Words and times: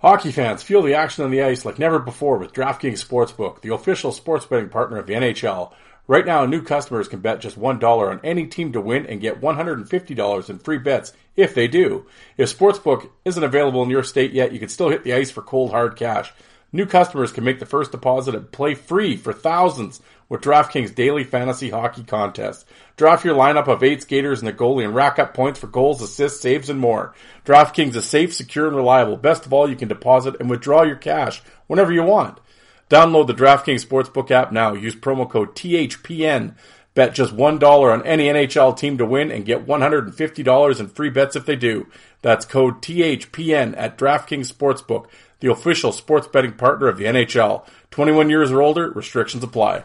Hockey 0.00 0.30
fans, 0.30 0.62
feel 0.62 0.82
the 0.82 0.92
action 0.92 1.24
on 1.24 1.30
the 1.30 1.42
ice 1.42 1.64
like 1.64 1.78
never 1.78 1.98
before 1.98 2.36
with 2.36 2.52
DraftKings 2.52 3.02
Sportsbook, 3.02 3.62
the 3.62 3.72
official 3.72 4.12
sports 4.12 4.44
betting 4.44 4.68
partner 4.68 4.98
of 4.98 5.06
the 5.06 5.14
NHL. 5.14 5.72
Right 6.06 6.26
now, 6.26 6.44
new 6.44 6.60
customers 6.60 7.08
can 7.08 7.20
bet 7.20 7.40
just 7.40 7.58
$1 7.58 7.82
on 7.82 8.20
any 8.22 8.46
team 8.46 8.72
to 8.72 8.80
win 8.80 9.06
and 9.06 9.22
get 9.22 9.40
$150 9.40 10.50
in 10.50 10.58
free 10.58 10.76
bets 10.76 11.14
if 11.34 11.54
they 11.54 11.66
do. 11.66 12.04
If 12.36 12.56
Sportsbook 12.56 13.08
isn't 13.24 13.42
available 13.42 13.82
in 13.84 13.88
your 13.88 14.02
state 14.02 14.32
yet, 14.32 14.52
you 14.52 14.58
can 14.58 14.68
still 14.68 14.90
hit 14.90 15.02
the 15.02 15.14
ice 15.14 15.30
for 15.30 15.40
cold 15.40 15.70
hard 15.70 15.96
cash. 15.96 16.30
New 16.72 16.84
customers 16.84 17.32
can 17.32 17.44
make 17.44 17.58
the 17.58 17.64
first 17.64 17.90
deposit 17.90 18.34
and 18.34 18.52
play 18.52 18.74
free 18.74 19.16
for 19.16 19.32
thousands 19.32 20.02
with 20.28 20.40
DraftKings 20.40 20.94
daily 20.94 21.24
fantasy 21.24 21.70
hockey 21.70 22.02
contest. 22.02 22.66
Draft 22.96 23.24
your 23.24 23.34
lineup 23.34 23.68
of 23.68 23.82
eight 23.82 24.02
skaters 24.02 24.40
and 24.40 24.48
a 24.48 24.52
goalie 24.52 24.84
and 24.84 24.94
rack 24.94 25.18
up 25.18 25.34
points 25.34 25.60
for 25.60 25.66
goals, 25.66 26.02
assists, 26.02 26.40
saves, 26.40 26.68
and 26.68 26.80
more. 26.80 27.14
DraftKings 27.44 27.94
is 27.94 28.04
safe, 28.04 28.34
secure, 28.34 28.66
and 28.66 28.76
reliable. 28.76 29.16
Best 29.16 29.46
of 29.46 29.52
all, 29.52 29.68
you 29.68 29.76
can 29.76 29.88
deposit 29.88 30.36
and 30.40 30.50
withdraw 30.50 30.82
your 30.82 30.96
cash 30.96 31.42
whenever 31.66 31.92
you 31.92 32.02
want. 32.02 32.38
Download 32.90 33.26
the 33.26 33.34
DraftKings 33.34 33.84
Sportsbook 33.84 34.30
app 34.30 34.52
now. 34.52 34.72
Use 34.72 34.94
promo 34.96 35.28
code 35.28 35.54
THPN. 35.54 36.54
Bet 36.94 37.14
just 37.14 37.36
$1 37.36 37.92
on 37.92 38.06
any 38.06 38.24
NHL 38.28 38.76
team 38.76 38.96
to 38.96 39.04
win 39.04 39.30
and 39.30 39.44
get 39.44 39.66
$150 39.66 40.80
in 40.80 40.88
free 40.88 41.10
bets 41.10 41.36
if 41.36 41.44
they 41.44 41.56
do. 41.56 41.88
That's 42.22 42.46
code 42.46 42.80
THPN 42.80 43.74
at 43.76 43.98
DraftKings 43.98 44.50
Sportsbook 44.50 45.08
the 45.40 45.50
official 45.50 45.92
sports 45.92 46.26
betting 46.26 46.52
partner 46.52 46.88
of 46.88 46.98
the 46.98 47.04
NHL. 47.04 47.66
21 47.90 48.30
years 48.30 48.50
or 48.50 48.62
older, 48.62 48.90
restrictions 48.90 49.44
apply. 49.44 49.84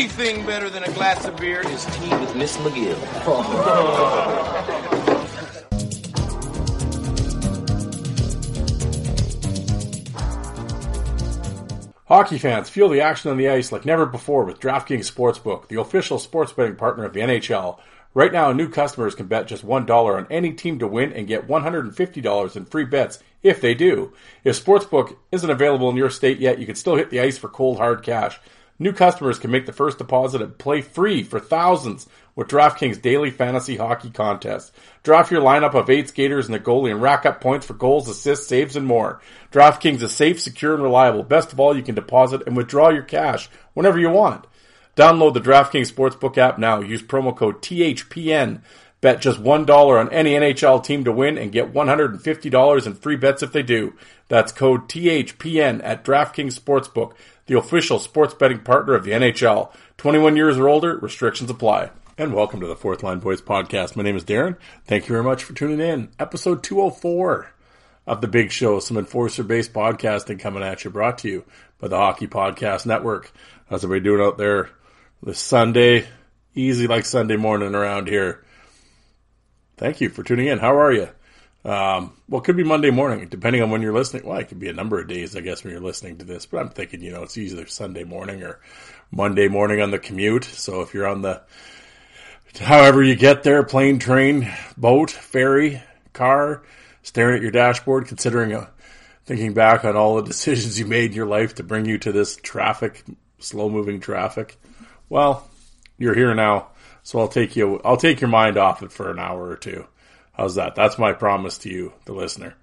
Only 0.00 0.12
thing 0.12 0.46
better 0.46 0.70
than 0.70 0.82
a 0.82 0.90
glass 0.92 1.26
of 1.26 1.36
beer 1.36 1.60
is 1.60 1.84
tea 1.84 2.08
with 2.08 2.34
Miss 2.34 2.56
McGill. 2.56 2.96
Hockey 12.06 12.38
fans, 12.38 12.70
feel 12.70 12.88
the 12.88 13.02
action 13.02 13.30
on 13.30 13.36
the 13.36 13.50
ice 13.50 13.70
like 13.70 13.84
never 13.84 14.06
before 14.06 14.44
with 14.44 14.58
DraftKings 14.58 15.12
Sportsbook, 15.12 15.68
the 15.68 15.78
official 15.78 16.18
sports 16.18 16.52
betting 16.52 16.76
partner 16.76 17.04
of 17.04 17.12
the 17.12 17.20
NHL. 17.20 17.78
Right 18.14 18.32
now, 18.32 18.52
new 18.52 18.70
customers 18.70 19.14
can 19.14 19.26
bet 19.26 19.48
just 19.48 19.66
$1 19.66 19.90
on 19.90 20.26
any 20.30 20.54
team 20.54 20.78
to 20.78 20.88
win 20.88 21.12
and 21.12 21.28
get 21.28 21.46
$150 21.46 22.56
in 22.56 22.64
free 22.64 22.84
bets 22.86 23.18
if 23.42 23.60
they 23.60 23.74
do. 23.74 24.14
If 24.44 24.64
Sportsbook 24.64 25.14
isn't 25.30 25.50
available 25.50 25.90
in 25.90 25.96
your 25.96 26.10
state 26.10 26.38
yet, 26.38 26.58
you 26.58 26.64
can 26.64 26.74
still 26.74 26.96
hit 26.96 27.10
the 27.10 27.20
ice 27.20 27.36
for 27.36 27.48
cold 27.48 27.76
hard 27.76 28.02
cash. 28.02 28.40
New 28.82 28.94
customers 28.94 29.38
can 29.38 29.50
make 29.50 29.66
the 29.66 29.74
first 29.74 29.98
deposit 29.98 30.40
and 30.40 30.56
play 30.56 30.80
free 30.80 31.22
for 31.22 31.38
thousands 31.38 32.08
with 32.34 32.48
DraftKings 32.48 33.02
daily 33.02 33.30
fantasy 33.30 33.76
hockey 33.76 34.08
contest. 34.08 34.74
Draft 35.02 35.30
your 35.30 35.42
lineup 35.42 35.74
of 35.74 35.90
eight 35.90 36.08
skaters 36.08 36.46
and 36.46 36.56
a 36.56 36.58
goalie 36.58 36.90
and 36.90 37.02
rack 37.02 37.26
up 37.26 37.42
points 37.42 37.66
for 37.66 37.74
goals, 37.74 38.08
assists, 38.08 38.46
saves, 38.46 38.76
and 38.76 38.86
more. 38.86 39.20
DraftKings 39.52 40.00
is 40.00 40.12
safe, 40.12 40.40
secure, 40.40 40.72
and 40.72 40.82
reliable. 40.82 41.22
Best 41.22 41.52
of 41.52 41.60
all, 41.60 41.76
you 41.76 41.82
can 41.82 41.94
deposit 41.94 42.42
and 42.46 42.56
withdraw 42.56 42.88
your 42.88 43.02
cash 43.02 43.50
whenever 43.74 43.98
you 43.98 44.08
want. 44.08 44.46
Download 44.96 45.34
the 45.34 45.40
DraftKings 45.42 45.92
Sportsbook 45.92 46.38
app 46.38 46.58
now. 46.58 46.80
Use 46.80 47.02
promo 47.02 47.36
code 47.36 47.60
THPN. 47.60 48.62
Bet 49.02 49.20
just 49.20 49.42
$1 49.42 50.00
on 50.00 50.12
any 50.12 50.32
NHL 50.32 50.82
team 50.84 51.04
to 51.04 51.12
win 51.12 51.38
and 51.38 51.52
get 51.52 51.72
$150 51.72 52.86
in 52.86 52.94
free 52.94 53.16
bets 53.16 53.42
if 53.42 53.52
they 53.52 53.62
do. 53.62 53.94
That's 54.28 54.52
code 54.52 54.88
THPN 54.88 55.80
at 55.82 56.04
DraftKings 56.04 56.58
Sportsbook 56.58 57.12
the 57.50 57.58
official 57.58 57.98
sports 57.98 58.32
betting 58.32 58.60
partner 58.60 58.94
of 58.94 59.02
the 59.02 59.10
NHL. 59.10 59.74
21 59.96 60.36
years 60.36 60.56
or 60.56 60.68
older, 60.68 60.96
restrictions 60.98 61.50
apply. 61.50 61.90
And 62.16 62.32
welcome 62.32 62.60
to 62.60 62.68
the 62.68 62.76
Fourth 62.76 63.02
Line 63.02 63.18
Voice 63.18 63.40
podcast. 63.40 63.96
My 63.96 64.04
name 64.04 64.14
is 64.14 64.24
Darren. 64.24 64.56
Thank 64.84 65.08
you 65.08 65.14
very 65.14 65.24
much 65.24 65.42
for 65.42 65.52
tuning 65.52 65.80
in. 65.80 66.10
Episode 66.20 66.62
204 66.62 67.52
of 68.06 68.20
the 68.20 68.28
Big 68.28 68.52
Show, 68.52 68.78
some 68.78 68.96
enforcer 68.96 69.42
based 69.42 69.72
podcasting 69.72 70.38
coming 70.38 70.62
at 70.62 70.84
you, 70.84 70.90
brought 70.90 71.18
to 71.18 71.28
you 71.28 71.44
by 71.80 71.88
the 71.88 71.96
Hockey 71.96 72.28
Podcast 72.28 72.86
Network. 72.86 73.32
How's 73.68 73.82
everybody 73.82 74.04
doing 74.04 74.24
out 74.24 74.38
there 74.38 74.70
this 75.20 75.40
Sunday? 75.40 76.06
Easy 76.54 76.86
like 76.86 77.04
Sunday 77.04 77.36
morning 77.36 77.74
around 77.74 78.06
here. 78.06 78.44
Thank 79.76 80.00
you 80.00 80.08
for 80.08 80.22
tuning 80.22 80.46
in. 80.46 80.60
How 80.60 80.78
are 80.78 80.92
you? 80.92 81.08
Um, 81.64 82.14
well, 82.28 82.40
it 82.40 82.44
could 82.44 82.56
be 82.56 82.64
Monday 82.64 82.90
morning, 82.90 83.28
depending 83.28 83.62
on 83.62 83.70
when 83.70 83.82
you're 83.82 83.92
listening. 83.92 84.24
Well, 84.24 84.38
it 84.38 84.48
could 84.48 84.58
be 84.58 84.68
a 84.68 84.74
number 84.74 84.98
of 84.98 85.08
days, 85.08 85.36
I 85.36 85.40
guess, 85.40 85.62
when 85.62 85.72
you're 85.72 85.82
listening 85.82 86.18
to 86.18 86.24
this. 86.24 86.46
But 86.46 86.58
I'm 86.58 86.70
thinking, 86.70 87.02
you 87.02 87.12
know, 87.12 87.22
it's 87.22 87.36
either 87.36 87.66
Sunday 87.66 88.04
morning 88.04 88.42
or 88.42 88.60
Monday 89.10 89.48
morning 89.48 89.82
on 89.82 89.90
the 89.90 89.98
commute. 89.98 90.44
So 90.44 90.80
if 90.80 90.94
you're 90.94 91.06
on 91.06 91.20
the, 91.20 91.42
however 92.58 93.02
you 93.02 93.14
get 93.14 93.42
there, 93.42 93.62
plane, 93.62 93.98
train, 93.98 94.50
boat, 94.78 95.10
ferry, 95.10 95.82
car, 96.14 96.62
staring 97.02 97.36
at 97.36 97.42
your 97.42 97.50
dashboard, 97.50 98.06
considering, 98.06 98.54
uh, 98.54 98.68
thinking 99.26 99.52
back 99.52 99.84
on 99.84 99.96
all 99.96 100.16
the 100.16 100.22
decisions 100.28 100.78
you 100.78 100.86
made 100.86 101.10
in 101.10 101.16
your 101.16 101.26
life 101.26 101.56
to 101.56 101.62
bring 101.62 101.84
you 101.84 101.98
to 101.98 102.10
this 102.10 102.36
traffic, 102.36 103.04
slow 103.38 103.68
moving 103.68 104.00
traffic. 104.00 104.58
Well, 105.10 105.46
you're 105.98 106.14
here 106.14 106.34
now. 106.34 106.68
So 107.02 107.18
I'll 107.18 107.28
take 107.28 107.54
you, 107.54 107.80
I'll 107.84 107.96
take 107.96 108.20
your 108.20 108.28
mind 108.30 108.56
off 108.56 108.82
it 108.82 108.92
for 108.92 109.10
an 109.10 109.18
hour 109.18 109.48
or 109.48 109.56
two. 109.56 109.86
How's 110.40 110.54
that? 110.54 110.74
That's 110.74 110.98
my 110.98 111.12
promise 111.12 111.58
to 111.58 111.68
you, 111.68 111.92
the 112.06 112.14
listener. 112.14 112.54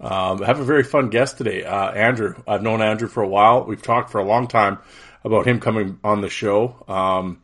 Um, 0.00 0.42
I 0.42 0.46
have 0.46 0.60
a 0.60 0.64
very 0.64 0.82
fun 0.82 1.10
guest 1.10 1.36
today, 1.36 1.62
uh, 1.62 1.90
Andrew. 1.90 2.36
I've 2.48 2.62
known 2.62 2.80
Andrew 2.80 3.06
for 3.06 3.22
a 3.22 3.28
while. 3.28 3.64
We've 3.64 3.82
talked 3.82 4.08
for 4.08 4.18
a 4.18 4.24
long 4.24 4.48
time 4.48 4.78
about 5.22 5.46
him 5.46 5.60
coming 5.60 6.00
on 6.02 6.22
the 6.22 6.30
show. 6.30 6.82
Um, 6.88 7.42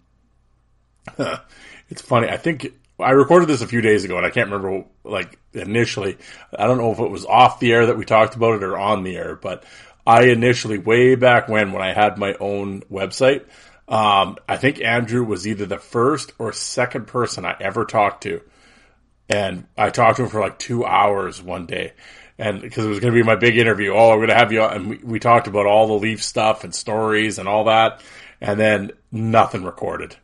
it's 1.91 2.01
funny. 2.01 2.31
I 2.31 2.39
think 2.39 2.73
I 2.99 3.11
recorded 3.11 3.47
this 3.47 3.61
a 3.61 3.67
few 3.67 3.83
days 3.83 4.05
ago, 4.05 4.17
and 4.17 4.25
I 4.25 4.31
can't 4.31 4.51
remember 4.51 4.87
like 5.05 5.39
initially. 5.53 6.17
I 6.59 6.67
don't 6.67 6.79
know 6.79 6.93
if 6.93 6.99
it 7.01 7.11
was 7.11 7.27
off 7.27 7.61
the 7.61 7.75
air 7.75 7.85
that 7.89 7.99
we 7.99 8.07
talked 8.07 8.35
about 8.35 8.55
it 8.55 8.63
or 8.63 8.79
on 8.79 9.03
the 9.03 9.19
air, 9.19 9.37
but 9.37 9.65
I 10.07 10.29
initially, 10.29 10.79
way 10.79 11.15
back 11.15 11.49
when, 11.49 11.73
when 11.73 11.83
I 11.83 11.93
had 11.93 12.17
my 12.17 12.33
own 12.41 12.85
website, 12.91 13.45
um, 13.87 14.39
I 14.49 14.57
think 14.57 14.81
Andrew 14.81 15.23
was 15.23 15.47
either 15.47 15.67
the 15.67 15.77
first 15.77 16.33
or 16.39 16.55
second 16.55 17.07
person 17.07 17.45
I 17.45 17.55
ever 17.61 17.85
talked 17.85 18.23
to 18.23 18.41
and 19.33 19.67
I 19.79 19.91
talked 19.91 20.17
to 20.17 20.25
him 20.25 20.29
for 20.29 20.41
like 20.41 20.59
two 20.59 20.85
hours 20.85 21.43
one 21.43 21.67
day. 21.67 21.93
And 22.39 22.61
because 22.61 22.85
it 22.85 22.89
was 22.89 23.01
going 23.01 23.13
to 23.13 23.19
be 23.19 23.27
my 23.27 23.37
big 23.37 23.57
interview. 23.57 23.93
Oh, 23.93 24.11
I'm 24.11 24.19
going 24.19 24.29
to 24.29 24.35
have 24.35 24.53
you. 24.53 24.63
And 24.63 24.91
we, 24.91 24.97
we 24.99 25.19
talked 25.19 25.47
about 25.47 25.67
all 25.67 25.87
the 25.87 25.95
Leaf 25.95 26.23
stuff 26.23 26.65
and 26.65 26.75
stories 26.75 27.39
and 27.39 27.49
all 27.49 27.65
that. 27.65 28.03
And 28.41 28.59
then 28.59 28.93
nothing 29.11 29.65
recorded. 29.65 30.17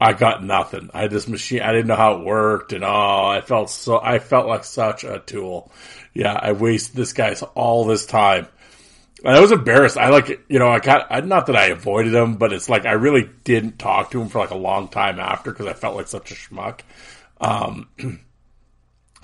I 0.00 0.14
got 0.14 0.42
nothing. 0.42 0.90
I 0.94 1.02
had 1.02 1.10
this 1.10 1.28
machine. 1.28 1.60
I 1.60 1.72
didn't 1.72 1.88
know 1.88 1.96
how 1.96 2.16
it 2.16 2.24
worked, 2.24 2.72
and 2.72 2.82
oh, 2.82 3.26
I 3.26 3.42
felt 3.42 3.68
so. 3.68 4.00
I 4.02 4.18
felt 4.18 4.46
like 4.46 4.64
such 4.64 5.04
a 5.04 5.18
tool. 5.18 5.70
Yeah, 6.14 6.32
I 6.32 6.52
wasted 6.52 6.96
this 6.96 7.12
guy's 7.12 7.42
all 7.42 7.84
this 7.84 8.06
time. 8.06 8.46
And 9.22 9.36
I 9.36 9.40
was 9.40 9.52
embarrassed. 9.52 9.98
I 9.98 10.08
like, 10.08 10.46
you 10.48 10.58
know, 10.58 10.70
I 10.70 10.78
got 10.78 11.26
not 11.26 11.46
that 11.46 11.56
I 11.56 11.66
avoided 11.66 12.14
him, 12.14 12.36
but 12.36 12.54
it's 12.54 12.70
like 12.70 12.86
I 12.86 12.92
really 12.92 13.28
didn't 13.44 13.78
talk 13.78 14.12
to 14.12 14.22
him 14.22 14.30
for 14.30 14.38
like 14.38 14.52
a 14.52 14.56
long 14.56 14.88
time 14.88 15.20
after 15.20 15.50
because 15.50 15.66
I 15.66 15.74
felt 15.74 15.96
like 15.96 16.08
such 16.08 16.30
a 16.30 16.34
schmuck. 16.34 16.80
Um, 17.40 17.88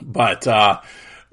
but 0.02 0.46
uh, 0.46 0.80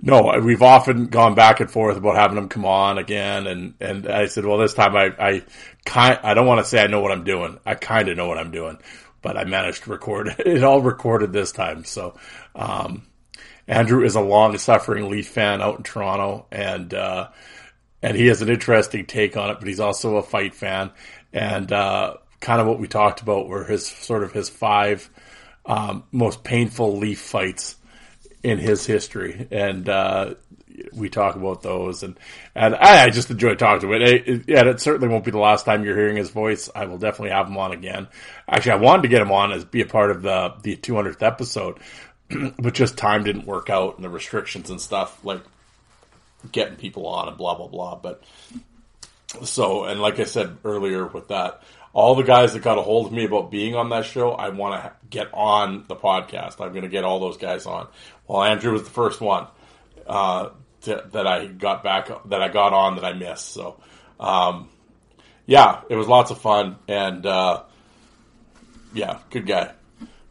no, 0.02 0.40
we've 0.44 0.62
often 0.62 1.08
gone 1.08 1.36
back 1.36 1.60
and 1.60 1.72
forth 1.72 1.98
about 1.98 2.16
having 2.16 2.38
him 2.38 2.50
come 2.50 2.66
on 2.66 2.98
again, 2.98 3.48
and 3.48 3.74
and 3.80 4.08
I 4.08 4.26
said, 4.28 4.46
well, 4.46 4.58
this 4.58 4.74
time 4.74 4.96
I 4.96 5.14
I 5.20 5.44
kind 5.86 6.20
I 6.24 6.34
don't 6.34 6.48
want 6.48 6.60
to 6.60 6.66
say 6.66 6.84
I 6.84 6.88
know 6.88 7.02
what 7.02 7.12
I'm 7.12 7.24
doing. 7.24 7.60
I 7.66 7.76
kind 7.76 8.10
of 8.10 8.18
know 8.18 8.28
what 8.28 8.38
I'm 8.38 8.52
doing. 8.52 8.78
but 9.22 9.38
I 9.38 9.46
managed 9.46 9.84
to 9.84 9.92
record 9.92 10.36
it 10.40 10.64
all 10.64 10.82
recorded 10.82 11.32
this 11.34 11.52
time. 11.52 11.86
So, 11.86 12.18
um, 12.56 13.08
Andrew 13.68 14.04
is 14.04 14.16
a 14.16 14.22
long 14.22 14.58
suffering 14.58 15.10
Leaf 15.10 15.30
fan 15.30 15.62
out 15.62 15.78
in 15.78 15.84
Toronto 15.84 16.48
and, 16.52 16.94
uh, 16.94 17.30
and 18.02 18.18
he 18.18 18.28
has 18.28 18.42
an 18.42 18.50
interesting 18.50 19.06
take 19.06 19.38
on 19.38 19.50
it, 19.50 19.60
but 19.60 19.68
he's 19.68 19.80
also 19.80 20.18
a 20.18 20.24
fight 20.24 20.54
fan 20.54 20.92
and, 21.32 21.72
uh, 21.72 22.16
kind 22.42 22.60
of 22.60 22.68
what 22.68 22.80
we 22.80 22.88
talked 22.88 23.22
about 23.22 23.48
were 23.48 23.64
his 23.64 23.88
sort 23.88 24.24
of 24.24 24.34
his 24.34 24.50
five, 24.50 25.10
um, 25.66 26.04
most 26.12 26.44
painful 26.44 26.98
Leaf 26.98 27.20
fights 27.20 27.78
in 28.44 28.58
his 28.58 28.86
history. 28.86 29.48
And, 29.52 29.88
uh, 29.88 30.36
we 30.94 31.10
talk 31.10 31.36
about 31.36 31.62
those, 31.62 32.04
and 32.04 32.18
and 32.56 32.76
I, 32.76 33.06
I 33.06 33.10
just 33.10 33.30
enjoy 33.30 33.56
talking 33.56 33.88
to 33.88 33.94
it. 33.94 34.28
And 34.28 34.50
it 34.50 34.80
certainly 34.80 35.08
won't 35.08 35.26
be 35.26 35.32
the 35.32 35.38
last 35.38 35.66
time 35.66 35.84
you're 35.84 35.98
hearing 35.98 36.18
his 36.18 36.30
voice. 36.30 36.70
I 36.74 36.86
will 36.86 36.98
definitely 36.98 37.32
have 37.32 37.48
him 37.48 37.58
on 37.58 37.72
again. 37.72 38.08
Actually, 38.48 38.74
I 38.74 38.76
wanted 38.78 39.04
to 39.04 39.08
get 39.10 39.22
him 39.22 39.32
on 39.32 39.52
as 39.52 39.66
be 39.66 39.82
a 39.82 39.86
part 39.86 40.12
of 40.12 40.22
the 40.22 40.54
the 40.64 40.76
200th 40.76 41.22
episode, 41.22 41.80
but 42.60 42.74
just 42.74 42.98
time 42.98 43.24
didn't 43.24 43.46
work 43.46 43.70
out 43.70 43.96
and 43.96 44.04
the 44.04 44.10
restrictions 44.10 44.70
and 44.70 44.82
stuff 44.82 45.24
like 45.24 45.42
getting 46.52 46.76
people 46.76 47.08
on 47.08 47.28
and 47.28 47.38
blah 47.38 47.56
blah 47.56 47.68
blah. 47.68 47.96
But 47.96 48.24
so 49.44 49.86
and 49.86 50.02
like 50.02 50.20
I 50.20 50.26
said 50.26 50.58
earlier 50.64 51.06
with 51.06 51.30
that, 51.30 51.62
all 51.94 52.16
the 52.16 52.24
guys 52.24 52.54
that 52.54 52.64
got 52.64 52.78
a 52.78 52.82
hold 52.82 53.08
of 53.08 53.14
me 53.14 53.26
about 53.26 53.52
being 53.52 53.76
on 53.76 53.90
that 53.90 54.06
show, 54.06 54.32
I 54.32 54.50
want 54.50 54.82
to 54.82 54.92
get 55.10 55.30
on 55.34 55.86
the 55.88 55.96
podcast. 55.96 56.60
I'm 56.60 56.72
going 56.72 56.82
to 56.82 56.90
get 56.90 57.04
all 57.04 57.20
those 57.20 57.38
guys 57.38 57.66
on. 57.66 57.88
Well, 58.28 58.44
Andrew 58.44 58.74
was 58.74 58.84
the 58.84 58.90
first 58.90 59.22
one. 59.22 59.48
Uh, 60.06 60.50
to, 60.84 61.04
that 61.12 61.28
I 61.28 61.48
got 61.48 61.84
back 61.84 62.10
that 62.26 62.42
I 62.42 62.50
got 62.50 62.74
on 62.74 62.96
that 62.96 63.06
I 63.06 63.14
missed. 63.14 63.54
So, 63.54 63.80
um, 64.20 64.70
yeah, 65.46 65.82
it 65.90 65.96
was 65.96 66.08
lots 66.08 66.32
of 66.32 66.40
fun 66.40 66.78
and 66.88 67.26
uh, 67.26 67.64
yeah, 68.94 69.20
good 69.30 69.46
guy. 69.46 69.74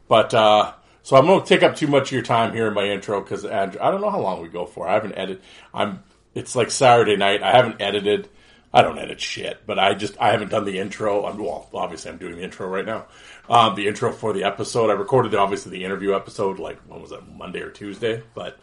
But 0.09 0.35
uh, 0.35 0.73
so 1.03 1.17
I'm 1.17 1.27
going 1.27 1.43
to 1.43 1.47
take 1.47 1.63
up 1.63 1.77
too 1.77 1.87
much 1.87 2.09
of 2.09 2.13
your 2.13 2.23
time 2.23 2.53
here 2.53 2.69
in 2.69 2.75
my 2.75 2.85
intro 2.85 3.21
because 3.21 3.45
Andrew, 3.45 3.81
I 3.81 3.91
don't 3.91 4.01
know 4.01 4.11
how 4.11 4.21
long 4.21 4.43
we 4.43 4.49
go 4.49 4.67
for. 4.67 4.89
I 4.89 4.95
haven't 4.95 5.15
edited. 5.17 5.43
I'm. 5.75 6.03
It's 6.35 6.57
like 6.57 6.71
Saturday 6.71 7.17
night. 7.17 7.43
I 7.43 7.53
haven't 7.53 7.83
edited. 7.83 8.29
I 8.75 8.83
don't 8.83 8.99
edit 8.99 9.21
shit, 9.21 9.67
but 9.67 9.79
I 9.79 9.95
just 9.95 10.17
I 10.21 10.31
haven't 10.31 10.51
done 10.51 10.65
the 10.65 10.79
intro. 10.79 11.27
I'm 11.27 11.39
well, 11.39 11.69
obviously 11.75 12.11
I'm 12.11 12.17
doing 12.17 12.37
the 12.37 12.43
intro 12.43 12.67
right 12.67 12.87
now. 12.87 13.07
Um, 13.49 13.75
the 13.75 13.87
intro 13.87 14.13
for 14.13 14.33
the 14.33 14.45
episode. 14.45 14.89
I 14.89 14.95
recorded 14.95 15.35
obviously 15.35 15.73
the 15.73 15.85
interview 15.85 16.15
episode 16.15 16.59
like 16.59 16.81
when 16.89 17.01
was 17.01 17.11
that 17.11 17.29
Monday 17.29 17.61
or 17.61 17.71
Tuesday, 17.71 18.23
but 18.35 18.59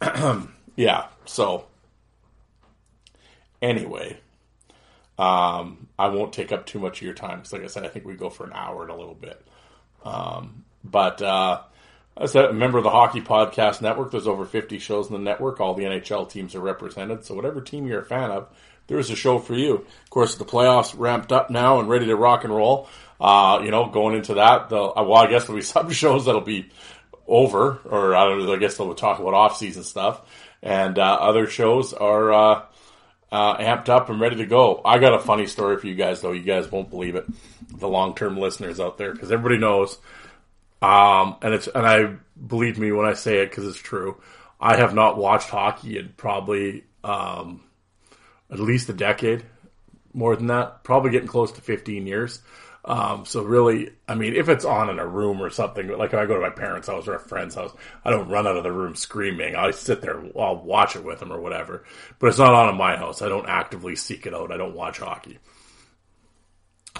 yeah. 0.76 1.06
So 1.24 1.66
anyway, 3.62 4.18
um, 5.18 5.88
I 5.98 6.08
won't 6.08 6.32
take 6.32 6.52
up 6.52 6.66
too 6.66 6.78
much 6.78 6.98
of 6.98 7.02
your 7.02 7.14
time 7.14 7.38
because, 7.38 7.52
like 7.52 7.64
I 7.64 7.68
said, 7.68 7.84
I 7.84 7.88
think 7.88 8.04
we 8.04 8.14
go 8.14 8.28
for 8.28 8.44
an 8.44 8.52
hour 8.52 8.82
and 8.82 8.90
a 8.90 8.96
little 8.96 9.14
bit. 9.14 9.42
Um, 10.04 10.64
but 10.84 11.22
uh, 11.22 11.62
said, 12.24 12.46
a 12.46 12.52
member 12.52 12.78
of 12.78 12.84
the 12.84 12.90
Hockey 12.90 13.20
Podcast 13.20 13.80
Network. 13.82 14.10
There's 14.10 14.26
over 14.26 14.44
50 14.44 14.78
shows 14.78 15.08
in 15.08 15.14
the 15.14 15.18
network. 15.18 15.60
All 15.60 15.74
the 15.74 15.84
NHL 15.84 16.30
teams 16.30 16.54
are 16.54 16.60
represented. 16.60 17.24
So 17.24 17.34
whatever 17.34 17.60
team 17.60 17.86
you're 17.86 18.00
a 18.00 18.04
fan 18.04 18.30
of, 18.30 18.48
there's 18.86 19.10
a 19.10 19.16
show 19.16 19.38
for 19.38 19.54
you. 19.54 19.74
Of 19.76 20.10
course, 20.10 20.36
the 20.36 20.44
playoffs 20.44 20.94
ramped 20.96 21.32
up 21.32 21.50
now 21.50 21.80
and 21.80 21.88
ready 21.88 22.06
to 22.06 22.16
rock 22.16 22.44
and 22.44 22.54
roll. 22.54 22.88
Uh, 23.20 23.60
you 23.64 23.70
know, 23.70 23.86
going 23.86 24.14
into 24.14 24.34
that, 24.34 24.68
the, 24.68 24.76
well, 24.76 25.14
I 25.14 25.26
guess 25.28 25.46
there'll 25.46 25.58
be 25.58 25.64
some 25.64 25.90
shows 25.90 26.26
that'll 26.26 26.40
be 26.40 26.70
over, 27.26 27.80
or 27.84 28.14
I 28.14 28.24
don't 28.24 28.44
know. 28.44 28.52
I 28.52 28.58
guess 28.58 28.76
they'll 28.76 28.94
talk 28.94 29.18
about 29.18 29.34
off-season 29.34 29.82
stuff 29.82 30.22
and 30.62 30.98
uh, 30.98 31.18
other 31.20 31.46
shows 31.46 31.92
are 31.92 32.32
uh, 32.32 32.62
uh, 33.30 33.56
amped 33.58 33.88
up 33.88 34.10
and 34.10 34.20
ready 34.20 34.36
to 34.36 34.46
go. 34.46 34.80
I 34.84 34.98
got 34.98 35.14
a 35.14 35.20
funny 35.20 35.46
story 35.46 35.78
for 35.78 35.86
you 35.86 35.94
guys, 35.94 36.20
though. 36.20 36.32
You 36.32 36.42
guys 36.42 36.70
won't 36.70 36.90
believe 36.90 37.14
it, 37.14 37.24
the 37.78 37.88
long-term 37.88 38.36
listeners 38.36 38.80
out 38.80 38.98
there, 38.98 39.12
because 39.12 39.30
everybody 39.30 39.58
knows. 39.58 39.98
Um, 40.82 41.36
and 41.40 41.54
it's 41.54 41.68
and 41.68 41.86
I 41.86 42.16
believe 42.46 42.78
me 42.78 42.92
when 42.92 43.06
I 43.06 43.14
say 43.14 43.38
it 43.38 43.50
because 43.50 43.66
it's 43.66 43.78
true. 43.78 44.20
I 44.60 44.76
have 44.76 44.94
not 44.94 45.16
watched 45.16 45.48
hockey 45.48 45.98
in 45.98 46.12
probably 46.16 46.84
um, 47.04 47.62
at 48.50 48.60
least 48.60 48.88
a 48.88 48.92
decade, 48.92 49.44
more 50.12 50.36
than 50.36 50.46
that, 50.46 50.84
probably 50.84 51.10
getting 51.10 51.28
close 51.28 51.52
to 51.52 51.60
15 51.60 52.06
years. 52.06 52.40
Um, 52.86 53.24
so 53.24 53.42
really, 53.42 53.90
I 54.06 54.14
mean, 54.14 54.34
if 54.34 54.48
it's 54.48 54.64
on 54.64 54.88
in 54.88 55.00
a 55.00 55.06
room 55.06 55.42
or 55.42 55.50
something, 55.50 55.88
like 55.88 56.12
if 56.12 56.18
I 56.18 56.26
go 56.26 56.34
to 56.34 56.40
my 56.40 56.50
parents' 56.50 56.86
house 56.86 57.08
or 57.08 57.14
a 57.14 57.20
friend's 57.20 57.56
house, 57.56 57.72
I 58.04 58.10
don't 58.10 58.28
run 58.28 58.46
out 58.46 58.56
of 58.56 58.62
the 58.62 58.70
room 58.70 58.94
screaming. 58.94 59.56
I 59.56 59.72
sit 59.72 60.00
there, 60.00 60.22
I'll 60.38 60.62
watch 60.62 60.94
it 60.94 61.02
with 61.02 61.18
them 61.18 61.32
or 61.32 61.40
whatever. 61.40 61.84
But 62.20 62.28
it's 62.28 62.38
not 62.38 62.54
on 62.54 62.68
in 62.68 62.76
my 62.76 62.96
house. 62.96 63.22
I 63.22 63.28
don't 63.28 63.48
actively 63.48 63.96
seek 63.96 64.24
it 64.26 64.34
out. 64.34 64.52
I 64.52 64.56
don't 64.56 64.76
watch 64.76 64.98
hockey. 64.98 65.38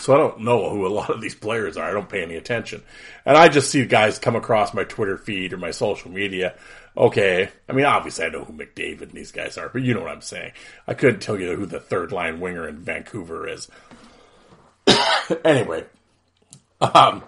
So 0.00 0.12
I 0.12 0.19
don't 0.19 0.40
know 0.40 0.69
who 0.70 0.87
a 0.87 0.88
lot 0.88 1.10
of 1.10 1.20
these 1.20 1.34
players 1.34 1.76
are. 1.76 1.88
I 1.88 1.93
don't 1.93 2.08
pay 2.08 2.22
any 2.22 2.34
attention. 2.34 2.82
And 3.25 3.37
I 3.37 3.48
just 3.48 3.70
see 3.70 3.84
guys 3.87 4.19
come 4.19 4.37
across 4.37 4.75
my 4.75 4.84
Twitter 4.84 5.16
feed 5.16 5.52
or 5.52 5.56
my 5.56 5.70
social 5.70 6.10
media. 6.10 6.56
Okay. 6.96 7.48
I 7.69 7.72
mean, 7.72 7.84
obviously 7.84 8.25
I 8.25 8.31
know 8.31 8.44
who 8.44 8.52
McDavid 8.52 9.02
and 9.02 9.12
these 9.12 9.32
guys 9.32 9.58
are, 9.58 9.69
but 9.69 9.82
you 9.82 9.94
know 9.94 10.00
what 10.00 10.10
I'm 10.10 10.22
saying. 10.22 10.52
I 10.87 10.94
couldn't 10.94 11.20
tell 11.20 11.38
you 11.38 11.54
who 11.54 11.66
the 11.66 11.81
third 11.81 12.12
line 12.12 12.40
winger 12.40 12.66
in 12.66 12.78
Vancouver 12.78 13.48
is. 13.48 13.69
anyway, 15.44 15.84
um, 16.81 17.22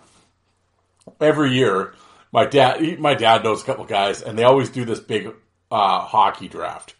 every 1.20 1.52
year, 1.52 1.94
my 2.32 2.46
dad, 2.46 2.98
my 2.98 3.14
dad 3.14 3.44
knows 3.44 3.62
a 3.62 3.66
couple 3.66 3.84
guys, 3.84 4.22
and 4.22 4.38
they 4.38 4.44
always 4.44 4.70
do 4.70 4.84
this 4.84 5.00
big 5.00 5.28
uh, 5.70 6.00
hockey 6.00 6.48
draft. 6.48 6.94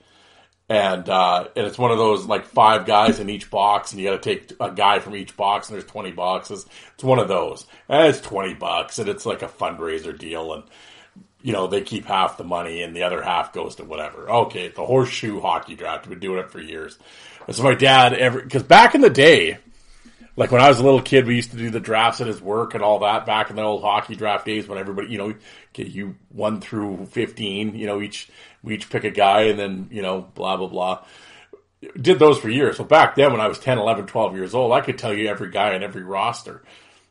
And 0.71 1.09
uh, 1.09 1.49
and 1.57 1.67
it's 1.67 1.79
one 1.79 1.93
of 1.93 1.97
those 1.97 2.27
like 2.27 2.45
five 2.45 2.85
guys 2.85 3.21
in 3.21 3.31
each 3.31 3.51
box, 3.51 3.93
and 3.93 4.01
you 4.01 4.11
got 4.11 4.23
to 4.23 4.37
take 4.37 4.53
a 4.61 4.71
guy 4.71 4.99
from 4.99 5.17
each 5.17 5.35
box, 5.35 5.69
and 5.69 5.75
there's 5.75 5.91
twenty 5.91 6.11
boxes. 6.11 6.67
It's 6.93 7.05
one 7.05 7.19
of 7.19 7.27
those, 7.27 7.67
and 7.89 8.07
it's 8.07 8.21
twenty 8.21 8.53
bucks, 8.53 8.99
and 8.99 9.09
it's 9.09 9.25
like 9.25 9.41
a 9.41 9.49
fundraiser 9.49 10.17
deal, 10.17 10.53
and 10.53 10.65
you 11.43 11.53
know 11.53 11.67
they 11.67 11.83
keep 11.83 12.05
half 12.05 12.37
the 12.37 12.45
money, 12.45 12.83
and 12.83 12.95
the 12.95 13.03
other 13.03 13.23
half 13.23 13.53
goes 13.53 13.77
to 13.77 13.85
whatever. 13.85 14.31
Okay, 14.31 14.69
the 14.69 14.85
horseshoe 14.85 15.41
hockey 15.41 15.75
draft. 15.75 16.07
We've 16.07 16.19
been 16.19 16.29
doing 16.29 16.41
it 16.41 16.51
for 16.51 16.61
years. 16.61 16.99
And 17.47 17.55
so 17.55 17.63
my 17.63 17.75
dad, 17.75 18.13
every 18.15 18.43
because 18.43 18.63
back 18.63 18.95
in 18.95 19.01
the 19.01 19.11
day, 19.11 19.59
like 20.39 20.53
when 20.53 20.61
I 20.61 20.69
was 20.69 20.79
a 20.79 20.85
little 20.85 21.03
kid, 21.03 21.27
we 21.27 21.35
used 21.35 21.51
to 21.51 21.57
do 21.57 21.69
the 21.69 21.81
drafts 21.81 22.21
at 22.21 22.29
his 22.29 22.41
work 22.41 22.75
and 22.75 22.83
all 22.83 23.01
that 23.01 23.27
back 23.27 23.51
in 23.51 23.57
the 23.57 23.63
old 23.63 23.83
hockey 23.83 24.15
draft 24.15 24.47
days 24.47 24.69
when 24.69 24.79
everybody, 24.79 25.09
you 25.09 25.19
know, 25.19 25.35
you 25.75 26.15
one 26.29 26.61
through 26.61 27.07
15, 27.07 27.75
you 27.75 27.87
know, 27.87 28.01
each, 28.01 28.29
we 28.63 28.77
each 28.77 28.89
pick 28.89 29.03
a 29.03 29.11
guy 29.11 29.43
and 29.43 29.59
then, 29.59 29.89
you 29.91 30.01
know, 30.01 30.21
blah, 30.37 30.57
blah, 30.57 30.69
blah. 30.69 31.05
Did 32.01 32.21
those 32.21 32.39
for 32.39 32.49
years. 32.49 32.77
So 32.77 32.85
back 32.85 33.17
then 33.17 33.33
when 33.33 33.41
I 33.41 33.49
was 33.49 33.59
10, 33.59 33.79
11, 33.79 34.07
12 34.07 34.37
years 34.37 34.55
old, 34.55 34.71
I 34.71 34.81
could 34.81 34.97
tell 34.97 35.13
you 35.13 35.27
every 35.27 35.51
guy 35.51 35.75
in 35.75 35.83
every 35.83 36.05
roster. 36.05 36.63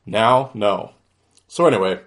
Now, 0.06 0.52
no. 0.54 0.94
So 1.50 1.68
anyway, 1.68 2.00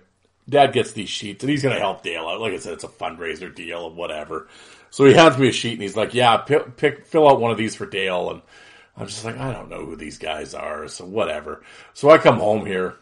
dad 0.50 0.72
gets 0.72 0.92
these 0.92 1.08
sheets 1.08 1.42
and 1.42 1.50
he's 1.50 1.62
going 1.62 1.74
to 1.74 1.80
help 1.80 2.02
Dale 2.02 2.28
out. 2.28 2.40
Like 2.40 2.52
I 2.52 2.58
said, 2.58 2.74
it's 2.74 2.84
a 2.84 2.88
fundraiser 2.88 3.54
deal 3.54 3.78
or 3.78 3.90
whatever. 3.90 4.48
So 4.90 5.04
he 5.04 5.14
hands 5.14 5.38
me 5.38 5.48
a 5.48 5.52
sheet 5.52 5.74
and 5.74 5.82
he's 5.82 5.96
like, 5.96 6.12
yeah, 6.12 6.36
pick, 6.36 6.76
pick 6.76 7.06
fill 7.06 7.28
out 7.28 7.40
one 7.40 7.52
of 7.52 7.58
these 7.58 7.74
for 7.74 7.86
Dale. 7.86 8.30
And, 8.30 8.42
I'm 9.00 9.06
just 9.06 9.24
like, 9.24 9.38
I 9.38 9.52
don't 9.52 9.70
know 9.70 9.86
who 9.86 9.96
these 9.96 10.18
guys 10.18 10.52
are, 10.54 10.86
so 10.86 11.06
whatever. 11.06 11.62
So 11.94 12.10
I 12.10 12.18
come 12.18 12.38
home 12.38 12.66
here, 12.66 12.96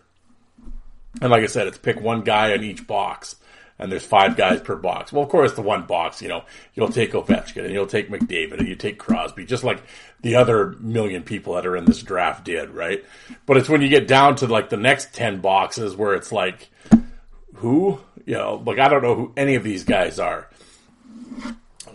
and 1.20 1.30
like 1.30 1.42
I 1.42 1.46
said, 1.46 1.66
it's 1.66 1.76
pick 1.76 2.00
one 2.00 2.22
guy 2.22 2.52
in 2.52 2.62
each 2.62 2.86
box, 2.86 3.34
and 3.80 3.90
there's 3.90 4.04
five 4.04 4.36
guys 4.36 4.60
per 4.60 4.76
box. 4.76 5.12
Well, 5.12 5.24
of 5.24 5.28
course, 5.28 5.54
the 5.54 5.62
one 5.62 5.86
box, 5.86 6.22
you 6.22 6.28
know, 6.28 6.44
you'll 6.74 6.90
take 6.90 7.12
Ovechkin, 7.12 7.64
and 7.64 7.72
you'll 7.72 7.86
take 7.86 8.10
McDavid, 8.10 8.58
and 8.58 8.68
you 8.68 8.76
take 8.76 8.98
Crosby, 8.98 9.44
just 9.44 9.64
like 9.64 9.82
the 10.20 10.36
other 10.36 10.76
million 10.78 11.24
people 11.24 11.54
that 11.54 11.66
are 11.66 11.76
in 11.76 11.84
this 11.84 12.02
draft 12.02 12.44
did, 12.44 12.70
right? 12.70 13.04
But 13.44 13.56
it's 13.56 13.68
when 13.68 13.82
you 13.82 13.88
get 13.88 14.06
down 14.06 14.36
to 14.36 14.46
like 14.46 14.68
the 14.68 14.76
next 14.76 15.14
10 15.14 15.40
boxes 15.40 15.96
where 15.96 16.14
it's 16.14 16.30
like, 16.30 16.70
who? 17.58 18.00
You 18.24 18.34
know, 18.34 18.62
like 18.64 18.78
I 18.78 18.88
don't 18.88 19.02
know 19.02 19.14
who 19.14 19.32
any 19.36 19.54
of 19.54 19.64
these 19.64 19.84
guys 19.84 20.18
are 20.18 20.48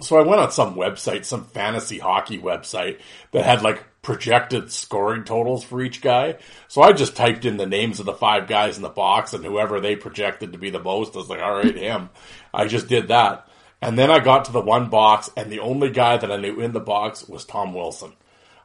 so 0.03 0.17
I 0.17 0.23
went 0.23 0.41
on 0.41 0.51
some 0.51 0.75
website, 0.75 1.25
some 1.25 1.45
fantasy 1.45 1.99
hockey 1.99 2.39
website 2.39 2.99
that 3.31 3.45
had 3.45 3.61
like 3.61 3.83
projected 4.01 4.71
scoring 4.71 5.23
totals 5.23 5.63
for 5.63 5.81
each 5.81 6.01
guy. 6.01 6.37
So 6.67 6.81
I 6.81 6.91
just 6.91 7.15
typed 7.15 7.45
in 7.45 7.57
the 7.57 7.65
names 7.65 7.99
of 7.99 8.05
the 8.05 8.13
five 8.13 8.47
guys 8.47 8.75
in 8.75 8.83
the 8.83 8.89
box 8.89 9.33
and 9.33 9.43
whoever 9.43 9.79
they 9.79 9.95
projected 9.95 10.51
to 10.51 10.57
be 10.57 10.69
the 10.69 10.79
most, 10.79 11.15
I 11.15 11.19
was 11.19 11.29
like, 11.29 11.41
all 11.41 11.55
right, 11.55 11.75
him. 11.75 12.09
I 12.53 12.67
just 12.67 12.87
did 12.87 13.07
that. 13.07 13.47
And 13.81 13.97
then 13.97 14.11
I 14.11 14.19
got 14.19 14.45
to 14.45 14.51
the 14.51 14.61
one 14.61 14.89
box 14.89 15.29
and 15.35 15.51
the 15.51 15.59
only 15.59 15.89
guy 15.89 16.17
that 16.17 16.31
I 16.31 16.37
knew 16.37 16.59
in 16.61 16.71
the 16.71 16.79
box 16.79 17.27
was 17.27 17.45
Tom 17.45 17.73
Wilson. 17.73 18.13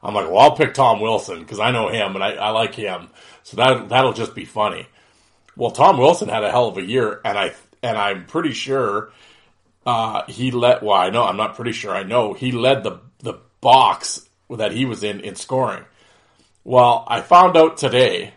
I'm 0.03 0.15
like, 0.15 0.27
well, 0.27 0.39
I'll 0.39 0.57
pick 0.57 0.75
Tom 0.75 1.01
Wilson 1.01 1.41
because 1.41 1.59
I 1.59 1.73
know 1.73 1.89
him 1.89 2.15
and 2.15 2.23
I, 2.23 2.35
I 2.35 2.51
like 2.51 2.75
him. 2.75 3.09
So 3.43 3.57
that, 3.57 3.89
that'll 3.89 4.13
just 4.13 4.35
be 4.35 4.45
funny. 4.45 4.87
Well, 5.59 5.73
Tom 5.73 5.99
Wilson 5.99 6.29
had 6.29 6.45
a 6.45 6.51
hell 6.51 6.69
of 6.69 6.79
a 6.79 6.83
year 6.83 7.21
and 7.25 7.37
I, 7.37 7.53
and 7.83 7.99
I'm 7.99 8.25
pretty 8.27 8.53
sure 8.53 9.11
uh, 9.85 10.23
he 10.29 10.51
led. 10.51 10.83
Well, 10.83 10.97
I 10.97 11.11
know. 11.11 11.25
I'm 11.25 11.37
not 11.37 11.57
pretty 11.57 11.73
sure. 11.73 11.95
I 11.95 12.03
know 12.03 12.33
he 12.33 12.53
led 12.53 12.85
the 12.85 13.01
the 13.21 13.41
box 13.61 14.29
that 14.51 14.73
he 14.73 14.85
was 14.85 15.03
in 15.03 15.21
in 15.21 15.35
scoring. 15.35 15.85
Well, 16.63 17.05
I 17.09 17.23
found 17.23 17.57
out 17.57 17.79
today 17.79 18.35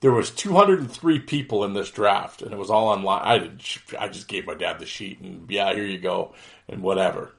there 0.00 0.12
was 0.12 0.30
203 0.30 1.20
people 1.20 1.64
in 1.64 1.72
this 1.72 1.90
draft, 1.90 2.42
and 2.42 2.52
it 2.52 2.58
was 2.58 2.70
all 2.70 2.88
online. 2.88 3.22
I 3.22 3.38
did, 3.38 3.60
I 3.98 4.08
just 4.08 4.28
gave 4.28 4.46
my 4.46 4.54
dad 4.54 4.78
the 4.78 4.86
sheet, 4.86 5.20
and 5.20 5.48
yeah, 5.48 5.72
here 5.72 5.86
you 5.86 5.98
go, 5.98 6.34
and 6.68 6.82
whatever. 6.82 7.32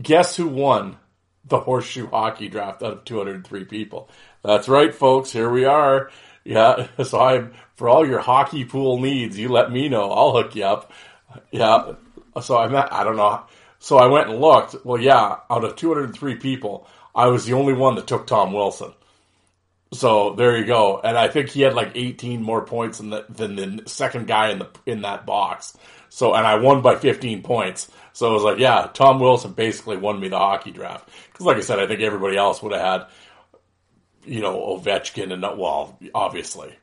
Guess 0.00 0.36
who 0.36 0.48
won 0.48 0.96
the 1.44 1.60
horseshoe 1.60 2.08
hockey 2.08 2.48
draft 2.48 2.82
out 2.82 2.92
of 2.92 3.04
203 3.04 3.66
people? 3.66 4.08
That's 4.42 4.68
right, 4.68 4.94
folks. 4.94 5.30
Here 5.30 5.50
we 5.50 5.64
are. 5.66 6.10
Yeah, 6.44 6.88
so 7.04 7.20
I 7.20 7.48
for 7.76 7.88
all 7.88 8.06
your 8.06 8.20
hockey 8.20 8.64
pool 8.64 9.00
needs, 9.00 9.38
you 9.38 9.48
let 9.48 9.70
me 9.70 9.88
know. 9.88 10.10
I'll 10.10 10.32
hook 10.32 10.56
you 10.56 10.64
up. 10.64 10.92
Yeah, 11.50 11.92
so 12.42 12.56
I 12.56 12.68
met. 12.68 12.92
I 12.92 13.04
don't 13.04 13.16
know. 13.16 13.44
So 13.78 13.98
I 13.98 14.06
went 14.06 14.28
and 14.28 14.40
looked. 14.40 14.84
Well, 14.84 15.00
yeah, 15.00 15.36
out 15.50 15.64
of 15.64 15.76
203 15.76 16.36
people, 16.36 16.86
I 17.14 17.26
was 17.28 17.46
the 17.46 17.54
only 17.54 17.74
one 17.74 17.94
that 17.96 18.06
took 18.06 18.26
Tom 18.26 18.52
Wilson. 18.52 18.92
So 19.92 20.34
there 20.34 20.56
you 20.56 20.66
go. 20.66 21.00
And 21.02 21.16
I 21.16 21.28
think 21.28 21.48
he 21.48 21.62
had 21.62 21.74
like 21.74 21.92
18 21.94 22.42
more 22.42 22.64
points 22.64 22.98
than 22.98 23.10
the, 23.10 23.24
than 23.28 23.56
the 23.56 23.82
second 23.86 24.26
guy 24.26 24.50
in 24.50 24.58
the 24.58 24.68
in 24.84 25.02
that 25.02 25.24
box. 25.24 25.76
So 26.10 26.34
and 26.34 26.46
I 26.46 26.56
won 26.56 26.82
by 26.82 26.96
15 26.96 27.42
points. 27.42 27.90
So 28.12 28.30
it 28.30 28.34
was 28.34 28.42
like, 28.42 28.58
yeah, 28.58 28.90
Tom 28.92 29.20
Wilson 29.20 29.52
basically 29.52 29.96
won 29.96 30.18
me 30.18 30.28
the 30.28 30.38
hockey 30.38 30.72
draft. 30.72 31.08
Because 31.26 31.46
like 31.46 31.56
I 31.56 31.60
said, 31.60 31.78
I 31.78 31.86
think 31.86 32.00
everybody 32.00 32.36
else 32.36 32.62
would 32.62 32.72
have 32.72 32.80
had, 32.82 33.06
you 34.28 34.40
know, 34.40 34.56
Ovechkin 34.58 35.32
and 35.32 35.42
well, 35.58 35.98
obviously, 36.14 36.74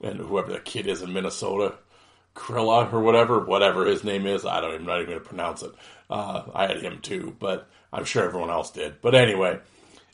and 0.00 0.18
whoever 0.18 0.52
the 0.52 0.60
kid 0.60 0.86
is 0.86 1.02
in 1.02 1.12
Minnesota, 1.12 1.74
Krilla 2.34 2.92
or 2.92 3.00
whatever, 3.00 3.40
whatever 3.40 3.86
his 3.86 4.04
name 4.04 4.26
is. 4.26 4.44
I 4.44 4.60
don't 4.60 4.74
even 4.74 4.86
not 4.86 5.00
even 5.00 5.10
going 5.10 5.22
to 5.22 5.28
pronounce 5.28 5.62
it. 5.62 5.72
Uh, 6.10 6.42
I 6.54 6.66
had 6.66 6.82
him 6.82 7.00
too, 7.00 7.36
but 7.38 7.68
I'm 7.92 8.04
sure 8.04 8.24
everyone 8.24 8.50
else 8.50 8.70
did. 8.70 9.00
But 9.00 9.14
anyway, 9.14 9.60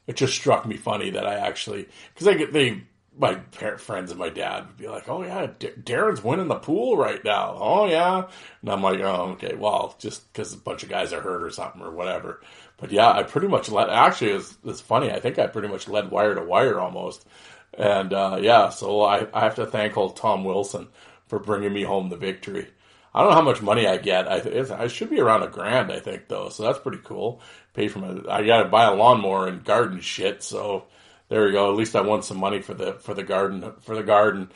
it 0.06 0.16
just 0.16 0.34
struck 0.34 0.66
me 0.66 0.76
funny 0.76 1.10
that 1.10 1.26
I 1.26 1.34
actually 1.34 1.88
because 2.14 2.26
they 2.26 2.36
get 2.36 2.52
they 2.52 2.82
my 3.18 3.40
friends 3.78 4.12
and 4.12 4.20
my 4.20 4.28
dad 4.28 4.66
would 4.66 4.76
be 4.76 4.88
like, 4.88 5.08
"Oh 5.08 5.22
yeah, 5.22 5.48
D- 5.58 5.72
Darren's 5.82 6.22
winning 6.22 6.48
the 6.48 6.54
pool 6.56 6.96
right 6.96 7.22
now." 7.24 7.56
Oh 7.58 7.86
yeah, 7.86 8.28
and 8.62 8.70
I'm 8.70 8.82
like, 8.82 9.00
"Oh 9.00 9.32
okay, 9.32 9.54
well, 9.56 9.96
just 9.98 10.32
because 10.32 10.52
a 10.54 10.58
bunch 10.58 10.82
of 10.82 10.88
guys 10.88 11.12
are 11.12 11.20
hurt 11.20 11.42
or 11.42 11.50
something 11.50 11.82
or 11.82 11.90
whatever." 11.90 12.40
But 12.78 12.92
yeah, 12.92 13.10
I 13.10 13.24
pretty 13.24 13.48
much 13.48 13.68
led. 13.68 13.90
Actually, 13.90 14.32
it's, 14.32 14.56
it's 14.64 14.80
funny. 14.80 15.10
I 15.10 15.20
think 15.20 15.38
I 15.38 15.46
pretty 15.48 15.68
much 15.68 15.88
led 15.88 16.10
wire 16.10 16.34
to 16.34 16.42
wire 16.42 16.80
almost. 16.80 17.26
And 17.74 18.12
uh, 18.12 18.38
yeah, 18.40 18.70
so 18.70 19.02
I, 19.02 19.26
I 19.34 19.40
have 19.40 19.56
to 19.56 19.66
thank 19.66 19.96
old 19.96 20.16
Tom 20.16 20.44
Wilson 20.44 20.88
for 21.26 21.38
bringing 21.38 21.72
me 21.72 21.82
home 21.82 22.08
the 22.08 22.16
victory. 22.16 22.68
I 23.14 23.20
don't 23.20 23.30
know 23.30 23.36
how 23.36 23.42
much 23.42 23.62
money 23.62 23.86
I 23.86 23.96
get. 23.96 24.28
I, 24.28 24.84
I 24.84 24.86
should 24.86 25.10
be 25.10 25.20
around 25.20 25.42
a 25.42 25.48
grand, 25.48 25.90
I 25.90 25.98
think, 25.98 26.28
though. 26.28 26.50
So 26.50 26.62
that's 26.62 26.78
pretty 26.78 27.00
cool. 27.02 27.40
Pay 27.74 27.88
for 27.88 27.98
my. 27.98 28.20
I 28.32 28.46
got 28.46 28.62
to 28.62 28.68
buy 28.68 28.84
a 28.84 28.94
lawnmower 28.94 29.48
and 29.48 29.64
garden 29.64 30.00
shit. 30.00 30.42
So 30.42 30.84
there 31.28 31.44
we 31.44 31.52
go. 31.52 31.70
At 31.70 31.76
least 31.76 31.96
I 31.96 32.00
won 32.00 32.22
some 32.22 32.38
money 32.38 32.60
for 32.62 32.74
the 32.74 32.94
for 32.94 33.14
the 33.14 33.22
garden 33.22 33.72
for 33.80 33.96
the 33.96 34.02
garden. 34.02 34.50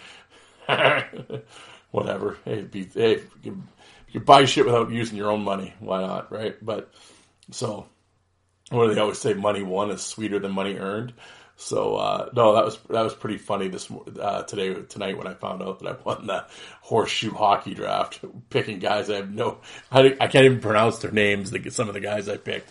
Whatever. 1.90 2.38
Hey, 2.44 2.62
be, 2.62 2.84
hey, 2.84 3.22
you, 3.42 3.62
you 4.10 4.20
buy 4.20 4.44
shit 4.44 4.64
without 4.64 4.90
using 4.90 5.16
your 5.16 5.30
own 5.30 5.42
money. 5.42 5.74
Why 5.80 6.00
not, 6.00 6.32
right? 6.32 6.56
But 6.64 6.92
so, 7.50 7.86
what 8.72 8.88
do 8.88 8.94
they 8.94 9.00
always 9.00 9.18
say? 9.18 9.34
Money 9.34 9.62
won 9.62 9.90
is 9.90 10.02
sweeter 10.02 10.38
than 10.38 10.52
money 10.52 10.76
earned. 10.76 11.12
So 11.56 11.96
uh, 11.96 12.30
no, 12.34 12.54
that 12.54 12.64
was 12.64 12.78
that 12.90 13.02
was 13.02 13.14
pretty 13.14 13.38
funny 13.38 13.68
this 13.68 13.88
uh, 14.20 14.42
today 14.42 14.74
tonight 14.88 15.16
when 15.16 15.26
I 15.26 15.34
found 15.34 15.62
out 15.62 15.78
that 15.80 15.88
I 15.88 16.02
won 16.02 16.26
the 16.26 16.46
horseshoe 16.80 17.30
hockey 17.30 17.74
draft, 17.74 18.20
picking 18.50 18.78
guys 18.78 19.08
I 19.10 19.16
have 19.16 19.30
no, 19.30 19.58
I, 19.90 20.16
I 20.20 20.26
can't 20.26 20.44
even 20.44 20.60
pronounce 20.60 20.98
their 20.98 21.12
names. 21.12 21.50
The, 21.50 21.70
some 21.70 21.88
of 21.88 21.94
the 21.94 22.00
guys 22.00 22.28
I 22.28 22.36
picked. 22.36 22.70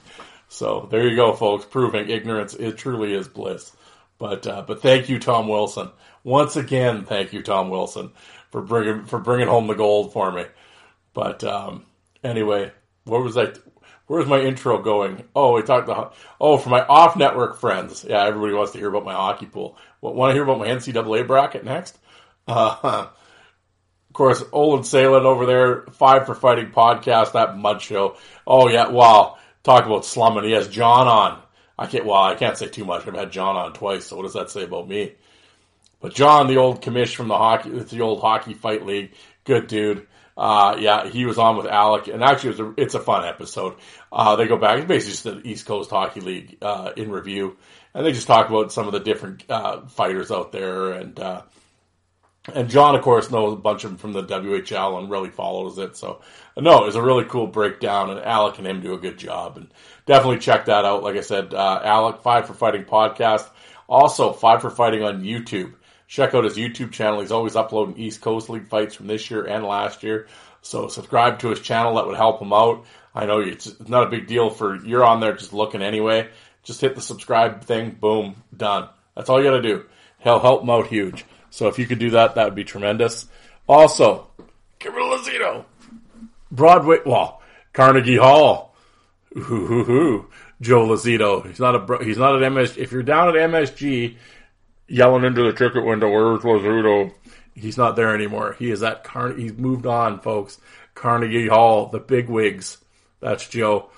So 0.49 0.87
there 0.91 1.07
you 1.07 1.15
go, 1.15 1.33
folks, 1.33 1.63
proving 1.63 2.09
ignorance 2.09 2.53
it 2.53 2.77
truly 2.77 3.13
is 3.13 3.27
bliss. 3.27 3.71
But 4.17 4.45
uh, 4.45 4.63
but 4.67 4.81
thank 4.81 5.09
you, 5.09 5.19
Tom 5.19 5.47
Wilson. 5.47 5.89
Once 6.23 6.55
again, 6.55 7.05
thank 7.05 7.33
you, 7.33 7.41
Tom 7.41 7.69
Wilson, 7.69 8.11
for 8.51 8.61
bringing 8.61 9.05
for 9.05 9.19
bringing 9.19 9.47
home 9.47 9.67
the 9.67 9.73
gold 9.73 10.11
for 10.11 10.31
me. 10.31 10.43
But 11.13 11.43
um, 11.43 11.85
anyway, 12.23 12.71
what 13.05 13.23
was 13.23 13.37
I? 13.37 13.53
Where's 14.11 14.27
my 14.27 14.41
intro 14.41 14.81
going? 14.81 15.23
Oh, 15.33 15.53
we 15.53 15.61
talked 15.61 15.87
about 15.87 16.15
oh 16.37 16.57
for 16.57 16.67
my 16.67 16.85
off 16.85 17.15
network 17.15 17.61
friends. 17.61 18.05
Yeah, 18.05 18.25
everybody 18.25 18.51
wants 18.51 18.73
to 18.73 18.77
hear 18.77 18.89
about 18.89 19.05
my 19.05 19.13
hockey 19.13 19.45
pool. 19.45 19.77
Want 20.01 20.31
to 20.31 20.33
hear 20.33 20.43
about 20.43 20.59
my 20.59 20.67
NCAA 20.67 21.25
bracket 21.25 21.63
next? 21.63 21.97
Uh, 22.45 22.75
of 22.83 23.09
course, 24.11 24.43
Olin 24.51 24.83
Salem 24.83 25.25
over 25.25 25.45
there, 25.45 25.83
Five 25.93 26.25
for 26.25 26.35
Fighting 26.35 26.71
podcast, 26.71 27.31
that 27.31 27.57
mud 27.57 27.81
show. 27.81 28.17
Oh 28.45 28.67
yeah, 28.67 28.89
wow. 28.89 29.37
Talk 29.63 29.85
about 29.85 30.03
slumming. 30.03 30.43
He 30.43 30.51
has 30.51 30.67
John 30.67 31.07
on. 31.07 31.41
I 31.79 31.85
can't. 31.85 32.05
Well, 32.05 32.21
I 32.21 32.35
can't 32.35 32.57
say 32.57 32.67
too 32.67 32.83
much. 32.83 33.07
I've 33.07 33.15
had 33.15 33.31
John 33.31 33.55
on 33.55 33.71
twice. 33.71 34.07
So 34.07 34.17
what 34.17 34.23
does 34.23 34.33
that 34.33 34.49
say 34.49 34.65
about 34.65 34.89
me? 34.89 35.13
But 36.01 36.13
John, 36.13 36.47
the 36.47 36.57
old 36.57 36.81
commish 36.81 37.15
from 37.15 37.29
the 37.29 37.37
hockey, 37.37 37.69
the 37.69 38.01
old 38.01 38.19
hockey 38.19 38.55
fight 38.55 38.85
league, 38.85 39.13
good 39.45 39.67
dude. 39.67 40.05
Uh, 40.37 40.77
yeah, 40.79 41.07
he 41.07 41.25
was 41.25 41.37
on 41.37 41.57
with 41.57 41.67
Alec, 41.67 42.07
and 42.07 42.23
actually, 42.23 42.51
it 42.51 42.59
a, 42.59 42.73
it's 42.77 42.95
a 42.95 42.99
fun 42.99 43.27
episode. 43.27 43.75
Uh, 44.11 44.35
they 44.35 44.47
go 44.47 44.57
back, 44.57 44.79
it's 44.79 44.87
basically 44.87 45.11
just 45.11 45.23
the 45.23 45.49
East 45.49 45.65
Coast 45.65 45.89
Hockey 45.89 46.21
League 46.21 46.57
uh, 46.61 46.91
in 46.95 47.11
review, 47.11 47.57
and 47.93 48.05
they 48.05 48.11
just 48.11 48.27
talk 48.27 48.49
about 48.49 48.71
some 48.71 48.87
of 48.87 48.93
the 48.93 48.99
different 48.99 49.43
uh, 49.49 49.85
fighters 49.87 50.31
out 50.31 50.51
there, 50.51 50.93
and 50.93 51.19
uh, 51.19 51.41
and 52.53 52.69
John, 52.69 52.95
of 52.95 53.03
course, 53.03 53.29
knows 53.29 53.53
a 53.53 53.57
bunch 53.57 53.83
of 53.83 53.91
them 53.91 53.97
from 53.97 54.13
the 54.13 54.23
WHL 54.23 54.97
and 54.97 55.11
really 55.11 55.29
follows 55.29 55.77
it. 55.77 55.95
So, 55.95 56.21
no, 56.57 56.85
it's 56.85 56.95
a 56.95 57.01
really 57.01 57.25
cool 57.25 57.45
breakdown, 57.45 58.09
and 58.09 58.19
Alec 58.19 58.57
and 58.57 58.65
him 58.65 58.81
do 58.81 58.95
a 58.95 58.99
good 58.99 59.19
job. 59.19 59.57
And 59.57 59.71
definitely 60.07 60.39
check 60.39 60.65
that 60.65 60.83
out. 60.83 61.03
Like 61.03 61.17
I 61.17 61.21
said, 61.21 61.53
uh, 61.53 61.81
Alec, 61.83 62.21
Five 62.21 62.47
for 62.47 62.55
Fighting 62.55 62.85
podcast. 62.85 63.47
Also, 63.87 64.33
Five 64.33 64.61
for 64.61 64.71
Fighting 64.71 65.03
on 65.03 65.23
YouTube. 65.23 65.73
Check 66.11 66.33
out 66.33 66.43
his 66.43 66.57
YouTube 66.57 66.91
channel. 66.91 67.21
He's 67.21 67.31
always 67.31 67.55
uploading 67.55 67.97
East 67.97 68.19
Coast 68.19 68.49
League 68.49 68.67
fights 68.67 68.95
from 68.95 69.07
this 69.07 69.31
year 69.31 69.45
and 69.45 69.63
last 69.63 70.03
year. 70.03 70.27
So, 70.61 70.89
subscribe 70.89 71.39
to 71.39 71.51
his 71.51 71.61
channel. 71.61 71.95
That 71.95 72.05
would 72.05 72.17
help 72.17 72.41
him 72.41 72.51
out. 72.51 72.83
I 73.15 73.25
know 73.25 73.39
it's 73.39 73.79
not 73.87 74.07
a 74.07 74.09
big 74.09 74.27
deal 74.27 74.49
for 74.49 74.75
you're 74.85 75.05
on 75.05 75.21
there 75.21 75.31
just 75.31 75.53
looking 75.53 75.81
anyway. 75.81 76.27
Just 76.63 76.81
hit 76.81 76.95
the 76.95 77.01
subscribe 77.01 77.63
thing. 77.63 77.91
Boom, 77.91 78.35
done. 78.55 78.89
That's 79.15 79.29
all 79.29 79.41
you 79.41 79.49
got 79.49 79.55
to 79.55 79.61
do. 79.61 79.85
He'll 80.19 80.39
help 80.39 80.63
him 80.63 80.69
out 80.69 80.87
huge. 80.87 81.23
So 81.49 81.69
if 81.69 81.79
you 81.79 81.87
could 81.87 81.99
do 81.99 82.09
that, 82.09 82.35
that 82.35 82.43
would 82.43 82.55
be 82.55 82.65
tremendous. 82.65 83.25
Also, 83.65 84.27
Kimberly 84.79 85.17
Lazino, 85.17 85.63
Broadway, 86.51 86.97
well, 87.05 87.41
Carnegie 87.71 88.17
Hall. 88.17 88.75
Ooh, 89.37 89.41
ooh, 89.41 89.91
ooh. 89.91 90.27
Joe 90.59 90.85
Lazito. 90.85 91.47
He's 91.47 91.61
not 91.61 91.89
a 91.89 92.03
he's 92.03 92.17
not 92.17 92.35
at 92.35 92.51
MSG. 92.51 92.77
If 92.77 92.91
you're 92.91 93.01
down 93.01 93.29
at 93.29 93.49
MSG, 93.49 94.17
yelling 94.91 95.23
into 95.23 95.43
the 95.43 95.53
ticket 95.53 95.85
window, 95.85 96.09
"Where's 96.09 96.41
Lazito?" 96.41 97.13
He's 97.53 97.77
not 97.77 97.95
there 97.95 98.15
anymore. 98.15 98.55
He 98.57 98.71
is 98.71 98.81
at 98.83 99.03
Car. 99.03 99.33
He's 99.33 99.53
moved 99.53 99.85
on, 99.85 100.19
folks. 100.19 100.59
Carnegie 100.95 101.47
Hall, 101.47 101.87
the 101.87 101.99
big 101.99 102.29
wigs. 102.29 102.77
That's 103.19 103.47
Joe. 103.47 103.89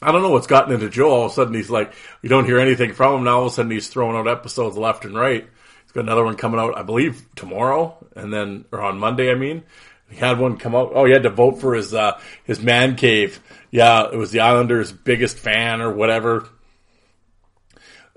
I 0.00 0.12
don't 0.12 0.22
know 0.22 0.30
what's 0.30 0.46
gotten 0.46 0.74
into 0.74 0.90
Joe. 0.90 1.10
All 1.10 1.26
of 1.26 1.32
a 1.32 1.34
sudden, 1.34 1.54
he's 1.54 1.70
like, 1.70 1.92
we 2.22 2.28
don't 2.28 2.44
hear 2.44 2.58
anything 2.58 2.92
from 2.92 3.16
him. 3.16 3.24
Now 3.24 3.38
all 3.38 3.46
of 3.46 3.52
a 3.52 3.54
sudden, 3.54 3.70
he's 3.70 3.88
throwing 3.88 4.16
out 4.16 4.28
episodes 4.28 4.76
left 4.76 5.04
and 5.04 5.14
right. 5.14 5.48
He's 5.82 5.92
got 5.92 6.04
another 6.04 6.24
one 6.24 6.36
coming 6.36 6.60
out, 6.60 6.76
I 6.76 6.82
believe, 6.82 7.24
tomorrow, 7.34 7.96
and 8.14 8.32
then 8.32 8.64
or 8.70 8.80
on 8.80 8.98
Monday. 8.98 9.30
I 9.30 9.34
mean, 9.34 9.64
he 10.10 10.16
had 10.16 10.38
one 10.38 10.56
come 10.56 10.74
out. 10.74 10.92
Oh, 10.94 11.04
he 11.04 11.12
had 11.12 11.24
to 11.24 11.30
vote 11.30 11.60
for 11.60 11.74
his 11.74 11.94
uh, 11.94 12.20
his 12.44 12.60
man 12.60 12.94
cave. 12.94 13.40
Yeah, 13.70 14.08
it 14.12 14.16
was 14.16 14.30
the 14.30 14.40
Islanders' 14.40 14.92
biggest 14.92 15.38
fan 15.38 15.80
or 15.80 15.92
whatever. 15.92 16.48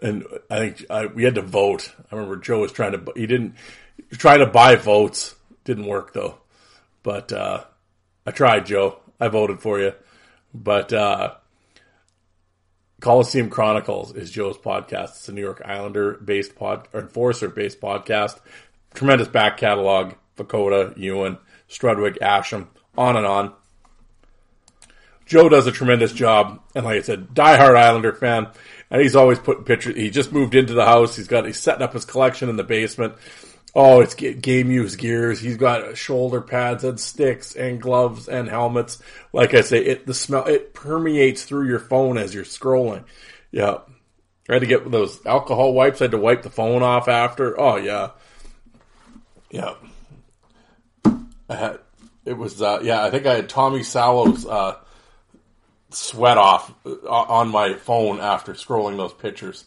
And 0.02 0.26
I 0.50 0.58
think 0.58 0.86
uh, 0.90 1.08
we 1.14 1.24
had 1.24 1.36
to 1.36 1.42
vote. 1.42 1.94
I 2.12 2.16
remember 2.16 2.38
Joe 2.38 2.60
was 2.60 2.72
trying 2.72 2.94
to. 2.94 3.14
He 3.16 3.28
didn't 3.28 3.56
try 4.12 4.38
to 4.38 4.46
buy 4.48 4.76
votes. 4.76 5.36
Didn't 5.64 5.86
work 5.86 6.14
though. 6.14 6.38
But 7.04 7.32
uh, 7.32 7.66
I 8.26 8.32
tried, 8.32 8.66
Joe. 8.66 9.00
I 9.20 9.28
voted 9.28 9.60
for 9.60 9.80
you. 9.80 9.94
But 10.54 10.92
uh, 10.92 11.36
Coliseum 13.00 13.50
Chronicles 13.50 14.16
is 14.16 14.32
Joe's 14.32 14.58
podcast. 14.58 15.10
It's 15.10 15.30
a 15.30 15.34
New 15.34 15.42
York 15.42 15.62
Islander 15.64 16.14
based 16.14 16.56
pod 16.56 16.88
or 16.94 17.02
enforcer 17.02 17.50
based 17.50 17.80
podcast. 17.80 18.40
Tremendous 18.94 19.28
back 19.28 19.58
catalog. 19.58 20.14
Vukota, 20.38 20.98
Ewan, 20.98 21.38
Strudwick, 21.70 22.18
Asham, 22.20 22.68
on 22.98 23.18
and 23.18 23.26
on. 23.26 23.54
Joe 25.26 25.50
does 25.50 25.68
a 25.68 25.72
tremendous 25.72 26.12
job, 26.12 26.62
and 26.76 26.86
like 26.86 26.98
I 26.98 27.02
said, 27.02 27.30
diehard 27.30 27.78
Islander 27.78 28.14
fan, 28.14 28.48
and 28.92 29.02
he's 29.02 29.16
always 29.16 29.40
putting 29.40 29.64
pictures. 29.64 29.96
He 29.96 30.10
just 30.10 30.34
moved 30.34 30.54
into 30.54 30.74
the 30.74 30.86
house. 30.86 31.16
He's 31.16 31.30
got 31.30 31.46
he's 31.46 31.60
setting 31.60 31.82
up 31.82 31.94
his 31.94 32.06
collection 32.06 32.50
in 32.50 32.58
the 32.58 32.64
basement. 32.64 33.16
Oh, 33.74 34.02
it's 34.02 34.16
game 34.16 34.70
use 34.70 34.98
gears. 34.98 35.40
He's 35.40 35.56
got 35.56 35.98
shoulder 35.98 36.42
pads 36.42 36.84
and 36.84 37.00
sticks 37.00 37.56
and 37.56 37.82
gloves 37.82 38.28
and 38.28 38.50
helmets. 38.50 39.02
Like 39.32 39.54
I 39.54 39.62
say, 39.62 39.80
it 39.80 40.06
the 40.06 40.14
smell 40.14 40.46
it 40.46 40.74
permeates 40.74 41.46
through 41.46 41.68
your 41.68 41.80
phone 41.80 42.18
as 42.18 42.36
you're 42.36 42.44
scrolling. 42.44 43.06
Yeah, 43.50 43.78
I 44.50 44.54
had 44.54 44.60
to 44.60 44.68
get 44.68 44.92
those 44.92 45.26
alcohol 45.26 45.74
wipes. 45.74 46.02
I 46.02 46.06
had 46.06 46.12
to 46.12 46.18
wipe 46.18 46.44
the 46.44 46.50
phone 46.50 46.84
off 46.84 47.08
after. 47.08 47.58
Oh 47.60 47.78
yeah, 47.78 48.10
yeah. 49.50 49.76
I 51.50 51.56
had 51.56 51.80
it 52.26 52.38
was 52.38 52.62
uh, 52.62 52.82
yeah. 52.84 53.04
I 53.06 53.10
think 53.10 53.26
I 53.26 53.36
had 53.36 53.48
Tommy 53.48 53.84
Salo's 53.84 54.46
uh, 54.46 54.76
sweat 55.92 56.38
off 56.38 56.74
uh, 56.86 57.10
on 57.10 57.50
my 57.50 57.74
phone 57.74 58.20
after 58.20 58.54
scrolling 58.54 58.98
those 58.98 59.14
pictures. 59.14 59.66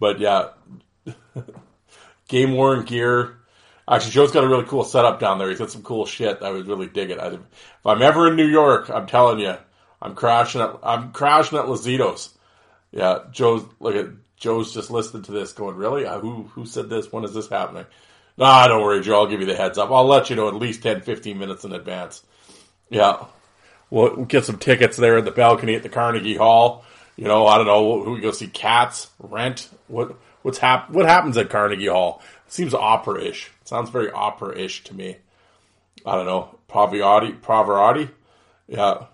But 0.00 0.20
yeah, 0.20 0.50
game 2.28 2.52
worn 2.52 2.84
gear 2.84 3.36
Actually, 3.86 4.12
Joe's 4.12 4.30
got 4.32 4.44
a 4.44 4.48
really 4.48 4.64
cool 4.64 4.84
setup 4.84 5.20
down 5.20 5.38
there. 5.38 5.50
He's 5.50 5.58
got 5.58 5.70
some 5.70 5.82
cool 5.82 6.06
shit. 6.06 6.42
I 6.42 6.50
would 6.50 6.66
really 6.66 6.86
dig 6.86 7.10
it. 7.10 7.18
I, 7.18 7.28
if 7.28 7.40
I'm 7.86 8.00
ever 8.00 8.28
in 8.28 8.36
New 8.36 8.46
York, 8.46 8.88
I'm 8.88 9.06
telling 9.06 9.40
you, 9.40 9.56
I'm 10.00 10.14
crashing 10.14 10.62
at 10.62 10.78
I'm 10.82 11.12
crashing 11.12 11.58
at 11.58 11.66
Lazito's. 11.66 12.32
Yeah, 12.92 13.20
Joe's 13.30 13.64
look 13.80 13.94
at 13.94 14.06
Joe's 14.36 14.72
just 14.72 14.90
listened 14.90 15.26
to 15.26 15.32
this, 15.32 15.52
going, 15.52 15.76
"Really? 15.76 16.06
Uh, 16.06 16.18
who 16.18 16.44
who 16.54 16.64
said 16.64 16.88
this? 16.88 17.12
When 17.12 17.24
is 17.24 17.34
this 17.34 17.48
happening?" 17.48 17.84
Nah, 18.38 18.66
don't 18.66 18.82
worry, 18.82 19.02
Joe. 19.02 19.16
I'll 19.16 19.26
give 19.26 19.40
you 19.40 19.46
the 19.46 19.54
heads 19.54 19.76
up. 19.76 19.90
I'll 19.90 20.06
let 20.06 20.30
you 20.30 20.36
know 20.36 20.48
at 20.48 20.54
least 20.54 20.82
10, 20.82 21.02
15 21.02 21.38
minutes 21.38 21.64
in 21.64 21.72
advance. 21.72 22.24
Yeah. 22.90 23.26
We'll, 23.94 24.24
get 24.24 24.44
some 24.44 24.58
tickets 24.58 24.96
there 24.96 25.18
in 25.18 25.24
the 25.24 25.30
balcony 25.30 25.76
at 25.76 25.84
the 25.84 25.88
Carnegie 25.88 26.34
Hall. 26.34 26.84
You 27.14 27.26
know, 27.26 27.46
I 27.46 27.58
don't 27.58 27.66
know 27.68 28.02
who 28.02 28.14
we 28.14 28.20
go 28.20 28.32
see. 28.32 28.48
Cats, 28.48 29.08
Rent. 29.20 29.68
What 29.86 30.16
what's 30.42 30.58
hap- 30.58 30.90
What 30.90 31.06
happens 31.06 31.36
at 31.36 31.48
Carnegie 31.48 31.86
Hall? 31.86 32.20
It 32.44 32.52
seems 32.52 32.74
opera-ish. 32.74 33.52
It 33.62 33.68
sounds 33.68 33.90
very 33.90 34.10
opera-ish 34.10 34.82
to 34.84 34.96
me. 34.96 35.18
I 36.04 36.16
don't 36.16 36.26
know. 36.26 36.58
Pavarotti, 36.68 37.38
Pavarotti, 37.38 38.10
yeah, 38.66 39.04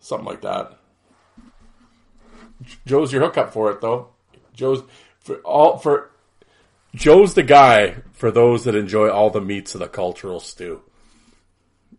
something 0.00 0.26
like 0.26 0.40
that. 0.40 0.78
Joe's 2.86 3.12
your 3.12 3.20
hookup 3.20 3.52
for 3.52 3.70
it, 3.70 3.82
though. 3.82 4.08
Joe's 4.54 4.82
for 5.20 5.36
all 5.40 5.76
for 5.76 6.10
Joe's 6.94 7.34
the 7.34 7.42
guy 7.42 7.96
for 8.12 8.30
those 8.30 8.64
that 8.64 8.74
enjoy 8.74 9.10
all 9.10 9.28
the 9.28 9.42
meats 9.42 9.74
of 9.74 9.80
the 9.80 9.88
cultural 9.88 10.40
stew. 10.40 10.80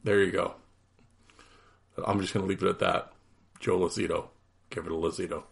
There 0.04 0.20
you 0.20 0.32
go. 0.32 0.56
I'm 2.06 2.22
just 2.22 2.34
going 2.34 2.46
to 2.46 2.50
leave 2.50 2.64
it 2.64 2.70
at 2.70 2.80
that. 2.80 3.12
Joe 3.60 3.80
Lazito. 3.80 4.28
Give 4.70 4.86
it 4.86 4.92
a 4.92 4.96
Lazito. 4.96 5.44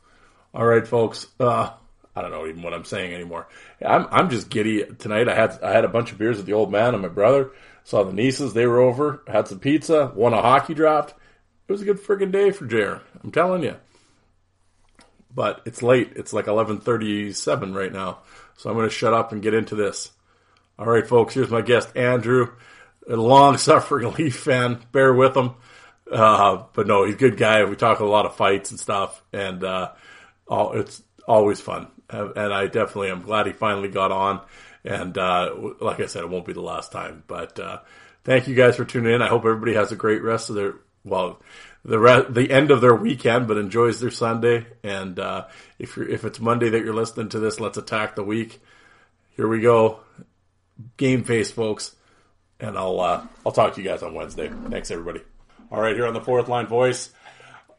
All 0.53 0.65
right, 0.65 0.87
folks. 0.87 1.27
Uh, 1.39 1.71
I 2.15 2.21
don't 2.21 2.31
know 2.31 2.45
even 2.45 2.61
what 2.61 2.73
I'm 2.73 2.83
saying 2.83 3.13
anymore. 3.13 3.47
I'm 3.85 4.07
I'm 4.11 4.29
just 4.29 4.49
giddy 4.49 4.83
tonight. 4.99 5.29
I 5.29 5.35
had 5.35 5.59
I 5.63 5.71
had 5.71 5.85
a 5.85 5.89
bunch 5.89 6.11
of 6.11 6.17
beers 6.17 6.37
with 6.37 6.45
the 6.45 6.53
old 6.53 6.71
man 6.71 6.93
and 6.93 7.01
my 7.01 7.07
brother. 7.07 7.51
Saw 7.83 8.03
the 8.03 8.13
nieces. 8.13 8.53
They 8.53 8.67
were 8.67 8.79
over. 8.79 9.23
Had 9.27 9.47
some 9.47 9.59
pizza. 9.59 10.11
Won 10.13 10.33
a 10.33 10.41
hockey 10.41 10.73
draft. 10.73 11.13
It 11.67 11.71
was 11.71 11.81
a 11.81 11.85
good 11.85 12.03
freaking 12.03 12.31
day 12.31 12.51
for 12.51 12.67
Darren. 12.67 13.01
I'm 13.23 13.31
telling 13.31 13.63
you. 13.63 13.77
But 15.33 15.61
it's 15.65 15.81
late. 15.81 16.13
It's 16.15 16.33
like 16.33 16.45
11:37 16.45 17.73
right 17.73 17.93
now. 17.93 18.19
So 18.57 18.69
I'm 18.69 18.75
going 18.75 18.89
to 18.89 18.93
shut 18.93 19.13
up 19.13 19.31
and 19.31 19.41
get 19.41 19.53
into 19.53 19.75
this. 19.75 20.11
All 20.77 20.85
right, 20.85 21.07
folks. 21.07 21.33
Here's 21.33 21.49
my 21.49 21.61
guest, 21.61 21.95
Andrew, 21.95 22.51
a 23.07 23.15
long-suffering 23.15 24.13
Leaf 24.17 24.35
fan. 24.35 24.79
Bear 24.91 25.13
with 25.13 25.35
him. 25.35 25.55
Uh, 26.11 26.63
but 26.73 26.87
no, 26.87 27.05
he's 27.05 27.15
a 27.15 27.17
good 27.17 27.37
guy. 27.37 27.63
We 27.63 27.75
talk 27.75 27.99
a 27.99 28.05
lot 28.05 28.25
of 28.25 28.35
fights 28.35 28.71
and 28.71 28.79
stuff, 28.79 29.23
and 29.31 29.63
uh, 29.63 29.91
all, 30.47 30.73
it's 30.73 31.01
always 31.27 31.61
fun. 31.61 31.87
And 32.09 32.53
I 32.53 32.67
definitely 32.67 33.11
am 33.11 33.21
glad 33.21 33.47
he 33.47 33.53
finally 33.53 33.87
got 33.87 34.11
on. 34.11 34.41
And 34.83 35.17
uh, 35.17 35.55
like 35.79 36.01
I 36.01 36.07
said, 36.07 36.23
it 36.23 36.29
won't 36.29 36.45
be 36.45 36.53
the 36.53 36.59
last 36.61 36.91
time. 36.91 37.23
But 37.25 37.57
uh, 37.57 37.79
thank 38.25 38.49
you 38.49 38.55
guys 38.55 38.75
for 38.75 38.83
tuning 38.83 39.13
in. 39.13 39.21
I 39.21 39.27
hope 39.27 39.45
everybody 39.45 39.75
has 39.75 39.93
a 39.93 39.95
great 39.95 40.21
rest 40.21 40.49
of 40.49 40.55
their 40.55 40.75
well, 41.03 41.41
the 41.83 41.99
re- 41.99 42.25
the 42.29 42.51
end 42.51 42.71
of 42.71 42.81
their 42.81 42.95
weekend, 42.95 43.47
but 43.47 43.57
enjoys 43.57 43.99
their 43.99 44.11
Sunday. 44.11 44.67
And 44.83 45.17
uh, 45.19 45.47
if 45.79 45.97
you're, 45.97 46.07
if 46.07 46.25
it's 46.25 46.39
Monday 46.39 46.69
that 46.69 46.83
you're 46.83 46.93
listening 46.93 47.29
to 47.29 47.39
this, 47.39 47.59
let's 47.59 47.77
attack 47.77 48.15
the 48.15 48.23
week. 48.23 48.61
Here 49.35 49.47
we 49.47 49.61
go, 49.61 50.01
game 50.97 51.23
face, 51.23 51.51
folks. 51.51 51.95
And 52.59 52.77
I'll 52.77 52.99
uh, 52.99 53.25
I'll 53.45 53.51
talk 53.51 53.73
to 53.75 53.81
you 53.81 53.87
guys 53.87 54.03
on 54.03 54.13
Wednesday. 54.13 54.51
Thanks, 54.69 54.91
everybody. 54.91 55.21
All 55.71 55.79
right, 55.79 55.95
here 55.95 56.05
on 56.05 56.13
the 56.13 56.19
fourth 56.19 56.49
line 56.49 56.67
voice, 56.67 57.11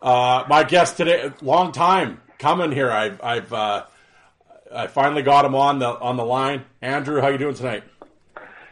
uh, 0.00 0.44
my 0.48 0.64
guest 0.64 0.96
today, 0.96 1.30
long 1.42 1.72
time 1.72 2.22
coming 2.38 2.72
here. 2.72 2.90
I've 2.90 3.22
I've 3.22 3.52
uh, 3.52 3.84
I 4.74 4.86
finally 4.86 5.20
got 5.20 5.44
him 5.44 5.54
on 5.54 5.78
the 5.78 5.88
on 5.88 6.16
the 6.16 6.24
line. 6.24 6.64
Andrew, 6.80 7.20
how 7.20 7.28
you 7.28 7.36
doing 7.36 7.54
tonight? 7.54 7.84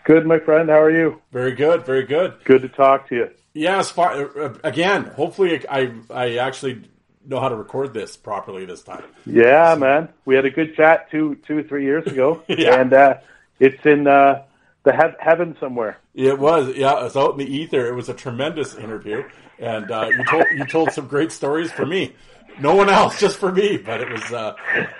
Good, 0.04 0.24
my 0.24 0.38
friend. 0.38 0.70
How 0.70 0.80
are 0.80 0.90
you? 0.90 1.20
Very 1.32 1.52
good, 1.54 1.84
very 1.84 2.06
good. 2.06 2.42
Good 2.44 2.62
to 2.62 2.70
talk 2.70 3.10
to 3.10 3.14
you. 3.14 3.30
Yes, 3.52 3.96
uh, 3.98 4.54
again. 4.64 5.04
Hopefully, 5.04 5.68
I 5.68 5.92
I 6.08 6.36
actually 6.36 6.88
know 7.26 7.40
how 7.40 7.50
to 7.50 7.56
record 7.56 7.92
this 7.92 8.16
properly 8.16 8.64
this 8.64 8.82
time. 8.82 9.04
Yeah, 9.26 9.74
man. 9.78 10.08
We 10.24 10.34
had 10.34 10.46
a 10.46 10.50
good 10.50 10.74
chat 10.76 11.10
two 11.10 11.34
two 11.46 11.62
three 11.64 11.84
years 11.84 12.06
ago, 12.06 12.42
yeah. 12.48 12.80
and 12.80 12.94
uh, 12.94 13.14
it's 13.58 13.84
in 13.84 14.06
uh, 14.06 14.44
the 14.84 14.92
he- 14.92 15.16
heaven 15.18 15.56
somewhere. 15.60 15.98
It 16.14 16.38
was, 16.38 16.74
yeah. 16.76 17.04
It's 17.04 17.16
out 17.16 17.32
in 17.32 17.38
the 17.38 17.52
ether. 17.52 17.86
It 17.86 17.94
was 17.94 18.08
a 18.08 18.14
tremendous 18.14 18.74
interview, 18.74 19.24
and 19.58 19.90
uh, 19.90 20.08
you 20.08 20.24
told 20.24 20.44
you 20.56 20.64
told 20.66 20.92
some 20.92 21.06
great 21.06 21.32
stories 21.32 21.70
for 21.70 21.86
me. 21.86 22.14
No 22.58 22.74
one 22.74 22.90
else, 22.90 23.18
just 23.18 23.38
for 23.38 23.52
me. 23.52 23.78
But 23.78 24.00
it 24.00 24.10
was, 24.10 24.22
uh, 24.32 24.54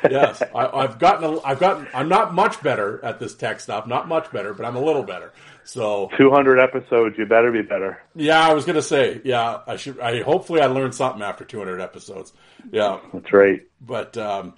yes. 0.09 0.43
I, 0.55 0.83
have 0.83 0.99
gotten, 0.99 1.25
a, 1.25 1.41
I've 1.43 1.59
gotten. 1.59 1.89
I'm 1.93 2.09
not 2.09 2.33
much 2.33 2.63
better 2.63 3.05
at 3.05 3.19
this 3.19 3.35
tech 3.35 3.61
stuff. 3.61 3.87
Not 3.87 4.09
much 4.09 4.31
better, 4.31 4.55
but 4.55 4.65
I'm 4.65 4.77
a 4.77 4.83
little 4.83 5.03
better. 5.03 5.33
So 5.65 6.11
200 6.17 6.59
episodes, 6.59 7.17
you 7.19 7.27
better 7.27 7.53
be 7.53 7.63
better. 7.63 8.03
Yeah, 8.15 8.41
I 8.41 8.55
was 8.55 8.65
gonna 8.65 8.83
say, 8.83 9.21
yeah, 9.25 9.61
I 9.67 9.77
should. 9.77 10.01
I 10.01 10.23
hopefully 10.23 10.61
I 10.61 10.67
learned 10.67 10.95
something 10.95 11.23
after 11.23 11.45
200 11.45 11.81
episodes. 11.81 12.33
Yeah, 12.73 12.99
that's 13.13 13.33
right. 13.33 13.63
But 13.81 14.17
um, 14.17 14.55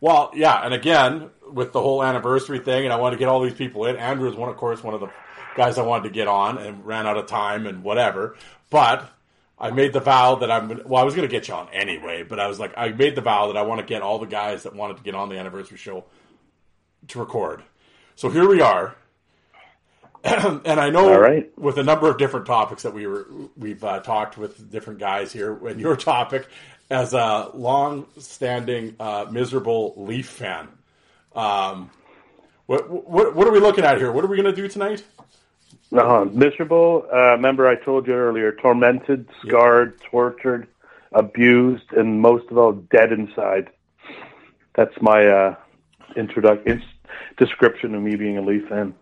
well, 0.00 0.30
yeah, 0.34 0.64
and 0.64 0.74
again 0.74 1.30
with 1.50 1.72
the 1.72 1.80
whole 1.80 2.02
anniversary 2.02 2.58
thing, 2.58 2.84
and 2.84 2.92
I 2.92 2.96
wanted 2.96 3.16
to 3.16 3.18
get 3.20 3.28
all 3.28 3.40
these 3.42 3.54
people 3.54 3.86
in. 3.86 3.96
Andrew 3.96 4.28
is 4.28 4.36
one, 4.36 4.48
of 4.48 4.56
course, 4.56 4.82
one 4.82 4.94
of 4.94 5.00
the 5.00 5.10
guys 5.56 5.78
I 5.78 5.82
wanted 5.82 6.04
to 6.04 6.10
get 6.10 6.28
on, 6.28 6.58
and 6.58 6.84
ran 6.84 7.06
out 7.06 7.16
of 7.16 7.26
time 7.26 7.66
and 7.66 7.82
whatever. 7.82 8.36
But 8.70 9.10
I 9.58 9.70
made 9.70 9.92
the 9.92 10.00
vow 10.00 10.36
that 10.36 10.50
I'm. 10.50 10.68
Well, 10.84 11.00
I 11.00 11.04
was 11.04 11.14
going 11.14 11.28
to 11.28 11.32
get 11.32 11.48
you 11.48 11.54
on 11.54 11.68
anyway, 11.72 12.22
but 12.22 12.38
I 12.38 12.46
was 12.46 12.60
like, 12.60 12.72
I 12.76 12.90
made 12.90 13.14
the 13.14 13.22
vow 13.22 13.48
that 13.48 13.56
I 13.56 13.62
want 13.62 13.80
to 13.80 13.86
get 13.86 14.02
all 14.02 14.18
the 14.18 14.26
guys 14.26 14.62
that 14.62 14.74
wanted 14.74 14.98
to 14.98 15.02
get 15.02 15.14
on 15.14 15.28
the 15.28 15.38
anniversary 15.38 15.78
show 15.78 16.04
to 17.08 17.18
record. 17.18 17.62
So 18.14 18.28
here 18.28 18.48
we 18.48 18.60
are. 18.60 18.96
and 20.24 20.80
I 20.80 20.90
know 20.90 21.16
right. 21.16 21.56
with 21.56 21.78
a 21.78 21.82
number 21.82 22.10
of 22.10 22.18
different 22.18 22.46
topics 22.46 22.82
that 22.82 22.92
we 22.92 23.06
were 23.06 23.26
we've 23.56 23.82
uh, 23.82 24.00
talked 24.00 24.36
with 24.36 24.70
different 24.70 24.98
guys 24.98 25.32
here. 25.32 25.54
And 25.66 25.80
your 25.80 25.96
topic, 25.96 26.48
as 26.90 27.12
a 27.12 27.50
long-standing 27.54 28.96
uh, 28.98 29.26
miserable 29.30 29.94
Leaf 29.96 30.28
fan, 30.28 30.68
um, 31.34 31.90
what, 32.66 32.88
what 32.90 33.34
what 33.34 33.46
are 33.46 33.52
we 33.52 33.60
looking 33.60 33.84
at 33.84 33.98
here? 33.98 34.12
What 34.12 34.24
are 34.24 34.28
we 34.28 34.36
going 34.36 34.54
to 34.54 34.60
do 34.60 34.68
tonight? 34.68 35.02
Uh-huh. 35.92 36.26
Miserable. 36.26 37.06
Uh, 37.12 37.32
remember, 37.32 37.66
I 37.66 37.76
told 37.76 38.06
you 38.06 38.14
earlier: 38.14 38.52
tormented, 38.52 39.28
scarred, 39.42 40.00
tortured, 40.10 40.68
abused, 41.12 41.92
and 41.92 42.20
most 42.20 42.50
of 42.50 42.58
all, 42.58 42.72
dead 42.72 43.12
inside. 43.12 43.70
That's 44.74 44.94
my 45.00 45.26
uh, 45.26 45.56
introduction 46.16 46.82
description 47.38 47.94
of 47.94 48.02
me 48.02 48.16
being 48.16 48.36
a 48.36 48.42
Leaf 48.42 48.68
fan. 48.68 48.94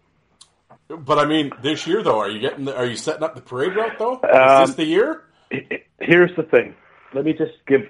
But 0.88 1.18
I 1.18 1.24
mean, 1.26 1.50
this 1.62 1.86
year 1.86 2.02
though, 2.02 2.20
are 2.20 2.30
you 2.30 2.38
getting? 2.38 2.66
The, 2.66 2.76
are 2.76 2.86
you 2.86 2.96
setting 2.96 3.24
up 3.24 3.34
the 3.34 3.40
parade 3.40 3.74
route 3.74 3.98
though? 3.98 4.20
Is 4.20 4.30
um, 4.32 4.66
this 4.66 4.76
the 4.76 4.84
year? 4.84 5.24
Here's 5.98 6.34
the 6.36 6.44
thing. 6.44 6.74
Let 7.16 7.24
me 7.24 7.32
just 7.32 7.54
give 7.66 7.88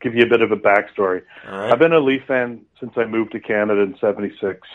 give 0.00 0.14
you 0.14 0.22
a 0.22 0.28
bit 0.28 0.40
of 0.40 0.52
a 0.52 0.56
backstory. 0.56 1.22
Right. 1.44 1.72
I've 1.72 1.80
been 1.80 1.92
a 1.92 1.98
Leaf 1.98 2.22
fan 2.28 2.60
since 2.78 2.92
I 2.96 3.06
moved 3.06 3.32
to 3.32 3.40
Canada 3.40 3.80
in 3.80 3.98
'76. 4.00 4.68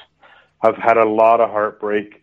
I've 0.62 0.76
had 0.76 0.98
a 0.98 1.06
lot 1.06 1.40
of 1.40 1.50
heartbreak. 1.50 2.22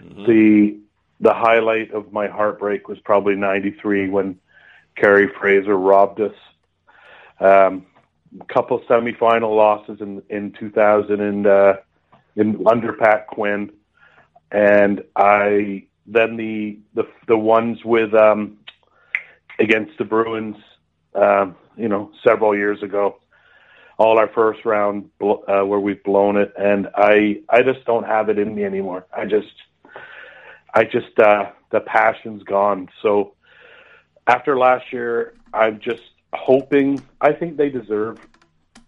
Mm-hmm. 0.00 0.24
The 0.24 0.78
the 1.18 1.34
highlight 1.34 1.92
of 1.92 2.12
my 2.12 2.28
heartbreak 2.28 2.88
was 2.88 3.00
probably 3.00 3.34
'93 3.34 4.08
when 4.08 4.38
Kerry 4.94 5.28
Fraser 5.40 5.76
robbed 5.76 6.20
us. 6.20 6.34
Um, 7.40 7.86
a 8.40 8.44
couple 8.44 8.78
semifinal 8.82 9.56
losses 9.56 10.00
in 10.00 10.22
in 10.30 10.52
2000 10.52 11.20
and 11.20 11.44
uh, 11.44 11.74
in 12.36 12.64
under 12.68 12.92
Pat 12.92 13.26
Quinn 13.26 13.72
and 14.52 15.02
I 15.16 15.86
then 16.06 16.36
the 16.36 16.78
the 16.94 17.08
the 17.26 17.36
ones 17.36 17.84
with 17.84 18.14
um, 18.14 18.58
against 19.58 19.98
the 19.98 20.04
Bruins, 20.04 20.56
um, 21.16 21.56
you 21.76 21.88
know, 21.88 22.10
several 22.26 22.56
years 22.56 22.82
ago, 22.82 23.18
all 23.98 24.18
our 24.18 24.28
first 24.28 24.64
round 24.64 25.10
uh, 25.20 25.62
where 25.62 25.80
we've 25.80 26.02
blown 26.04 26.36
it, 26.36 26.52
and 26.58 26.88
I 26.94 27.40
I 27.48 27.62
just 27.62 27.84
don't 27.84 28.04
have 28.04 28.28
it 28.28 28.38
in 28.38 28.54
me 28.54 28.64
anymore. 28.64 29.06
I 29.16 29.24
just 29.24 29.52
I 30.74 30.84
just 30.84 31.18
uh, 31.18 31.50
the 31.70 31.80
passion's 31.80 32.42
gone. 32.42 32.88
So 33.02 33.34
after 34.26 34.58
last 34.58 34.92
year, 34.92 35.34
I'm 35.52 35.80
just 35.80 36.02
hoping. 36.32 37.02
I 37.20 37.32
think 37.32 37.56
they 37.56 37.70
deserve 37.70 38.18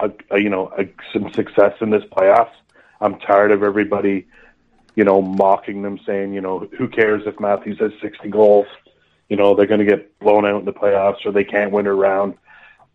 a, 0.00 0.10
a 0.30 0.40
you 0.40 0.50
know 0.50 0.72
a, 0.78 0.84
some 1.12 1.32
success 1.32 1.74
in 1.80 1.90
this 1.90 2.04
playoffs. 2.04 2.52
I'm 3.00 3.18
tired 3.20 3.52
of 3.52 3.62
everybody 3.62 4.26
you 4.98 5.04
know, 5.04 5.22
mocking 5.22 5.82
them, 5.82 5.96
saying, 6.04 6.32
you 6.32 6.40
know, 6.40 6.68
who 6.76 6.88
cares 6.88 7.22
if 7.24 7.38
Matthews 7.38 7.78
has 7.78 7.92
60 8.02 8.30
goals? 8.30 8.66
You 9.28 9.36
know, 9.36 9.54
they're 9.54 9.66
going 9.66 9.80
to 9.80 9.86
get 9.86 10.18
blown 10.18 10.46
out 10.46 10.60
in 10.60 10.64
the 10.64 10.72
playoffs 10.72 11.24
or 11.26 11.32
they 11.32 11.44
can't 11.44 11.70
win 11.72 11.86
a 11.86 11.94
round. 11.94 12.34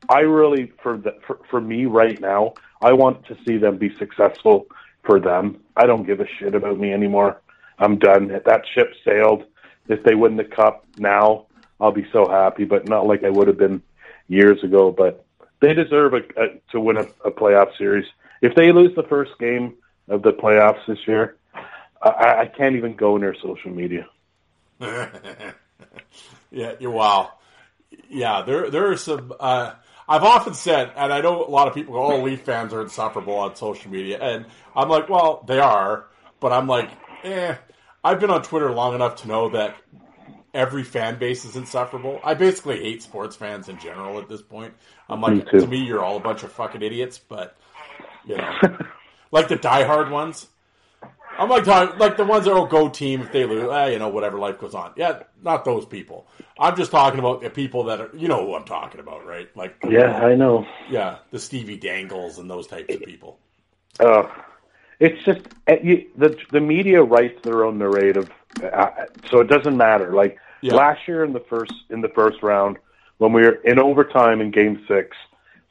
I 0.09 0.21
really, 0.21 0.71
for, 0.81 0.97
the, 0.97 1.15
for 1.25 1.39
for 1.49 1.61
me 1.61 1.85
right 1.85 2.19
now, 2.19 2.55
I 2.81 2.93
want 2.93 3.25
to 3.27 3.37
see 3.45 3.57
them 3.57 3.77
be 3.77 3.95
successful 3.97 4.67
for 5.03 5.19
them. 5.19 5.61
I 5.77 5.85
don't 5.85 6.05
give 6.05 6.19
a 6.19 6.27
shit 6.27 6.55
about 6.55 6.79
me 6.79 6.91
anymore. 6.91 7.41
I'm 7.79 7.97
done. 7.97 8.27
That 8.27 8.63
ship 8.73 8.93
sailed. 9.05 9.45
If 9.87 10.03
they 10.03 10.15
win 10.15 10.37
the 10.37 10.43
cup 10.43 10.85
now, 10.97 11.45
I'll 11.79 11.91
be 11.91 12.07
so 12.11 12.27
happy, 12.27 12.65
but 12.65 12.87
not 12.87 13.07
like 13.07 13.23
I 13.23 13.29
would 13.29 13.47
have 13.47 13.57
been 13.57 13.81
years 14.27 14.63
ago. 14.63 14.91
But 14.91 15.25
they 15.61 15.73
deserve 15.73 16.13
a, 16.13 16.21
a, 16.37 16.47
to 16.71 16.79
win 16.79 16.97
a, 16.97 17.05
a 17.25 17.31
playoff 17.31 17.77
series. 17.77 18.05
If 18.41 18.55
they 18.55 18.71
lose 18.71 18.95
the 18.95 19.03
first 19.03 19.31
game 19.39 19.75
of 20.09 20.21
the 20.21 20.31
playoffs 20.31 20.85
this 20.87 20.99
year, 21.07 21.37
I, 22.01 22.41
I 22.41 22.45
can't 22.45 22.75
even 22.75 22.95
go 22.95 23.17
near 23.17 23.35
social 23.41 23.71
media. 23.71 24.07
yeah, 26.51 26.73
you 26.79 26.91
wow. 26.91 27.33
Yeah, 28.09 28.41
there 28.41 28.69
there 28.69 28.91
are 28.91 28.97
some. 28.97 29.33
Uh, 29.39 29.73
I've 30.07 30.23
often 30.23 30.53
said, 30.53 30.91
and 30.95 31.13
I 31.13 31.21
know 31.21 31.45
a 31.45 31.49
lot 31.49 31.67
of 31.67 31.73
people 31.73 31.93
go, 31.93 32.13
"Oh, 32.13 32.21
Leaf 32.21 32.41
fans 32.41 32.73
are 32.73 32.81
insufferable 32.81 33.35
on 33.35 33.55
social 33.55 33.91
media," 33.91 34.19
and 34.21 34.45
I'm 34.75 34.89
like, 34.89 35.09
well, 35.09 35.43
they 35.47 35.59
are, 35.59 36.07
but 36.39 36.51
I'm 36.51 36.67
like, 36.67 36.89
eh. 37.23 37.55
I've 38.03 38.19
been 38.19 38.29
on 38.29 38.43
Twitter 38.43 38.69
long 38.71 38.95
enough 38.95 39.21
to 39.21 39.29
know 39.29 39.49
that 39.51 39.77
every 40.53 40.83
fan 40.83 41.17
base 41.17 41.45
is 41.45 41.55
insufferable. 41.55 42.19
I 42.23 42.33
basically 42.33 42.79
hate 42.81 43.01
sports 43.01 43.35
fans 43.35 43.69
in 43.69 43.79
general 43.79 44.19
at 44.19 44.27
this 44.27 44.41
point. 44.41 44.73
I'm 45.09 45.21
like, 45.21 45.51
Me 45.53 45.59
to 45.59 45.67
me, 45.67 45.77
you're 45.83 46.03
all 46.03 46.17
a 46.17 46.19
bunch 46.19 46.43
of 46.43 46.51
fucking 46.51 46.81
idiots. 46.81 47.17
But 47.17 47.57
you 48.25 48.37
know, 48.37 48.59
like 49.31 49.47
the 49.47 49.57
diehard 49.57 50.11
ones. 50.11 50.47
I'm 51.39 51.49
like 51.49 51.63
talking 51.63 51.97
like 51.99 52.17
the 52.17 52.23
ones 52.25 52.45
that 52.45 52.53
will 52.53 52.67
go 52.67 52.89
team 52.89 53.21
if 53.21 53.31
they 53.31 53.45
lose. 53.45 53.69
Eh, 53.71 53.87
you 53.89 53.99
know, 53.99 54.09
whatever 54.09 54.37
life 54.37 54.59
goes 54.59 54.75
on. 54.75 54.93
Yeah, 54.95 55.23
not 55.41 55.65
those 55.65 55.85
people. 55.85 56.27
I'm 56.59 56.75
just 56.75 56.91
talking 56.91 57.19
about 57.19 57.41
the 57.41 57.49
people 57.49 57.85
that 57.85 57.99
are. 58.01 58.09
You 58.15 58.27
know 58.27 58.45
who 58.45 58.55
I'm 58.55 58.65
talking 58.65 58.99
about, 58.99 59.25
right? 59.25 59.49
Like 59.55 59.75
Yeah, 59.89 60.17
I 60.17 60.35
know. 60.35 60.65
yeah, 60.89 61.17
the 61.31 61.39
Stevie 61.39 61.77
Dangles 61.77 62.37
and 62.37 62.49
those 62.49 62.67
types 62.67 62.93
of 62.93 63.03
people. 63.03 63.39
Uh, 63.99 64.27
it's 64.99 65.23
just 65.25 65.41
uh, 65.69 65.75
you, 65.81 66.07
the 66.17 66.37
the 66.51 66.59
media 66.59 67.01
writes 67.01 67.39
their 67.43 67.65
own 67.65 67.77
narrative, 67.79 68.29
uh, 68.63 68.89
so 69.29 69.39
it 69.39 69.47
doesn't 69.47 69.75
matter. 69.75 70.13
Like 70.13 70.37
Yeah. 70.61 70.75
last 70.75 71.07
year 71.07 71.23
in 71.23 71.33
the 71.33 71.39
first 71.41 71.73
in 71.89 72.01
the 72.01 72.09
first 72.09 72.43
round, 72.43 72.77
when 73.17 73.33
we 73.33 73.41
were 73.41 73.55
in 73.63 73.79
overtime 73.79 74.39
in 74.39 74.51
Game 74.51 74.85
Six, 74.87 75.17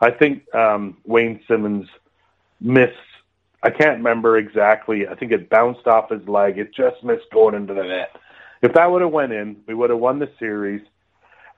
I 0.01 0.11
think 0.11 0.53
um, 0.55 0.97
Wayne 1.05 1.41
Simmonds 1.47 1.89
missed. 2.61 2.97
I 3.63 3.71
can't 3.71 3.99
remember 3.99 4.39
exactly. 4.39 5.07
I 5.07 5.15
think 5.15 5.33
it 5.33 5.49
bounced 5.49 5.87
off 5.87 6.11
his 6.11 6.27
leg. 6.27 6.59
It 6.59 6.75
just 6.75 7.03
missed 7.05 7.31
going 7.33 7.55
into 7.55 7.75
the 7.75 7.85
net. 7.85 8.17
If 8.61 8.75
that 8.75 8.91
would 8.91 9.03
have 9.03 9.13
went 9.13 9.33
in, 9.33 9.57
we 9.67 9.75
would 9.75 9.91
have 9.91 9.99
won 9.99 10.19
the 10.19 10.31
series. 10.39 10.83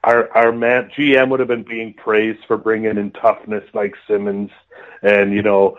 Our 0.02 0.30
our 0.36 0.52
man 0.52 0.90
GM 0.96 1.30
would 1.30 1.40
have 1.40 1.48
been 1.48 1.62
being 1.62 1.94
praised 1.94 2.40
for 2.46 2.58
bringing 2.58 2.98
in 2.98 3.10
toughness 3.12 3.64
like 3.72 3.94
Simmonds, 4.06 4.52
and 5.02 5.32
you 5.32 5.42
know, 5.42 5.78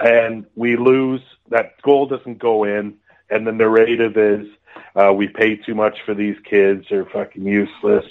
and 0.00 0.46
we 0.54 0.76
lose. 0.76 1.20
That 1.50 1.80
goal 1.82 2.06
doesn't 2.06 2.38
go 2.38 2.64
in, 2.64 2.94
and 3.30 3.46
the 3.46 3.52
narrative 3.52 4.16
is 4.16 4.46
uh, 4.94 5.12
we 5.12 5.28
pay 5.28 5.56
too 5.56 5.74
much 5.74 5.98
for 6.04 6.14
these 6.14 6.36
kids. 6.48 6.86
They're 6.88 7.04
fucking 7.04 7.44
useless. 7.44 8.04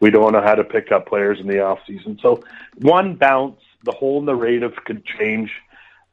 We 0.00 0.10
don't 0.10 0.32
know 0.32 0.42
how 0.42 0.54
to 0.54 0.64
pick 0.64 0.90
up 0.90 1.06
players 1.06 1.38
in 1.40 1.46
the 1.46 1.60
off 1.60 1.78
season. 1.86 2.18
So 2.20 2.42
one 2.80 3.14
bounce, 3.14 3.60
the 3.84 3.92
whole 3.92 4.20
narrative 4.20 4.74
could 4.84 5.04
change. 5.04 5.52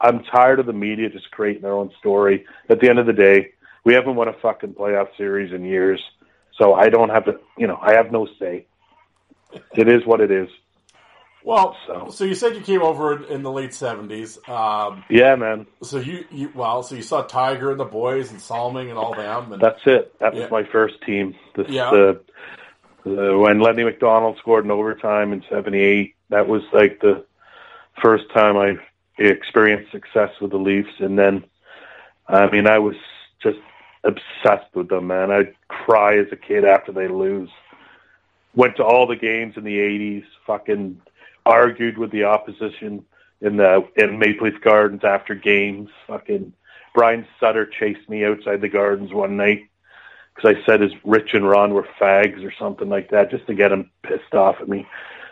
I'm 0.00 0.22
tired 0.24 0.60
of 0.60 0.66
the 0.66 0.72
media 0.72 1.08
just 1.10 1.30
creating 1.30 1.62
their 1.62 1.72
own 1.74 1.90
story. 1.98 2.46
At 2.68 2.80
the 2.80 2.88
end 2.88 2.98
of 2.98 3.06
the 3.06 3.12
day, 3.12 3.52
we 3.84 3.94
haven't 3.94 4.14
won 4.16 4.28
a 4.28 4.32
fucking 4.32 4.74
playoff 4.74 5.08
series 5.16 5.52
in 5.52 5.64
years. 5.64 6.00
So 6.56 6.74
I 6.74 6.88
don't 6.90 7.08
have 7.10 7.24
to, 7.26 7.38
you 7.56 7.66
know, 7.66 7.78
I 7.80 7.94
have 7.94 8.12
no 8.12 8.26
say. 8.38 8.66
It 9.74 9.88
is 9.88 10.04
what 10.06 10.20
it 10.20 10.30
is. 10.30 10.48
Well, 11.42 11.74
So- 11.86 12.08
so, 12.10 12.24
you 12.24 12.34
said 12.34 12.54
you 12.54 12.60
came 12.60 12.82
over 12.82 13.16
in, 13.16 13.24
in 13.24 13.42
the 13.42 13.50
late 13.50 13.70
'70s. 13.70 14.46
Um, 14.46 15.04
Yeah, 15.08 15.36
man. 15.36 15.66
so 15.82 15.98
you, 15.98 16.26
you, 16.30 16.52
well, 16.54 16.82
so 16.82 16.94
you 16.96 17.02
saw 17.02 17.22
Tiger 17.22 17.70
and 17.70 17.80
the 17.80 17.86
boys 17.86 18.30
and 18.30 18.38
Salming 18.40 18.90
and 18.90 18.98
all 18.98 19.14
them. 19.14 19.52
And 19.54 19.62
That's 19.62 19.80
it. 19.86 20.18
That 20.20 20.34
was 20.34 20.50
my 20.50 20.64
first 20.64 21.00
team. 21.06 21.34
This, 21.56 21.66
Yeah. 21.70 21.90
the, 21.90 22.20
the 23.04 23.38
when 23.38 23.60
Lanny 23.60 23.84
McDonald 23.84 24.36
scored 24.38 24.66
in 24.66 24.70
overtime 24.70 25.32
in 25.32 25.42
'78. 25.48 26.14
That 26.28 26.46
was 26.46 26.62
like 26.74 27.00
the 27.00 27.24
first 28.02 28.24
time 28.34 28.58
I 28.58 28.74
experienced 29.26 29.92
success 29.92 30.30
with 30.40 30.50
the 30.50 30.58
Leafs, 30.58 30.98
and 30.98 31.18
then, 31.18 31.44
I 32.28 32.50
mean, 32.50 32.66
I 32.66 32.78
was 32.78 32.96
just 33.42 33.58
obsessed 34.04 34.74
with 34.74 34.88
them, 34.88 35.08
man. 35.08 35.30
I'd 35.30 35.54
cry 35.68 36.18
as 36.18 36.26
a 36.32 36.36
kid 36.36 36.64
after 36.64 36.92
they 36.92 37.08
lose. 37.08 37.50
Went 38.54 38.76
to 38.76 38.84
all 38.84 39.06
the 39.06 39.16
games 39.16 39.54
in 39.56 39.64
the 39.64 39.78
'80s. 39.78 40.24
Fucking 40.46 41.00
argued 41.46 41.98
with 41.98 42.10
the 42.10 42.24
opposition 42.24 43.04
in 43.40 43.56
the 43.56 43.86
in 43.96 44.18
Maple 44.18 44.48
Leaf 44.48 44.60
Gardens 44.60 45.04
after 45.04 45.34
games. 45.34 45.90
Fucking 46.06 46.52
Brian 46.94 47.26
Sutter 47.38 47.66
chased 47.66 48.08
me 48.08 48.24
outside 48.24 48.60
the 48.60 48.68
gardens 48.68 49.12
one 49.12 49.36
night 49.36 49.68
because 50.34 50.56
I 50.56 50.66
said 50.66 50.80
his 50.80 50.92
Rich 51.04 51.34
and 51.34 51.48
Ron 51.48 51.74
were 51.74 51.86
fags 52.00 52.44
or 52.44 52.52
something 52.58 52.88
like 52.88 53.10
that, 53.10 53.30
just 53.30 53.46
to 53.46 53.54
get 53.54 53.72
him 53.72 53.90
pissed 54.02 54.34
off 54.34 54.56
at 54.60 54.68
me. 54.68 54.86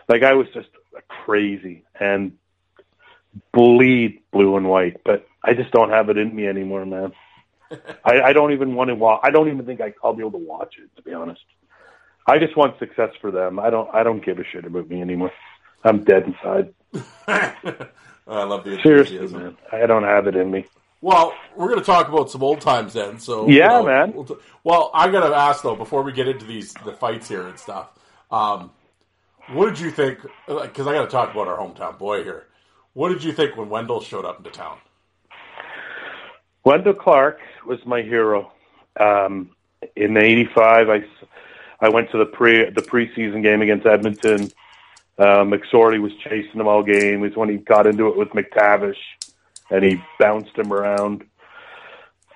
Like 0.07 0.23
I 0.23 0.33
was 0.33 0.47
just 0.53 0.69
crazy 1.07 1.83
and 1.99 2.33
bleed 3.51 4.21
blue 4.31 4.57
and 4.57 4.69
white, 4.69 5.01
but 5.03 5.27
I 5.43 5.53
just 5.53 5.71
don't 5.71 5.89
have 5.89 6.09
it 6.09 6.17
in 6.17 6.35
me 6.35 6.47
anymore, 6.47 6.85
man. 6.85 7.13
I, 8.03 8.21
I 8.21 8.33
don't 8.33 8.51
even 8.53 8.75
want 8.75 8.89
to 8.89 8.95
watch. 8.95 9.21
I 9.23 9.31
don't 9.31 9.47
even 9.49 9.65
think 9.65 9.81
I, 9.81 9.93
I'll 10.03 10.13
be 10.13 10.21
able 10.21 10.39
to 10.39 10.45
watch 10.45 10.75
it, 10.77 10.89
to 10.95 11.01
be 11.01 11.13
honest. 11.13 11.41
I 12.27 12.37
just 12.37 12.55
want 12.55 12.77
success 12.79 13.11
for 13.21 13.31
them. 13.31 13.59
I 13.59 13.69
don't. 13.69 13.89
I 13.93 14.03
don't 14.03 14.23
give 14.23 14.39
a 14.39 14.43
shit 14.43 14.65
about 14.65 14.89
me 14.89 15.01
anymore. 15.01 15.31
I'm 15.83 16.03
dead 16.03 16.23
inside. 16.23 16.73
I 17.27 18.43
love 18.43 18.63
the 18.63 18.79
Seriously, 18.83 19.27
man. 19.27 19.57
I 19.71 19.85
don't 19.85 20.03
have 20.03 20.27
it 20.27 20.35
in 20.35 20.51
me. 20.51 20.65
Well, 21.01 21.33
we're 21.55 21.69
going 21.69 21.79
to 21.79 21.85
talk 21.85 22.09
about 22.09 22.29
some 22.29 22.43
old 22.43 22.61
times 22.61 22.93
then. 22.93 23.19
So 23.19 23.47
Yeah, 23.47 23.81
man. 23.81 24.13
We'll, 24.13 24.25
t- 24.25 24.35
well, 24.63 24.91
I 24.93 25.09
got 25.09 25.27
to 25.27 25.35
ask 25.35 25.63
though 25.63 25.75
before 25.75 26.03
we 26.03 26.11
get 26.11 26.27
into 26.27 26.45
these 26.45 26.73
the 26.85 26.91
fights 26.93 27.27
here 27.29 27.47
and 27.47 27.57
stuff. 27.57 27.89
Um, 28.29 28.71
what 29.53 29.69
did 29.69 29.79
you 29.79 29.91
think? 29.91 30.19
Because 30.47 30.87
I 30.87 30.93
got 30.93 31.05
to 31.05 31.11
talk 31.11 31.31
about 31.31 31.47
our 31.47 31.57
hometown 31.57 31.97
boy 31.97 32.23
here. 32.23 32.45
What 32.93 33.09
did 33.09 33.23
you 33.23 33.31
think 33.31 33.55
when 33.55 33.69
Wendel 33.69 34.01
showed 34.01 34.25
up 34.25 34.37
into 34.37 34.49
town? 34.49 34.77
Wendel 36.63 36.93
Clark 36.93 37.39
was 37.65 37.79
my 37.85 38.01
hero. 38.01 38.51
Um, 38.99 39.51
in 39.95 40.17
'85, 40.17 40.89
I, 40.89 41.03
I 41.79 41.89
went 41.89 42.11
to 42.11 42.17
the 42.17 42.25
pre 42.25 42.69
the 42.69 42.81
preseason 42.81 43.41
game 43.43 43.61
against 43.61 43.85
Edmonton. 43.85 44.51
Uh, 45.17 45.43
McSorley 45.43 46.01
was 46.01 46.13
chasing 46.23 46.59
him 46.59 46.67
all 46.67 46.83
game. 46.83 47.23
It 47.23 47.29
was 47.29 47.35
when 47.35 47.49
he 47.49 47.57
got 47.57 47.87
into 47.87 48.07
it 48.07 48.17
with 48.17 48.29
MacTavish, 48.29 48.97
and 49.69 49.83
he 49.83 50.01
bounced 50.17 50.57
him 50.57 50.71
around. 50.71 51.25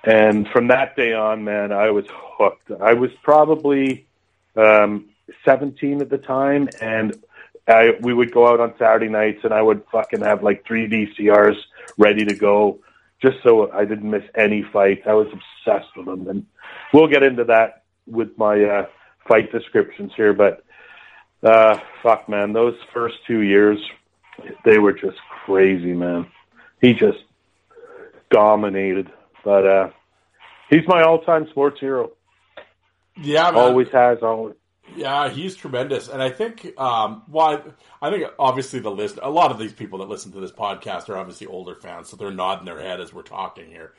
And 0.04 0.46
from 0.48 0.68
that 0.68 0.94
day 0.94 1.14
on, 1.14 1.44
man, 1.44 1.72
I 1.72 1.90
was 1.90 2.04
hooked. 2.10 2.70
I 2.80 2.92
was 2.92 3.10
probably 3.22 4.06
um, 4.54 5.08
17 5.44 6.02
at 6.02 6.10
the 6.10 6.18
time, 6.18 6.68
and 6.80 7.16
I 7.66 7.92
we 8.00 8.12
would 8.12 8.32
go 8.32 8.46
out 8.46 8.60
on 8.60 8.74
Saturday 8.78 9.08
nights, 9.08 9.40
and 9.44 9.54
I 9.54 9.62
would 9.62 9.82
fucking 9.90 10.20
have 10.20 10.42
like 10.42 10.66
three 10.66 10.88
VCRs 10.88 11.56
ready 11.96 12.24
to 12.24 12.34
go, 12.34 12.80
just 13.22 13.36
so 13.42 13.70
I 13.72 13.84
didn't 13.84 14.10
miss 14.10 14.24
any 14.34 14.64
fights. 14.72 15.02
I 15.06 15.14
was 15.14 15.28
obsessed 15.28 15.96
with 15.96 16.06
them, 16.06 16.28
and 16.28 16.46
we'll 16.92 17.08
get 17.08 17.22
into 17.22 17.44
that 17.44 17.84
with 18.06 18.36
my 18.36 18.62
uh, 18.62 18.86
fight 19.26 19.50
descriptions 19.50 20.12
here. 20.16 20.34
But 20.34 20.64
uh, 21.42 21.78
fuck, 22.02 22.28
man, 22.28 22.52
those 22.52 22.74
first 22.92 23.16
two 23.26 23.40
years, 23.40 23.78
they 24.64 24.78
were 24.78 24.92
just 24.92 25.18
crazy, 25.44 25.94
man. 25.94 26.26
He 26.80 26.92
just 26.92 27.18
dominated, 28.30 29.10
but 29.44 29.66
uh, 29.66 29.90
he's 30.68 30.86
my 30.86 31.02
all-time 31.02 31.46
sports 31.50 31.80
hero. 31.80 32.12
Yeah, 33.16 33.50
man. 33.50 33.54
Always 33.54 33.88
has, 33.92 34.18
always. 34.22 34.54
Yeah, 34.96 35.28
he's 35.28 35.56
tremendous, 35.56 36.08
and 36.08 36.22
I 36.22 36.30
think, 36.30 36.78
um, 36.78 37.22
well, 37.28 37.62
I, 38.00 38.06
I 38.06 38.10
think 38.10 38.26
obviously 38.38 38.80
the 38.80 38.90
list. 38.90 39.18
A 39.22 39.30
lot 39.30 39.50
of 39.50 39.58
these 39.58 39.72
people 39.72 39.98
that 40.00 40.08
listen 40.08 40.32
to 40.32 40.40
this 40.40 40.52
podcast 40.52 41.08
are 41.08 41.16
obviously 41.16 41.46
older 41.46 41.74
fans, 41.74 42.08
so 42.08 42.16
they're 42.16 42.30
nodding 42.30 42.64
their 42.64 42.80
head 42.80 43.00
as 43.00 43.12
we're 43.12 43.22
talking 43.22 43.66
here. 43.68 43.92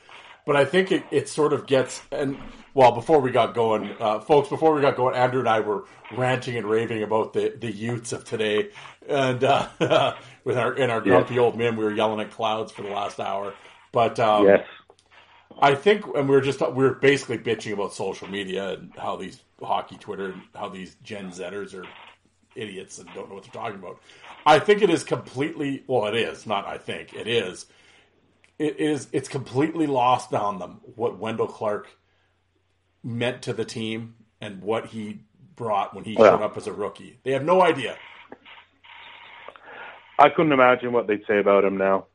But 0.46 0.54
I 0.54 0.64
think 0.64 0.92
it, 0.92 1.02
it 1.10 1.28
sort 1.28 1.52
of 1.52 1.66
gets 1.66 2.00
and 2.12 2.38
well 2.72 2.92
before 2.92 3.20
we 3.20 3.32
got 3.32 3.52
going, 3.52 3.94
uh, 3.98 4.20
folks. 4.20 4.48
Before 4.48 4.72
we 4.74 4.80
got 4.80 4.96
going, 4.96 5.16
Andrew 5.16 5.40
and 5.40 5.48
I 5.48 5.58
were 5.58 5.84
ranting 6.16 6.56
and 6.56 6.70
raving 6.70 7.02
about 7.02 7.32
the 7.32 7.52
the 7.58 7.70
youths 7.70 8.12
of 8.12 8.24
today, 8.24 8.70
and 9.08 9.42
uh, 9.42 10.14
with 10.44 10.56
our 10.56 10.72
in 10.74 10.88
our 10.88 11.00
grumpy 11.00 11.38
old 11.40 11.58
men, 11.58 11.76
we 11.76 11.82
were 11.82 11.92
yelling 11.92 12.20
at 12.20 12.30
clouds 12.30 12.70
for 12.70 12.82
the 12.82 12.90
last 12.90 13.18
hour. 13.18 13.54
But 13.90 14.20
um, 14.20 14.46
Yes. 14.46 14.66
I 15.58 15.74
think, 15.74 16.04
and 16.16 16.28
we 16.28 16.34
were 16.36 16.42
just 16.42 16.60
we 16.60 16.84
were 16.84 16.94
basically 16.94 17.38
bitching 17.38 17.72
about 17.74 17.94
social 17.94 18.28
media 18.28 18.74
and 18.74 18.92
how 18.98 19.16
these 19.16 19.42
hockey 19.62 19.98
Twitter 19.98 20.32
and 20.32 20.42
how 20.54 20.68
these 20.68 20.96
Gen 21.02 21.30
Zers 21.30 21.74
are 21.74 21.90
idiots 22.56 22.98
and 22.98 23.12
don't 23.14 23.28
know 23.28 23.36
what 23.36 23.44
they're 23.44 23.62
talking 23.62 23.78
about. 23.78 24.00
I 24.46 24.58
think 24.60 24.82
it 24.82 24.90
is 24.90 25.04
completely 25.04 25.84
well, 25.88 26.06
it 26.06 26.16
is 26.16 26.46
not. 26.46 26.66
I 26.66 26.78
think 26.78 27.14
it 27.14 27.28
is. 27.28 27.66
It 28.58 28.80
is. 28.80 29.08
It's 29.12 29.28
completely 29.28 29.86
lost 29.86 30.34
on 30.34 30.58
them 30.58 30.80
what 30.96 31.18
Wendel 31.18 31.48
Clark 31.48 31.88
meant 33.04 33.42
to 33.42 33.52
the 33.54 33.64
team 33.64 34.16
and 34.40 34.62
what 34.62 34.86
he 34.88 35.20
brought 35.56 35.94
when 35.94 36.04
he 36.04 36.16
Well. 36.16 36.38
showed 36.38 36.42
up 36.42 36.56
as 36.56 36.66
a 36.66 36.72
rookie. 36.72 37.18
They 37.24 37.32
have 37.32 37.44
no 37.44 37.62
idea. 37.62 37.98
I 40.18 40.30
couldn't 40.30 40.52
imagine 40.52 40.92
what 40.92 41.06
they'd 41.08 41.24
say 41.28 41.38
about 41.40 41.64
him 41.64 41.78
now. 41.78 42.06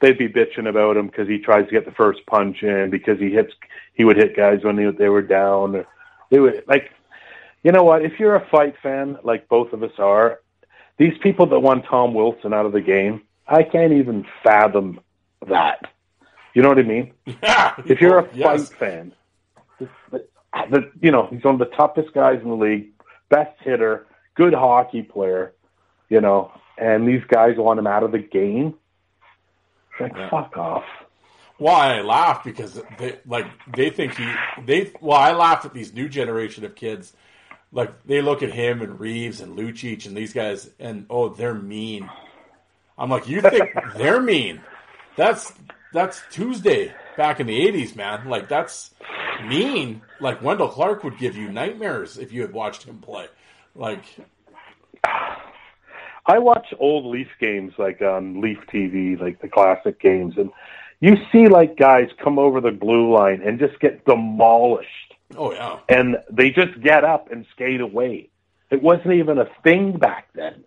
They'd 0.00 0.18
be 0.18 0.28
bitching 0.28 0.68
about 0.68 0.96
him 0.96 1.06
because 1.06 1.26
he 1.28 1.38
tries 1.38 1.64
to 1.66 1.70
get 1.72 1.84
the 1.86 1.92
first 1.92 2.24
punch 2.26 2.62
in 2.62 2.90
because 2.90 3.18
he 3.18 3.30
hits 3.30 3.52
he 3.94 4.04
would 4.04 4.16
hit 4.16 4.36
guys 4.36 4.62
when 4.62 4.76
they, 4.76 4.90
they 4.90 5.08
were 5.08 5.22
down. 5.22 5.74
Or 5.76 5.86
they 6.30 6.38
would 6.38 6.64
like, 6.66 6.90
you 7.62 7.72
know 7.72 7.82
what? 7.84 8.02
If 8.02 8.18
you're 8.20 8.36
a 8.36 8.46
fight 8.50 8.74
fan 8.82 9.16
like 9.24 9.48
both 9.48 9.72
of 9.72 9.82
us 9.82 9.92
are, 9.98 10.40
these 10.98 11.16
people 11.22 11.46
that 11.46 11.60
want 11.60 11.84
Tom 11.86 12.12
Wilson 12.14 12.52
out 12.52 12.66
of 12.66 12.72
the 12.72 12.80
game, 12.80 13.22
I 13.48 13.62
can't 13.62 13.92
even 13.92 14.26
fathom 14.42 15.00
that. 15.48 15.80
You 16.54 16.62
know 16.62 16.68
what 16.68 16.78
I 16.78 16.82
mean? 16.82 17.12
If 17.86 18.00
you're 18.00 18.18
a 18.18 18.28
Yes. 18.34 18.68
fight 18.68 18.78
fan, 18.78 19.12
the, 19.78 20.26
the, 20.70 20.90
you 21.00 21.10
know 21.10 21.28
he's 21.30 21.44
one 21.44 21.54
of 21.54 21.58
the 21.58 21.76
toughest 21.76 22.12
guys 22.12 22.40
in 22.42 22.48
the 22.48 22.54
league, 22.56 22.90
best 23.28 23.56
hitter, 23.60 24.06
good 24.34 24.54
hockey 24.54 25.02
player, 25.02 25.52
you 26.08 26.20
know, 26.20 26.50
and 26.78 27.06
these 27.08 27.22
guys 27.28 27.56
want 27.56 27.78
him 27.78 27.86
out 27.86 28.02
of 28.02 28.12
the 28.12 28.18
game. 28.18 28.74
Like 30.00 30.12
Yeah. 30.16 30.30
fuck 30.30 30.56
off. 30.56 30.84
Well, 31.58 31.74
I 31.74 32.00
laugh 32.02 32.44
because 32.44 32.80
they 32.98 33.18
like 33.26 33.46
they 33.74 33.90
think 33.90 34.14
he 34.16 34.30
they. 34.64 34.92
Well, 35.00 35.16
I 35.16 35.32
laugh 35.32 35.64
at 35.64 35.72
these 35.72 35.92
new 35.94 36.08
generation 36.08 36.64
of 36.64 36.74
kids. 36.74 37.14
Like 37.72 38.04
they 38.04 38.20
look 38.20 38.42
at 38.42 38.52
him 38.52 38.82
and 38.82 39.00
Reeves 39.00 39.40
and 39.40 39.56
Lucic 39.58 40.06
and 40.06 40.16
these 40.16 40.32
guys, 40.32 40.70
and 40.78 41.06
oh, 41.08 41.30
they're 41.30 41.54
mean. 41.54 42.08
I'm 42.98 43.10
like, 43.10 43.28
you 43.28 43.40
think 43.40 43.70
they're 43.96 44.20
mean? 44.20 44.60
That's 45.16 45.52
that's 45.92 46.20
Tuesday 46.30 46.92
back 47.16 47.40
in 47.40 47.46
the 47.46 47.58
'80s, 47.58 47.96
man. 47.96 48.28
Like 48.28 48.48
that's 48.48 48.90
mean. 49.46 50.02
Like 50.20 50.42
Wendel 50.42 50.68
Clark 50.68 51.04
would 51.04 51.18
give 51.18 51.36
you 51.36 51.50
nightmares 51.50 52.18
if 52.18 52.32
you 52.32 52.42
had 52.42 52.52
watched 52.52 52.84
him 52.84 52.98
play. 52.98 53.28
Like 53.74 54.04
I 56.26 56.38
watch 56.38 56.74
old 56.78 57.06
Leaf 57.06 57.28
games 57.40 57.72
like 57.78 58.02
on 58.02 58.40
Leaf 58.40 58.58
TV, 58.72 59.18
like 59.20 59.40
the 59.40 59.48
classic 59.48 60.00
games, 60.00 60.34
and 60.36 60.50
you 61.00 61.16
see 61.30 61.46
like 61.46 61.76
guys 61.76 62.08
come 62.22 62.38
over 62.38 62.60
the 62.60 62.72
blue 62.72 63.12
line 63.12 63.42
and 63.42 63.58
just 63.58 63.78
get 63.80 64.04
demolished, 64.04 65.14
oh 65.36 65.52
yeah, 65.52 65.78
and 65.88 66.16
they 66.30 66.50
just 66.50 66.80
get 66.82 67.04
up 67.04 67.30
and 67.30 67.46
skate 67.52 67.80
away. 67.80 68.28
It 68.70 68.82
wasn't 68.82 69.14
even 69.14 69.38
a 69.38 69.48
thing 69.62 69.98
back 69.98 70.28
then 70.34 70.64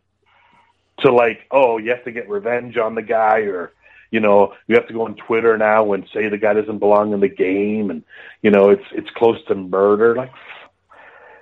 to 0.99 1.11
like, 1.13 1.39
oh, 1.51 1.77
you 1.77 1.89
have 1.91 2.05
to 2.05 2.11
get 2.11 2.29
revenge 2.29 2.77
on 2.77 2.95
the 2.95 3.01
guy, 3.01 3.39
or 3.39 3.73
you 4.11 4.21
know, 4.21 4.53
you 4.67 4.75
have 4.75 4.87
to 4.87 4.93
go 4.93 5.03
on 5.03 5.15
Twitter 5.15 5.57
now 5.57 5.91
and 5.93 6.07
say 6.13 6.29
the 6.29 6.37
guy 6.37 6.53
doesn't 6.53 6.79
belong 6.79 7.11
in 7.11 7.19
the 7.19 7.27
game, 7.27 7.89
and 7.89 8.03
you 8.41 8.51
know, 8.51 8.69
it's 8.69 8.85
it's 8.93 9.09
close 9.11 9.43
to 9.47 9.55
murder. 9.55 10.15
Like, 10.15 10.31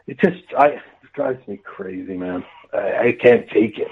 it 0.08 0.20
just 0.20 0.44
I 0.58 0.68
it 0.68 0.82
drives 1.14 1.48
me 1.48 1.58
crazy, 1.58 2.18
man. 2.18 2.44
I, 2.74 3.10
I 3.10 3.12
can't 3.12 3.48
take 3.50 3.78
it. 3.78 3.92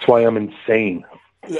That's 0.00 0.08
why 0.08 0.26
I'm 0.26 0.36
insane. 0.38 1.04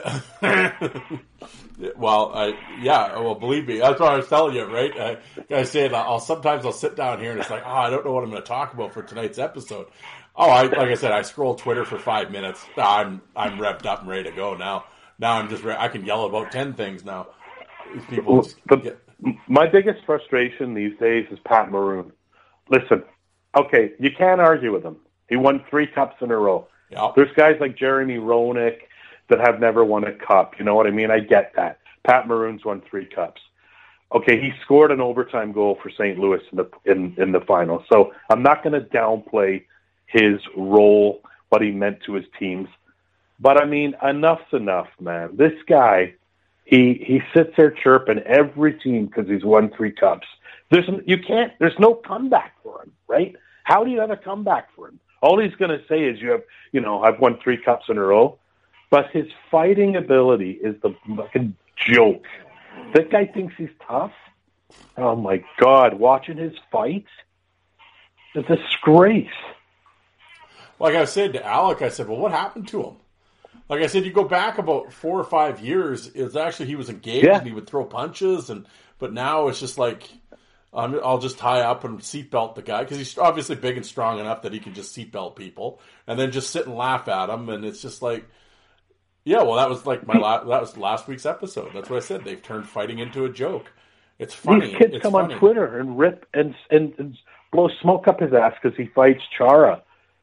well, 1.96 2.32
I 2.34 2.54
yeah, 2.80 3.18
well, 3.18 3.34
believe 3.34 3.66
me, 3.66 3.78
that's 3.78 4.00
what 4.00 4.12
I 4.12 4.16
was 4.16 4.28
telling 4.28 4.54
you, 4.54 4.64
right? 4.64 4.92
I, 4.98 5.18
I 5.54 5.62
said 5.64 5.92
uh, 5.92 5.98
I'll 6.02 6.20
sometimes 6.20 6.64
I'll 6.66 6.72
sit 6.72 6.96
down 6.96 7.20
here 7.20 7.32
and 7.32 7.40
it's 7.40 7.50
like, 7.50 7.62
oh, 7.66 7.70
I 7.70 7.90
don't 7.90 8.04
know 8.04 8.12
what 8.12 8.24
I'm 8.24 8.30
going 8.30 8.42
to 8.42 8.48
talk 8.48 8.74
about 8.74 8.92
for 8.94 9.02
tonight's 9.02 9.38
episode. 9.38 9.88
Oh, 10.36 10.48
I 10.50 10.62
like 10.62 10.78
I 10.78 10.94
said, 10.94 11.12
I 11.12 11.22
scroll 11.22 11.54
Twitter 11.54 11.84
for 11.84 11.98
five 11.98 12.30
minutes. 12.30 12.64
I'm 12.76 13.22
I'm 13.36 13.58
revved 13.58 13.86
up 13.86 14.00
and 14.00 14.08
ready 14.08 14.24
to 14.30 14.36
go 14.36 14.54
now. 14.56 14.84
Now 15.18 15.34
I'm 15.38 15.48
just 15.48 15.64
re- 15.64 15.76
I 15.78 15.88
can 15.88 16.04
yell 16.04 16.24
about 16.26 16.52
ten 16.52 16.74
things 16.74 17.04
now. 17.04 17.28
These 17.94 18.04
people 18.06 18.42
just 18.42 18.56
The- 18.68 18.76
get, 18.76 18.98
My 19.48 19.66
biggest 19.66 20.04
frustration 20.06 20.74
these 20.74 20.98
days 20.98 21.26
is 21.30 21.38
Pat 21.44 21.70
Maroon. 21.70 22.12
Listen, 22.70 23.02
okay, 23.56 23.92
you 23.98 24.10
can't 24.16 24.40
argue 24.40 24.72
with 24.72 24.84
him. 24.84 24.96
He 25.28 25.36
won 25.36 25.64
three 25.70 25.86
cups 25.86 26.16
in 26.22 26.30
a 26.30 26.36
row. 26.36 26.68
Yeah, 26.90 27.12
There's 27.14 27.32
guys 27.36 27.56
like 27.60 27.76
Jeremy 27.76 28.16
Roenick 28.16 28.78
that 29.28 29.40
have 29.40 29.60
never 29.60 29.84
won 29.84 30.04
a 30.04 30.12
cup. 30.12 30.58
You 30.58 30.64
know 30.64 30.74
what 30.74 30.86
I 30.86 30.90
mean? 30.90 31.10
I 31.10 31.20
get 31.20 31.52
that. 31.56 31.78
Pat 32.04 32.26
Maroon's 32.26 32.64
won 32.64 32.82
three 32.90 33.06
cups. 33.06 33.40
Okay, 34.12 34.40
he 34.40 34.50
scored 34.64 34.90
an 34.90 35.00
overtime 35.00 35.52
goal 35.52 35.78
for 35.80 35.88
St. 35.90 36.18
Louis 36.18 36.40
in 36.50 36.56
the 36.56 36.70
in, 36.84 37.14
in 37.16 37.32
the 37.32 37.40
final. 37.40 37.84
So 37.92 38.12
I'm 38.28 38.42
not 38.42 38.64
going 38.64 38.72
to 38.72 38.80
downplay 38.88 39.64
his 40.06 40.40
role, 40.56 41.22
what 41.50 41.62
he 41.62 41.70
meant 41.70 42.02
to 42.06 42.14
his 42.14 42.24
teams. 42.38 42.68
But 43.38 43.62
I 43.62 43.66
mean, 43.66 43.94
enough's 44.02 44.52
enough, 44.52 44.88
man. 45.00 45.36
This 45.36 45.52
guy, 45.68 46.14
he 46.64 46.94
he 47.06 47.20
sits 47.34 47.52
there 47.56 47.70
chirping 47.70 48.18
every 48.20 48.74
team 48.74 49.06
because 49.06 49.28
he's 49.28 49.44
won 49.44 49.70
three 49.76 49.92
cups. 49.92 50.26
There's 50.70 50.88
you 51.06 51.18
can't. 51.18 51.52
There's 51.60 51.78
no 51.78 51.94
comeback 51.94 52.54
for 52.64 52.82
him, 52.82 52.92
right? 53.06 53.36
How 53.62 53.84
do 53.84 53.90
you 53.92 54.00
have 54.00 54.10
a 54.10 54.16
comeback 54.16 54.74
for? 54.74 54.79
All 55.20 55.38
he's 55.38 55.54
going 55.56 55.70
to 55.70 55.84
say 55.86 56.04
is, 56.04 56.20
"You 56.20 56.30
have, 56.30 56.42
you 56.72 56.80
know, 56.80 57.02
I've 57.02 57.20
won 57.20 57.38
three 57.42 57.56
cups 57.56 57.86
in 57.88 57.98
a 57.98 58.02
row." 58.02 58.38
But 58.90 59.10
his 59.12 59.26
fighting 59.50 59.94
ability 59.96 60.52
is 60.52 60.74
the 60.82 60.94
fucking 61.16 61.54
joke. 61.76 62.24
That 62.94 63.10
guy 63.10 63.26
thinks 63.26 63.54
he's 63.56 63.70
tough. 63.86 64.12
Oh 64.96 65.14
my 65.16 65.44
god! 65.58 65.94
Watching 65.94 66.36
his 66.36 66.54
fights, 66.72 67.10
it's 68.34 68.48
a 68.50 68.56
disgrace. 68.56 69.28
like 70.78 70.94
I 70.94 71.04
said 71.04 71.34
to 71.34 71.46
Alec, 71.46 71.82
I 71.82 71.88
said, 71.88 72.08
well, 72.08 72.18
what 72.18 72.32
happened 72.32 72.68
to 72.68 72.82
him? 72.82 72.94
Like 73.68 73.82
I 73.82 73.86
said, 73.86 74.04
you 74.04 74.12
go 74.12 74.24
back 74.24 74.58
about 74.58 74.92
four 74.92 75.18
or 75.20 75.24
five 75.24 75.60
years. 75.60 76.08
It 76.08 76.22
was 76.24 76.34
actually 76.36 76.66
he 76.66 76.74
was 76.76 76.88
engaged 76.88 77.26
Yeah. 77.26 77.38
and 77.38 77.46
he 77.46 77.52
would 77.52 77.68
throw 77.68 77.84
punches, 77.84 78.50
and 78.50 78.66
but 78.98 79.12
now 79.12 79.46
it's 79.48 79.60
just 79.60 79.78
like 79.78 80.08
I'll 80.72 81.18
just 81.18 81.38
tie 81.38 81.60
up 81.62 81.82
and 81.84 81.98
seatbelt 81.98 82.54
the 82.54 82.62
guy 82.62 82.82
because 82.84 82.96
he's 82.98 83.18
obviously 83.18 83.56
big 83.56 83.76
and 83.76 83.84
strong 83.84 84.20
enough 84.20 84.42
that 84.42 84.52
he 84.52 84.60
can 84.60 84.72
just 84.74 84.96
seatbelt 84.96 85.34
people, 85.36 85.80
and 86.06 86.18
then 86.18 86.30
just 86.30 86.50
sit 86.50 86.66
and 86.66 86.76
laugh 86.76 87.08
at 87.08 87.28
him. 87.28 87.48
and 87.48 87.64
it's 87.64 87.82
just 87.82 88.02
like, 88.02 88.24
yeah, 89.24 89.42
well, 89.42 89.56
that 89.56 89.68
was 89.68 89.84
like 89.84 90.06
my 90.06 90.16
la- 90.16 90.44
that 90.44 90.60
was 90.60 90.76
last 90.76 91.08
week's 91.08 91.26
episode. 91.26 91.70
That's 91.74 91.90
what 91.90 91.96
I 91.96 92.00
said. 92.06 92.24
They've 92.24 92.42
turned 92.42 92.68
fighting 92.68 92.98
into 93.00 93.24
a 93.24 93.28
joke. 93.28 93.72
It's 94.18 94.34
funny. 94.34 94.68
These 94.68 94.76
kids 94.76 94.94
It's 94.94 95.02
come 95.02 95.12
funny. 95.12 95.34
on 95.34 95.40
Twitter 95.40 95.78
and 95.78 95.98
rip 95.98 96.26
and 96.34 96.54
and, 96.70 96.94
and 96.98 97.18
blow 97.52 97.68
smoke 97.82 98.06
up 98.06 98.20
his 98.20 98.32
ass 98.32 98.54
because 98.62 98.76
he 98.76 98.86
fights 98.86 99.22
Chara. 99.36 99.82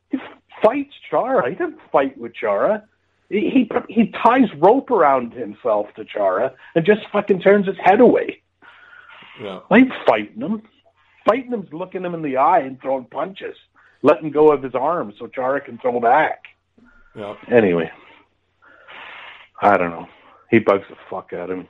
He 0.09 0.17
fights 0.63 0.93
Chara. 1.09 1.49
He 1.49 1.55
doesn't 1.55 1.79
fight 1.91 2.17
with 2.17 2.33
Chara. 2.33 2.83
He, 3.29 3.49
he 3.49 3.69
he 3.93 4.11
ties 4.23 4.47
rope 4.57 4.89
around 4.91 5.33
himself 5.33 5.87
to 5.95 6.05
Chara 6.05 6.53
and 6.75 6.85
just 6.85 7.01
fucking 7.11 7.41
turns 7.41 7.67
his 7.67 7.75
head 7.83 7.99
away. 7.99 8.41
Yeah. 9.41 9.59
I 9.69 9.77
ain't 9.77 9.93
fighting 10.05 10.41
him. 10.41 10.61
Fighting 11.25 11.51
him's 11.51 11.71
looking 11.73 12.03
him 12.05 12.13
in 12.13 12.21
the 12.21 12.37
eye 12.37 12.59
and 12.59 12.79
throwing 12.81 13.05
punches, 13.05 13.55
letting 14.01 14.31
go 14.31 14.51
of 14.51 14.63
his 14.63 14.73
arm 14.75 15.13
so 15.19 15.27
Chara 15.27 15.59
can 15.61 15.77
throw 15.77 15.99
back. 15.99 16.43
Yeah. 17.15 17.35
Anyway, 17.49 17.91
I 19.61 19.77
don't 19.77 19.89
know. 19.91 20.07
He 20.49 20.59
bugs 20.59 20.85
the 20.89 20.95
fuck 21.09 21.33
out 21.33 21.49
of 21.49 21.57
me, 21.59 21.69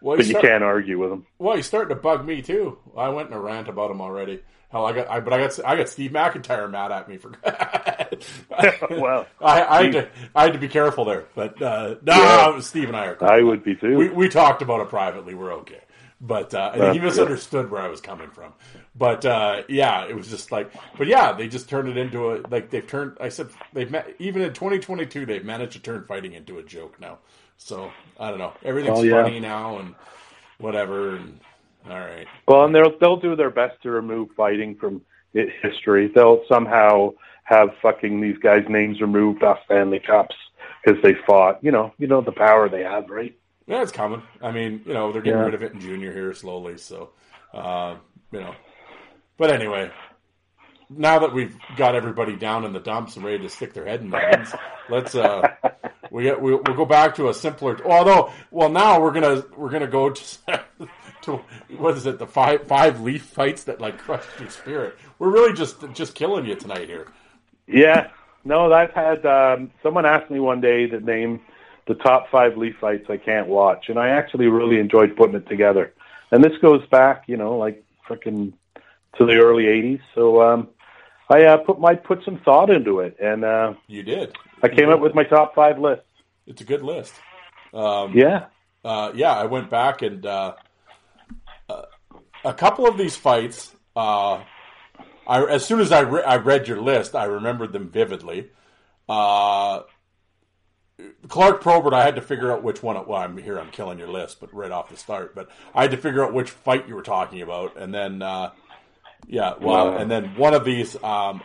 Well, 0.00 0.16
but 0.16 0.24
he's 0.24 0.28
you 0.28 0.38
start- 0.38 0.44
can't 0.46 0.64
argue 0.64 0.98
with 0.98 1.12
him. 1.12 1.26
Well, 1.38 1.56
he's 1.56 1.66
starting 1.66 1.94
to 1.94 2.00
bug 2.00 2.24
me 2.24 2.40
too. 2.42 2.78
I 2.96 3.08
went 3.10 3.28
in 3.28 3.34
a 3.34 3.40
rant 3.40 3.68
about 3.68 3.90
him 3.90 4.00
already. 4.00 4.42
Hell, 4.70 4.86
I 4.86 4.92
got, 4.92 5.10
I, 5.10 5.20
but 5.20 5.34
I 5.34 5.38
got, 5.46 5.60
I 5.66 5.76
got 5.76 5.88
Steve 5.90 6.12
MacIntyre 6.12 6.66
mad 6.68 6.92
at 6.92 7.08
me 7.08 7.18
for. 7.18 7.32
Well, 8.90 9.26
I, 9.40 9.62
I 9.64 9.82
had 9.84 9.92
to, 9.92 10.08
I 10.34 10.42
had 10.44 10.52
to 10.52 10.58
be 10.58 10.68
careful 10.68 11.04
there. 11.04 11.24
But 11.34 11.60
uh, 11.60 11.96
no, 12.02 12.14
Yeah. 12.14 12.60
Steve 12.60 12.88
and 12.88 12.96
I 12.96 13.06
are. 13.06 13.16
Cool. 13.16 13.28
I 13.28 13.40
would 13.42 13.64
be 13.64 13.74
too. 13.74 13.96
We 13.96 14.08
we 14.10 14.28
talked 14.28 14.62
about 14.62 14.80
it 14.80 14.88
privately. 14.88 15.34
We're 15.34 15.52
okay. 15.54 15.80
But 16.24 16.54
uh, 16.54 16.70
I 16.72 16.78
think 16.78 16.94
he 16.94 17.00
misunderstood 17.00 17.68
where 17.68 17.82
I 17.82 17.88
was 17.88 18.00
coming 18.00 18.30
from. 18.30 18.52
But 18.94 19.24
uh, 19.24 19.62
yeah, 19.68 20.04
it 20.06 20.14
was 20.14 20.28
just 20.28 20.52
like, 20.52 20.72
but 20.96 21.08
yeah, 21.08 21.32
they 21.32 21.48
just 21.48 21.68
turned 21.68 21.88
it 21.88 21.96
into 21.96 22.32
a 22.32 22.40
like 22.48 22.70
they've 22.70 22.86
turned. 22.86 23.16
I 23.20 23.28
said 23.28 23.48
they've 23.72 23.90
met, 23.90 24.14
even 24.20 24.42
in 24.42 24.52
2022 24.52 25.26
they've 25.26 25.44
managed 25.44 25.72
to 25.72 25.80
turn 25.80 26.04
fighting 26.06 26.32
into 26.34 26.58
a 26.58 26.62
joke 26.62 27.00
now. 27.00 27.18
So 27.56 27.90
I 28.20 28.30
don't 28.30 28.38
know. 28.38 28.52
Everything's 28.64 29.00
Oh, 29.00 29.02
yeah. 29.02 29.22
funny 29.24 29.40
now 29.40 29.78
and 29.78 29.96
whatever. 30.58 31.16
And 31.16 31.40
all 31.90 31.98
right. 31.98 32.28
Well, 32.46 32.66
and 32.66 32.74
they'll 32.74 32.96
they'll 33.00 33.16
do 33.20 33.34
their 33.34 33.50
best 33.50 33.82
to 33.82 33.90
remove 33.90 34.28
fighting 34.36 34.76
from 34.76 35.02
history. 35.32 36.08
They'll 36.14 36.42
somehow 36.48 37.14
have 37.44 37.70
fucking 37.82 38.20
these 38.20 38.38
guys' 38.38 38.64
names 38.68 39.00
removed 39.00 39.42
off 39.42 39.58
Stanley 39.64 39.98
Cups 39.98 40.36
because 40.84 41.02
they 41.02 41.14
fought. 41.26 41.58
You 41.64 41.72
know, 41.72 41.92
you 41.98 42.06
know 42.06 42.20
the 42.20 42.30
power 42.30 42.68
they 42.68 42.82
have, 42.84 43.10
right? 43.10 43.34
Yeah, 43.72 43.80
it's 43.80 43.90
coming. 43.90 44.20
I 44.42 44.50
mean, 44.50 44.82
you 44.84 44.92
know, 44.92 45.12
they're 45.12 45.22
getting 45.22 45.38
Yeah. 45.38 45.46
rid 45.46 45.54
of 45.54 45.62
it 45.62 45.72
in 45.72 45.80
junior 45.80 46.12
here 46.12 46.34
slowly. 46.34 46.76
So, 46.76 47.08
uh, 47.54 47.94
you 48.30 48.40
know, 48.40 48.54
but 49.38 49.50
anyway, 49.50 49.90
now 50.90 51.20
that 51.20 51.32
we've 51.32 51.56
got 51.78 51.94
everybody 51.94 52.36
down 52.36 52.66
in 52.66 52.74
the 52.74 52.80
dumps 52.80 53.16
and 53.16 53.24
ready 53.24 53.38
to 53.38 53.48
stick 53.48 53.72
their 53.72 53.86
head 53.86 54.02
in 54.02 54.10
the 54.10 54.18
bins, 54.18 54.54
let's 54.90 55.14
uh, 55.14 55.54
we 56.10 56.24
get, 56.24 56.38
we'll, 56.38 56.60
we'll 56.66 56.76
go 56.76 56.84
back 56.84 57.14
to 57.14 57.30
a 57.30 57.34
simpler. 57.34 57.82
Although, 57.86 58.30
well, 58.50 58.68
now 58.68 59.00
we're 59.00 59.12
gonna 59.12 59.42
we're 59.56 59.70
gonna 59.70 59.86
go 59.86 60.10
to 60.10 60.58
to 61.22 61.40
what 61.78 61.96
is 61.96 62.04
it? 62.04 62.18
The 62.18 62.26
five 62.26 62.64
five 62.66 63.00
leaf 63.00 63.22
fights 63.22 63.64
that 63.64 63.80
like 63.80 63.96
crushed 63.96 64.28
your 64.38 64.50
spirit. 64.50 64.98
We're 65.18 65.30
really 65.30 65.54
just 65.54 65.76
just 65.94 66.14
killing 66.14 66.44
you 66.44 66.56
tonight 66.56 66.88
here. 66.90 67.06
Yeah. 67.66 68.08
No, 68.44 68.70
I've 68.70 68.90
had 68.92 69.24
um, 69.24 69.70
someone 69.82 70.04
asked 70.04 70.30
me 70.30 70.40
one 70.40 70.60
day 70.60 70.84
the 70.84 71.00
name 71.00 71.40
the 71.86 71.94
top 71.94 72.30
five 72.30 72.56
Leaf 72.56 72.76
fights 72.80 73.06
I 73.08 73.16
can't 73.16 73.48
watch, 73.48 73.88
and 73.88 73.98
I 73.98 74.08
actually 74.10 74.46
really 74.46 74.78
enjoyed 74.78 75.16
putting 75.16 75.34
it 75.36 75.48
together. 75.48 75.92
And 76.30 76.42
this 76.42 76.56
goes 76.62 76.86
back, 76.86 77.24
you 77.26 77.36
know, 77.36 77.56
like 77.58 77.84
freaking 78.08 78.52
to 79.18 79.26
the 79.26 79.34
early 79.36 79.64
'80s. 79.64 80.00
So 80.14 80.40
um, 80.42 80.68
I 81.28 81.44
uh, 81.44 81.56
put 81.58 81.80
my 81.80 81.94
put 81.94 82.24
some 82.24 82.38
thought 82.44 82.70
into 82.70 83.00
it, 83.00 83.16
and 83.20 83.44
uh, 83.44 83.74
You 83.86 84.02
did. 84.02 84.34
I 84.62 84.68
came 84.68 84.88
up 84.90 85.00
with 85.00 85.14
my 85.14 85.24
top 85.24 85.54
five 85.54 85.78
list. 85.78 86.02
It's 86.46 86.60
a 86.60 86.64
good 86.64 86.82
list. 86.82 87.14
Um, 87.74 88.12
Yeah. 88.16 88.46
uh, 88.84 89.12
yeah, 89.14 89.32
I 89.32 89.46
went 89.46 89.70
back 89.70 90.02
and 90.02 90.24
uh, 90.24 90.54
uh, 91.68 91.82
a 92.44 92.54
couple 92.54 92.86
of 92.86 92.96
these 92.96 93.16
fights. 93.16 93.74
Uh, 93.96 94.42
I 95.26 95.44
as 95.44 95.64
soon 95.64 95.80
as 95.80 95.92
I 95.92 96.00
re- 96.00 96.22
I 96.22 96.36
read 96.36 96.68
your 96.68 96.80
list, 96.80 97.14
I 97.14 97.24
remembered 97.24 97.72
them 97.72 97.88
vividly. 97.90 98.50
Uh, 99.08 99.82
Clark 101.28 101.60
Probert, 101.60 101.92
I 101.94 102.04
had 102.04 102.16
to 102.16 102.22
figure 102.22 102.52
out 102.52 102.62
which 102.62 102.82
one. 102.82 102.96
It, 102.96 103.06
well, 103.08 103.20
I'm 103.20 103.36
here. 103.38 103.58
I'm 103.58 103.70
killing 103.70 103.98
your 103.98 104.08
list, 104.08 104.38
but 104.40 104.52
right 104.54 104.70
off 104.70 104.88
the 104.90 104.96
start. 104.96 105.34
But 105.34 105.50
I 105.74 105.82
had 105.82 105.90
to 105.92 105.96
figure 105.96 106.24
out 106.24 106.32
which 106.32 106.50
fight 106.50 106.88
you 106.88 106.94
were 106.94 107.02
talking 107.02 107.42
about, 107.42 107.76
and 107.76 107.92
then 107.94 108.22
uh, 108.22 108.50
yeah, 109.26 109.54
well, 109.60 109.92
Wow. 109.92 109.96
and 109.98 110.10
then 110.10 110.36
one 110.36 110.54
of 110.54 110.64
these. 110.64 110.94
Um, 111.02 111.42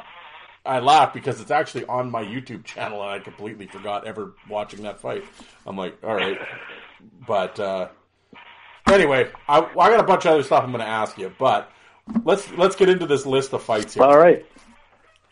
I 0.65 0.79
laugh 0.79 1.13
because 1.13 1.39
it's 1.39 1.51
actually 1.51 1.85
on 1.85 2.11
my 2.11 2.23
YouTube 2.23 2.65
channel, 2.65 3.01
and 3.01 3.09
I 3.09 3.19
completely 3.19 3.67
forgot 3.67 4.05
ever 4.05 4.33
watching 4.49 4.83
that 4.83 4.99
fight. 4.99 5.23
I'm 5.65 5.77
like, 5.77 5.97
all 6.03 6.13
right, 6.13 6.37
but 7.25 7.57
uh, 7.57 7.87
anyway, 8.87 9.31
I, 9.47 9.59
I 9.59 9.89
got 9.89 9.99
a 10.01 10.03
bunch 10.03 10.25
of 10.25 10.33
other 10.33 10.43
stuff 10.43 10.63
I'm 10.65 10.71
going 10.71 10.83
to 10.83 10.87
ask 10.89 11.17
you, 11.17 11.33
but 11.39 11.71
let's 12.25 12.51
let's 12.51 12.75
get 12.75 12.89
into 12.89 13.05
this 13.05 13.25
list 13.25 13.53
of 13.53 13.63
fights 13.63 13.93
here. 13.93 14.03
All 14.03 14.17
right. 14.17 14.45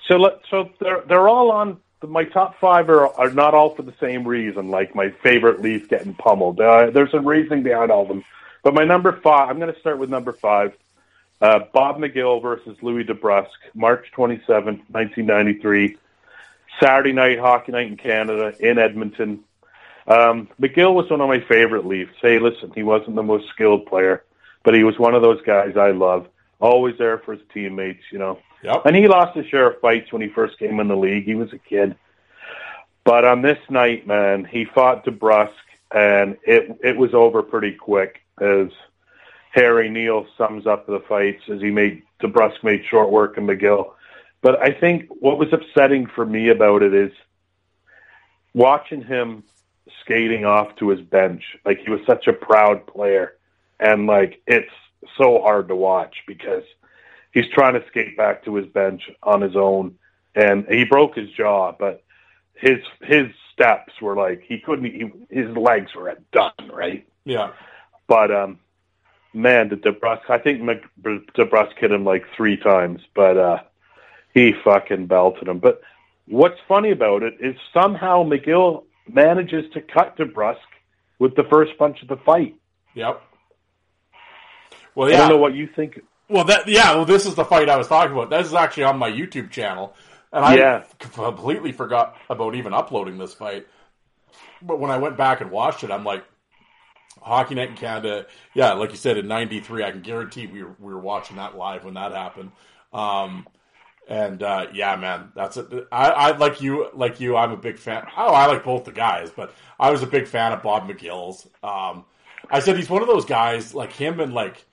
So 0.08 0.16
let 0.16 0.34
so 0.50 0.70
they're 0.80 1.02
they're 1.08 1.28
all 1.28 1.52
on 1.52 1.80
my 2.04 2.26
top 2.26 2.60
five 2.60 2.90
are 2.90 3.08
are 3.08 3.32
not 3.32 3.54
all 3.54 3.76
for 3.76 3.82
the 3.82 3.94
same 4.00 4.28
reason. 4.28 4.70
Like 4.70 4.96
my 4.96 5.10
favorite 5.24 5.62
Leaf 5.62 5.90
getting 5.90 6.14
pummeled. 6.14 6.60
Uh, 6.60 6.92
there's 6.92 7.14
a 7.14 7.20
reasoning 7.20 7.64
behind 7.64 7.92
all 7.92 8.04
of 8.04 8.08
them. 8.08 8.24
But 8.64 8.74
my 8.74 8.84
number 8.84 9.20
five, 9.22 9.50
I'm 9.50 9.60
going 9.60 9.74
to 9.74 9.80
start 9.80 10.00
with 10.00 10.10
number 10.10 10.34
five. 10.34 10.74
Uh, 11.42 11.60
Bob 11.74 11.98
McGill 11.98 12.42
versus 12.42 12.78
Louie 12.82 13.04
DeBrusk, 13.04 13.48
March 13.74 14.08
27th, 14.18 14.82
1993. 14.90 15.98
Saturday 16.82 17.14
night, 17.14 17.40
hockey 17.40 17.72
night 17.72 17.88
in 17.88 17.98
Canada, 17.98 18.54
in 18.60 18.80
Edmonton. 18.80 19.44
Um, 20.08 20.50
McGill 20.60 20.94
was 20.94 21.10
one 21.10 21.22
of 21.22 21.28
my 21.28 21.40
favorite 21.42 21.86
Leafs. 21.86 22.14
Hey, 22.22 22.40
listen, 22.40 22.72
he 22.74 22.84
wasn't 22.84 23.16
the 23.16 23.24
most 23.24 23.50
skilled 23.50 23.86
player, 23.86 24.24
but 24.64 24.74
he 24.74 24.84
was 24.84 24.98
one 25.00 25.16
of 25.16 25.22
those 25.22 25.42
guys 25.42 25.78
I 25.78 25.92
love. 25.92 26.28
Always 26.60 26.98
there 26.98 27.18
for 27.20 27.34
his 27.34 27.44
teammates, 27.54 28.04
you 28.12 28.20
know. 28.20 28.40
Yep. 28.66 28.86
And 28.86 28.96
he 28.96 29.08
lost 29.08 29.38
his 29.38 29.46
share 29.46 29.70
of 29.70 29.80
fights 29.80 30.12
when 30.12 30.24
he 30.24 30.28
first 30.30 30.58
came 30.58 30.80
in 30.80 30.88
the 30.88 30.98
league. 30.98 31.26
He 31.26 31.36
was 31.36 31.54
a 31.54 31.60
kid. 31.60 31.96
But 33.04 33.24
on 33.24 33.44
this 33.44 33.60
night, 33.70 34.08
man, 34.08 34.44
he 34.44 34.66
fought 34.66 35.06
DeBrusk, 35.06 35.52
and 35.94 36.38
it 36.44 36.80
it 36.84 36.98
was 36.98 37.14
over 37.14 37.44
pretty 37.44 37.74
quick 37.74 38.22
as 38.42 38.70
Harry 39.52 39.90
Neale 39.90 40.26
sums 40.36 40.66
up 40.66 40.88
the 40.88 41.00
fights 41.08 41.44
as 41.48 41.62
he 41.62 41.70
made 41.70 42.02
DeBrusk 42.22 42.64
made 42.64 42.84
short 42.90 43.12
work 43.12 43.38
of 43.38 43.44
McGill. 43.44 43.92
But 44.42 44.60
I 44.62 44.72
think 44.72 45.10
what 45.20 45.38
was 45.38 45.54
upsetting 45.54 46.08
for 46.08 46.26
me 46.26 46.50
about 46.50 46.82
it 46.82 46.94
is 46.96 47.12
watching 48.56 49.04
him 49.04 49.44
skating 50.02 50.44
off 50.44 50.76
to 50.78 50.90
his 50.90 51.02
bench. 51.02 51.44
Like 51.64 51.82
he 51.82 51.92
was 51.92 52.02
such 52.08 52.26
a 52.26 52.34
proud 52.34 52.88
player, 52.88 53.36
and 53.80 54.08
like 54.08 54.42
it's 54.48 54.74
so 55.20 55.40
hard 55.40 55.68
to 55.68 55.76
watch 55.76 56.24
because 56.26 56.64
he's 57.36 57.48
trying 57.54 57.74
to 57.74 57.86
skate 57.88 58.18
back 58.18 58.44
to 58.46 58.56
his 58.56 58.66
bench 58.66 59.12
on 59.22 59.42
his 59.42 59.56
own, 59.56 59.96
and 60.34 60.66
he 60.68 60.86
broke 60.86 61.16
his 61.16 61.30
jaw, 61.30 61.74
but 61.78 62.04
his 62.56 62.80
his 63.04 63.28
steps 63.54 63.94
were 64.02 64.16
like 64.16 64.42
he 64.42 64.60
couldn't. 64.60 64.86
He, 64.86 65.12
his 65.30 65.56
legs 65.56 65.94
were 65.94 66.18
done 66.32 66.72
right. 66.74 67.08
Yeah. 67.26 67.52
But 68.08 68.32
um, 68.32 68.60
man, 69.34 69.70
the 69.70 69.76
DeBrusk, 69.76 70.30
I 70.30 70.40
think 70.40 70.62
DeBrusk 71.04 71.78
hit 71.78 71.92
him 71.92 72.06
like 72.06 72.26
three 72.36 72.58
times, 72.58 73.02
but 73.14 73.38
uh, 73.38 73.60
he 74.34 74.54
fucking 74.64 75.08
belted 75.08 75.48
him. 75.48 75.60
But 75.60 75.82
what's 76.28 76.60
funny 76.68 76.92
about 76.92 77.22
it 77.24 77.36
is 77.40 77.56
somehow 77.74 78.24
McGill 78.24 78.84
manages 79.08 79.72
to 79.74 79.82
cut 79.82 80.18
DeBrusk 80.18 80.58
with 81.20 81.36
the 81.36 81.44
first 81.44 81.78
punch 81.78 82.02
of 82.02 82.08
the 82.08 82.18
fight. 82.18 82.56
Yep. 82.94 83.22
Well, 84.94 85.10
I 85.10 85.18
don't 85.18 85.30
know 85.30 85.38
what 85.38 85.54
you 85.54 85.68
think. 85.76 86.00
Well, 86.30 86.44
that 86.46 86.68
yeah. 86.68 86.96
Well, 86.96 87.06
this 87.06 87.26
is 87.26 87.36
the 87.36 87.46
fight 87.46 87.70
I 87.70 87.78
was 87.78 87.88
talking 87.88 88.14
about. 88.16 88.30
This 88.30 88.48
is 88.48 88.54
actually 88.54 88.84
on 88.84 88.98
my 88.98 89.12
YouTube 89.12 89.52
channel, 89.52 89.94
and 90.32 90.44
I 90.44 90.58
Yeah. 90.58 90.84
completely 91.00 91.72
forgot 91.72 92.18
about 92.30 92.56
even 92.56 92.74
uploading 92.74 93.18
this 93.18 93.34
fight. 93.34 93.68
But 94.62 94.80
when 94.80 94.90
I 94.92 94.98
went 94.98 95.18
back 95.18 95.42
and 95.42 95.52
watched 95.52 95.84
it, 95.84 95.92
I'm 95.92 96.04
like, 96.04 96.24
Hockey 97.22 97.56
Night 97.56 97.70
in 97.70 97.76
Canada. 97.76 98.26
Yeah, 98.54 98.74
like 98.74 98.92
you 98.92 98.98
said 98.98 99.18
in 99.18 99.28
'93, 99.28 99.84
I 99.84 99.92
can 99.92 100.02
guarantee 100.02 100.48
we 100.48 100.64
were, 100.64 100.76
we 100.80 100.94
were 100.94 101.00
watching 101.00 101.38
that 101.38 101.56
live 101.56 101.84
when 101.84 101.94
that 101.94 102.12
happened. 102.12 102.52
Um, 102.94 103.48
and 104.08 104.42
uh, 104.42 104.68
yeah, 104.74 104.96
man, 104.96 105.32
that's 105.36 105.58
it. 105.58 105.88
I, 105.92 106.10
I 106.10 106.38
like 106.38 106.62
you, 106.62 106.90
like 106.94 107.20
you. 107.20 107.36
I'm 107.36 107.52
a 107.52 107.58
big 107.58 107.78
fan. 107.78 108.06
Oh, 108.18 108.34
I 108.34 108.48
like 108.48 108.64
both 108.64 108.86
the 108.86 108.92
guys, 108.92 109.32
but 109.36 109.54
I 109.80 109.92
was 109.92 110.04
a 110.04 110.08
big 110.08 110.28
fan 110.28 110.54
of 110.54 110.64
Bob 110.64 110.88
McGill's. 110.88 111.48
Um, 111.64 112.06
I 112.50 112.60
said 112.60 112.78
he's 112.78 112.90
one 112.90 113.02
of 113.02 113.08
those 113.08 113.26
guys 113.26 113.74
like 113.74 113.92
him 113.92 114.20
and 114.20 114.34
like 114.34 114.66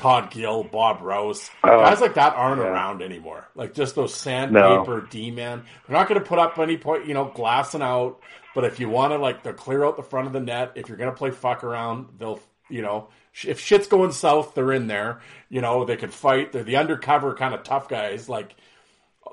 Todd 0.00 0.30
Gill, 0.30 0.64
Bob 0.64 1.02
Rouse, 1.02 1.50
Oh, 1.62 1.80
guys 1.80 2.00
like 2.00 2.14
that 2.14 2.34
aren't 2.34 2.62
yeah. 2.62 2.68
around 2.68 3.02
anymore. 3.02 3.48
Like 3.54 3.74
just 3.74 3.94
those 3.94 4.14
sandpaper 4.14 5.00
No. 5.02 5.06
D 5.10 5.30
man. 5.30 5.62
They're 5.86 5.96
not 5.96 6.08
going 6.08 6.20
to 6.20 6.26
put 6.26 6.38
up 6.38 6.58
any 6.58 6.78
point, 6.78 7.06
you 7.06 7.12
know, 7.14 7.26
glassing 7.34 7.82
out. 7.82 8.20
But 8.54 8.64
if 8.64 8.80
you 8.80 8.88
want 8.88 9.12
to, 9.12 9.18
like, 9.18 9.42
they'll 9.44 9.52
clear 9.52 9.84
out 9.84 9.96
the 9.96 10.02
front 10.02 10.26
of 10.26 10.32
the 10.32 10.40
net. 10.40 10.72
If 10.74 10.88
you're 10.88 10.96
going 10.98 11.10
to 11.10 11.16
play 11.16 11.30
fuck 11.30 11.62
around, 11.62 12.06
they'll, 12.18 12.40
you 12.68 12.82
know, 12.82 13.08
if 13.44 13.60
shit's 13.60 13.86
going 13.86 14.10
south, 14.10 14.54
they're 14.54 14.72
in 14.72 14.88
there. 14.88 15.20
You 15.50 15.60
know, 15.60 15.84
they 15.84 15.96
can 15.96 16.10
fight. 16.10 16.50
They're 16.52 16.64
the 16.64 16.76
undercover 16.76 17.34
kind 17.34 17.54
of 17.54 17.62
tough 17.62 17.88
guys. 17.88 18.28
Like, 18.28 18.56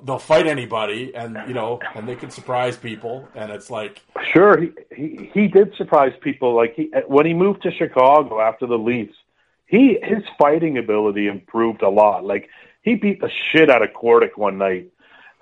they'll 0.04 0.20
fight 0.20 0.46
anybody, 0.46 1.16
and 1.16 1.36
you 1.48 1.54
know, 1.56 1.80
and 1.96 2.08
they 2.08 2.16
can 2.16 2.30
surprise 2.30 2.78
people. 2.78 3.28
And 3.34 3.52
it's 3.52 3.72
like, 3.72 4.02
Sure, 4.34 4.60
he, 4.62 4.72
he 4.96 5.30
he 5.34 5.48
did 5.48 5.74
surprise 5.78 6.14
people. 6.22 6.56
Like 6.56 6.76
he 6.76 6.92
when 7.08 7.26
he 7.26 7.34
moved 7.34 7.64
to 7.64 7.72
Chicago 7.72 8.40
after 8.40 8.68
the 8.68 8.78
Leafs, 8.78 9.16
he 9.68 10.00
his 10.02 10.24
fighting 10.40 10.78
ability 10.78 11.28
improved 11.28 11.82
a 11.82 11.90
lot. 11.90 12.26
Like 12.26 12.50
he 12.82 12.96
beat 12.96 13.20
the 13.20 13.30
shit 13.52 13.70
out 13.70 13.84
of 13.84 13.90
Kordic 13.90 14.38
one 14.38 14.58
night 14.58 14.92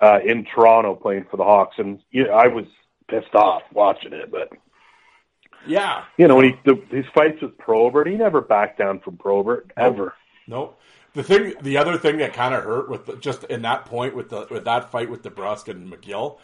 uh, 0.00 0.18
in 0.24 0.44
Toronto 0.44 0.94
playing 0.94 1.26
for 1.30 1.36
the 1.36 1.44
Hawks, 1.44 1.76
and 1.78 2.00
you 2.10 2.24
know, 2.24 2.32
I 2.32 2.48
was 2.48 2.66
pissed 3.08 3.34
off 3.34 3.62
watching 3.72 4.12
it. 4.12 4.30
But 4.30 4.52
yeah, 5.66 6.04
you 6.18 6.28
know, 6.28 6.36
when 6.36 6.44
he 6.46 6.60
the, 6.64 6.82
his 6.90 7.06
fights 7.14 7.40
with 7.40 7.56
Probert, 7.56 8.08
he 8.08 8.16
never 8.16 8.40
backed 8.40 8.78
down 8.78 9.00
from 9.00 9.16
Probert 9.16 9.72
ever. 9.76 10.14
Nope. 10.46 10.78
The 11.14 11.22
thing, 11.22 11.54
the 11.62 11.78
other 11.78 11.96
thing 11.96 12.18
that 12.18 12.34
kind 12.34 12.54
of 12.54 12.62
hurt 12.62 12.90
with 12.90 13.06
the, 13.06 13.16
just 13.16 13.44
in 13.44 13.62
that 13.62 13.86
point 13.86 14.14
with 14.14 14.28
the 14.28 14.46
with 14.50 14.64
that 14.64 14.90
fight 14.90 15.08
with 15.08 15.22
DeBrusk 15.22 15.68
and 15.68 15.90
McGill 15.90 16.38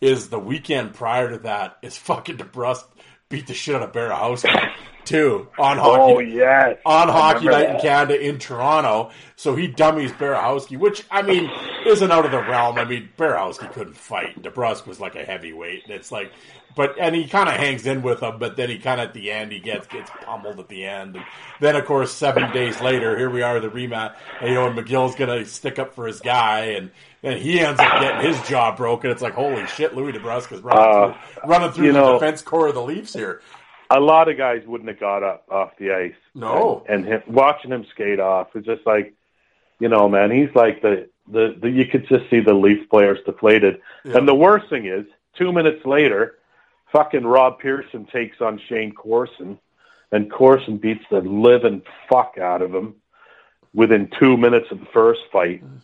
is 0.00 0.28
the 0.28 0.38
weekend 0.38 0.94
prior 0.94 1.30
to 1.30 1.38
that 1.38 1.78
is 1.82 1.96
fucking 1.96 2.36
DeBrusk 2.36 2.84
beat 3.28 3.46
the 3.46 3.54
shit 3.54 3.74
out 3.74 3.82
of 3.82 3.92
Berehowsky 3.92 4.70
too 5.08 5.48
on 5.58 5.78
hockey 5.78 6.12
Oh 6.14 6.18
yes, 6.20 6.78
on 6.86 7.08
Hockey 7.08 7.46
Night 7.46 7.70
in. 7.70 7.80
Canada 7.80 8.20
in 8.20 8.38
Toronto. 8.38 9.10
So 9.36 9.54
he 9.56 9.66
dummies 9.68 10.12
Berehowsky, 10.12 10.76
which 10.78 11.04
I 11.10 11.22
mean 11.22 11.50
isn't 11.86 12.10
out 12.12 12.24
of 12.24 12.30
the 12.32 12.38
realm. 12.42 12.76
I 12.78 12.84
mean 12.84 13.08
Berehowsky 13.16 13.72
couldn't 13.72 13.96
fight. 13.96 14.40
DeBrusk 14.42 14.86
was 14.86 15.00
like 15.00 15.14
a 15.16 15.24
heavyweight. 15.24 15.84
And 15.84 15.92
it's 15.94 16.10
like, 16.12 16.32
but 16.76 16.96
and 17.00 17.14
he 17.14 17.26
kind 17.26 17.48
of 17.48 17.54
hangs 17.54 17.86
in 17.86 18.02
with 18.02 18.20
him, 18.22 18.38
but 18.38 18.56
then 18.56 18.68
he 18.68 18.78
kind 18.78 19.00
of 19.00 19.08
at 19.08 19.14
the 19.14 19.30
end 19.30 19.52
he 19.52 19.60
gets 19.60 19.86
gets 19.86 20.10
pummeled 20.24 20.58
at 20.60 20.68
the 20.68 20.84
end. 20.84 21.16
And 21.16 21.24
then 21.60 21.74
of 21.76 21.84
course 21.86 22.12
seven 22.12 22.52
days 22.52 22.80
later, 22.80 23.16
here 23.16 23.30
we 23.30 23.42
are 23.42 23.58
the 23.60 23.68
rematch. 23.68 24.14
And, 24.40 24.48
you 24.50 24.54
know, 24.54 24.66
and 24.66 24.78
McGill's 24.78 25.14
gonna 25.14 25.44
stick 25.44 25.78
up 25.78 25.94
for 25.94 26.06
his 26.06 26.20
guy, 26.20 26.60
and 26.76 26.90
then 27.22 27.38
he 27.38 27.60
ends 27.60 27.80
up 27.80 28.00
getting 28.00 28.30
his 28.32 28.40
jaw 28.48 28.74
broken. 28.76 29.10
It's 29.10 29.22
like 29.22 29.34
holy 29.34 29.66
shit, 29.68 29.94
Louie 29.96 30.12
DeBrusk 30.12 30.52
is 30.52 30.60
running 30.60 30.84
Uh, 30.84 31.14
through, 31.14 31.50
running 31.50 31.72
through 31.72 31.86
the 31.92 31.92
know- 31.92 32.12
defense 32.14 32.42
core 32.42 32.68
of 32.68 32.74
the 32.74 32.82
Leafs 32.82 33.12
here. 33.14 33.40
A 33.90 34.00
lot 34.00 34.28
of 34.28 34.36
guys 34.36 34.62
wouldn't 34.66 34.88
have 34.88 35.00
got 35.00 35.22
up 35.22 35.46
off 35.50 35.72
the 35.78 35.92
ice. 35.92 36.14
No. 36.34 36.84
and, 36.88 37.04
and 37.04 37.14
him, 37.14 37.22
watching 37.28 37.72
him 37.72 37.86
skate 37.90 38.20
off 38.20 38.54
is 38.54 38.64
just 38.64 38.86
like, 38.86 39.14
you 39.80 39.88
know, 39.88 40.08
man, 40.08 40.30
he's 40.30 40.54
like 40.54 40.82
the 40.82 41.08
the, 41.30 41.56
the 41.60 41.70
you 41.70 41.86
could 41.86 42.08
just 42.08 42.28
see 42.30 42.40
the 42.40 42.54
Leaf 42.54 42.88
players 42.90 43.18
deflated. 43.24 43.80
Yeah. 44.04 44.18
And 44.18 44.28
the 44.28 44.34
worst 44.34 44.68
thing 44.68 44.86
is, 44.86 45.06
two 45.36 45.52
minutes 45.52 45.84
later, 45.84 46.38
fucking 46.92 47.24
Rob 47.24 47.58
Pearson 47.58 48.06
takes 48.06 48.40
on 48.40 48.60
Shayne 48.68 48.92
Corson, 48.92 49.58
and 50.12 50.30
Corson 50.30 50.78
beats 50.78 51.04
the 51.10 51.20
living 51.20 51.82
fuck 52.08 52.38
out 52.38 52.62
of 52.62 52.74
him 52.74 52.94
within 53.74 54.10
two 54.18 54.36
minutes 54.36 54.66
of 54.70 54.80
the 54.80 54.86
first 54.86 55.20
fight. 55.30 55.64
Mm. 55.64 55.80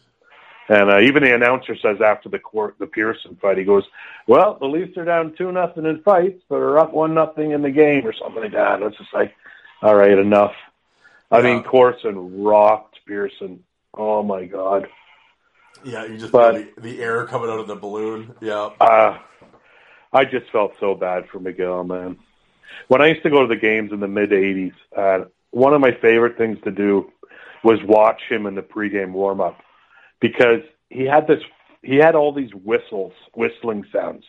And 0.68 0.90
uh, 0.90 1.00
even 1.00 1.22
the 1.22 1.34
announcer 1.34 1.76
says 1.76 2.00
after 2.00 2.28
the 2.30 2.38
court, 2.38 2.76
the 2.78 2.86
Pearson 2.86 3.36
fight, 3.40 3.58
he 3.58 3.64
goes, 3.64 3.84
"Well, 4.26 4.56
the 4.58 4.66
Leafs 4.66 4.96
are 4.96 5.04
down 5.04 5.34
two 5.36 5.52
nothing 5.52 5.84
in 5.84 6.00
fights, 6.02 6.42
but 6.48 6.56
are 6.56 6.78
up 6.78 6.92
one 6.94 7.12
nothing 7.12 7.50
in 7.50 7.60
the 7.62 7.70
game, 7.70 8.06
or 8.06 8.14
something 8.14 8.42
like 8.42 8.52
that." 8.52 8.76
And 8.80 8.84
it's 8.84 8.96
just 8.96 9.12
like, 9.12 9.34
all 9.82 9.94
right, 9.94 10.16
enough. 10.18 10.54
I 11.30 11.38
Yeah. 11.38 11.44
mean, 11.54 11.62
Corson 11.64 12.42
rocked 12.42 12.98
Pearson. 13.06 13.62
Oh 13.92 14.22
my 14.22 14.46
god. 14.46 14.88
Yeah, 15.84 16.06
you 16.06 16.16
just 16.16 16.32
But- 16.32 16.54
the, 16.76 16.80
the 16.80 17.02
air 17.02 17.26
coming 17.26 17.50
out 17.50 17.58
of 17.60 17.66
the 17.66 17.76
balloon. 17.76 18.34
Yeah. 18.40 18.70
Uh, 18.80 19.18
I 20.14 20.24
just 20.24 20.50
felt 20.50 20.74
so 20.80 20.94
bad 20.94 21.28
for 21.28 21.40
McGill, 21.40 21.86
man. 21.86 22.16
When 22.88 23.02
I 23.02 23.08
used 23.08 23.22
to 23.24 23.30
go 23.30 23.42
to 23.42 23.48
the 23.48 23.60
games 23.60 23.92
in 23.92 24.00
the 24.00 24.08
mid 24.08 24.30
'80s, 24.30 24.72
uh, 24.96 25.24
one 25.50 25.74
of 25.74 25.82
my 25.82 25.92
favorite 25.92 26.38
things 26.38 26.58
to 26.64 26.70
do 26.70 27.12
was 27.62 27.82
watch 27.82 28.22
him 28.30 28.46
in 28.46 28.54
the 28.54 28.62
pregame 28.62 29.12
warm 29.12 29.40
up 29.42 29.60
because 30.24 30.62
he 30.88 31.04
had 31.04 31.26
this. 31.26 31.42
He 31.82 31.96
had 31.96 32.14
all 32.14 32.32
these 32.32 32.54
whistles, 32.54 33.12
whistling 33.34 33.84
sounds, 33.92 34.24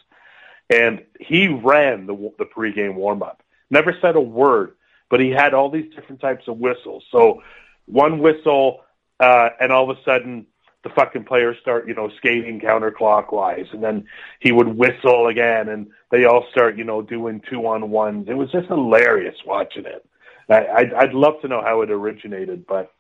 and 0.70 1.06
he 1.22 1.48
ran 1.48 2.06
the 2.06 2.34
the 2.38 2.44
pregame 2.44 2.96
warm 2.96 3.24
up. 3.24 3.42
Never 3.70 3.96
said 4.02 4.18
a 4.18 4.22
word, 4.22 4.76
but 5.10 5.22
he 5.22 5.30
had 5.30 5.54
all 5.54 5.70
these 5.70 5.90
different 5.96 6.20
types 6.20 6.50
of 6.50 6.58
whistles. 6.58 7.06
So 7.14 7.42
one 7.86 8.20
whistle, 8.20 8.82
uh, 9.22 9.50
and 9.62 9.72
all 9.72 9.90
of 9.90 9.98
a 9.98 10.02
sudden 10.04 10.48
the 10.84 10.90
fucking 10.90 11.24
players 11.24 11.56
start, 11.62 11.88
you 11.88 11.96
know, 11.96 12.10
skating 12.18 12.60
counterclockwise, 12.60 13.74
and 13.74 13.82
then 13.82 14.06
he 14.42 14.52
would 14.52 14.68
whistle 14.68 15.28
again, 15.28 15.70
and 15.70 15.88
they 16.12 16.26
all 16.26 16.46
start, 16.52 16.78
you 16.78 16.84
know, 16.84 17.02
doing 17.02 17.42
two 17.50 17.66
on 17.68 17.90
ones. 17.90 18.28
It 18.28 18.34
was 18.34 18.52
just 18.52 18.68
hilarious 18.68 19.38
watching 19.46 19.86
it. 19.86 20.06
I, 20.50 20.68
I'd, 20.68 20.94
I'd 20.94 21.14
love 21.14 21.36
to 21.42 21.48
know 21.48 21.62
how 21.62 21.82
it 21.84 21.90
originated, 21.90 22.68
but 22.68 22.92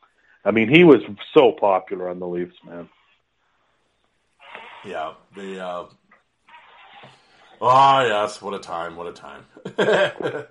I 0.45 0.51
mean, 0.51 0.69
he 0.69 0.83
was 0.83 1.01
so 1.33 1.51
popular 1.51 2.07
on 2.07 2.19
the 2.19 2.27
Leafs, 2.27 2.55
man. 2.63 2.87
Yeah. 4.85 5.13
The 5.35 5.65
uh 5.65 5.85
Oh 7.61 8.05
yes, 8.05 8.41
what 8.41 8.53
a 8.53 8.59
time, 8.59 8.95
what 8.95 9.07
a 9.07 9.13
time. 9.13 9.45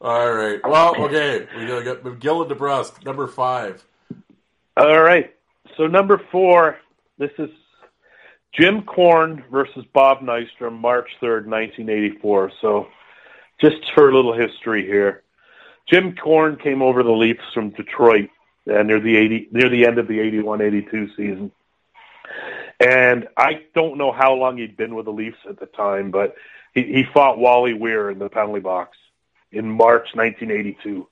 All 0.00 0.32
right. 0.32 0.60
Well, 0.64 0.96
okay. 1.04 1.46
We 1.56 1.66
got 1.66 2.02
McGill 2.02 2.42
and 2.42 2.50
DeBrusk, 2.50 3.04
number 3.04 3.26
five. 3.26 3.84
All 4.76 5.00
right. 5.00 5.34
So 5.76 5.86
number 5.86 6.20
four, 6.32 6.78
this 7.18 7.30
is 7.38 7.50
Jim 8.58 8.82
Korn 8.82 9.44
versus 9.50 9.84
Bob 9.92 10.20
Nystrom, 10.20 10.78
March 10.78 11.10
3rd, 11.20 11.46
1984. 11.46 12.52
So 12.60 12.88
just 13.60 13.76
for 13.94 14.08
a 14.08 14.14
little 14.14 14.34
history 14.34 14.86
here. 14.86 15.22
Jim 15.88 16.14
Korn 16.16 16.56
came 16.56 16.82
over 16.82 17.02
the 17.02 17.10
Leafs 17.10 17.44
from 17.54 17.70
Detroit 17.70 18.28
uh, 18.68 18.82
near 18.82 19.00
the 19.00 19.16
80, 19.16 19.48
near 19.52 19.68
the 19.68 19.86
end 19.86 19.98
of 19.98 20.08
the 20.08 20.18
81-82 20.18 21.16
season. 21.16 21.52
And 22.80 23.28
I 23.36 23.62
don't 23.74 23.98
know 23.98 24.12
how 24.12 24.34
long 24.34 24.58
he'd 24.58 24.76
been 24.76 24.94
with 24.94 25.06
the 25.06 25.12
Leafs 25.12 25.38
at 25.48 25.58
the 25.58 25.66
time, 25.66 26.10
but 26.10 26.36
he, 26.74 26.82
he 26.82 27.04
fought 27.12 27.38
Wally 27.38 27.74
Weir 27.74 28.10
in 28.10 28.18
the 28.18 28.28
penalty 28.28 28.60
box 28.60 28.96
in 29.50 29.68
March 29.68 30.08
1982. 30.14 31.08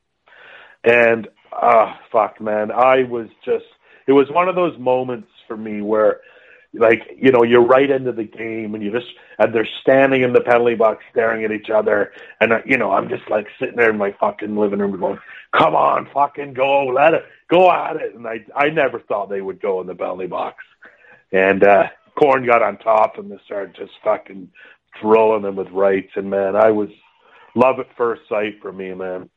And 0.85 1.29
ah, 1.53 1.95
uh, 1.95 1.97
fuck, 2.13 2.41
man, 2.41 2.71
I 2.71 3.03
was 3.03 3.29
just. 3.45 3.65
It 4.07 4.13
was 4.13 4.31
one 4.31 4.49
of 4.49 4.55
those 4.55 4.79
moments 4.79 5.29
for 5.49 5.57
me 5.57 5.81
where, 5.81 6.21
like, 6.79 7.03
you 7.17 7.33
know, 7.33 7.43
you're 7.43 7.65
right 7.65 7.91
into 7.91 8.13
the 8.13 8.25
game, 8.25 8.75
and 8.75 8.83
you 8.83 8.91
just 8.91 9.07
and 9.39 9.55
they're 9.55 9.69
standing 9.83 10.23
in 10.23 10.33
the 10.33 10.41
penalty 10.41 10.75
box 10.75 11.05
staring 11.11 11.45
at 11.45 11.53
each 11.53 11.71
other, 11.71 12.13
and 12.41 12.53
uh, 12.53 12.59
you 12.65 12.77
know, 12.77 12.93
I'm 12.93 13.09
just 13.09 13.29
like 13.29 13.47
sitting 13.59 13.77
there 13.77 13.91
in 13.91 13.99
my 13.99 14.13
fucking 14.21 14.57
living 14.57 14.79
room 14.79 14.99
going, 14.99 15.19
"Come 15.53 15.75
on, 15.75 16.09
fucking 16.13 16.55
go, 16.55 16.87
let 16.87 17.15
it 17.15 17.25
go 17.49 17.71
at 17.71 17.97
it." 17.97 18.15
And 18.15 18.27
I 18.27 18.45
I 18.55 18.71
never 18.71 19.01
thought 19.01 19.29
they 19.29 19.41
would 19.41 19.61
go 19.61 19.81
in 19.81 19.87
the 19.87 19.95
penalty 19.95 20.27
box, 20.27 20.63
and 21.33 21.65
uh 21.65 21.89
Korn 22.19 22.47
got 22.47 22.63
on 22.63 22.79
top 22.79 23.19
and 23.19 23.31
they 23.31 23.39
started 23.45 23.77
just 23.77 23.93
fucking 24.03 24.51
throwing 25.01 25.43
them 25.43 25.57
with 25.57 25.69
rights, 25.71 26.13
and 26.17 26.31
man, 26.31 26.57
I 26.57 26.71
was 26.71 26.89
love 27.55 27.79
at 27.79 27.95
first 27.97 28.23
sight 28.29 28.61
for 28.61 28.73
me, 28.73 28.95
man. 28.95 29.29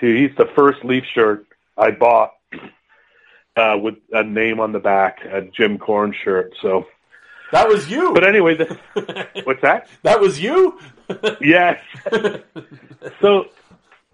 He's 0.00 0.30
the 0.38 0.48
first 0.56 0.84
Leaf 0.84 1.04
shirt 1.14 1.46
I 1.76 1.90
bought 1.90 2.32
uh, 3.60 3.76
with 3.76 3.96
a 4.12 4.24
name 4.24 4.60
on 4.60 4.72
the 4.72 4.78
back, 4.78 5.18
a 5.24 5.42
Jim 5.42 5.78
Korn 5.78 6.14
shirt. 6.24 6.52
So 6.62 6.86
that 7.52 7.68
was 7.68 7.90
you. 7.90 8.12
But 8.14 8.26
anyway, 8.26 8.56
the, 8.56 8.78
what's 9.44 9.62
that? 9.62 9.88
That 10.02 10.20
was 10.20 10.40
you. 10.40 10.78
yes. 11.40 11.80
so 13.20 13.46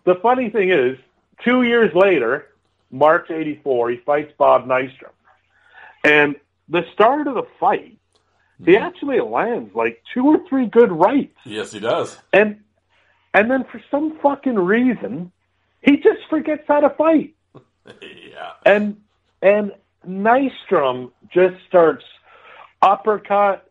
the 0.04 0.16
funny 0.16 0.50
thing 0.50 0.70
is, 0.70 0.98
two 1.44 1.62
years 1.62 1.94
later, 1.94 2.48
March 2.90 3.30
'84, 3.30 3.90
he 3.90 3.96
fights 3.98 4.32
Bob 4.36 4.66
Nystrom, 4.66 5.12
and 6.04 6.36
the 6.68 6.84
start 6.92 7.26
of 7.26 7.34
the 7.34 7.46
fight, 7.60 7.98
he 8.58 8.72
mm-hmm. 8.72 8.84
actually 8.84 9.20
lands 9.20 9.74
like 9.74 10.02
two 10.12 10.26
or 10.26 10.38
three 10.48 10.66
good 10.66 10.90
rights. 10.90 11.36
Yes, 11.44 11.72
he 11.72 11.80
does. 11.80 12.16
And 12.32 12.60
and 13.34 13.50
then 13.50 13.64
for 13.64 13.82
some 13.90 14.18
fucking 14.22 14.58
reason, 14.58 15.30
he 15.82 15.98
just 15.98 16.20
forgets 16.30 16.64
how 16.66 16.80
to 16.80 16.90
fight. 16.90 17.34
yeah. 18.00 18.52
And 18.64 19.02
and 19.42 19.72
Nystrom 20.06 21.10
just 21.32 21.56
starts 21.68 22.04
uppercut, 22.82 23.70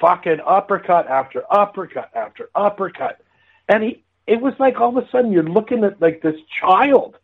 fucking 0.00 0.40
uppercut 0.46 1.06
after 1.08 1.42
uppercut 1.50 2.10
after 2.14 2.50
uppercut, 2.54 3.20
and 3.68 3.82
he. 3.82 4.04
It 4.26 4.40
was 4.40 4.54
like 4.60 4.78
all 4.78 4.96
of 4.96 5.04
a 5.04 5.08
sudden 5.10 5.32
you're 5.32 5.42
looking 5.42 5.82
at 5.82 6.00
like 6.00 6.22
this 6.22 6.36
child, 6.60 7.16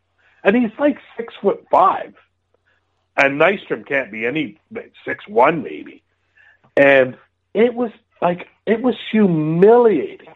and 0.42 0.56
he's 0.56 0.76
like 0.78 0.98
six 1.16 1.34
foot 1.40 1.64
five, 1.70 2.14
and 3.16 3.40
Nystrom 3.40 3.86
can't 3.86 4.10
be 4.10 4.26
any 4.26 4.58
six 5.04 5.26
one 5.28 5.62
maybe, 5.62 6.02
and 6.76 7.16
it 7.54 7.74
was 7.74 7.92
like 8.20 8.48
it 8.66 8.82
was 8.82 8.94
humiliating. 9.12 10.34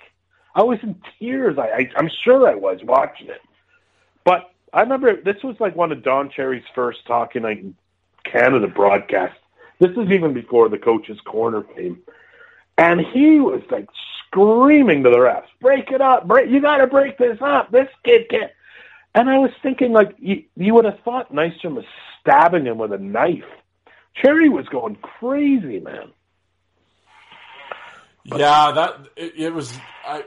I 0.55 0.63
was 0.63 0.79
in 0.83 1.01
tears. 1.19 1.59
I, 1.59 1.69
I 1.69 1.91
I'm 1.97 2.11
sure 2.25 2.49
I 2.49 2.55
was 2.55 2.79
watching 2.85 3.29
it, 3.29 3.41
but 4.25 4.50
I 4.73 4.83
remember 4.83 5.21
this 5.21 5.43
was 5.43 5.57
like 5.59 5.77
one 5.77 5.93
of 5.93 6.03
Don 6.03 6.31
Cherry's 6.31 6.65
first 6.75 7.07
talking 7.07 7.43
like 7.43 7.65
Canada 8.25 8.69
broadcasts. 8.69 9.39
This 9.79 9.91
is 9.93 10.11
even 10.11 10.35
before 10.35 10.69
the 10.69 10.79
coach's 10.79 11.21
corner 11.23 11.63
came, 11.63 12.01
and 12.77 13.01
he 13.01 13.41
was 13.41 13.63
like 13.71 13.89
screaming 14.27 15.03
to 15.05 15.11
the 15.11 15.17
refs, 15.17 15.47
"Break 15.61 15.91
it 15.91 16.01
up! 16.01 16.29
Break! 16.29 16.51
You 16.51 16.61
got 16.61 16.79
to 16.79 16.87
break 16.87 17.19
this 17.19 17.39
up! 17.41 17.71
This 17.71 17.89
kid 18.05 18.29
can't." 18.29 18.53
And 19.15 19.29
I 19.29 19.39
was 19.39 19.51
thinking, 19.63 19.93
like, 19.93 20.15
you, 20.19 20.45
you 20.57 20.75
would 20.75 20.85
have 20.85 21.01
thought 21.01 21.33
Nystrom 21.33 21.75
was 21.75 21.85
stabbing 22.21 22.67
him 22.67 22.79
with 22.79 22.93
a 22.93 22.99
knife. 22.99 23.45
Cherry 24.15 24.49
was 24.49 24.67
going 24.69 24.97
crazy, 24.97 25.81
man. 25.81 26.13
Yeah, 28.25 28.73
that 28.73 29.09
it, 29.17 29.33
it 29.37 29.55
was. 29.55 29.77
I, 30.07 30.23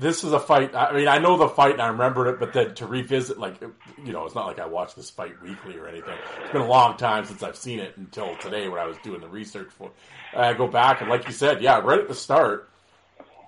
this 0.00 0.24
is 0.24 0.32
a 0.32 0.40
fight. 0.40 0.74
I 0.74 0.92
mean, 0.94 1.08
I 1.08 1.18
know 1.18 1.36
the 1.36 1.48
fight 1.48 1.72
and 1.72 1.82
I 1.82 1.88
remember 1.88 2.26
it, 2.28 2.40
but 2.40 2.52
then 2.52 2.74
to 2.76 2.86
revisit, 2.86 3.38
like, 3.38 3.60
you 3.60 4.12
know, 4.12 4.24
it's 4.24 4.34
not 4.34 4.46
like 4.46 4.58
I 4.58 4.66
watch 4.66 4.94
this 4.94 5.10
fight 5.10 5.40
weekly 5.42 5.76
or 5.76 5.86
anything. 5.86 6.16
It's 6.42 6.52
been 6.52 6.62
a 6.62 6.66
long 6.66 6.96
time 6.96 7.26
since 7.26 7.42
I've 7.42 7.56
seen 7.56 7.78
it 7.78 7.96
until 7.96 8.34
today 8.36 8.68
when 8.68 8.80
I 8.80 8.86
was 8.86 8.96
doing 9.04 9.20
the 9.20 9.28
research 9.28 9.68
for. 9.70 9.90
I 10.34 10.54
go 10.54 10.66
back 10.66 11.02
and, 11.02 11.10
like 11.10 11.26
you 11.26 11.32
said, 11.32 11.62
yeah, 11.62 11.80
right 11.80 12.00
at 12.00 12.08
the 12.08 12.14
start, 12.14 12.70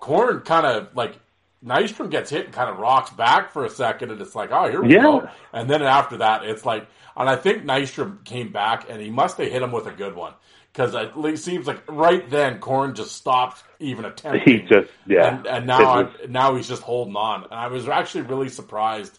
Korn 0.00 0.40
kind 0.40 0.66
of 0.66 0.94
like 0.94 1.18
Nystrom 1.64 2.10
gets 2.10 2.28
hit 2.28 2.46
and 2.46 2.54
kind 2.54 2.68
of 2.68 2.78
rocks 2.78 3.10
back 3.10 3.52
for 3.52 3.64
a 3.64 3.70
second, 3.70 4.10
and 4.10 4.20
it's 4.20 4.34
like, 4.34 4.50
oh, 4.52 4.68
here 4.68 4.82
we 4.82 4.94
yeah. 4.94 5.02
go. 5.02 5.28
And 5.52 5.70
then 5.70 5.82
after 5.82 6.18
that, 6.18 6.44
it's 6.44 6.66
like, 6.66 6.86
and 7.16 7.28
I 7.28 7.36
think 7.36 7.64
Nystrom 7.64 8.24
came 8.24 8.52
back 8.52 8.90
and 8.90 9.00
he 9.00 9.10
must 9.10 9.38
have 9.38 9.50
hit 9.50 9.62
him 9.62 9.72
with 9.72 9.86
a 9.86 9.92
good 9.92 10.14
one 10.14 10.34
because 10.72 10.94
it 10.94 11.38
seems 11.38 11.66
like 11.66 11.82
right 11.88 12.28
then 12.30 12.58
Korn 12.58 12.94
just 12.94 13.12
stopped 13.12 13.62
even 13.78 14.04
attempting. 14.04 14.60
He 14.60 14.62
just 14.62 14.90
yeah, 15.06 15.36
and, 15.36 15.46
and 15.46 15.66
now 15.66 16.04
was... 16.04 16.14
now 16.28 16.54
he's 16.54 16.68
just 16.68 16.82
holding 16.82 17.16
on. 17.16 17.44
And 17.44 17.52
I 17.52 17.68
was 17.68 17.88
actually 17.88 18.22
really 18.22 18.48
surprised. 18.48 19.18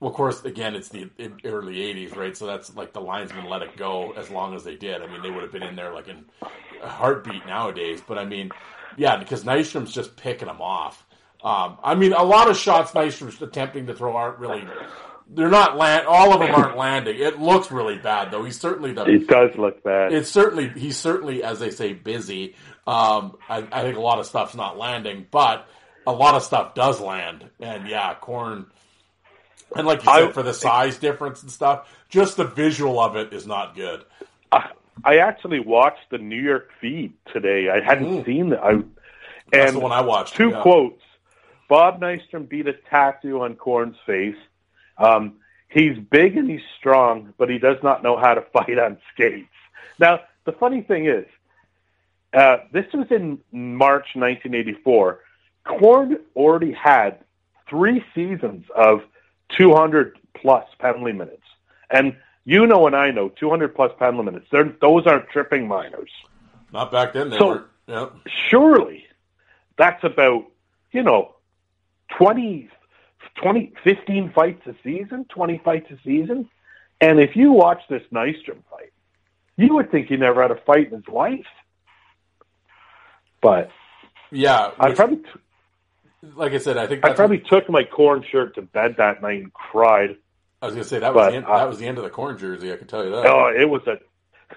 Well, 0.00 0.10
of 0.10 0.16
course, 0.16 0.44
again, 0.44 0.74
it's 0.74 0.90
the 0.90 1.10
early 1.44 1.76
'80s, 1.76 2.14
right? 2.14 2.36
So 2.36 2.46
that's 2.46 2.74
like 2.76 2.92
the 2.92 3.00
linesmen 3.00 3.48
let 3.48 3.62
it 3.62 3.76
go 3.76 4.12
as 4.12 4.30
long 4.30 4.54
as 4.54 4.64
they 4.64 4.76
did. 4.76 5.02
I 5.02 5.06
mean, 5.06 5.22
they 5.22 5.30
would 5.30 5.42
have 5.42 5.52
been 5.52 5.62
in 5.62 5.76
there 5.76 5.92
like 5.94 6.08
in 6.08 6.24
a 6.82 6.88
heartbeat 6.88 7.46
nowadays. 7.46 8.02
But 8.06 8.18
I 8.18 8.24
mean, 8.24 8.50
yeah, 8.96 9.16
because 9.16 9.44
Nystrom's 9.44 9.92
just 9.92 10.16
picking 10.16 10.48
them 10.48 10.60
off. 10.60 11.04
Um, 11.42 11.78
I 11.82 11.94
mean, 11.94 12.12
a 12.12 12.22
lot 12.22 12.50
of 12.50 12.56
shots 12.56 12.92
Nystrom's 12.92 13.40
attempting 13.40 13.86
to 13.86 13.94
throw 13.94 14.16
aren't 14.16 14.38
really 14.38 14.62
they're 15.28 15.50
not 15.50 15.76
land. 15.76 16.06
All 16.06 16.32
of 16.32 16.40
them 16.40 16.54
aren't 16.54 16.76
landing. 16.78 17.18
It 17.18 17.38
looks 17.38 17.70
really 17.70 17.98
bad, 17.98 18.30
though. 18.30 18.44
He's 18.44 18.58
certainly 18.58 18.92
the. 18.92 19.04
It 19.04 19.26
does 19.26 19.50
look 19.56 19.82
bad. 19.82 20.12
It's 20.12 20.30
certainly 20.30 20.68
he's 20.68 20.96
certainly, 20.96 21.42
as 21.42 21.60
they 21.60 21.70
say, 21.70 21.92
busy. 21.92 22.54
Um, 22.86 23.36
I, 23.48 23.66
I, 23.70 23.82
think 23.82 23.96
a 23.96 24.00
lot 24.00 24.18
of 24.18 24.26
stuff's 24.26 24.54
not 24.54 24.78
landing, 24.78 25.26
but 25.30 25.68
a 26.06 26.12
lot 26.12 26.34
of 26.34 26.42
stuff 26.42 26.74
does 26.74 27.00
land. 27.00 27.44
And 27.60 27.86
yeah, 27.86 28.14
Korn. 28.14 28.66
And 29.76 29.86
like 29.86 30.02
you 30.02 30.10
said, 30.10 30.28
I, 30.28 30.32
for 30.32 30.42
the 30.42 30.54
size 30.54 30.96
difference 30.96 31.42
and 31.42 31.50
stuff, 31.50 31.94
just 32.08 32.38
the 32.38 32.44
visual 32.44 32.98
of 32.98 33.16
it 33.16 33.34
is 33.34 33.46
not 33.46 33.76
good. 33.76 34.04
I, 34.50 34.70
I 35.04 35.18
actually 35.18 35.60
watched 35.60 36.08
the 36.10 36.16
New 36.16 36.40
York 36.40 36.70
feed 36.80 37.12
today. 37.30 37.68
I 37.68 37.84
hadn't 37.84 38.22
mm. 38.22 38.24
seen 38.24 38.52
it. 38.52 38.60
I, 38.62 38.70
and 38.70 38.86
That's 39.52 39.72
the 39.72 39.80
one 39.80 39.92
I 39.92 40.00
watched. 40.00 40.36
Two 40.36 40.50
yeah. 40.50 40.62
quotes. 40.62 41.02
Bob 41.68 42.00
Nystrom 42.00 42.48
beat 42.48 42.66
a 42.66 42.72
tattoo 42.72 43.42
on 43.42 43.54
Korn's 43.56 43.96
face 44.06 44.36
um, 44.98 45.34
he's 45.68 45.96
big 46.10 46.36
and 46.36 46.50
he's 46.50 46.60
strong, 46.78 47.34
but 47.38 47.48
he 47.48 47.58
does 47.58 47.78
not 47.82 48.02
know 48.02 48.16
how 48.16 48.34
to 48.34 48.40
fight 48.52 48.78
on 48.78 48.98
skates. 49.12 49.48
Now, 49.98 50.20
the 50.44 50.52
funny 50.52 50.82
thing 50.82 51.06
is, 51.06 51.26
uh, 52.32 52.58
this 52.72 52.86
was 52.92 53.06
in 53.10 53.38
March 53.52 54.08
1984. 54.14 55.20
Korn 55.64 56.18
already 56.36 56.72
had 56.72 57.18
three 57.68 58.04
seasons 58.14 58.66
of 58.74 59.02
200 59.56 60.18
plus 60.34 60.64
penalty 60.78 61.12
minutes. 61.12 61.42
And 61.90 62.16
you 62.44 62.66
know 62.66 62.86
and 62.86 62.94
I 62.94 63.10
know 63.10 63.30
200 63.30 63.74
plus 63.74 63.92
penalty 63.98 64.24
minutes. 64.24 64.46
They're, 64.50 64.72
those 64.80 65.06
aren't 65.06 65.28
tripping 65.30 65.66
minors. 65.68 66.10
Not 66.72 66.92
back 66.92 67.12
then. 67.14 67.30
They 67.30 67.38
so 67.38 67.64
were. 67.86 68.12
Surely 68.48 69.06
that's 69.78 70.02
about, 70.04 70.44
you 70.92 71.02
know, 71.02 71.34
20, 72.18 72.68
20, 73.42 73.72
15 73.84 74.32
fights 74.34 74.66
a 74.66 74.74
season, 74.82 75.26
20 75.28 75.60
fights 75.64 75.90
a 75.90 75.96
season. 76.04 76.48
And 77.00 77.20
if 77.20 77.36
you 77.36 77.52
watch 77.52 77.80
this 77.88 78.02
Nystrom 78.12 78.62
fight, 78.70 78.92
you 79.56 79.74
would 79.74 79.90
think 79.90 80.08
he 80.08 80.16
never 80.16 80.42
had 80.42 80.50
a 80.50 80.60
fight 80.66 80.92
in 80.92 80.98
his 80.98 81.08
life. 81.08 81.46
But 83.40 83.70
yeah, 84.30 84.70
I 84.78 84.92
probably, 84.92 85.22
like 86.34 86.52
I 86.52 86.58
said, 86.58 86.76
I 86.76 86.86
think 86.86 87.04
I 87.04 87.12
probably 87.12 87.38
what, 87.38 87.48
took 87.48 87.70
my 87.70 87.84
Korn 87.84 88.24
shirt 88.30 88.56
to 88.56 88.62
bed 88.62 88.96
that 88.98 89.22
night 89.22 89.42
and 89.42 89.52
cried. 89.52 90.16
I 90.60 90.66
was 90.66 90.74
going 90.74 90.82
to 90.82 90.88
say 90.88 90.98
that 90.98 91.14
was 91.14 91.30
the 91.30 91.36
end, 91.36 91.46
uh, 91.46 91.58
that 91.58 91.68
was 91.68 91.78
the 91.78 91.86
end 91.86 91.98
of 91.98 92.04
the 92.04 92.10
Korn 92.10 92.36
jersey. 92.36 92.72
I 92.72 92.76
can 92.76 92.88
tell 92.88 93.04
you 93.04 93.10
that. 93.10 93.26
Oh, 93.26 93.46
it 93.56 93.68
was 93.68 93.82
a 93.86 93.98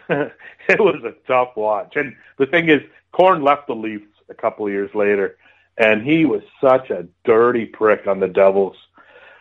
it 0.70 0.80
was 0.80 1.04
a 1.04 1.14
tough 1.28 1.56
watch. 1.56 1.94
And 1.96 2.16
the 2.38 2.46
thing 2.46 2.70
is, 2.70 2.82
Korn 3.12 3.44
left 3.44 3.68
the 3.68 3.76
Leafs 3.76 4.06
a 4.30 4.34
couple 4.34 4.66
of 4.66 4.72
years 4.72 4.90
later, 4.96 5.38
and 5.82 6.04
he 6.04 6.26
was 6.26 6.44
such 6.64 6.92
a 6.92 7.08
dirty 7.26 7.66
prick 7.66 8.06
on 8.06 8.20
the 8.20 8.28
Devils. 8.28 8.76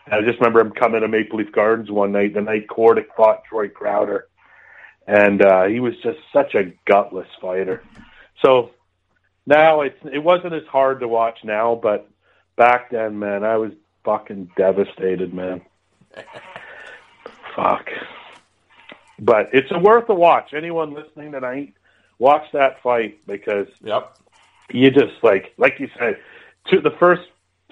And 0.07 0.15
I 0.15 0.27
just 0.27 0.39
remember 0.39 0.59
him 0.59 0.71
coming 0.71 1.01
to 1.01 1.07
Maple 1.07 1.37
Leaf 1.37 1.51
Gardens 1.51 1.91
one 1.91 2.11
night, 2.11 2.33
the 2.33 2.41
night 2.41 2.65
Kordic 2.67 3.05
fought 3.15 3.43
Troy 3.45 3.69
Crowder, 3.69 4.27
and 5.05 5.43
uh, 5.43 5.65
he 5.65 5.79
was 5.79 5.93
just 6.03 6.17
such 6.33 6.55
a 6.55 6.73
gutless 6.87 7.27
fighter. 7.39 7.83
So 8.43 8.71
now 9.45 9.81
it's 9.81 9.99
it 10.11 10.23
wasn't 10.23 10.53
as 10.53 10.65
hard 10.65 11.01
to 11.01 11.07
watch 11.07 11.37
now, 11.43 11.75
but 11.75 12.09
back 12.55 12.89
then, 12.89 13.19
man, 13.19 13.43
I 13.43 13.57
was 13.57 13.73
fucking 14.03 14.51
devastated, 14.57 15.35
man. 15.35 15.61
Fuck. 17.55 17.87
But 19.19 19.49
it's 19.53 19.69
a 19.71 19.77
worth 19.77 20.09
a 20.09 20.15
watch. 20.15 20.55
Anyone 20.55 20.95
listening 20.95 21.33
tonight, 21.33 21.75
watch 22.17 22.45
that 22.53 22.81
fight 22.81 23.19
because 23.27 23.67
Yep. 23.83 24.17
you 24.71 24.89
just 24.89 25.13
like 25.21 25.53
like 25.57 25.79
you 25.79 25.87
said, 25.99 26.17
to 26.67 26.79
the 26.81 26.91
first 26.99 27.23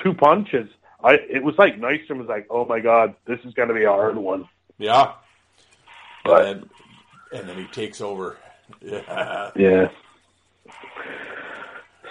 two 0.03 0.13
punches, 0.13 0.69
I 1.03 1.13
it 1.29 1.43
was 1.43 1.55
like 1.57 1.79
Nystrom 1.79 2.17
was 2.17 2.27
like, 2.27 2.47
"Oh 2.49 2.65
my 2.65 2.79
god, 2.79 3.15
this 3.25 3.39
is 3.45 3.53
going 3.53 3.69
to 3.69 3.73
be 3.75 3.83
a 3.83 3.89
hard 3.91 4.17
one." 4.17 4.47
Yeah. 4.77 5.13
But- 6.25 6.45
and, 6.45 6.61
then, 6.61 7.39
and 7.41 7.49
then 7.49 7.57
he 7.57 7.65
takes 7.67 8.01
over. 8.01 8.37
Yeah. 8.83 9.49
Yeah. 9.55 9.89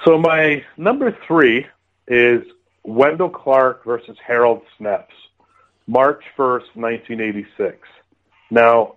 So 0.04 0.18
my 0.18 0.64
number 0.76 1.16
three 1.26 1.66
is 2.08 2.42
Wendel 2.82 3.28
Clark 3.28 3.84
versus 3.84 4.16
Harold 4.24 4.62
Snepsts, 4.76 5.06
March 5.86 6.24
first, 6.36 6.66
nineteen 6.74 7.20
eighty 7.20 7.46
six. 7.56 7.86
Now, 8.50 8.96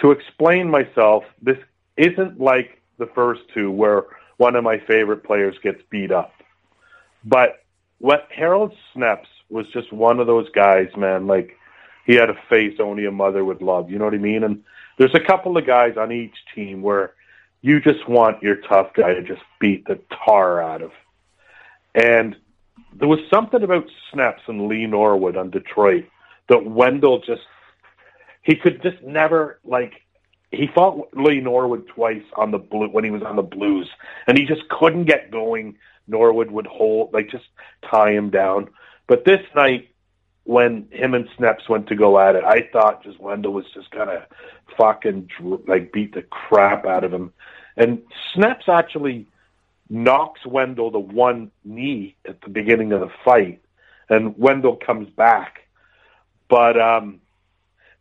to 0.00 0.10
explain 0.10 0.68
myself, 0.70 1.24
this 1.40 1.58
isn't 1.96 2.40
like 2.40 2.82
the 2.98 3.06
first 3.06 3.42
two 3.54 3.70
where 3.70 4.04
one 4.36 4.54
of 4.56 4.64
my 4.64 4.78
favorite 4.78 5.24
players 5.24 5.56
gets 5.62 5.80
beat 5.88 6.12
up. 6.12 6.32
But 7.26 7.64
what 7.98 8.28
Harold 8.34 8.72
Snepsts 8.94 9.26
was 9.50 9.66
just 9.72 9.92
one 9.92 10.20
of 10.20 10.26
those 10.26 10.48
guys, 10.50 10.88
man, 10.96 11.26
like 11.26 11.56
he 12.06 12.14
had 12.14 12.30
a 12.30 12.38
face 12.48 12.78
only 12.80 13.04
a 13.04 13.10
mother 13.10 13.44
would 13.44 13.62
love, 13.62 13.90
you 13.90 13.98
know 13.98 14.04
what 14.04 14.14
I 14.14 14.18
mean? 14.18 14.44
And 14.44 14.62
there's 14.96 15.14
a 15.14 15.26
couple 15.26 15.58
of 15.58 15.66
guys 15.66 15.96
on 15.98 16.12
each 16.12 16.34
team 16.54 16.82
where 16.82 17.14
you 17.62 17.80
just 17.80 18.08
want 18.08 18.42
your 18.42 18.56
tough 18.68 18.92
guy 18.94 19.12
to 19.12 19.22
just 19.22 19.42
beat 19.60 19.86
the 19.86 19.98
tar 20.24 20.62
out 20.62 20.82
of. 20.82 20.92
And 21.94 22.36
there 22.94 23.08
was 23.08 23.18
something 23.28 23.62
about 23.62 23.86
Snepsts 24.12 24.46
and 24.46 24.68
Lee 24.68 24.86
Norwood 24.86 25.36
on 25.36 25.50
Detroit 25.50 26.04
that 26.48 26.64
Wendel 26.64 27.20
just 27.20 27.42
he 28.42 28.54
could 28.54 28.80
just 28.82 29.02
never 29.02 29.58
like 29.64 29.94
he 30.52 30.68
fought 30.72 31.08
Lee 31.14 31.40
Norwood 31.40 31.88
twice 31.88 32.22
on 32.36 32.52
the 32.52 32.58
blue 32.58 32.88
when 32.88 33.04
he 33.04 33.10
was 33.10 33.22
on 33.22 33.36
the 33.36 33.42
Blues, 33.42 33.88
and 34.26 34.38
he 34.38 34.44
just 34.44 34.68
couldn't 34.68 35.04
get 35.04 35.30
going. 35.30 35.76
Norwood 36.06 36.50
would 36.50 36.66
hold 36.66 37.12
like 37.12 37.30
just 37.30 37.46
tie 37.90 38.12
him 38.12 38.30
down. 38.30 38.68
But 39.06 39.24
this 39.24 39.42
night, 39.54 39.88
when 40.44 40.88
him 40.90 41.14
and 41.14 41.28
Snepsts 41.36 41.68
went 41.68 41.88
to 41.88 41.96
go 41.96 42.18
at 42.18 42.36
it, 42.36 42.44
I 42.44 42.68
thought 42.72 43.02
just 43.02 43.20
Wendel 43.20 43.52
was 43.52 43.66
just 43.74 43.90
gonna 43.90 44.26
fucking 44.76 45.30
like 45.66 45.92
beat 45.92 46.14
the 46.14 46.22
crap 46.22 46.86
out 46.86 47.04
of 47.04 47.12
him, 47.12 47.32
and 47.76 48.02
Snepsts 48.34 48.68
actually 48.68 49.26
knocks 49.88 50.44
Wendel 50.44 50.90
to 50.92 50.98
one 50.98 51.50
knee 51.64 52.16
at 52.26 52.40
the 52.40 52.50
beginning 52.50 52.92
of 52.92 53.00
the 53.00 53.10
fight, 53.24 53.60
and 54.08 54.36
Wendel 54.38 54.76
comes 54.76 55.08
back, 55.10 55.68
but 56.48 56.80
um, 56.80 57.20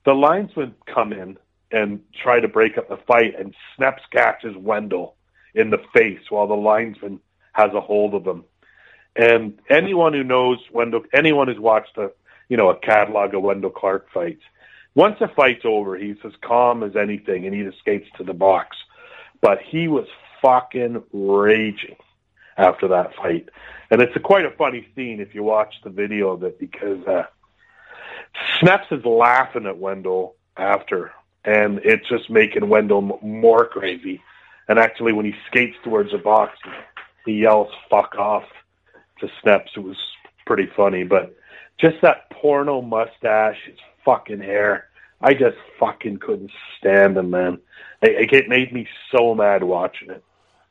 the 0.05 0.13
linesmen 0.13 0.75
come 0.85 1.13
in 1.13 1.37
and 1.71 2.01
try 2.13 2.39
to 2.39 2.47
break 2.47 2.77
up 2.77 2.89
the 2.89 2.97
fight, 3.07 3.37
and 3.37 3.55
Snepsts 3.75 4.05
catches 4.11 4.55
Wendel 4.55 5.15
in 5.55 5.69
the 5.71 5.81
face 5.93 6.19
while 6.29 6.47
the 6.47 6.53
linesman 6.53 7.19
has 7.55 7.73
a 7.73 7.79
hold 7.79 8.13
of 8.13 8.27
him. 8.27 8.43
And 9.15 9.57
anyone 9.69 10.13
who 10.13 10.23
knows 10.23 10.57
Wendel, 10.73 11.03
anyone 11.13 11.47
who's 11.47 11.59
watched 11.59 11.97
a 11.97 12.11
you 12.49 12.57
know 12.57 12.69
a 12.69 12.77
catalog 12.77 13.33
of 13.33 13.41
Wendel 13.41 13.69
Clark 13.69 14.07
fights, 14.13 14.43
once 14.93 15.15
the 15.19 15.29
fight's 15.29 15.63
over, 15.63 15.97
he's 15.97 16.17
as 16.25 16.33
calm 16.41 16.83
as 16.83 16.95
anything, 16.97 17.45
and 17.45 17.55
he 17.55 17.61
escapes 17.61 18.09
to 18.17 18.23
the 18.23 18.33
box. 18.33 18.75
But 19.41 19.59
he 19.61 19.87
was 19.87 20.05
fucking 20.41 21.03
raging 21.13 21.95
after 22.57 22.89
that 22.89 23.15
fight, 23.15 23.49
and 23.89 24.01
it's 24.01 24.15
a 24.17 24.19
quite 24.19 24.45
a 24.45 24.51
funny 24.51 24.85
scene 24.93 25.21
if 25.21 25.33
you 25.33 25.43
watch 25.43 25.75
the 25.83 25.89
video 25.89 26.31
of 26.31 26.43
it 26.43 26.59
because 26.59 27.05
uh, 27.07 27.23
Snepsts 28.59 28.91
is 28.91 29.05
laughing 29.05 29.65
at 29.65 29.77
Wendel 29.77 30.35
after, 30.57 31.13
and 31.45 31.79
it's 31.85 32.07
just 32.09 32.29
making 32.29 32.67
Wendel 32.67 33.19
more 33.21 33.65
crazy. 33.65 34.21
And 34.67 34.77
actually, 34.77 35.13
when 35.13 35.25
he 35.25 35.35
skates 35.47 35.77
towards 35.83 36.11
the 36.11 36.17
box, 36.17 36.57
he 37.25 37.33
yells 37.33 37.69
"fuck 37.89 38.15
off" 38.15 38.45
to 39.19 39.27
Snepsts. 39.43 39.77
It 39.77 39.81
was 39.81 39.97
pretty 40.45 40.69
funny, 40.75 41.03
but 41.03 41.35
just 41.79 41.97
that 42.01 42.29
porno 42.29 42.81
mustache, 42.81 43.57
his 43.65 43.79
fucking 44.03 44.41
hair. 44.41 44.87
I 45.21 45.33
just 45.33 45.57
fucking 45.79 46.19
couldn't 46.19 46.51
stand 46.77 47.17
him, 47.17 47.31
man. 47.31 47.59
It, 48.01 48.31
it 48.31 48.49
made 48.49 48.71
me 48.73 48.87
so 49.11 49.33
mad 49.33 49.63
watching 49.63 50.11
it. 50.11 50.23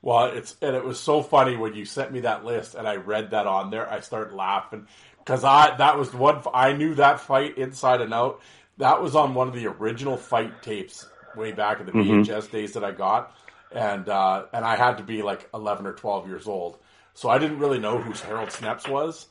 Well, 0.03 0.27
it's 0.27 0.57
and 0.61 0.77
it 0.77 0.85
was 0.85 1.01
so 1.01 1.23
funny 1.23 1.57
when 1.57 1.75
you 1.75 1.87
sent 1.87 2.13
me 2.13 2.21
that 2.21 2.45
list 2.45 2.75
and 2.75 2.87
I 2.87 2.97
read 2.97 3.31
that 3.31 3.47
on 3.47 3.71
there. 3.71 3.91
I 3.91 4.01
started 4.01 4.35
laughing 4.35 4.87
because 5.19 5.45
I 5.45 5.75
that 5.79 5.99
was 5.99 6.13
one 6.13 6.43
I 6.53 6.75
knew 6.75 6.95
that 6.97 7.21
fight 7.21 7.57
inside 7.57 8.03
and 8.03 8.13
out. 8.13 8.43
That 8.77 9.01
was 9.01 9.17
on 9.17 9.35
one 9.35 9.49
of 9.49 9.55
the 9.55 9.67
original 9.67 10.19
fight 10.19 10.63
tapes 10.63 11.07
way 11.35 11.53
back 11.53 11.81
in 11.81 11.87
the 11.87 11.93
mm-hmm. 11.93 12.21
VHS 12.21 12.51
days 12.51 12.75
that 12.75 12.85
I 12.85 12.93
got, 12.93 13.35
and 13.75 14.09
uh, 14.09 14.47
and 14.55 14.65
I 14.67 14.77
had 14.77 14.99
to 14.99 15.05
be 15.05 15.23
like 15.23 15.51
eleven 15.55 15.87
or 15.87 15.95
twelve 15.95 16.29
years 16.29 16.49
old, 16.49 16.79
so 17.15 17.31
I 17.31 17.39
didn't 17.39 17.61
really 17.61 17.81
know 17.81 18.01
who 18.01 18.15
Harold 18.15 18.51
Snepsts 18.53 18.89
was. 18.89 19.29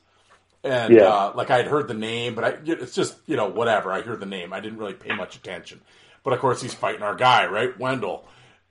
And 0.64 1.02
Yeah. 1.02 1.04
uh, 1.04 1.34
like 1.36 1.52
I'd 1.52 1.68
heard 1.68 1.90
the 1.90 1.96
name, 1.96 2.36
but 2.36 2.46
I, 2.46 2.58
it's 2.66 2.96
just 2.96 3.18
you 3.28 3.38
know 3.38 3.50
whatever. 3.50 3.92
I 3.94 4.04
hear 4.04 4.18
the 4.18 4.28
name. 4.28 4.54
I 4.54 4.62
didn't 4.62 4.80
really 4.80 4.96
pay 4.96 5.14
much 5.14 5.36
attention. 5.38 5.82
But 6.24 6.34
of 6.34 6.40
course, 6.42 6.62
he's 6.62 6.76
fighting 6.76 7.04
our 7.04 7.16
guy, 7.16 7.48
right, 7.48 7.78
Wendel. 7.80 8.28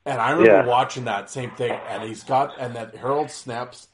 And 0.07 0.21
I 0.21 0.33
remember 0.33 0.59
Yeah. 0.59 0.63
watching 0.63 1.05
that 1.05 1.31
same 1.31 1.53
thing, 1.53 1.81
and 1.87 2.05
he's 2.05 2.25
got 2.25 2.57
and 2.61 2.77
that 2.77 2.97
Harold 2.97 3.29
Snepsts. 3.31 3.89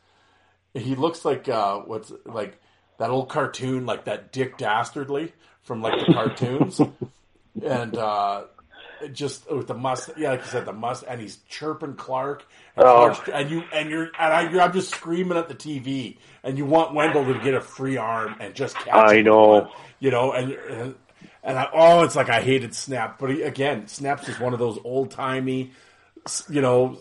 He 0.75 0.95
looks 0.97 1.25
like 1.25 1.49
uh, 1.49 1.81
what's 1.81 2.13
like 2.27 2.61
that 2.99 3.11
old 3.11 3.29
cartoon, 3.31 3.87
like 3.87 4.05
that 4.05 4.33
Dick 4.33 4.59
Dastardly 4.59 5.33
from 5.63 5.83
like 5.83 5.99
the 5.99 6.07
cartoons, 6.07 6.85
and 7.63 7.97
uh, 7.97 8.45
just 9.13 9.51
with 9.51 9.67
the 9.67 9.75
must, 9.75 10.11
yeah, 10.17 10.31
like 10.31 10.41
you 10.41 10.47
said, 10.47 10.65
the 10.67 10.73
must, 10.73 11.05
and 11.07 11.21
he's 11.21 11.37
chirping 11.49 11.95
Clark, 11.95 12.45
and, 12.77 12.85
Oh. 12.85 13.11
Clark's- 13.15 13.31
and 13.33 13.51
you 13.51 13.63
and 13.73 13.91
you're 13.91 14.05
and 14.19 14.59
I, 14.59 14.65
I'm 14.65 14.73
just 14.73 14.91
screaming 14.95 15.39
at 15.39 15.49
the 15.49 15.55
TV, 15.55 16.19
and 16.43 16.57
you 16.59 16.65
want 16.65 16.95
Wendel 16.95 17.25
to 17.25 17.39
get 17.41 17.55
a 17.55 17.61
free 17.61 17.97
arm 17.97 18.37
and 18.41 18.55
just 18.55 18.77
catch. 18.77 18.95
I 18.95 19.17
him 19.17 19.25
know. 19.27 19.71
you 20.01 20.11
know, 20.11 20.33
and 20.33 20.53
and, 20.53 20.95
and 21.43 21.59
I, 21.59 21.69
oh, 21.73 22.03
it's 22.05 22.17
like 22.17 22.29
I 22.29 22.41
hated 22.41 22.73
Snepsts, 22.73 23.17
but 23.19 23.31
he, 23.31 23.43
again, 23.43 23.85
Snepsts 23.87 24.29
is 24.29 24.39
one 24.41 24.53
of 24.53 24.59
those 24.59 24.79
old 24.85 25.11
timey, 25.11 25.71
you 26.51 26.61
know, 26.61 26.99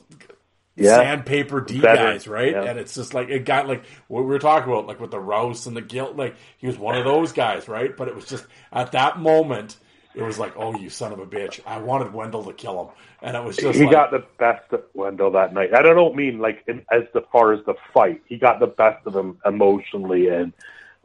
Yeah. 0.76 0.96
sandpaper 0.98 1.60
D 1.62 1.80
Veteran, 1.80 2.14
guys, 2.14 2.28
right? 2.28 2.52
yeah. 2.52 2.64
And 2.64 2.80
it's 2.80 2.94
just 2.94 3.14
like 3.14 3.30
it 3.30 3.46
got 3.46 3.68
like 3.68 3.84
what 4.08 4.22
we 4.22 4.28
were 4.28 4.40
talking 4.40 4.72
about, 4.72 4.86
like 4.88 5.00
with 5.00 5.12
the 5.12 5.20
Rouse 5.20 5.66
and 5.66 5.76
the 5.76 5.82
Gill. 5.82 6.14
Like 6.14 6.36
he 6.60 6.68
was 6.68 6.78
one 6.78 6.96
of 6.96 7.04
those 7.04 7.32
guys, 7.34 7.68
right? 7.68 7.96
But 7.98 8.08
it 8.08 8.16
was 8.16 8.26
just 8.26 8.46
at 8.72 8.92
that 8.94 9.20
moment, 9.20 9.76
it 10.18 10.24
was 10.24 10.40
like, 10.40 10.54
oh, 10.58 10.76
you 10.76 10.90
son 10.90 11.14
of 11.14 11.20
a 11.20 11.28
bitch! 11.28 11.60
I 11.66 11.78
wanted 11.78 12.12
Wendel 12.12 12.44
to 12.46 12.54
kill 12.54 12.86
him, 12.86 12.90
and 13.22 13.38
it 13.38 13.44
was 13.44 13.56
just 13.56 13.78
he 13.78 13.86
like, 13.86 13.92
got 13.92 14.12
the 14.12 14.26
best 14.40 14.74
of 14.74 14.84
Wendel 14.96 15.32
that 15.32 15.54
night. 15.54 15.76
I 15.76 15.84
don't 15.84 16.16
mean 16.16 16.40
like 16.40 16.64
in, 16.68 16.84
as 16.92 17.04
the 17.14 17.22
far 17.32 17.54
as 17.54 17.64
the 17.66 17.76
fight. 17.94 18.22
He 18.26 18.38
got 18.38 18.60
the 18.60 18.68
best 18.68 19.06
of 19.06 19.16
him 19.16 19.38
emotionally, 19.46 20.30
and 20.30 20.54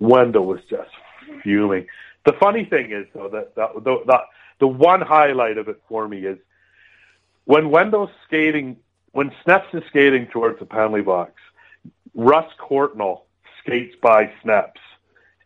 Wendel 0.01 0.47
was 0.47 0.61
just 0.71 0.91
fuming. 1.43 1.87
The 2.25 2.33
funny 2.41 2.65
thing 2.65 2.91
is, 2.91 3.07
though, 3.15 3.29
that 3.29 3.55
the, 3.55 3.69
the, 3.75 4.03
the, 4.07 4.19
the 4.61 4.67
one 4.67 5.03
highlight 5.03 5.59
of 5.59 5.69
it 5.69 5.83
for 5.89 6.09
me 6.09 6.25
is 6.25 6.39
when 7.45 7.71
Wendel's 7.71 8.11
skating, 8.27 8.79
when 9.11 9.31
Snepsts 9.45 9.75
is 9.75 9.83
skating 9.89 10.27
towards 10.27 10.59
the 10.59 10.65
penalty 10.65 11.03
box, 11.03 11.33
Russ 12.15 12.51
Courtnall 12.59 13.23
skates 13.61 13.95
by 14.01 14.33
Snepsts 14.43 14.81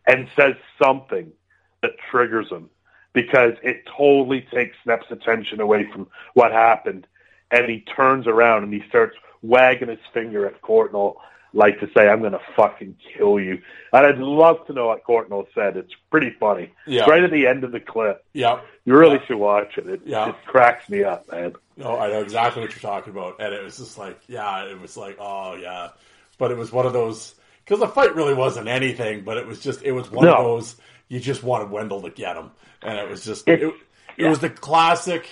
and 0.05 0.29
says 0.37 0.53
something 0.81 1.33
that 1.81 1.91
triggers 2.09 2.49
him 2.49 2.69
because 3.17 3.53
it 3.63 3.83
totally 3.97 4.41
takes 4.41 4.77
Snepsts' 4.85 5.09
attention 5.11 5.59
away 5.59 5.89
from 5.91 6.07
what 6.35 6.51
happened. 6.51 7.07
And 7.49 7.67
he 7.69 7.79
turns 7.81 8.27
around 8.27 8.63
and 8.63 8.71
he 8.73 8.83
starts 8.87 9.15
wagging 9.41 9.89
his 9.89 9.99
finger 10.13 10.45
at 10.45 10.61
Courtnall 10.61 11.15
like 11.53 11.79
to 11.79 11.89
say, 11.95 12.07
I'm 12.07 12.19
going 12.19 12.33
to 12.33 12.41
fucking 12.55 12.97
kill 13.17 13.39
you. 13.39 13.59
And 13.93 14.05
I'd 14.05 14.19
love 14.19 14.67
to 14.67 14.73
know 14.73 14.87
what 14.87 15.03
Courtnall 15.03 15.47
said. 15.55 15.77
It's 15.77 15.93
pretty 16.11 16.29
funny. 16.39 16.71
Yeah. 16.85 17.05
Right 17.09 17.23
at 17.23 17.31
the 17.31 17.47
end 17.47 17.63
of 17.63 17.71
the 17.71 17.79
clip. 17.79 18.23
yeah, 18.33 18.59
You 18.85 18.95
really 18.95 19.15
Yeah. 19.15 19.25
should 19.25 19.37
watch 19.37 19.77
it. 19.77 19.87
It, 19.87 20.01
Yeah. 20.05 20.29
it 20.29 20.35
cracks 20.45 20.87
me 20.89 21.03
up, 21.03 21.31
man. 21.31 21.53
no, 21.77 21.97
I 21.97 22.09
know 22.09 22.21
exactly 22.21 22.61
what 22.61 22.71
you're 22.71 22.79
talking 22.91 23.11
about, 23.11 23.37
and 23.39 23.53
it 23.53 23.63
was 23.63 23.77
just 23.77 23.97
like, 23.97 24.19
yeah, 24.27 24.65
it 24.65 24.79
was 24.79 24.97
like, 24.97 25.17
oh 25.19 25.55
yeah, 25.55 25.89
but 26.37 26.51
it 26.51 26.57
was 26.57 26.71
one 26.71 26.85
of 26.85 26.93
those 26.93 27.33
because 27.63 27.79
the 27.79 27.87
fight 27.87 28.15
really 28.15 28.33
wasn't 28.33 28.67
anything, 28.67 29.21
but 29.23 29.37
it 29.37 29.45
was 29.47 29.59
just, 29.61 29.83
it 29.83 29.91
was 29.93 30.09
one 30.11 30.27
of 30.27 30.43
those 30.43 30.75
you 31.09 31.19
just 31.19 31.43
wanted 31.43 31.69
Wendel 31.71 32.01
to 32.03 32.09
get 32.09 32.35
him, 32.35 32.51
and 32.81 32.97
it 32.97 33.09
was 33.09 33.23
just, 33.25 33.47
It- 33.47 33.63
it, 33.63 33.73
it 34.17 34.25
was 34.27 34.39
the 34.39 34.49
classic. 34.49 35.27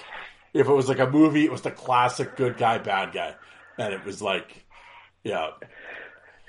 If 0.53 0.67
it 0.67 0.73
was 0.73 0.87
like 0.87 0.99
a 0.99 1.09
movie, 1.09 1.43
it 1.45 1.51
was 1.51 1.61
the 1.63 1.71
classic 1.71 2.35
good 2.37 2.57
guy, 2.57 2.77
bad 2.77 3.11
guy, 3.13 3.35
and 3.77 3.93
it 3.93 4.05
was 4.05 4.21
like, 4.21 4.63
yeah, 5.23 5.49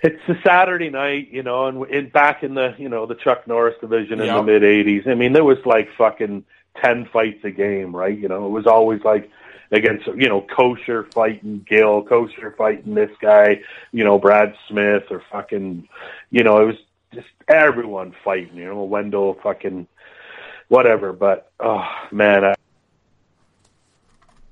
It's 0.03 0.21
a 0.29 0.35
Saturday 0.47 0.91
night, 0.91 1.29
you 1.33 1.43
know, 1.43 1.67
and 1.67 1.85
in, 1.91 2.09
back 2.11 2.43
in 2.45 2.55
the, 2.55 2.75
you 2.79 2.89
know, 2.89 3.07
the 3.07 3.15
Chuck 3.17 3.49
Norris 3.49 3.75
division 3.81 4.21
in 4.21 4.27
Yeah. 4.27 4.37
the 4.37 4.43
mid 4.43 4.63
'80s. 4.63 5.09
I 5.09 5.15
mean, 5.15 5.33
there 5.33 5.43
was 5.45 5.59
like 5.65 5.89
fucking 5.97 6.45
ten 6.81 7.07
fights 7.07 7.43
a 7.45 7.51
game, 7.51 7.97
right? 7.97 8.17
You 8.17 8.29
know, 8.29 8.47
it 8.47 8.51
was 8.51 8.67
always 8.67 9.03
like 9.03 9.31
against 9.73 10.07
you 10.09 10.29
know 10.29 10.43
Kocur 10.43 11.13
fighting 11.13 11.65
Gill, 11.69 12.05
Kocur 12.05 12.55
fighting 12.57 12.95
this 12.95 13.11
guy, 13.21 13.63
you 13.91 14.05
know 14.05 14.19
Brad 14.19 14.55
Smith 14.69 15.05
or 15.11 15.23
fucking, 15.33 15.89
you 16.31 16.45
know 16.45 16.61
it 16.61 16.67
was 16.67 16.77
just 17.15 17.29
everyone 17.49 18.15
fighting, 18.25 18.57
you 18.57 18.65
know 18.67 18.85
Wendel 18.85 19.39
fucking 19.43 19.87
whatever. 20.69 21.13
But 21.13 21.51
oh 21.61 21.85
man, 22.11 22.45
I, 22.45 22.55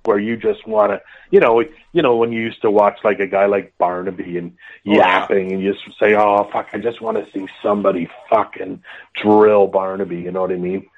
where 0.04 0.18
you 0.18 0.36
just 0.36 0.66
want 0.66 0.92
to, 0.92 1.00
you 1.30 1.40
know, 1.40 1.60
you 1.92 2.02
know 2.02 2.16
when 2.16 2.32
you 2.32 2.40
used 2.40 2.62
to 2.62 2.70
watch 2.70 2.98
like 3.04 3.20
a 3.20 3.26
guy 3.26 3.46
like 3.46 3.76
Barnaby 3.78 4.38
and 4.38 4.52
oh, 4.86 4.92
yapping, 4.92 5.52
and 5.52 5.62
you 5.62 5.72
just 5.72 5.84
say, 5.98 6.14
"Oh 6.14 6.48
fuck, 6.52 6.68
I 6.72 6.78
just 6.78 7.00
want 7.00 7.16
to 7.18 7.30
see 7.32 7.46
somebody 7.62 8.08
fucking 8.30 8.82
drill 9.20 9.66
Barnaby." 9.66 10.16
You 10.16 10.30
know 10.30 10.42
what 10.42 10.52
I 10.52 10.56
mean? 10.56 10.88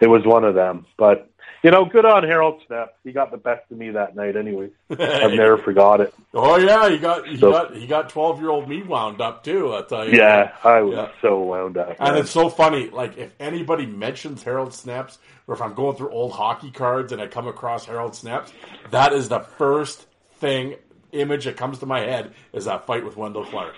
It 0.00 0.08
was 0.08 0.24
one 0.24 0.44
of 0.44 0.54
them, 0.54 0.86
but 0.98 1.30
you 1.66 1.72
know, 1.72 1.84
good 1.84 2.04
on 2.04 2.22
Harold 2.22 2.62
Snepsts. 2.70 2.92
He 3.02 3.10
got 3.10 3.32
the 3.32 3.36
best 3.36 3.68
of 3.72 3.76
me 3.76 3.90
that 3.90 4.14
night, 4.14 4.36
anyway. 4.36 4.70
I've 4.88 4.98
never 5.32 5.58
forgot 5.58 6.00
it. 6.00 6.14
Oh 6.32 6.56
yeah, 6.58 6.88
he 6.88 6.96
got 6.96 7.26
he 7.26 7.36
so, 7.38 7.50
got 7.50 7.74
he 7.74 7.88
got 7.88 8.08
twelve 8.08 8.40
year 8.40 8.50
old 8.50 8.68
me 8.68 8.84
wound 8.84 9.20
up 9.20 9.42
too. 9.42 9.74
I 9.74 9.82
tell 9.82 10.08
you. 10.08 10.16
Yeah, 10.16 10.54
I 10.62 10.82
was 10.82 10.94
yeah. 10.94 11.08
so 11.20 11.40
wound 11.40 11.76
up. 11.76 11.96
And 11.98 11.98
man. 11.98 12.18
it's 12.18 12.30
so 12.30 12.48
funny. 12.48 12.88
Like 12.88 13.18
if 13.18 13.32
anybody 13.40 13.84
mentions 13.84 14.44
Harold 14.44 14.74
Snepsts, 14.74 15.18
or 15.48 15.56
if 15.56 15.60
I'm 15.60 15.74
going 15.74 15.96
through 15.96 16.10
old 16.10 16.30
hockey 16.30 16.70
cards 16.70 17.10
and 17.10 17.20
I 17.20 17.26
come 17.26 17.48
across 17.48 17.84
Harold 17.84 18.12
Snepsts, 18.12 18.52
that 18.92 19.12
is 19.12 19.28
the 19.28 19.40
first 19.40 20.06
thing 20.36 20.76
image 21.10 21.46
that 21.46 21.56
comes 21.56 21.80
to 21.80 21.86
my 21.86 21.98
head 21.98 22.32
is 22.52 22.66
that 22.66 22.86
fight 22.86 23.04
with 23.04 23.16
Wendel 23.16 23.44
Clark. 23.44 23.74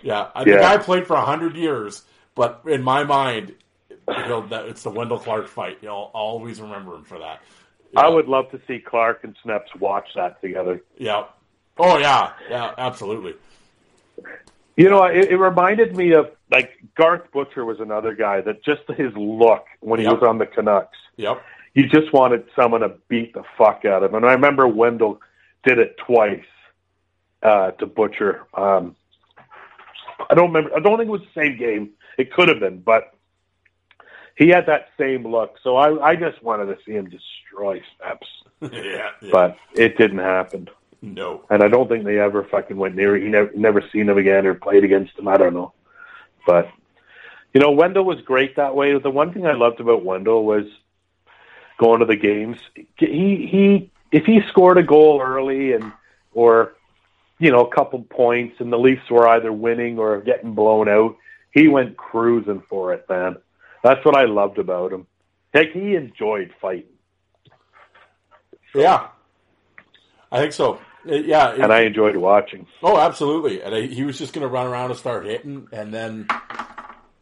Yeah, 0.00 0.28
I, 0.32 0.44
yeah. 0.44 0.44
the 0.44 0.60
guy 0.60 0.78
played 0.78 1.08
for 1.08 1.16
hundred 1.16 1.56
years, 1.56 2.02
but 2.36 2.62
in 2.66 2.84
my 2.84 3.02
mind, 3.02 3.56
he'll, 4.26 4.42
that, 4.48 4.66
it's 4.66 4.82
the 4.82 4.90
Wendel 4.90 5.18
Clark 5.18 5.48
fight. 5.48 5.78
You'll 5.82 6.10
always 6.14 6.60
remember 6.60 6.94
him 6.94 7.04
for 7.04 7.18
that. 7.18 7.40
I 7.96 8.08
would 8.08 8.26
love 8.26 8.50
to 8.52 8.60
see 8.66 8.78
Clark 8.78 9.24
and 9.24 9.36
Snepsts 9.44 9.78
watch 9.78 10.08
that 10.14 10.40
together. 10.40 10.82
Yeah. 10.96 11.24
Oh 11.78 11.98
yeah, 11.98 12.32
yeah, 12.48 12.72
absolutely. 12.78 13.34
You 14.76 14.88
know, 14.88 15.04
it, 15.04 15.30
it 15.30 15.36
reminded 15.36 15.96
me 15.96 16.12
of 16.12 16.30
like 16.50 16.72
Garth 16.94 17.30
Butcher 17.32 17.64
was 17.64 17.80
another 17.80 18.14
guy 18.14 18.40
that 18.42 18.64
just 18.64 18.82
his 18.96 19.12
look 19.16 19.66
when 19.80 19.98
he 19.98 20.04
yep. 20.04 20.14
was 20.14 20.22
on 20.22 20.38
the 20.38 20.46
Canucks. 20.46 20.96
Yep. 21.16 21.42
You 21.74 21.88
just 21.88 22.12
wanted 22.12 22.44
someone 22.54 22.82
to 22.82 22.94
beat 23.08 23.32
the 23.32 23.44
fuck 23.56 23.84
out 23.84 24.02
of 24.02 24.10
him. 24.10 24.16
And 24.16 24.26
I 24.26 24.32
remember 24.32 24.68
Wendel 24.68 25.20
did 25.64 25.78
it 25.78 25.96
twice 25.96 26.44
uh, 27.42 27.72
to 27.72 27.86
Butcher. 27.86 28.46
Um, 28.54 28.96
I 30.30 30.34
don't 30.34 30.52
remember. 30.52 30.76
I 30.76 30.80
don't 30.80 30.98
think 30.98 31.08
it 31.08 31.12
was 31.12 31.22
the 31.22 31.40
same 31.40 31.58
game. 31.58 31.90
It 32.18 32.32
could 32.32 32.48
have 32.48 32.60
been, 32.60 32.80
but 32.80 33.14
he 34.36 34.48
had 34.48 34.66
that 34.66 34.88
same 34.98 35.26
look. 35.26 35.56
So 35.62 35.76
I, 35.76 36.10
I 36.10 36.16
just 36.16 36.42
wanted 36.42 36.66
to 36.66 36.78
see 36.84 36.92
him 36.92 37.08
destroy 37.08 37.82
Snepsts. 38.00 38.26
yeah, 38.72 39.10
yeah, 39.20 39.30
But 39.32 39.56
it 39.74 39.98
didn't 39.98 40.18
happen. 40.18 40.68
No. 41.00 41.44
And 41.50 41.62
I 41.62 41.68
don't 41.68 41.88
think 41.88 42.04
they 42.04 42.18
ever 42.18 42.44
fucking 42.44 42.76
went 42.76 42.94
near. 42.94 43.16
He 43.16 43.28
never 43.28 43.50
never 43.56 43.82
seen 43.92 44.08
him 44.08 44.18
again 44.18 44.46
or 44.46 44.54
played 44.54 44.84
against 44.84 45.18
him. 45.18 45.26
I 45.26 45.36
don't 45.36 45.54
know. 45.54 45.72
But 46.46 46.68
you 47.52 47.60
know, 47.60 47.72
Wendel 47.72 48.04
was 48.04 48.20
great 48.20 48.56
that 48.56 48.76
way. 48.76 48.96
The 48.98 49.10
one 49.10 49.32
thing 49.32 49.46
I 49.46 49.52
loved 49.52 49.80
about 49.80 50.04
Wendel 50.04 50.44
was 50.44 50.64
going 51.78 52.00
to 52.00 52.06
the 52.06 52.16
games. 52.16 52.58
He 52.96 53.48
he 53.50 53.90
if 54.12 54.24
he 54.24 54.40
scored 54.48 54.78
a 54.78 54.82
goal 54.82 55.20
early 55.20 55.72
and 55.72 55.92
or 56.34 56.74
you 57.42 57.50
know, 57.50 57.64
a 57.66 57.74
couple 57.74 58.00
points 58.04 58.60
and 58.60 58.72
the 58.72 58.78
Leafs 58.78 59.10
were 59.10 59.26
either 59.26 59.52
winning 59.52 59.98
or 59.98 60.20
getting 60.20 60.54
blown 60.54 60.88
out, 60.88 61.16
he 61.50 61.66
went 61.66 61.96
cruising 61.96 62.62
for 62.68 62.92
it, 62.92 63.04
man. 63.08 63.36
That's 63.82 64.04
what 64.04 64.16
I 64.16 64.24
loved 64.24 64.58
about 64.58 64.92
him. 64.92 65.06
Heck, 65.52 65.72
he 65.72 65.94
enjoyed 65.94 66.52
fighting. 66.60 66.86
Yeah, 68.74 69.08
I 70.30 70.40
think 70.40 70.52
so. 70.52 70.80
Uh, 71.06 71.14
yeah, 71.14 71.52
it, 71.52 71.60
and 71.60 71.72
I 71.72 71.80
enjoyed 71.80 72.16
watching. 72.16 72.66
Oh, 72.82 72.98
absolutely. 72.98 73.60
And 73.60 73.74
I, 73.74 73.82
he 73.82 74.04
was 74.04 74.18
just 74.18 74.32
going 74.32 74.42
to 74.42 74.48
run 74.48 74.66
around 74.66 74.90
and 74.90 74.98
start 74.98 75.26
hitting, 75.26 75.68
and 75.72 75.92
then, 75.92 76.28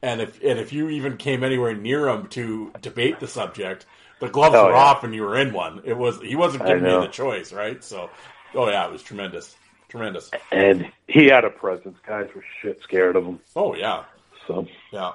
and 0.02 0.20
if 0.20 0.40
and 0.44 0.58
if 0.58 0.72
you 0.72 0.90
even 0.90 1.16
came 1.16 1.42
anywhere 1.42 1.74
near 1.74 2.08
him 2.08 2.28
to 2.28 2.72
debate 2.82 3.18
the 3.18 3.26
subject, 3.26 3.86
the 4.20 4.28
gloves 4.28 4.54
oh, 4.54 4.66
were 4.66 4.72
yeah. 4.72 4.78
off 4.78 5.02
and 5.02 5.14
you 5.14 5.22
were 5.22 5.36
in 5.38 5.52
one. 5.52 5.80
It 5.84 5.96
was 5.96 6.20
he 6.20 6.36
wasn't 6.36 6.66
giving 6.66 6.84
you 6.84 7.00
the 7.00 7.08
choice, 7.08 7.52
right? 7.52 7.82
So, 7.82 8.10
oh 8.54 8.68
yeah, 8.68 8.86
it 8.86 8.92
was 8.92 9.02
tremendous, 9.02 9.56
tremendous. 9.88 10.30
And 10.52 10.92
he 11.08 11.26
had 11.26 11.44
a 11.44 11.50
presence. 11.50 11.98
Guys 12.06 12.28
were 12.34 12.44
shit 12.62 12.80
scared 12.82 13.16
of 13.16 13.24
him. 13.24 13.40
Oh 13.56 13.74
yeah. 13.74 14.04
So 14.46 14.66
yeah. 14.92 15.12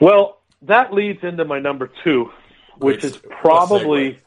Well, 0.00 0.38
that 0.62 0.92
leads 0.92 1.22
into 1.22 1.44
my 1.44 1.58
number 1.58 1.90
two, 2.04 2.30
which 2.78 3.04
is 3.04 3.16
probably 3.16 4.18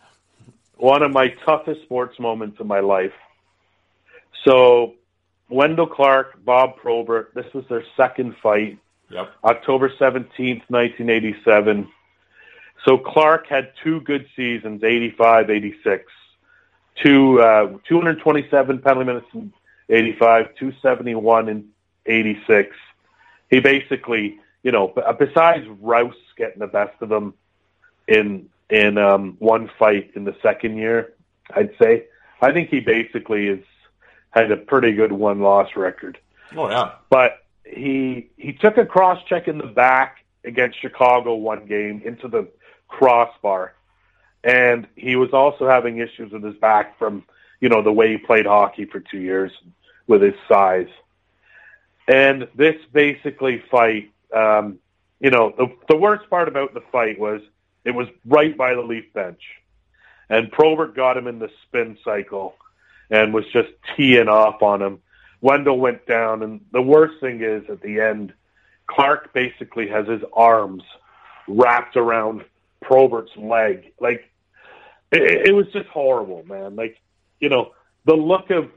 one 0.78 1.04
of 1.04 1.12
my 1.12 1.30
toughest 1.46 1.82
sports 1.84 2.20
moments 2.20 2.60
of 2.60 2.68
my 2.68 2.80
life. 2.80 3.14
So, 4.46 4.96
Wendel 5.50 5.88
Clark, 5.88 6.44
Bob 6.46 6.78
Probert, 6.78 7.34
this 7.34 7.52
was 7.54 7.66
their 7.70 7.84
second 7.98 8.36
fight. 8.42 8.80
Yep. 9.10 9.32
October 9.44 9.90
17th, 9.90 10.62
1987. 10.70 11.88
So 12.86 12.98
Clark 12.98 13.48
had 13.48 13.72
two 13.84 14.02
good 14.02 14.28
seasons, 14.36 14.84
85, 14.84 15.50
86. 15.50 16.12
Two, 17.04 17.42
uh, 17.42 17.78
227 17.88 18.80
penalty 18.80 19.06
minutes 19.06 19.28
in 19.34 19.54
85, 19.90 20.56
271 20.56 21.50
in 21.50 21.70
86. 22.06 22.76
He 23.50 23.60
basically 23.60 24.40
you 24.64 24.72
know, 24.72 24.94
besides 25.18 25.66
Rouse 25.80 26.14
getting 26.38 26.60
the 26.60 26.68
best 26.68 27.02
of 27.02 27.12
him 27.12 27.34
in 28.08 28.50
in 28.70 28.98
um, 28.98 29.36
one 29.40 29.70
fight 29.80 30.12
in 30.16 30.26
the 30.26 30.36
second 30.42 30.78
year, 30.78 31.14
I'd 31.56 31.72
say 31.82 32.06
I 32.42 32.52
think 32.52 32.70
he 32.70 32.80
basically 32.80 33.48
is 33.48 33.64
had 34.32 34.52
a 34.52 34.58
pretty 34.58 34.94
good 34.94 35.12
one 35.12 35.40
loss 35.40 35.70
record. 35.76 36.18
Oh 36.56 36.70
yeah, 36.70 36.94
but 37.10 37.44
he 37.66 38.30
he 38.38 38.54
took 38.54 38.78
a 38.78 38.86
cross 38.86 39.24
check 39.28 39.48
in 39.48 39.58
the 39.58 39.68
back 39.68 40.18
against 40.44 40.82
Chicago 40.82 41.36
one 41.36 41.66
game 41.66 42.02
into 42.06 42.28
the 42.28 42.48
crossbar, 42.88 43.74
and 44.44 44.88
he 44.96 45.16
was 45.16 45.32
also 45.34 45.68
having 45.68 45.98
issues 45.98 46.32
with 46.32 46.44
his 46.44 46.56
back 46.56 46.98
from 46.98 47.24
you 47.60 47.70
know 47.70 47.82
the 47.82 47.94
way 47.94 48.12
he 48.12 48.18
played 48.18 48.46
hockey 48.46 48.86
for 48.86 49.00
two 49.00 49.20
years 49.20 49.52
with 50.08 50.22
his 50.22 50.36
size. 50.48 50.90
And 52.08 52.48
this 52.56 52.76
basically 52.92 53.62
fight 53.70 54.12
um, 54.36 54.80
you 55.20 55.30
know, 55.30 55.54
the, 55.58 55.68
the 55.88 55.98
worst 55.98 56.30
part 56.30 56.48
about 56.48 56.74
the 56.74 56.84
fight 56.92 57.20
was 57.20 57.42
it 57.84 57.92
was 57.92 58.08
right 58.26 58.56
by 58.58 58.74
the 58.74 58.82
Leaf 58.82 59.14
bench. 59.14 59.42
And 60.30 60.52
Probert 60.52 60.96
got 60.96 61.18
him 61.18 61.28
in 61.28 61.40
the 61.40 61.50
spin 61.64 61.98
cycle 62.04 62.56
and 63.10 63.34
was 63.34 63.46
just 63.52 63.70
teeing 63.96 64.28
off 64.28 64.62
on 64.62 64.82
him. 64.82 65.00
Wendel 65.42 65.80
went 65.80 66.06
down, 66.06 66.44
and 66.44 66.62
the 66.72 66.82
worst 66.82 67.20
thing 67.22 67.42
is 67.42 67.64
at 67.70 67.82
the 67.82 68.02
end, 68.02 68.34
Clark 68.88 69.34
basically 69.34 69.88
has 69.88 70.08
his 70.08 70.22
arms 70.34 70.84
wrapped 71.48 71.96
around 71.96 72.44
Probert's 72.82 73.36
leg. 73.38 73.94
Like, 74.00 74.30
it, 75.12 75.48
it 75.48 75.56
was 75.56 75.68
just 75.74 75.88
horrible, 75.88 76.44
man. 76.44 76.76
Like, 76.76 77.00
you 77.40 77.50
know, 77.50 77.72
the 78.06 78.16
look 78.16 78.50
of 78.50 78.70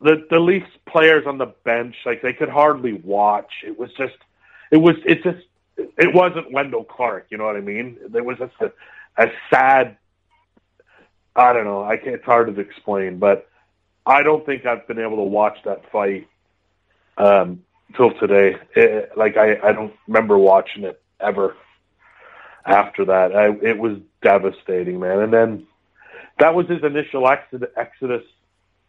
the 0.00 0.26
the 0.30 0.38
Leafs 0.38 0.70
players 0.86 1.26
on 1.26 1.38
the 1.38 1.54
bench, 1.64 1.96
like 2.04 2.20
they 2.22 2.32
could 2.32 2.48
hardly 2.48 2.92
watch. 2.92 3.50
It 3.64 3.78
was 3.78 3.90
just 3.96 4.16
it 4.70 4.78
was 4.78 4.96
it 5.04 5.22
just 5.22 5.44
it 5.76 6.14
wasn't 6.14 6.52
Wendel 6.52 6.84
Clark. 6.84 7.26
You 7.30 7.38
know 7.38 7.44
what 7.44 7.56
I 7.56 7.60
mean? 7.60 7.98
There 8.08 8.24
was 8.24 8.38
just 8.38 8.54
a, 8.60 8.72
a 9.16 9.30
sad. 9.50 9.96
I 11.34 11.52
don't 11.52 11.64
know. 11.64 11.84
I 11.84 11.96
can't, 11.98 12.14
it's 12.14 12.24
hard 12.24 12.54
to 12.54 12.60
explain, 12.60 13.18
but 13.18 13.48
I 14.06 14.22
don't 14.22 14.44
think 14.46 14.64
I've 14.64 14.86
been 14.88 14.98
able 14.98 15.16
to 15.16 15.22
watch 15.22 15.58
that 15.64 15.90
fight 15.90 16.28
um, 17.18 17.62
till 17.94 18.12
today. 18.12 18.56
It, 18.74 19.12
like 19.16 19.36
I, 19.36 19.58
I 19.62 19.72
don't 19.72 19.92
remember 20.06 20.38
watching 20.38 20.84
it 20.84 21.00
ever 21.20 21.56
after 22.64 23.04
that. 23.06 23.34
I, 23.34 23.48
it 23.62 23.78
was 23.78 23.98
devastating, 24.22 24.98
man. 24.98 25.20
And 25.20 25.32
then 25.32 25.66
that 26.38 26.54
was 26.54 26.66
his 26.68 26.82
initial 26.82 27.28
exodus. 27.28 28.24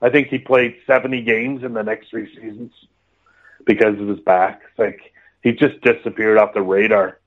I 0.01 0.09
think 0.09 0.27
he 0.27 0.37
played 0.37 0.77
70 0.85 1.21
games 1.23 1.63
in 1.63 1.73
the 1.73 1.83
next 1.83 2.09
three 2.09 2.33
seasons 2.35 2.71
because 3.65 3.99
of 3.99 4.07
his 4.07 4.19
back. 4.19 4.61
Like 4.77 5.13
he 5.43 5.51
just 5.53 5.81
disappeared 5.81 6.37
off 6.37 6.53
the 6.53 6.61
radar, 6.61 7.19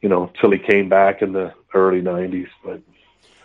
you 0.00 0.08
know, 0.08 0.30
till 0.40 0.50
he 0.50 0.58
came 0.58 0.88
back 0.88 1.22
in 1.22 1.32
the 1.32 1.54
early 1.74 2.02
'90s. 2.02 2.48
But 2.64 2.82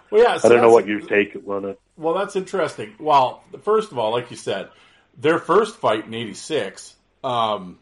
well, 0.10 0.24
yeah, 0.24 0.38
so 0.38 0.48
I 0.48 0.52
don't 0.52 0.62
know 0.62 0.72
what 0.72 0.88
your 0.88 1.02
take 1.02 1.36
on 1.48 1.66
it. 1.66 1.80
Well, 1.98 2.14
that's 2.14 2.36
interesting. 2.36 2.96
Well, 3.00 3.44
first 3.64 3.92
of 3.92 4.00
all, 4.00 4.12
like 4.12 4.32
you 4.32 4.38
said, 4.38 4.70
their 5.18 5.40
first 5.40 5.78
fight 5.78 6.06
in 6.06 6.14
'86 6.14 6.96
um, 7.24 7.80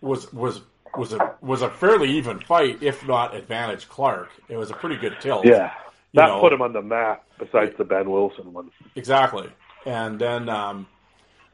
was 0.00 0.32
was 0.32 0.60
was 0.96 1.12
a 1.12 1.34
was 1.40 1.62
a 1.62 1.70
fairly 1.70 2.10
even 2.12 2.40
fight, 2.40 2.82
if 2.82 3.06
not 3.06 3.34
advantage 3.34 3.88
Clark. 3.88 4.30
It 4.48 4.56
was 4.56 4.70
a 4.70 4.74
pretty 4.74 4.96
good 4.96 5.16
tilt. 5.20 5.44
Yeah, 5.46 5.72
that 6.14 6.26
know. 6.26 6.40
put 6.40 6.52
him 6.52 6.62
on 6.62 6.72
the 6.72 6.82
map. 6.82 7.24
Besides 7.38 7.72
the 7.78 7.84
Behn 7.84 8.10
Wilson 8.10 8.52
one, 8.52 8.70
exactly. 8.96 9.48
And 9.86 10.18
then, 10.18 10.48
um, 10.48 10.86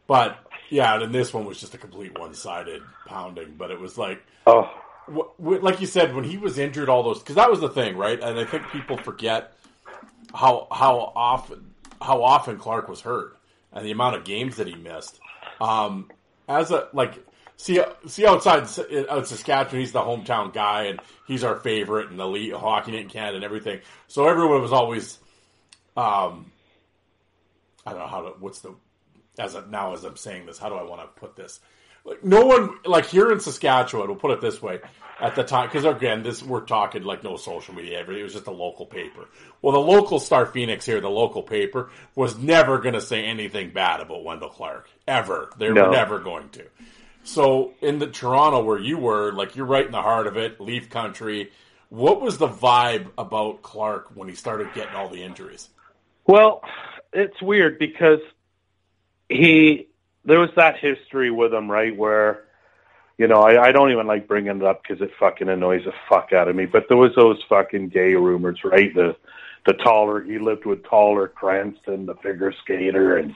but 0.07 0.39
yeah, 0.71 1.01
and 1.01 1.15
this 1.15 1.33
one 1.33 1.45
was 1.45 1.61
just 1.61 1.75
a 1.75 1.79
complete 1.79 2.19
one-sided 2.19 2.83
pounding. 3.07 3.55
But 3.57 3.71
it 3.71 3.81
was 3.81 3.97
like, 3.99 4.23
oh, 4.47 4.71
w- 5.09 5.61
like 5.61 5.81
you 5.81 5.87
said, 5.87 6.15
when 6.15 6.25
he 6.25 6.37
was 6.37 6.59
injured, 6.59 6.89
all 6.89 7.03
those 7.03 7.21
because 7.21 7.37
that 7.37 7.51
was 7.51 7.61
the 7.61 7.69
thing, 7.69 7.97
right? 7.97 8.21
And 8.21 8.39
I 8.39 8.45
think 8.45 8.69
people 8.71 8.97
forget 8.97 9.55
how 10.35 10.67
how 10.71 11.13
often 11.15 11.75
how 12.01 12.23
often 12.23 12.59
Clark 12.59 12.89
was 12.89 13.01
hurt 13.01 13.37
and 13.73 13.85
the 13.85 13.91
amount 13.91 14.17
of 14.17 14.25
games 14.25 14.57
that 14.57 14.67
he 14.67 14.75
missed. 14.75 15.19
Um, 15.61 16.11
as 16.49 16.71
a 16.71 16.89
like 16.93 17.25
see 17.57 17.81
see 18.07 18.27
outside 18.27 18.63
out 19.09 19.27
Saskatchewan, 19.27 19.81
he's 19.81 19.93
the 19.93 20.01
hometown 20.01 20.53
guy 20.53 20.85
and 20.85 21.01
he's 21.27 21.45
our 21.45 21.57
favorite 21.57 22.11
and 22.11 22.21
elite 22.21 22.53
hockey 22.53 22.97
in 22.97 23.09
Canada 23.09 23.37
and 23.37 23.45
everything. 23.45 23.81
So 24.09 24.27
everyone 24.29 24.61
was 24.61 24.73
always, 24.73 25.19
um, 25.97 26.51
I 27.87 27.91
don't 27.91 28.01
know 28.01 28.07
how 28.07 28.23
to 28.23 28.29
what's 28.41 28.61
the 28.61 28.75
as 29.39 29.55
a, 29.55 29.65
now 29.67 29.93
as 29.95 30.05
I'm 30.05 30.17
saying 30.17 30.47
this, 30.47 30.59
how 30.59 30.69
do 30.69 30.75
I 30.77 30.83
want 30.83 31.01
to 31.03 31.21
put 31.21 31.37
this? 31.37 31.61
Like 32.05 32.23
no 32.23 32.45
one 32.45 32.79
like 32.85 33.07
here 33.07 33.33
in 33.33 33.41
Saskatchewan, 33.41 34.09
we'll 34.09 34.17
put 34.17 34.33
it 34.33 34.41
this 34.41 34.61
way. 34.61 34.81
At 35.21 35.37
the 35.37 35.45
time, 35.45 35.69
because 35.69 35.85
again, 35.85 36.23
this 36.25 36.43
we're 36.43 36.63
talking 36.63 37.05
like 37.05 37.23
no 37.23 37.37
social 37.37 37.73
media. 37.75 38.01
Everything 38.01 38.21
it 38.21 38.25
was 38.25 38.33
just 38.33 38.49
a 38.49 38.53
local 38.53 38.85
paper. 38.85 39.29
Well, 39.63 39.73
the 39.73 39.79
local 39.79 40.19
Star 40.19 40.45
Phoenix 40.45 40.85
here, 40.85 41.01
the 41.01 41.09
local 41.09 41.43
paper, 41.43 41.91
was 42.17 42.37
never 42.37 42.79
going 42.79 42.95
to 42.95 43.01
say 43.01 43.25
anything 43.25 43.71
bad 43.71 44.01
about 44.01 44.25
Wendel 44.25 44.49
Clark 44.49 44.89
ever. 45.07 45.51
They 45.57 45.71
No. 45.71 45.85
were 45.85 45.91
never 45.91 46.19
going 46.19 46.49
to. 46.51 46.65
So 47.23 47.73
in 47.81 48.01
the 48.01 48.09
Toronto 48.09 48.63
where 48.65 48.79
you 48.79 48.99
were, 48.99 49.33
like 49.33 49.57
you're 49.57 49.67
right 49.67 49.87
in 49.87 49.93
the 49.93 50.03
heart 50.03 50.27
of 50.27 50.37
it, 50.37 50.61
Leaf 50.61 50.91
Country. 50.91 51.53
What 51.91 52.21
was 52.21 52.39
the 52.39 52.49
vibe 52.49 53.11
about 53.17 53.63
Clark 53.63 54.11
when 54.15 54.29
he 54.29 54.35
started 54.35 54.75
getting 54.75 54.97
all 54.97 55.09
the 55.09 55.23
injuries? 55.23 55.69
Well, 56.27 56.61
it's 57.13 57.41
weird 57.41 57.79
because 57.79 58.19
he 59.29 59.89
there 60.25 60.41
was 60.41 60.51
that 60.57 60.79
history 60.79 61.31
with 61.31 61.53
him, 61.53 61.71
right? 61.71 61.97
Where 61.97 62.45
you 63.19 63.27
know 63.29 63.43
I, 63.43 63.69
I 63.69 63.73
don't 63.73 63.93
even 63.93 64.07
like 64.07 64.29
bringing 64.29 64.57
it 64.57 64.65
up 64.65 64.83
because 64.83 65.03
it 65.03 65.11
fucking 65.19 65.49
annoys 65.49 65.85
the 65.85 65.93
fuck 66.09 66.33
out 66.33 66.49
of 66.49 66.57
me. 66.57 66.67
But 66.67 66.85
there 66.89 66.97
was 66.97 67.15
those 67.17 67.43
fucking 67.49 67.89
gay 67.89 68.15
rumors, 68.15 68.61
right? 68.65 68.95
The 68.95 69.17
the 69.67 69.75
Toller 69.75 70.23
he 70.23 70.39
lived 70.39 70.67
with 70.67 70.85
Toller 70.85 71.29
Cranston, 71.29 72.07
the 72.07 72.15
figure 72.17 72.53
skater, 72.63 73.17
and 73.17 73.35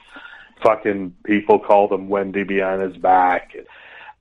fucking 0.62 1.14
people 1.24 1.58
called 1.58 1.92
him 1.92 2.08
Wendy 2.08 2.44
behind 2.44 2.82
his 2.82 2.96
back. 2.96 3.54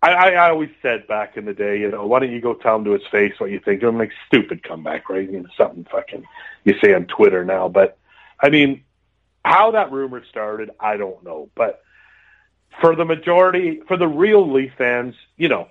I, 0.02 0.12
I, 0.12 0.30
I 0.30 0.50
always 0.50 0.70
said 0.82 1.08
back 1.08 1.38
in 1.38 1.46
the 1.46 1.54
day, 1.54 1.80
you 1.80 1.90
know, 1.90 2.06
why 2.06 2.20
don't 2.20 2.32
you 2.32 2.40
go 2.40 2.54
tell 2.54 2.76
him 2.76 2.86
to 2.86 2.92
his 2.92 3.08
face 3.12 3.34
what 3.40 3.50
you 3.50 3.60
think? 3.60 3.82
I'm 3.82 3.98
like 3.98 4.12
stupid 4.28 4.64
comeback, 4.64 5.10
right? 5.10 5.30
You 5.30 5.42
know, 5.42 5.50
something 5.58 5.86
fucking 5.92 6.24
you 6.66 6.76
say 6.84 6.94
on 6.94 7.06
Twitter 7.06 7.44
now, 7.44 7.68
but 7.68 7.98
I 8.40 8.50
mean, 8.50 8.84
how 9.48 9.72
that 9.72 9.92
rumor 9.92 10.24
started, 10.30 10.72
I 10.80 10.98
don't 10.98 11.24
know. 11.24 11.50
But 11.56 11.82
for 12.82 12.96
the 12.96 13.06
majority, 13.06 13.82
for 13.88 13.98
the 13.98 14.08
real 14.08 14.52
Leaf 14.52 14.74
fans, 14.78 15.16
you 15.38 15.48
know, 15.48 15.70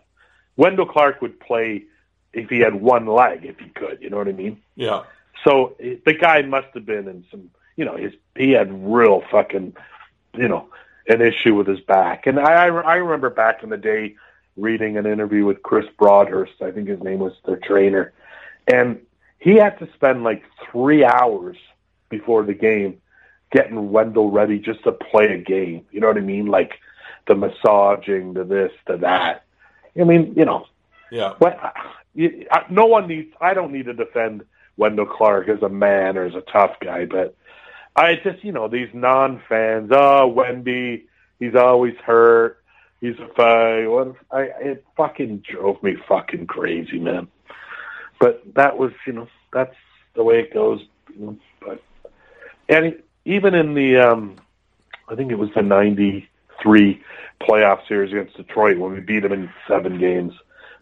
Wendel 0.56 0.86
Clark 0.86 1.20
would 1.20 1.38
play 1.38 1.84
if 2.32 2.48
he 2.48 2.60
had 2.60 2.74
one 2.74 3.06
leg, 3.06 3.44
if 3.44 3.58
he 3.58 3.68
could. 3.68 3.98
You 4.00 4.10
know 4.10 4.16
what 4.16 4.28
I 4.28 4.32
mean? 4.32 4.62
Yeah, 4.76 5.04
So 5.44 5.76
the 5.78 6.14
guy 6.14 6.42
must 6.42 6.68
have 6.74 6.86
been 6.86 7.06
in 7.06 7.24
some, 7.30 7.50
you 7.76 7.84
know, 7.84 7.96
his 7.96 8.14
he 8.34 8.52
had 8.52 8.72
real 8.72 9.22
fucking, 9.30 9.76
you 10.34 10.48
know, 10.48 10.68
an 11.08 11.20
issue 11.20 11.54
with 11.54 11.66
his 11.66 11.80
back. 11.80 12.26
And 12.26 12.40
I 12.40 12.66
I 12.66 12.96
remember 12.96 13.30
back 13.30 13.62
in 13.62 13.68
the 13.68 13.76
day 13.76 14.16
reading 14.56 14.96
an 14.96 15.06
interview 15.06 15.44
with 15.44 15.62
Chris 15.62 15.86
Broadhurst. 15.98 16.62
I 16.62 16.70
think 16.70 16.88
his 16.88 17.02
name 17.02 17.18
was 17.18 17.34
their 17.44 17.58
trainer, 17.58 18.12
and 18.66 19.00
he 19.38 19.56
had 19.56 19.78
to 19.80 19.88
spend 19.94 20.24
like 20.24 20.44
three 20.70 21.04
hours 21.04 21.58
before 22.08 22.42
the 22.42 22.54
game 22.54 23.00
getting 23.52 23.90
Wendel 23.90 24.30
ready 24.30 24.58
just 24.58 24.82
to 24.84 24.92
play 24.92 25.26
a 25.32 25.38
game. 25.38 25.84
You 25.90 26.00
know 26.00 26.08
what 26.08 26.16
I 26.16 26.20
mean? 26.20 26.46
Like 26.46 26.74
the 27.26 27.34
massaging, 27.34 28.34
the 28.34 28.44
this, 28.44 28.72
the 28.86 28.96
that. 28.98 29.44
I 29.98 30.04
mean, 30.04 30.34
you 30.36 30.44
know, 30.44 30.66
yeah, 31.10 31.34
well, 31.40 31.58
uh, 31.62 31.70
you, 32.14 32.46
I- 32.50 32.64
no 32.70 32.86
one 32.86 33.06
needs. 33.08 33.32
I 33.40 33.54
don't 33.54 33.72
need 33.72 33.86
to 33.86 33.94
defend 33.94 34.44
Wendel 34.76 35.06
Clark 35.06 35.48
as 35.48 35.62
a 35.62 35.68
man 35.68 36.18
or 36.18 36.24
as 36.24 36.34
a 36.34 36.42
tough 36.42 36.76
guy, 36.80 37.06
but 37.06 37.34
I 37.94 38.16
just, 38.16 38.44
you 38.44 38.52
know, 38.52 38.68
these 38.68 38.90
non-fans. 38.92 39.90
Oh, 39.92 40.26
Wendy, 40.26 41.06
he's 41.38 41.54
always 41.54 41.94
hurt. 42.04 42.62
He's 43.00 43.14
a. 43.38 43.86
What? 43.86 44.16
I 44.30 44.42
it 44.60 44.84
fucking 44.96 45.44
drove 45.50 45.82
me 45.82 45.96
fucking 46.08 46.46
crazy, 46.46 46.98
man. 46.98 47.28
But 48.20 48.42
that 48.54 48.76
was, 48.78 48.92
you 49.06 49.12
know, 49.14 49.28
that's 49.52 49.74
the 50.14 50.24
way 50.24 50.40
it 50.40 50.52
goes. 50.52 50.80
You 51.14 51.26
know, 51.26 51.36
but 51.60 51.82
it- 52.68 53.05
even 53.26 53.54
in 53.54 53.74
the, 53.74 53.98
um 53.98 54.36
I 55.08 55.14
think 55.14 55.30
it 55.30 55.38
was 55.38 55.50
the 55.54 55.62
'93 55.62 57.02
playoff 57.40 57.86
series 57.86 58.12
against 58.12 58.36
Detroit 58.36 58.78
when 58.78 58.92
we 58.92 59.00
beat 59.00 59.20
them 59.20 59.32
in 59.32 59.50
seven 59.68 59.98
games. 59.98 60.32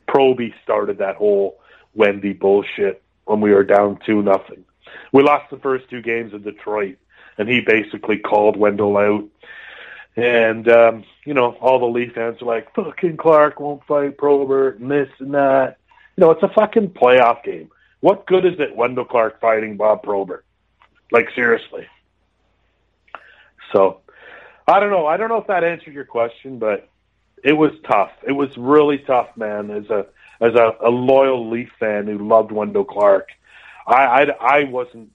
Proby 0.08 0.54
started 0.62 0.98
that 0.98 1.16
whole 1.16 1.58
Wendy 1.94 2.32
bullshit 2.32 3.02
when 3.24 3.40
we 3.40 3.52
were 3.52 3.64
down 3.64 3.98
two 4.06 4.22
nothing. 4.22 4.64
We 5.12 5.22
lost 5.22 5.50
the 5.50 5.58
first 5.58 5.88
two 5.90 6.02
games 6.02 6.32
in 6.32 6.42
Detroit, 6.42 6.96
and 7.38 7.48
he 7.48 7.60
basically 7.60 8.18
called 8.18 8.56
Wendel 8.56 8.96
out. 8.96 9.24
And 10.16 10.68
um, 10.68 11.04
you 11.24 11.34
know, 11.34 11.52
all 11.60 11.78
the 11.78 11.86
Leaf 11.86 12.14
fans 12.14 12.40
are 12.40 12.46
like, 12.46 12.74
"Fucking 12.74 13.16
Clark 13.16 13.60
won't 13.60 13.84
fight 13.84 14.16
Probert 14.16 14.78
and 14.78 14.90
this 14.90 15.08
and 15.18 15.34
that." 15.34 15.78
You 16.16 16.22
know, 16.22 16.30
it's 16.30 16.42
a 16.42 16.48
fucking 16.48 16.90
playoff 16.90 17.42
game. 17.42 17.70
What 18.00 18.26
good 18.26 18.44
is 18.44 18.60
it 18.60 18.76
Wendel 18.76 19.04
Clark 19.04 19.40
fighting 19.40 19.76
Bob 19.76 20.02
Probert? 20.02 20.44
Like 21.10 21.28
seriously. 21.34 21.86
So, 23.72 24.00
I 24.66 24.80
don't 24.80 24.90
know. 24.90 25.06
I 25.06 25.16
don't 25.16 25.28
know 25.28 25.38
if 25.38 25.46
that 25.48 25.64
answered 25.64 25.94
your 25.94 26.04
question, 26.04 26.58
but 26.58 26.88
it 27.42 27.52
was 27.52 27.72
tough. 27.86 28.10
It 28.26 28.32
was 28.32 28.48
really 28.56 28.98
tough, 28.98 29.28
man. 29.36 29.70
As 29.70 29.90
a 29.90 30.06
as 30.40 30.54
a, 30.54 30.72
a 30.86 30.90
loyal 30.90 31.50
Leaf 31.50 31.70
fan 31.78 32.06
who 32.06 32.26
loved 32.26 32.50
Wendel 32.50 32.84
Clark, 32.84 33.28
I 33.86 33.92
I, 33.92 34.22
I 34.40 34.64
wasn't 34.64 35.10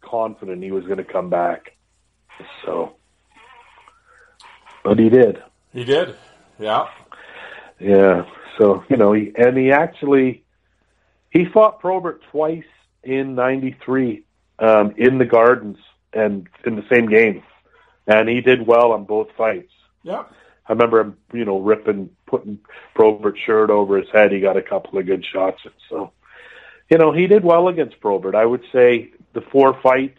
confident 0.00 0.62
he 0.62 0.70
was 0.70 0.84
going 0.84 0.98
to 0.98 1.04
come 1.04 1.30
back. 1.30 1.72
So, 2.64 2.94
but 4.84 4.98
he 4.98 5.08
did. 5.08 5.42
he 5.72 5.84
did. 5.84 6.14
Yeah, 6.58 6.86
Yeah. 7.80 8.24
So 8.58 8.84
you 8.88 8.96
know, 8.96 9.12
he 9.12 9.32
and 9.36 9.56
he 9.56 9.72
actually 9.72 10.44
he 11.30 11.44
fought 11.44 11.80
Probert 11.80 12.22
twice 12.30 12.64
in 13.02 13.34
'93 13.34 14.24
um, 14.58 14.94
in 14.96 15.18
the 15.18 15.24
Gardens 15.24 15.78
and 16.12 16.48
in 16.64 16.76
the 16.76 16.84
same 16.90 17.08
game, 17.08 17.42
and 18.06 18.28
he 18.28 18.40
did 18.40 18.66
well 18.66 18.92
on 18.92 19.04
both 19.04 19.28
fights. 19.36 19.72
yeah, 20.02 20.24
I 20.68 20.72
remember 20.72 21.00
him, 21.00 21.16
you 21.32 21.44
know, 21.44 21.60
ripping, 21.60 22.10
putting 22.26 22.58
Probert's 22.94 23.40
shirt 23.40 23.70
over 23.70 23.98
his 23.98 24.10
head. 24.12 24.32
He 24.32 24.40
got 24.40 24.56
a 24.56 24.62
couple 24.62 24.98
of 24.98 25.06
good 25.06 25.24
shots. 25.24 25.60
And 25.64 25.74
so, 25.88 26.10
you 26.90 26.98
know, 26.98 27.12
he 27.12 27.26
did 27.28 27.44
well 27.44 27.68
against 27.68 28.00
Probert. 28.00 28.34
I 28.34 28.44
would 28.44 28.64
say 28.72 29.10
the 29.32 29.42
four 29.42 29.78
fights, 29.80 30.18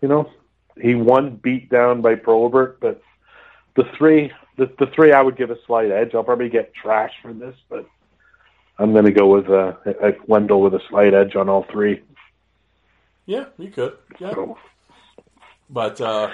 you 0.00 0.08
know, 0.08 0.30
he 0.80 0.94
won 0.94 1.36
beat 1.36 1.70
down 1.70 2.02
by 2.02 2.14
Probert, 2.14 2.78
but 2.80 3.02
the 3.74 3.84
three, 3.98 4.30
the, 4.56 4.66
the 4.78 4.86
three, 4.94 5.12
I 5.12 5.22
would 5.22 5.36
give 5.36 5.50
a 5.50 5.58
slight 5.66 5.90
edge. 5.90 6.14
I'll 6.14 6.22
probably 6.24 6.48
get 6.48 6.72
trash 6.74 7.12
for 7.20 7.32
this, 7.32 7.56
but 7.68 7.86
I'm 8.78 8.92
going 8.92 9.06
to 9.06 9.12
go 9.12 9.26
with 9.26 9.48
uh, 9.48 9.74
uh, 9.86 10.12
Wendel 10.26 10.60
with 10.62 10.74
a 10.74 10.80
slight 10.88 11.14
edge 11.14 11.34
on 11.36 11.48
all 11.48 11.64
three. 11.70 12.02
yeah. 13.26 13.46
You 13.58 13.70
could. 13.70 13.96
Yeah, 14.20 14.34
So, 14.34 14.58
but 15.70 16.00
uh, 16.00 16.30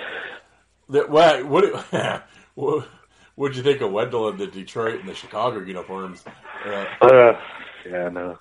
what 0.88 1.42
what 2.54 2.88
what'd 3.34 3.56
you 3.56 3.62
think 3.62 3.80
of 3.80 3.92
Wendel 3.92 4.28
in 4.28 4.36
the 4.36 4.46
Detroit 4.46 5.00
and 5.00 5.08
the 5.08 5.14
Chicago 5.14 5.60
uniforms? 5.60 6.24
Uh, 6.64 6.84
Uh, 7.00 7.40
yeah, 7.88 8.08
no. 8.08 8.38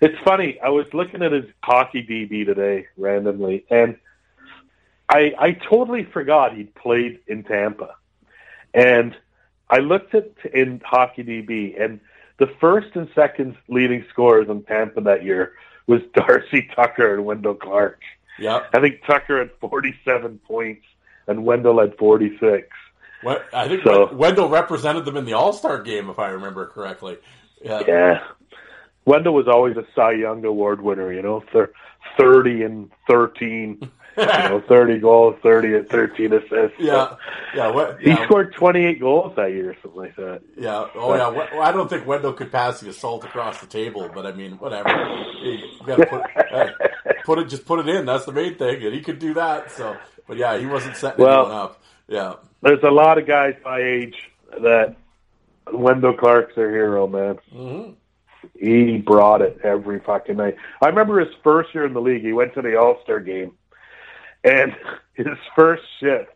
It's 0.00 0.18
funny. 0.24 0.60
I 0.60 0.68
was 0.68 0.86
looking 0.94 1.22
at 1.22 1.32
his 1.32 1.46
hockey 1.62 2.02
DB 2.02 2.46
today 2.46 2.86
randomly, 2.96 3.64
and 3.68 3.96
I 5.08 5.34
I 5.38 5.52
totally 5.52 6.04
forgot 6.04 6.56
he'd 6.56 6.74
played 6.74 7.20
in 7.26 7.42
Tampa. 7.42 7.96
And 8.74 9.16
I 9.70 9.78
looked 9.78 10.14
at 10.14 10.30
in 10.52 10.80
hockey 10.84 11.24
DB, 11.24 11.80
and 11.82 12.00
the 12.38 12.46
first 12.60 12.94
and 12.94 13.08
second 13.14 13.56
leading 13.68 14.04
scorers 14.10 14.48
in 14.48 14.62
Tampa 14.62 15.00
that 15.02 15.24
year 15.24 15.54
was 15.86 16.00
Darcy 16.14 16.68
Tucker 16.74 17.14
and 17.14 17.24
Wendel 17.24 17.54
Clark. 17.54 18.00
Yeah, 18.38 18.64
I 18.72 18.80
think 18.80 19.02
Tucker 19.06 19.38
had 19.38 19.50
47 19.60 20.38
points 20.46 20.84
and 21.26 21.44
Wendel 21.44 21.80
had 21.80 21.96
46. 21.98 22.68
What, 23.22 23.46
I 23.52 23.66
think 23.68 23.82
So- 23.82 24.12
Wendel 24.14 24.48
represented 24.48 25.04
them 25.04 25.16
in 25.16 25.24
the 25.24 25.32
All 25.34 25.52
Star 25.52 25.82
game, 25.82 26.08
if 26.08 26.18
I 26.18 26.28
remember 26.28 26.66
correctly. 26.66 27.18
Yeah, 27.62 27.82
Yeah. 27.86 28.24
Wendel 29.04 29.32
was 29.34 29.48
always 29.48 29.76
a 29.76 29.84
Cy 29.94 30.12
Young 30.12 30.44
Award 30.44 30.80
winner, 30.82 31.12
you 31.12 31.22
know, 31.22 31.42
thir- 31.52 31.72
30 32.18 32.62
and 32.62 32.90
13, 33.10 33.78
you 34.18 34.24
know, 34.26 34.62
30 34.68 34.98
goals, 34.98 35.34
30 35.42 35.74
and 35.76 35.88
13 35.88 36.32
assists. 36.34 36.76
yeah, 36.78 37.14
yeah. 37.54 37.68
What, 37.70 37.98
He 38.00 38.10
yeah, 38.10 38.22
scored 38.26 38.52
28 38.54 39.00
goals 39.00 39.34
that 39.36 39.52
year, 39.52 39.74
something 39.82 39.98
like 40.00 40.14
that. 40.16 40.42
yeah. 40.58 40.86
Oh 40.94 41.14
yeah. 41.14 41.28
Well, 41.28 41.62
I 41.62 41.72
don't 41.72 41.88
think 41.88 42.06
Wendel 42.06 42.34
could 42.34 42.52
pass 42.52 42.80
the 42.80 42.90
assault 42.90 43.24
across 43.24 43.60
the 43.60 43.66
table, 43.66 44.10
but 44.14 44.26
I 44.26 44.32
mean, 44.32 44.52
whatever. 44.58 44.88
You 45.42 45.58
gotta 45.86 46.06
put, 46.06 46.22
hey, 46.50 46.70
put 47.24 47.38
it, 47.38 47.48
just 47.48 47.64
put 47.66 47.80
it 47.80 47.88
in. 47.88 48.06
That's 48.06 48.24
the 48.24 48.32
main 48.32 48.56
thing, 48.56 48.82
and 48.84 48.94
he 48.94 49.00
could 49.00 49.18
do 49.18 49.34
that. 49.34 49.70
So, 49.72 49.96
but 50.26 50.36
yeah, 50.36 50.56
he 50.58 50.66
wasn't 50.66 50.96
setting 50.96 51.24
Well- 51.24 51.40
anyone 51.46 51.56
up. 51.62 51.82
Yeah, 52.10 52.34
There's 52.62 52.82
a 52.84 52.90
lot 52.90 53.18
of 53.18 53.26
guys 53.26 53.54
my 53.64 53.78
age 53.80 54.16
that 54.62 54.96
Wendel 55.70 56.14
Clark's 56.14 56.54
their 56.54 56.70
hero, 56.70 57.06
man. 57.06 57.38
hmm 57.52 57.90
He 58.58 58.96
brought 58.96 59.42
it 59.42 59.60
every 59.62 60.00
fucking 60.00 60.36
night. 60.38 60.56
I 60.80 60.86
remember 60.88 61.20
his 61.20 61.34
first 61.44 61.74
year 61.74 61.84
in 61.84 61.92
the 61.92 62.00
league. 62.00 62.22
He 62.22 62.32
went 62.32 62.54
to 62.54 62.62
the 62.62 62.76
All 62.78 62.98
Star 63.02 63.20
game, 63.20 63.52
and 64.42 64.74
his 65.14 65.26
first 65.54 65.82
shift, 66.00 66.30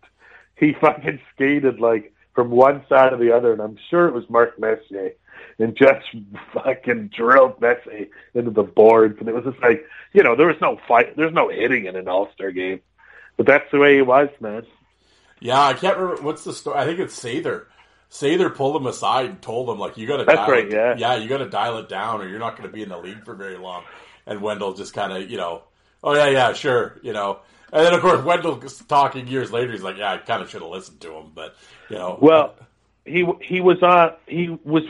he 0.57 0.75
fucking 0.79 1.21
skated 1.35 1.81
like 1.81 2.13
from 2.35 2.51
one 2.51 2.85
side 2.89 3.11
to 3.11 3.17
the 3.17 3.33
other, 3.35 3.53
and 3.53 3.63
I'm 3.63 3.79
sure 3.89 4.09
it 4.09 4.15
was 4.15 4.29
Mark 4.29 4.59
Messier, 4.59 5.13
and 5.59 5.77
just 5.77 6.07
fucking 6.53 7.09
drilled 7.09 7.61
Messier 7.61 8.07
into 8.35 8.51
the 8.51 8.63
boards, 8.63 9.19
and 9.21 9.29
it 9.29 9.35
was 9.35 9.45
just 9.45 9.63
like, 9.63 9.85
you 10.13 10.23
know, 10.23 10.37
there 10.37 10.47
was 10.47 10.61
no 10.61 10.79
fight, 10.89 11.17
there's 11.17 11.33
no 11.33 11.49
hitting 11.49 11.87
in 11.87 11.97
an 11.97 12.09
All 12.09 12.31
Star 12.35 12.51
game, 12.51 12.81
but 13.37 13.47
that's 13.47 13.71
the 13.71 13.79
way 13.79 13.97
he 13.97 14.03
was, 14.03 14.29
man. 14.41 14.67
Yeah, 15.41 15.61
I 15.61 15.75
can't 15.75 15.99
remember 15.99 16.23
what's 16.23 16.45
the 16.45 16.53
story. 16.53 16.79
I 16.79 16.85
think 16.85 17.01
it's 17.01 17.19
Sather. 17.21 17.67
Sather 18.11 18.55
pulled 18.55 18.77
him 18.77 18.87
aside 18.87 19.27
and 19.27 19.43
told 19.43 19.69
him 19.69 19.79
like, 19.79 19.97
"You 19.97 20.07
got 20.07 20.19
to 20.19 20.25
That's 20.25 20.37
dial 20.37 20.51
right, 20.51 20.67
it, 20.67 20.73
yeah. 20.73 20.95
yeah, 20.97 21.17
you 21.17 21.29
got 21.29 21.39
to 21.39 21.49
dial 21.49 21.79
it 21.79 21.89
down, 21.89 22.21
or 22.21 22.29
you're 22.29 22.39
not 22.39 22.57
going 22.57 22.69
to 22.69 22.73
be 22.73 22.83
in 22.83 22.91
the 22.91 22.99
league 22.99 23.25
for 23.25 23.35
very 23.35 23.57
long." 23.57 23.85
And 24.27 24.41
Wendel 24.41 24.75
just 24.75 24.95
kind 24.95 25.13
of, 25.13 25.31
you 25.31 25.37
know, 25.39 25.63
oh 26.05 26.15
yeah, 26.15 26.29
yeah, 26.29 26.53
sure, 26.53 26.99
you 27.03 27.13
know. 27.13 27.41
And 27.73 27.87
then 27.87 27.95
of 27.95 28.03
course 28.03 28.23
Wendel 28.23 28.63
talking 28.87 29.27
years 29.27 29.51
later, 29.51 29.73
he's 29.73 29.83
like, 29.83 29.97
"Yeah, 29.97 30.13
I 30.13 30.19
kind 30.19 30.43
of 30.43 30.51
should 30.51 30.63
have 30.63 30.71
listened 30.71 31.01
to 31.01 31.13
him," 31.15 31.33
but 31.35 31.57
you 31.89 31.97
know, 31.97 32.19
Well, 32.21 32.55
he 33.05 33.27
he 33.43 33.61
was 33.61 33.83
on 33.83 34.13
he 34.27 34.59
was 34.65 34.85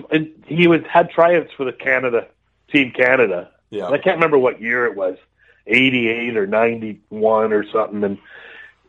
he 0.47 0.67
was 0.67 0.81
had 0.89 1.11
tryouts 1.11 1.51
for 1.57 1.65
the 1.65 1.73
Canada 1.73 2.29
team 2.71 2.93
Canada. 2.93 3.51
Yeah. 3.71 3.87
I 3.89 3.99
can't 3.99 4.17
remember 4.17 4.39
what 4.39 4.61
year 4.61 4.87
it 4.87 4.97
was, 4.97 5.17
eighty 5.67 6.09
eight 6.09 6.37
or 6.37 6.47
ninety 6.47 7.01
one 7.09 7.53
or 7.53 7.65
something, 7.71 8.05
and 8.05 8.19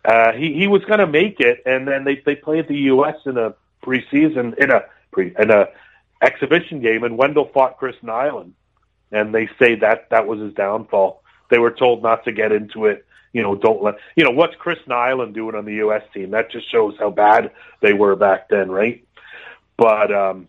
uh, 0.04 0.34
he 0.34 0.54
he 0.54 0.68
was 0.68 0.84
going 0.86 1.00
to 1.00 1.08
make 1.08 1.40
it, 1.40 1.64
and 1.66 1.88
then 1.88 2.04
they 2.04 2.22
they 2.26 2.36
played 2.36 2.68
the 2.68 2.76
U.S. 2.76 3.16
in 3.26 3.38
a 3.38 3.56
preseason 3.84 4.58
in 4.58 4.72
a 4.72 4.84
pre 5.12 5.34
in 5.40 5.52
a 5.52 5.68
exhibition 6.22 6.82
game, 6.82 7.04
and 7.04 7.18
Wendel 7.18 7.50
fought 7.54 7.78
Chris 7.78 7.96
Nilan, 8.04 8.52
and 9.12 9.34
they 9.34 9.48
say 9.60 9.76
that 9.76 10.10
that 10.10 10.28
was 10.28 10.40
his 10.40 10.54
downfall. 10.54 11.24
They 11.50 11.60
were 11.60 11.72
told 11.72 12.04
not 12.04 12.26
to 12.26 12.32
get 12.32 12.52
into 12.52 12.86
it. 12.86 13.06
You 13.32 13.42
know, 13.42 13.56
don't 13.56 13.82
let 13.82 13.96
you 14.16 14.26
know 14.26 14.32
what's 14.32 14.56
Chris 14.56 14.80
Nilan 14.88 15.34
doing 15.34 15.56
on 15.56 15.66
the 15.66 15.76
U.S. 15.76 16.04
team. 16.14 16.32
That 16.32 16.52
just 16.52 16.70
shows 16.70 16.96
how 17.00 17.10
bad 17.10 17.52
they 17.82 17.94
were 17.94 18.16
back 18.18 18.50
then, 18.50 18.70
right? 18.70 19.04
But 19.78 20.14
um, 20.14 20.48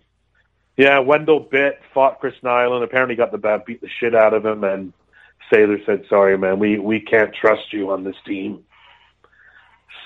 yeah, 0.77 0.99
Wendel 0.99 1.41
bit, 1.41 1.81
fought 1.93 2.21
Chris 2.21 2.35
Nilan. 2.43 2.83
Apparently, 2.83 3.15
got 3.17 3.33
the 3.33 3.39
bat, 3.39 3.65
beat 3.67 3.81
the 3.81 3.89
shit 4.01 4.15
out 4.15 4.35
of 4.35 4.45
him, 4.45 4.65
and 4.65 4.93
Sailor 5.53 5.79
said, 5.87 6.05
"Sorry, 6.09 6.37
man, 6.39 6.59
we 6.59 6.79
we 6.79 7.01
can't 7.01 7.35
trust 7.35 7.73
you 7.73 7.91
on 7.91 8.05
this 8.05 8.17
team." 8.27 8.65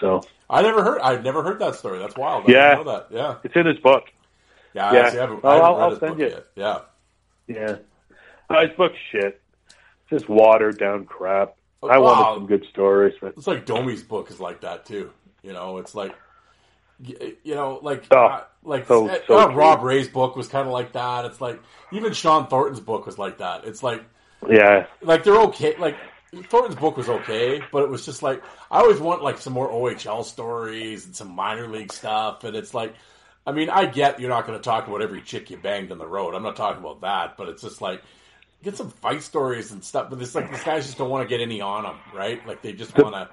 So 0.00 0.22
I 0.48 0.62
never 0.62 0.82
heard. 0.84 1.00
I've 1.00 1.24
never 1.24 1.42
heard 1.42 1.58
that 1.60 1.74
story. 1.74 1.98
That's 1.98 2.16
wild. 2.16 2.44
I 2.48 2.52
Yeah. 2.52 2.74
didn't 2.76 2.86
know 2.86 2.92
that. 2.92 3.06
Yeah, 3.10 3.34
it's 3.44 3.56
in 3.56 3.66
his 3.66 3.78
book. 3.78 4.04
yeah. 4.74 4.92
Yeah. 4.92 5.00
I, 5.06 5.10
see, 5.10 5.18
I 5.18 5.20
haven't, 5.22 5.44
I 5.44 5.48
haven't 5.54 5.64
I'll- 5.64 5.74
read 5.76 5.82
I'll 5.82 5.90
his 5.90 5.98
send 5.98 6.10
book 6.12 6.20
you- 6.20 6.28
yet. 6.28 6.44
Yeah. 6.54 6.78
Yeah, 7.48 7.76
uh, 8.50 8.66
his 8.66 8.76
book's 8.76 8.98
shit. 9.10 9.40
It's 9.70 10.10
just 10.10 10.28
watered 10.28 10.78
down 10.78 11.06
crap. 11.06 11.54
I 11.82 11.96
Wow. 11.98 12.02
wanted 12.12 12.34
some 12.40 12.46
good 12.46 12.66
stories, 12.70 13.14
but 13.20 13.34
It's 13.38 13.46
like 13.46 13.64
Domi's 13.64 14.02
book 14.02 14.30
is 14.30 14.38
like 14.38 14.60
that 14.60 14.84
too. 14.84 15.10
You 15.42 15.54
know, 15.54 15.78
it's 15.78 15.94
like, 15.94 16.14
you 17.02 17.54
know, 17.54 17.78
like 17.82 18.04
Oh, 18.10 18.16
uh, 18.26 18.44
like 18.64 18.86
so- 18.86 19.08
uh, 19.08 19.18
so 19.26 19.38
uh. 19.38 19.52
Rob 19.54 19.82
Ray's 19.82 20.08
book 20.08 20.36
was 20.36 20.48
kind 20.48 20.66
of 20.66 20.72
like 20.72 20.92
that. 20.92 21.24
It's 21.24 21.40
like 21.40 21.60
even 21.92 22.12
Shawn 22.12 22.48
Thornton's 22.48 22.80
book 22.80 23.06
was 23.06 23.18
like 23.18 23.38
that. 23.38 23.64
It's 23.64 23.82
like 23.82 24.04
yeah, 24.48 24.86
like 25.02 25.24
they're 25.24 25.40
okay. 25.42 25.76
Like 25.76 25.96
Thornton's 26.48 26.76
book 26.76 26.96
was 26.96 27.08
okay, 27.08 27.62
but 27.72 27.82
it 27.82 27.88
was 27.88 28.04
just 28.04 28.22
like 28.22 28.42
I 28.70 28.80
always 28.80 29.00
want 29.00 29.22
like 29.22 29.38
some 29.38 29.52
more 29.52 29.70
OHL 29.70 30.24
stories 30.24 31.06
and 31.06 31.14
some 31.14 31.30
minor 31.34 31.68
league 31.68 31.92
stuff. 31.92 32.44
And 32.44 32.54
it's 32.56 32.74
like, 32.74 32.94
I 33.46 33.52
mean, 33.52 33.70
I 33.70 33.86
get 33.86 34.20
you're 34.20 34.28
not 34.28 34.46
going 34.46 34.58
to 34.58 34.62
talk 34.62 34.86
about 34.88 35.02
every 35.02 35.22
chick 35.22 35.50
you 35.50 35.56
banged 35.56 35.90
on 35.92 35.98
the 35.98 36.06
road. 36.06 36.34
I'm 36.34 36.42
not 36.42 36.56
talking 36.56 36.82
about 36.82 37.00
that, 37.02 37.36
but 37.36 37.48
it's 37.48 37.62
just 37.62 37.80
like 37.80 38.02
get 38.62 38.76
some 38.76 38.90
fight 38.90 39.22
stories 39.22 39.72
and 39.72 39.82
stuff. 39.84 40.10
But 40.10 40.20
it's 40.20 40.34
like 40.34 40.50
these 40.50 40.62
guys 40.64 40.84
just 40.86 40.98
don't 40.98 41.10
want 41.10 41.28
to 41.28 41.28
get 41.28 41.40
any 41.42 41.60
on 41.60 41.84
them, 41.84 41.96
right? 42.14 42.44
Like 42.46 42.60
they 42.62 42.72
just 42.72 42.96
want 42.98 43.14
to. 43.14 43.28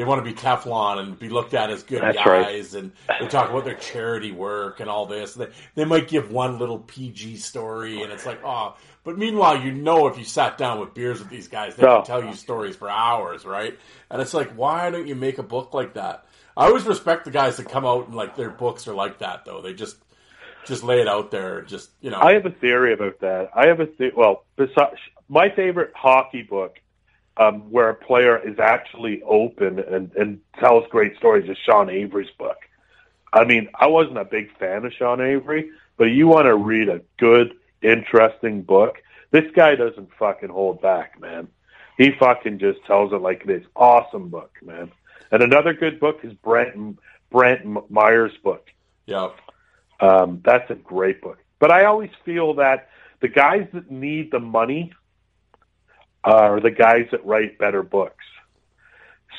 They 0.00 0.06
want 0.06 0.24
to 0.24 0.30
be 0.30 0.34
Teflon 0.34 0.98
and 0.98 1.18
be 1.18 1.28
looked 1.28 1.52
at 1.52 1.68
as 1.68 1.82
good 1.82 2.00
That's 2.00 2.16
right. 2.24 2.46
guys, 2.46 2.74
and 2.74 2.90
they 3.20 3.26
talk 3.26 3.50
about 3.50 3.66
their 3.66 3.74
charity 3.74 4.32
work 4.32 4.80
and 4.80 4.88
all 4.88 5.04
this. 5.04 5.34
They, 5.34 5.48
they 5.74 5.84
might 5.84 6.08
give 6.08 6.30
one 6.32 6.58
little 6.58 6.78
PG 6.78 7.36
story, 7.36 8.00
and 8.02 8.10
it's 8.10 8.24
like, 8.24 8.40
oh. 8.42 8.76
But 9.04 9.18
meanwhile, 9.18 9.60
you 9.60 9.72
know, 9.72 10.06
if 10.06 10.16
you 10.16 10.24
sat 10.24 10.56
down 10.56 10.80
with 10.80 10.94
beers 10.94 11.18
with 11.18 11.28
these 11.28 11.48
guys, 11.48 11.76
they 11.76 11.86
Oh. 11.86 11.96
can 11.96 12.06
tell 12.06 12.24
you 12.24 12.32
stories 12.32 12.76
for 12.76 12.88
hours, 12.88 13.44
right? 13.44 13.78
And 14.10 14.22
it's 14.22 14.32
like, 14.32 14.50
why 14.52 14.88
don't 14.90 15.06
you 15.06 15.14
make 15.14 15.36
a 15.36 15.42
book 15.42 15.74
like 15.74 15.92
that? 15.92 16.24
I 16.56 16.64
always 16.68 16.86
respect 16.86 17.26
the 17.26 17.30
guys 17.30 17.58
that 17.58 17.68
come 17.68 17.84
out 17.84 18.06
and 18.06 18.16
like 18.16 18.36
their 18.36 18.48
books 18.48 18.88
are 18.88 18.94
like 18.94 19.18
that, 19.18 19.44
though. 19.44 19.60
They 19.60 19.74
just 19.74 19.98
just 20.64 20.82
lay 20.82 21.02
it 21.02 21.08
out 21.08 21.30
there, 21.30 21.60
just 21.60 21.90
you 22.00 22.10
know. 22.10 22.20
I 22.22 22.32
have 22.32 22.46
a 22.46 22.50
theory 22.50 22.94
about 22.94 23.20
that. 23.20 23.50
I 23.54 23.66
have 23.66 23.80
a 23.80 23.86
the- 23.98 24.12
well, 24.16 24.44
besides 24.56 24.96
my 25.28 25.50
favorite 25.50 25.92
hockey 25.94 26.40
book, 26.42 26.78
um, 27.36 27.70
where 27.70 27.88
a 27.90 27.94
player 27.94 28.36
is 28.38 28.58
actually 28.58 29.22
open 29.22 29.78
and, 29.78 30.12
and 30.14 30.40
tells 30.58 30.86
great 30.90 31.16
stories, 31.16 31.48
is 31.48 31.56
Sean 31.64 31.88
Avery's 31.88 32.30
book. 32.38 32.56
I 33.32 33.44
mean, 33.44 33.68
I 33.74 33.86
wasn't 33.86 34.18
a 34.18 34.24
big 34.24 34.56
fan 34.58 34.84
of 34.84 34.92
Sean 34.92 35.20
Avery, 35.20 35.70
but 35.96 36.06
you 36.06 36.26
want 36.26 36.46
to 36.46 36.56
read 36.56 36.88
a 36.88 37.00
good, 37.18 37.54
interesting 37.82 38.62
book. 38.62 38.98
This 39.30 39.44
guy 39.54 39.76
doesn't 39.76 40.10
fucking 40.18 40.48
hold 40.48 40.82
back, 40.82 41.20
man. 41.20 41.48
He 41.96 42.10
fucking 42.18 42.58
just 42.58 42.84
tells 42.86 43.12
it 43.12 43.20
like 43.20 43.42
it 43.44 43.50
is. 43.50 43.66
Awesome 43.76 44.28
book, 44.28 44.50
man. 44.62 44.90
And 45.30 45.42
another 45.42 45.72
good 45.74 46.00
book 46.00 46.20
is 46.24 46.32
Brent 46.32 46.98
Brantt 47.30 47.64
Myhres' 47.64 48.42
book. 48.42 48.66
yeah, 49.06 49.28
Um, 50.00 50.40
that's 50.44 50.68
a 50.70 50.74
great 50.74 51.20
book. 51.20 51.38
But 51.60 51.70
I 51.70 51.84
always 51.84 52.10
feel 52.24 52.54
that 52.54 52.88
the 53.20 53.28
guys 53.28 53.68
that 53.72 53.90
need 53.90 54.32
the 54.32 54.40
money 54.40 54.92
are 56.24 56.60
the 56.60 56.70
guys 56.70 57.06
that 57.12 57.24
write 57.24 57.58
better 57.58 57.82
books. 57.82 58.24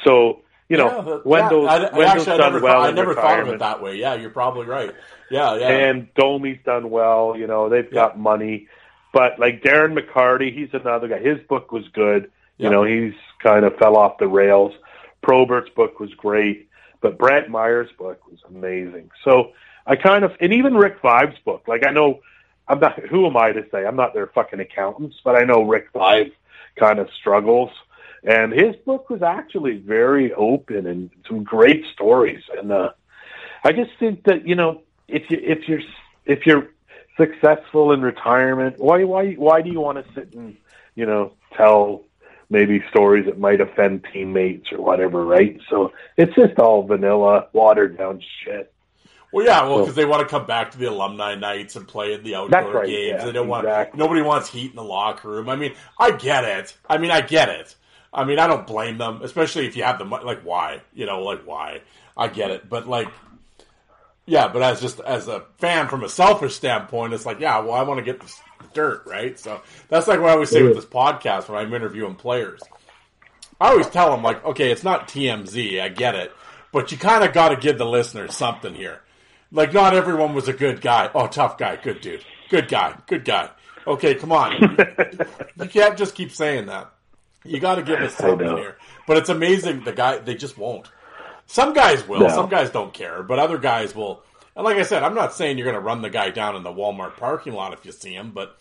So, 0.03 0.41
you 0.67 0.77
know, 0.77 0.85
Yeah, 0.85 1.01
that- 1.01 1.25
Wendel's, 1.25 1.65
yeah, 1.65 1.71
I, 1.71 1.75
I 1.75 1.97
Wendel's 1.97 2.27
actually, 2.27 2.33
I 2.33 2.37
done 2.37 2.53
never, 2.53 2.63
well 2.63 2.73
thought, 2.81 2.89
I 2.89 2.91
never 2.91 3.15
thought 3.15 3.39
of 3.39 3.47
it 3.49 3.59
that 3.59 3.81
way. 3.83 3.95
Yeah, 3.97 4.15
you're 4.15 4.29
probably 4.29 4.65
right. 4.65 4.91
Yeah, 5.29 5.55
yeah. 5.57 5.69
And 5.69 6.13
Domi's 6.15 6.59
done 6.65 6.89
well. 6.89 7.35
You 7.37 7.47
know, 7.47 7.69
they've 7.69 7.91
got 7.91 8.17
money. 8.19 8.67
But 9.13 9.39
like 9.39 9.61
Darren 9.61 9.97
McCarty, 9.97 10.53
he's 10.57 10.69
another 10.73 11.07
guy. 11.07 11.19
His 11.19 11.39
book 11.47 11.71
was 11.71 11.87
good. 11.89 12.31
You 12.57 12.69
know, 12.69 12.83
he's 12.83 13.13
kind 13.41 13.65
of 13.65 13.75
fell 13.77 13.97
off 13.97 14.19
the 14.19 14.27
rails. 14.27 14.71
Probert's 15.23 15.69
book 15.71 15.99
was 15.99 16.13
great, 16.13 16.69
but 17.01 17.17
Brantt 17.17 17.47
Myhres' 17.49 17.95
book 17.97 18.21
was 18.29 18.39
amazing. 18.47 19.09
So 19.23 19.53
I 19.87 19.95
kind 19.95 20.23
of, 20.23 20.33
and 20.39 20.53
even 20.53 20.75
Rick 20.75 21.01
Vaive's 21.01 21.39
book. 21.43 21.63
Like 21.67 21.85
I 21.85 21.91
know, 21.91 22.21
I'm 22.67 22.79
not. 22.79 22.99
Who 22.99 23.25
am 23.25 23.35
I 23.35 23.51
to 23.51 23.65
say? 23.71 23.85
I'm 23.85 23.95
not 23.95 24.13
their 24.13 24.27
fucking 24.27 24.59
accountants, 24.59 25.17
but 25.23 25.35
I 25.35 25.43
know 25.43 25.63
Rick 25.63 25.91
Vibe 25.91 26.31
kind 26.75 26.99
of 26.99 27.09
struggles. 27.19 27.71
And 28.23 28.53
his 28.53 28.75
book 28.85 29.09
was 29.09 29.21
actually 29.21 29.77
very 29.77 30.33
open 30.33 30.85
and 30.85 31.09
some 31.27 31.43
great 31.43 31.85
stories. 31.93 32.43
And 32.57 32.71
uh, 32.71 32.91
I 33.63 33.71
just 33.71 33.91
think 33.99 34.23
that 34.25 34.47
you 34.47 34.55
know, 34.55 34.81
if 35.07 35.29
you 35.29 35.39
if 35.41 35.67
you're 35.67 35.81
if 36.25 36.45
you're 36.45 36.69
successful 37.17 37.91
in 37.91 38.01
retirement, 38.01 38.79
why 38.79 39.03
why 39.03 39.33
why 39.33 39.61
do 39.61 39.71
you 39.71 39.79
want 39.79 40.05
to 40.05 40.13
sit 40.13 40.33
and 40.33 40.55
you 40.95 41.05
know 41.05 41.33
tell 41.55 42.03
maybe 42.49 42.83
stories 42.89 43.25
that 43.25 43.39
might 43.39 43.61
offend 43.61 44.05
teammates 44.11 44.71
or 44.71 44.81
whatever, 44.81 45.25
right? 45.25 45.59
So 45.69 45.93
it's 46.17 46.35
just 46.35 46.59
all 46.59 46.83
vanilla, 46.83 47.47
watered 47.53 47.97
down 47.97 48.21
shit. 48.43 48.71
Well, 49.31 49.45
yeah, 49.45 49.63
well, 49.63 49.77
So- 49.77 49.81
because 49.83 49.95
they 49.95 50.05
want 50.05 50.21
to 50.21 50.27
come 50.27 50.45
back 50.45 50.71
to 50.71 50.77
the 50.77 50.85
alumni 50.87 51.35
nights 51.35 51.75
and 51.75 51.87
play 51.87 52.13
in 52.13 52.23
the 52.23 52.35
outdoor 52.35 52.71
right, 52.73 52.87
games. 52.87 53.19
yeah, 53.19 53.25
they 53.25 53.31
don't 53.31 53.47
want 53.47 53.65
nobody 53.95 54.21
wants 54.21 54.49
heat 54.49 54.71
in 54.71 54.75
the 54.75 54.83
locker 54.83 55.29
room. 55.29 55.47
I 55.49 55.55
mean, 55.55 55.73
I 55.97 56.11
get 56.11 56.43
it. 56.43 56.75
I 56.89 56.97
mean, 56.97 57.11
I 57.11 57.21
get 57.21 57.49
it. 57.49 57.75
I 58.13 58.25
mean, 58.25 58.39
I 58.39 58.47
don't 58.47 58.67
blame 58.67 58.97
them, 58.97 59.21
especially 59.23 59.67
if 59.67 59.77
you 59.77 59.83
have 59.83 59.97
the 59.97 60.03
money. 60.05 60.25
Like, 60.25 60.41
why? 60.41 60.81
You 60.93 61.05
know, 61.05 61.23
like 61.23 61.43
why? 61.45 61.81
I 62.17 62.27
get 62.27 62.51
it, 62.51 62.67
but 62.69 62.85
like, 62.87 63.07
yeah, 64.25 64.49
but 64.49 64.61
as 64.61 64.81
just 64.81 64.99
as 64.99 65.27
a 65.27 65.45
fan 65.57 65.87
from 65.87 66.03
a 66.03 66.09
selfish 66.09 66.55
standpoint, 66.55 67.13
it's 67.13 67.25
like, 67.25 67.39
yeah, 67.39 67.59
well, 67.59 67.73
I 67.73 67.83
want 67.83 67.99
to 67.99 68.03
get 68.03 68.19
this 68.19 68.37
dirt, 68.73 69.03
right? 69.05 69.39
So 69.39 69.61
that's 69.87 70.07
like 70.07 70.19
what 70.19 70.29
I 70.29 70.33
always 70.33 70.49
say 70.49 70.61
with 70.61 70.75
this 70.75 70.85
podcast 70.85 71.47
when 71.49 71.57
I'm 71.57 71.73
interviewing 71.73 72.15
players. 72.15 72.61
I 73.59 73.69
always 73.69 73.87
tell 73.87 74.11
them 74.11 74.23
like, 74.23 74.43
okay, 74.43 74.71
it's 74.71 74.83
not 74.83 75.07
TMZ, 75.07 75.81
I 75.81 75.89
get 75.89 76.15
it, 76.15 76.31
but 76.71 76.91
you 76.91 76.97
kind 76.97 77.23
of 77.23 77.31
got 77.33 77.49
to 77.49 77.55
give 77.55 77.77
the 77.77 77.85
listeners 77.85 78.35
something 78.35 78.73
here. 78.73 78.99
Like, 79.51 79.73
not 79.73 79.93
everyone 79.93 80.33
was 80.33 80.47
a 80.47 80.53
good 80.53 80.81
guy. 80.81 81.09
Oh, 81.13 81.27
tough 81.27 81.57
guy, 81.57 81.75
good 81.75 82.01
dude, 82.01 82.23
good 82.49 82.67
guy, 82.67 82.95
good 83.07 83.25
guy. 83.25 83.49
Okay, 83.85 84.15
come 84.15 84.31
on, 84.31 84.53
you 85.59 85.67
can't 85.67 85.97
just 85.97 86.13
keep 86.15 86.31
saying 86.31 86.67
that. 86.67 86.91
You 87.43 87.59
got 87.59 87.75
to 87.75 87.81
give 87.83 87.99
us 87.99 88.13
something 88.15 88.55
here. 88.57 88.77
But 89.07 89.17
it's 89.17 89.29
amazing 89.29 89.83
the 89.83 89.91
guy 89.91 90.19
they 90.19 90.35
just 90.35 90.57
won't. 90.57 90.89
Some 91.47 91.73
guys 91.73 92.07
will, 92.07 92.19
No. 92.21 92.29
some 92.29 92.47
guys 92.49 92.69
don't 92.69 92.93
care, 92.93 93.23
but 93.23 93.39
other 93.39 93.57
guys 93.57 93.95
will. 93.95 94.21
And 94.55 94.63
like 94.63 94.77
I 94.77 94.83
said, 94.83 95.01
I'm 95.01 95.15
not 95.15 95.33
saying 95.33 95.57
you're 95.57 95.65
going 95.65 95.73
to 95.75 95.81
run 95.81 96.01
the 96.03 96.09
guy 96.09 96.29
down 96.29 96.55
in 96.55 96.61
the 96.63 96.69
Walmart 96.69 97.17
parking 97.17 97.53
lot 97.53 97.73
if 97.73 97.83
you 97.85 97.91
see 97.91 98.13
him, 98.13 98.31
but 98.31 98.57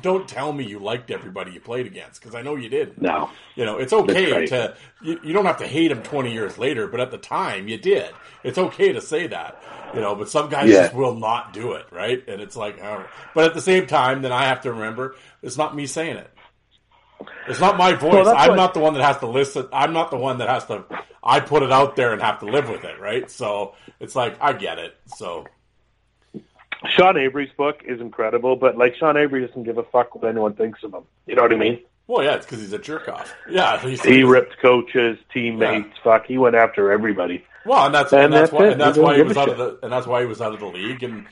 don't 0.00 0.26
tell 0.26 0.52
me 0.52 0.64
you 0.64 0.78
liked 0.78 1.10
everybody 1.10 1.52
you 1.52 1.60
played 1.60 1.86
against 1.86 2.20
because 2.20 2.34
I 2.34 2.40
know 2.42 2.56
you 2.56 2.68
didn't. 2.68 3.00
No. 3.00 3.30
You 3.56 3.64
know, 3.66 3.78
it's 3.78 3.92
okay 3.92 4.32
right. 4.32 4.48
to 4.48 4.76
you, 5.02 5.20
you 5.22 5.32
don't 5.32 5.44
have 5.44 5.58
to 5.58 5.66
hate 5.66 5.90
him 5.90 6.02
20 6.02 6.32
years 6.32 6.56
later, 6.58 6.86
but 6.88 7.00
at 7.00 7.10
the 7.10 7.18
time 7.18 7.68
you 7.68 7.76
did. 7.76 8.10
It's 8.42 8.58
okay 8.58 8.92
to 8.92 9.00
say 9.00 9.26
that. 9.28 9.62
You 9.94 10.00
know, 10.00 10.14
but 10.14 10.28
some 10.30 10.48
guys 10.48 10.70
Yeah. 10.70 10.82
just 10.84 10.94
will 10.94 11.14
not 11.14 11.52
do 11.52 11.72
it, 11.72 11.86
right? 11.92 12.26
And 12.26 12.40
it's 12.40 12.56
like, 12.56 12.80
but 13.34 13.44
at 13.44 13.52
the 13.54 13.60
same 13.60 13.86
time, 13.86 14.22
then 14.22 14.32
I 14.32 14.46
have 14.46 14.62
to 14.62 14.72
remember 14.72 15.14
it's 15.42 15.58
not 15.58 15.76
me 15.76 15.86
saying 15.86 16.16
it. 16.16 16.30
It's 17.46 17.60
not 17.60 17.76
my 17.76 17.92
voice. 17.92 18.24
that's 18.24 18.38
I'm 18.40 18.50
what- 18.50 18.56
not 18.56 18.74
the 18.74 18.80
one 18.80 18.94
that 18.94 19.02
has 19.04 19.18
to 19.18 19.26
listen. 19.26 19.68
I'm 19.72 19.92
not 19.92 20.10
the 20.10 20.16
one 20.16 20.38
that 20.38 20.48
has 20.48 20.64
to. 20.66 20.84
I 21.22 21.38
put 21.40 21.62
it 21.62 21.70
out 21.70 21.94
there 21.94 22.12
and 22.12 22.20
have 22.22 22.40
to 22.40 22.46
live 22.46 22.68
with 22.68 22.84
it, 22.84 22.98
right? 22.98 23.30
So 23.30 23.74
it's 24.00 24.16
like 24.16 24.36
I 24.40 24.52
get 24.54 24.78
it. 24.78 24.96
So 25.06 25.46
Sean 26.90 27.16
Avery's 27.16 27.50
book 27.56 27.82
is 27.84 28.00
incredible, 28.00 28.56
but 28.56 28.76
like 28.76 28.94
Sean 28.96 29.16
Avery 29.16 29.46
doesn't 29.46 29.64
give 29.64 29.78
a 29.78 29.82
fuck 29.84 30.14
what 30.14 30.24
anyone 30.28 30.54
thinks 30.54 30.82
of 30.82 30.92
him. 30.94 31.04
You 31.26 31.34
know 31.36 31.42
what 31.42 31.52
I 31.52 31.56
mean? 31.56 31.80
well, 32.06 32.24
yeah, 32.24 32.34
it's 32.34 32.44
because 32.46 32.60
he's 32.60 32.72
a 32.72 32.78
jerk 32.78 33.08
off. 33.08 33.32
Yeah, 33.48 33.78
He 33.78 34.22
ripped 34.24 34.58
coaches, 34.60 35.18
teammates. 35.32 35.96
Fuck, 36.02 36.26
he 36.26 36.38
went 36.38 36.56
after 36.56 36.90
everybody. 36.92 37.44
Well, 37.64 37.86
and 37.86 37.94
that's 37.94 38.12
and, 38.12 38.22
And 38.24 38.32
that's, 38.32 38.50
that's 38.50 38.52
why 38.52 38.66
it. 38.66 38.72
and 38.72 38.80
that's 38.80 38.96
He 38.96 39.02
why 39.02 39.16
he 39.16 39.22
was 39.22 39.36
out 39.36 39.48
of 39.48 39.56
the 39.58 39.78
and 39.82 39.92
that's 39.92 40.06
why 40.06 40.20
he 40.20 40.26
was 40.26 40.40
out 40.40 40.52
of 40.52 40.60
the 40.60 40.66
league 40.66 41.02
and 41.02 41.26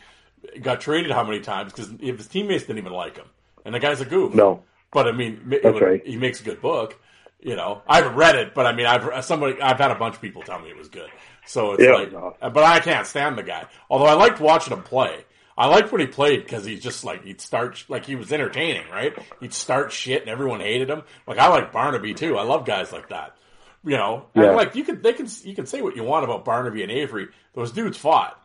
got 0.63 0.81
traded 0.81 1.11
how 1.11 1.25
many 1.25 1.41
times 1.41 1.73
because 1.73 1.91
his 2.01 2.27
teammates 2.29 2.65
didn't 2.65 2.79
even 2.79 2.93
like 2.93 3.17
him 3.17 3.27
and 3.65 3.75
the 3.75 3.81
guy's 3.81 4.01
a 4.01 4.05
goof. 4.05 4.35
No. 4.35 4.63
but 4.93 5.07
I 5.09 5.13
mean, 5.13 5.41
That's 5.63 5.81
right. 5.81 6.05
he 6.07 6.17
makes 6.17 6.41
a 6.41 6.45
good 6.45 6.61
book. 6.63 6.97
You 7.43 7.57
know, 7.57 7.83
I 7.89 7.97
haven't 7.97 8.17
read 8.17 8.37
it, 8.37 8.55
but 8.55 8.67
I 8.67 8.73
mean, 8.73 8.87
I've 8.87 9.25
somebody 9.25 9.61
I've 9.61 9.79
had 9.79 9.91
a 9.91 9.95
bunch 9.97 10.15
of 10.17 10.21
people 10.21 10.43
tell 10.43 10.61
me 10.61 10.69
it 10.71 10.77
was 10.77 10.89
good. 10.89 11.09
So 11.47 11.73
it's 11.73 11.83
Yeah, 11.83 11.93
like, 11.95 12.13
awesome. 12.15 12.53
but 12.53 12.63
I 12.65 12.81
can't 12.81 13.07
stand 13.07 13.37
the 13.39 13.43
guy. 13.43 13.65
Although 13.89 14.05
I 14.07 14.13
liked 14.13 14.41
watching 14.41 14.73
him 14.75 14.83
play. 14.83 15.25
I 15.61 15.67
liked 15.67 15.93
when 15.93 16.01
he 16.01 16.07
played 16.07 16.43
because 16.43 16.65
he's 16.65 16.83
just 16.83 17.05
like 17.05 17.23
he'd 17.25 17.41
start 17.41 17.85
like 17.89 18.07
he 18.07 18.17
was 18.17 18.33
entertaining, 18.33 18.89
right? 18.91 19.13
He'd 19.41 19.53
start 19.53 19.93
shit 19.93 20.23
and 20.23 20.31
everyone 20.31 20.61
hated 20.61 20.89
him. 20.89 21.03
Like 21.27 21.39
I 21.39 21.49
like 21.49 21.71
Barnaby 21.71 22.15
too. 22.15 22.39
I 22.39 22.45
love 22.45 22.65
guys 22.65 22.93
like 22.93 23.11
that. 23.11 23.37
You 23.85 23.97
know, 23.99 24.27
and 24.35 24.45
Yeah. 24.45 24.51
like 24.53 24.75
you 24.75 24.85
can 24.85 25.03
they 25.03 25.13
can 25.13 25.27
you 25.45 25.55
can 25.55 25.67
say 25.67 25.83
what 25.83 25.97
you 25.97 26.03
want 26.03 26.25
about 26.25 26.47
Barnaby 26.47 26.83
and 26.83 26.91
Avery. 26.91 27.29
Those 27.55 27.73
dudes 27.73 27.99
fought. 27.99 28.41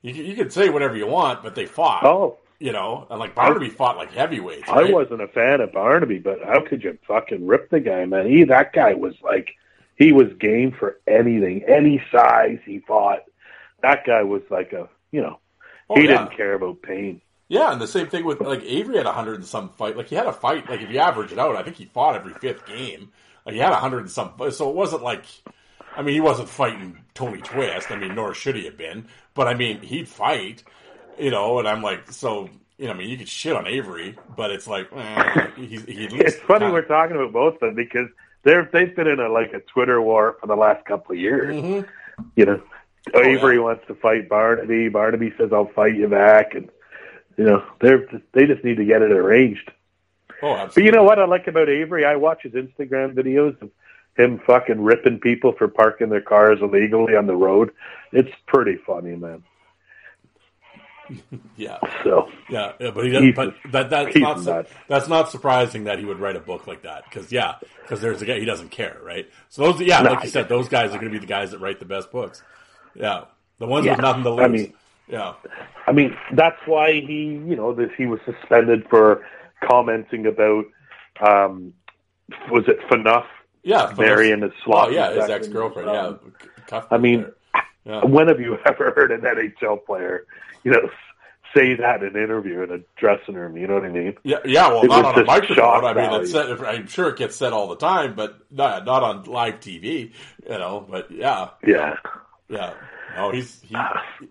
You 0.00 0.14
can, 0.14 0.24
you 0.24 0.34
can 0.34 0.48
say 0.50 0.70
whatever 0.70 0.96
you 0.96 1.06
want, 1.06 1.42
but 1.42 1.54
they 1.54 1.66
fought. 1.66 2.04
Oh, 2.04 2.38
You 2.58 2.72
know, 2.72 3.06
and 3.10 3.18
like 3.20 3.34
Barnaby 3.34 3.68
fought 3.68 3.98
like 3.98 4.12
heavyweights. 4.12 4.68
I 4.68 4.84
wasn't 4.84 5.20
a 5.20 5.28
fan 5.28 5.60
of 5.60 5.72
Barnaby, 5.72 6.20
but 6.20 6.38
how 6.42 6.60
could 6.66 6.82
you 6.84 6.96
fucking 7.06 7.46
rip 7.46 7.68
the 7.68 7.80
guy, 7.80 8.06
man? 8.06 8.26
He 8.30 8.44
that 8.44 8.72
guy 8.72 8.94
was 8.94 9.14
like 9.22 9.50
he 9.96 10.12
was 10.12 10.28
game 10.40 10.72
for 10.72 11.00
anything, 11.06 11.64
any 11.68 12.02
size 12.10 12.60
he 12.64 12.78
fought. 12.78 13.24
That 13.82 14.06
guy 14.06 14.22
was 14.22 14.40
like 14.50 14.72
a 14.72 14.88
you 15.12 15.20
know 15.20 15.38
Oh, 15.88 15.94
he 15.96 16.02
yeah. 16.06 16.18
didn't 16.18 16.36
care 16.36 16.54
about 16.54 16.82
pain. 16.82 17.20
Yeah, 17.48 17.72
and 17.72 17.80
the 17.80 17.86
same 17.86 18.08
thing 18.08 18.24
with 18.24 18.40
like 18.40 18.62
Avery 18.64 18.96
had 18.96 19.06
a 19.06 19.12
hundred 19.12 19.36
and 19.36 19.44
some 19.44 19.68
fight. 19.70 19.96
Like 19.96 20.08
he 20.08 20.16
had 20.16 20.26
a 20.26 20.32
fight. 20.32 20.68
Like 20.68 20.80
if 20.80 20.90
you 20.90 20.98
average 20.98 21.32
it 21.32 21.38
out, 21.38 21.54
I 21.54 21.62
think 21.62 21.76
he 21.76 21.84
fought 21.84 22.16
every 22.16 22.34
fifth 22.34 22.66
game. 22.66 23.10
Like 23.44 23.54
he 23.54 23.60
had 23.60 23.72
a 23.72 23.76
hundred 23.76 24.00
and 24.00 24.10
some. 24.10 24.32
So 24.50 24.68
it 24.68 24.74
wasn't 24.74 25.02
like, 25.02 25.24
I 25.96 26.02
mean, 26.02 26.14
he 26.14 26.20
wasn't 26.20 26.48
fighting 26.48 27.04
Tony 27.14 27.40
Twist. 27.40 27.90
I 27.92 27.96
mean, 27.96 28.16
nor 28.16 28.34
should 28.34 28.56
he 28.56 28.64
have 28.64 28.76
been. 28.76 29.06
But 29.34 29.46
I 29.46 29.54
mean, 29.54 29.80
he'd 29.80 30.08
fight. 30.08 30.64
You 31.18 31.30
know, 31.30 31.58
and 31.60 31.68
I'm 31.68 31.82
like, 31.82 32.10
so 32.10 32.50
you 32.78 32.86
know, 32.86 32.92
I 32.92 32.96
mean, 32.96 33.08
you 33.08 33.16
could 33.16 33.28
shit 33.28 33.54
on 33.54 33.66
Avery, 33.66 34.18
but 34.36 34.50
it's 34.50 34.66
like, 34.66 34.88
eh, 34.94 35.50
he's 35.56 35.84
he 35.84 36.06
It's 36.12 36.36
funny 36.40 36.70
we're 36.70 36.82
talking 36.82 37.16
about 37.16 37.32
both 37.32 37.54
of 37.54 37.60
them 37.60 37.74
because 37.74 38.08
they're 38.42 38.68
they've 38.72 38.94
been 38.94 39.06
in 39.06 39.20
a 39.20 39.28
like 39.28 39.52
a 39.52 39.60
Twitter 39.60 40.00
war 40.02 40.36
for 40.40 40.46
the 40.46 40.56
last 40.56 40.84
couple 40.84 41.12
of 41.14 41.18
years. 41.20 41.84
You 42.34 42.44
know, 42.44 42.62
Oh, 43.14 43.22
Avery 43.22 43.56
yeah. 43.56 43.62
wants 43.62 43.86
to 43.86 43.94
fight 43.94 44.28
Barnaby. 44.28 44.88
Barnaby 44.88 45.32
says, 45.38 45.52
"I'll 45.52 45.66
fight 45.68 45.94
you 45.96 46.08
back," 46.08 46.54
and 46.54 46.68
you 47.36 47.44
know 47.44 47.64
they're 47.80 48.06
just, 48.06 48.24
they 48.32 48.46
just 48.46 48.64
need 48.64 48.76
to 48.76 48.84
get 48.84 49.02
it 49.02 49.12
arranged. 49.12 49.70
Oh, 50.42 50.66
But 50.66 50.84
you 50.84 50.90
know 50.92 51.04
what 51.04 51.18
I 51.18 51.24
like 51.24 51.46
about 51.46 51.68
Avery? 51.68 52.04
I 52.04 52.16
watch 52.16 52.42
his 52.42 52.52
Instagram 52.52 53.14
videos 53.14 53.60
of 53.62 53.70
him 54.16 54.38
fucking 54.46 54.80
ripping 54.80 55.18
people 55.20 55.52
for 55.52 55.68
parking 55.68 56.08
their 56.08 56.20
cars 56.20 56.58
illegally 56.60 57.16
on 57.16 57.26
the 57.26 57.36
road. 57.36 57.72
It's 58.12 58.30
pretty 58.46 58.76
funny, 58.76 59.16
man. 59.16 59.42
Yeah. 61.56 61.78
So 62.02 62.30
Yeah, 62.50 62.72
yeah, 62.80 62.90
but 62.90 63.04
he 63.04 63.10
doesn't. 63.12 63.34
But 63.36 63.54
that 63.70 63.90
that's 63.90 64.16
not 64.16 64.42
nuts. 64.42 64.70
that's 64.88 65.08
not 65.08 65.30
surprising 65.30 65.84
that 65.84 65.98
he 66.00 66.04
would 66.04 66.18
write 66.18 66.34
a 66.36 66.40
book 66.40 66.66
like 66.66 66.82
that 66.82 67.04
because 67.04 67.30
yeah, 67.30 67.54
because 67.82 68.00
there's 68.00 68.20
a 68.22 68.26
guy 68.26 68.38
he 68.40 68.44
doesn't 68.44 68.70
care, 68.70 68.98
right? 69.02 69.30
So 69.48 69.62
those 69.62 69.80
yeah, 69.80 70.00
No, 70.02 70.10
like 70.10 70.24
you 70.24 70.30
said, 70.30 70.48
those 70.48 70.68
guys 70.68 70.90
are 70.90 70.98
going 70.98 71.12
to 71.12 71.16
be 71.16 71.18
the 71.18 71.26
guys 71.26 71.52
that 71.52 71.60
write 71.60 71.78
the 71.78 71.84
best 71.86 72.10
books. 72.10 72.42
Yeah, 72.98 73.24
the 73.58 73.66
ones 73.66 73.86
with 73.86 73.98
nothing 73.98 74.22
to 74.24 74.30
lose. 74.30 74.44
I 74.44 74.48
mean- 74.48 74.72
yeah, 75.08 75.34
I 75.86 75.92
mean, 75.92 76.16
that's 76.32 76.58
why 76.66 76.94
he, 76.94 77.40
you 77.46 77.54
know, 77.54 77.72
this 77.72 77.90
he 77.96 78.06
was 78.06 78.18
suspended 78.24 78.88
for 78.90 79.24
commenting 79.62 80.26
about, 80.26 80.64
um, 81.20 81.74
was 82.50 82.64
it 82.66 82.80
FNUF 82.90 83.24
yeah, 83.62 83.86
but 83.86 83.98
marrying 83.98 84.42
his 84.42 84.52
Oh 84.66 84.88
yeah, 84.88 85.12
his 85.12 85.30
ex 85.30 85.48
girlfriend. 85.48 85.88
um, 85.88 86.32
Yeah, 86.70 86.82
I 86.90 86.98
mean, 86.98 87.26
yeah. 87.84 88.00
When 88.04 88.26
have 88.28 88.40
you 88.40 88.58
ever 88.66 88.90
heard 88.90 89.12
an 89.12 89.20
NHL 89.20 89.84
player, 89.86 90.26
you 90.64 90.72
know, 90.72 90.90
say 91.54 91.74
that 91.74 92.02
in 92.02 92.16
an 92.16 92.22
interview 92.22 92.62
in 92.62 92.72
a 92.72 92.78
dressing 92.96 93.34
room? 93.34 93.56
You 93.56 93.68
know 93.68 93.74
what 93.74 93.84
I 93.84 93.90
mean? 93.90 94.16
Yeah, 94.24 94.38
yeah. 94.44 94.68
Well, 94.68 94.82
It 94.84 94.88
not 94.88 95.04
on 95.04 95.20
a 95.20 95.24
microphone. 95.24 95.84
I 95.84 95.94
mean, 95.94 96.20
it's 96.20 96.32
said, 96.32 96.50
I'm 96.64 96.88
sure 96.88 97.08
it 97.10 97.16
gets 97.16 97.36
said 97.36 97.52
all 97.52 97.68
the 97.68 97.76
time, 97.76 98.14
but 98.16 98.38
not, 98.50 98.84
not 98.84 99.02
on 99.04 99.22
live 99.24 99.60
TV. 99.60 100.12
You 100.42 100.58
know, 100.58 100.84
but 100.88 101.10
yeah, 101.12 101.50
Yeah. 101.64 101.96
Yeah. 102.48 102.74
No, 103.16 103.30
he's 103.30 103.60
he 103.62 103.76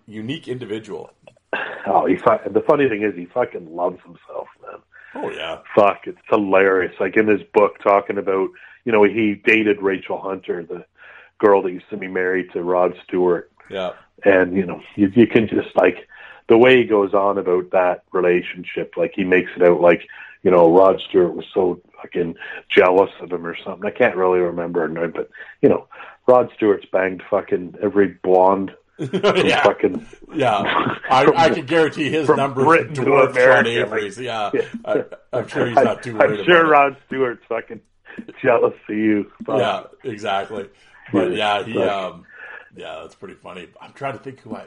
unique 0.06 0.48
individual. 0.48 1.10
Oh, 1.86 2.06
he. 2.06 2.16
fu- 2.16 2.50
The 2.50 2.62
funny 2.66 2.88
thing 2.88 3.02
is, 3.02 3.14
he 3.14 3.26
fucking 3.26 3.74
loves 3.74 3.98
himself, 4.02 4.48
man. 4.62 4.80
Oh 5.14 5.30
yeah, 5.30 5.58
Fuck, 5.74 6.06
it's 6.06 6.18
hilarious. 6.28 6.94
Like 7.00 7.16
in 7.16 7.26
his 7.26 7.40
book, 7.54 7.78
talking 7.82 8.18
about, 8.18 8.50
you 8.84 8.92
know, 8.92 9.02
he 9.02 9.34
dated 9.44 9.80
Rachel 9.80 10.20
Hunter, 10.20 10.62
the 10.62 10.84
girl 11.38 11.62
that 11.62 11.72
used 11.72 11.88
to 11.90 11.96
be 11.96 12.08
married 12.08 12.52
to 12.52 12.62
Rod 12.62 12.94
Stewart. 13.04 13.50
yeah. 13.70 13.92
and 14.24 14.56
you 14.56 14.64
know 14.64 14.80
you, 14.94 15.10
you 15.14 15.26
can 15.26 15.46
just 15.48 15.74
like 15.76 16.08
the 16.48 16.56
way 16.56 16.78
he 16.78 16.84
goes 16.84 17.12
on 17.12 17.36
about 17.38 17.70
that 17.72 18.02
relationship 18.12 18.94
like 18.96 19.12
he 19.14 19.24
makes 19.24 19.50
it 19.56 19.62
out 19.62 19.80
like 19.80 20.02
you 20.42 20.50
know 20.50 20.72
rod 20.74 20.98
stewart 21.06 21.34
was 21.34 21.44
so 21.52 21.78
fucking 22.00 22.34
jealous 22.74 23.10
of 23.20 23.30
him 23.30 23.44
or 23.46 23.54
something 23.62 23.84
i 23.86 23.90
can't 23.90 24.16
really 24.16 24.38
remember 24.38 24.88
but 25.08 25.28
you 25.60 25.68
know 25.68 25.86
rod 26.26 26.50
stewart's 26.56 26.86
banged 26.92 27.22
fucking 27.30 27.76
every 27.82 28.18
blonde 28.22 28.72
from 28.96 29.36
yeah. 29.46 29.62
fucking 29.62 30.06
Yeah, 30.34 30.62
I, 31.10 31.32
I 31.36 31.50
can 31.50 31.66
guarantee 31.66 32.10
his 32.10 32.26
from 32.26 32.36
numbers 32.36 32.64
Britain 32.64 32.94
to 32.94 33.14
America, 33.14 33.68
Avery's. 33.68 34.18
Yeah, 34.18 34.50
Yeah. 34.54 34.62
I, 34.84 35.04
I'm 35.32 35.48
sure 35.48 35.66
he's 35.66 35.76
not 35.76 36.02
too 36.02 36.16
I, 36.18 36.26
worried 36.26 36.40
i'm 36.40 36.46
sure 36.46 36.66
rod 36.66 36.96
stewart's 37.06 37.44
fucking 37.48 37.80
jealous 38.42 38.74
of 38.88 38.94
you 38.94 39.20
it. 39.20 39.48
Yeah, 39.48 39.84
exactly. 40.04 40.68
But 41.12 41.32
yeah, 41.32 41.62
he. 41.62 41.78
Um, 41.78 42.24
yeah, 42.76 43.00
that's 43.02 43.14
pretty 43.14 43.34
funny. 43.34 43.68
I'm 43.80 43.92
trying 43.92 44.16
to 44.16 44.22
think 44.22 44.40
who 44.40 44.54
I. 44.54 44.66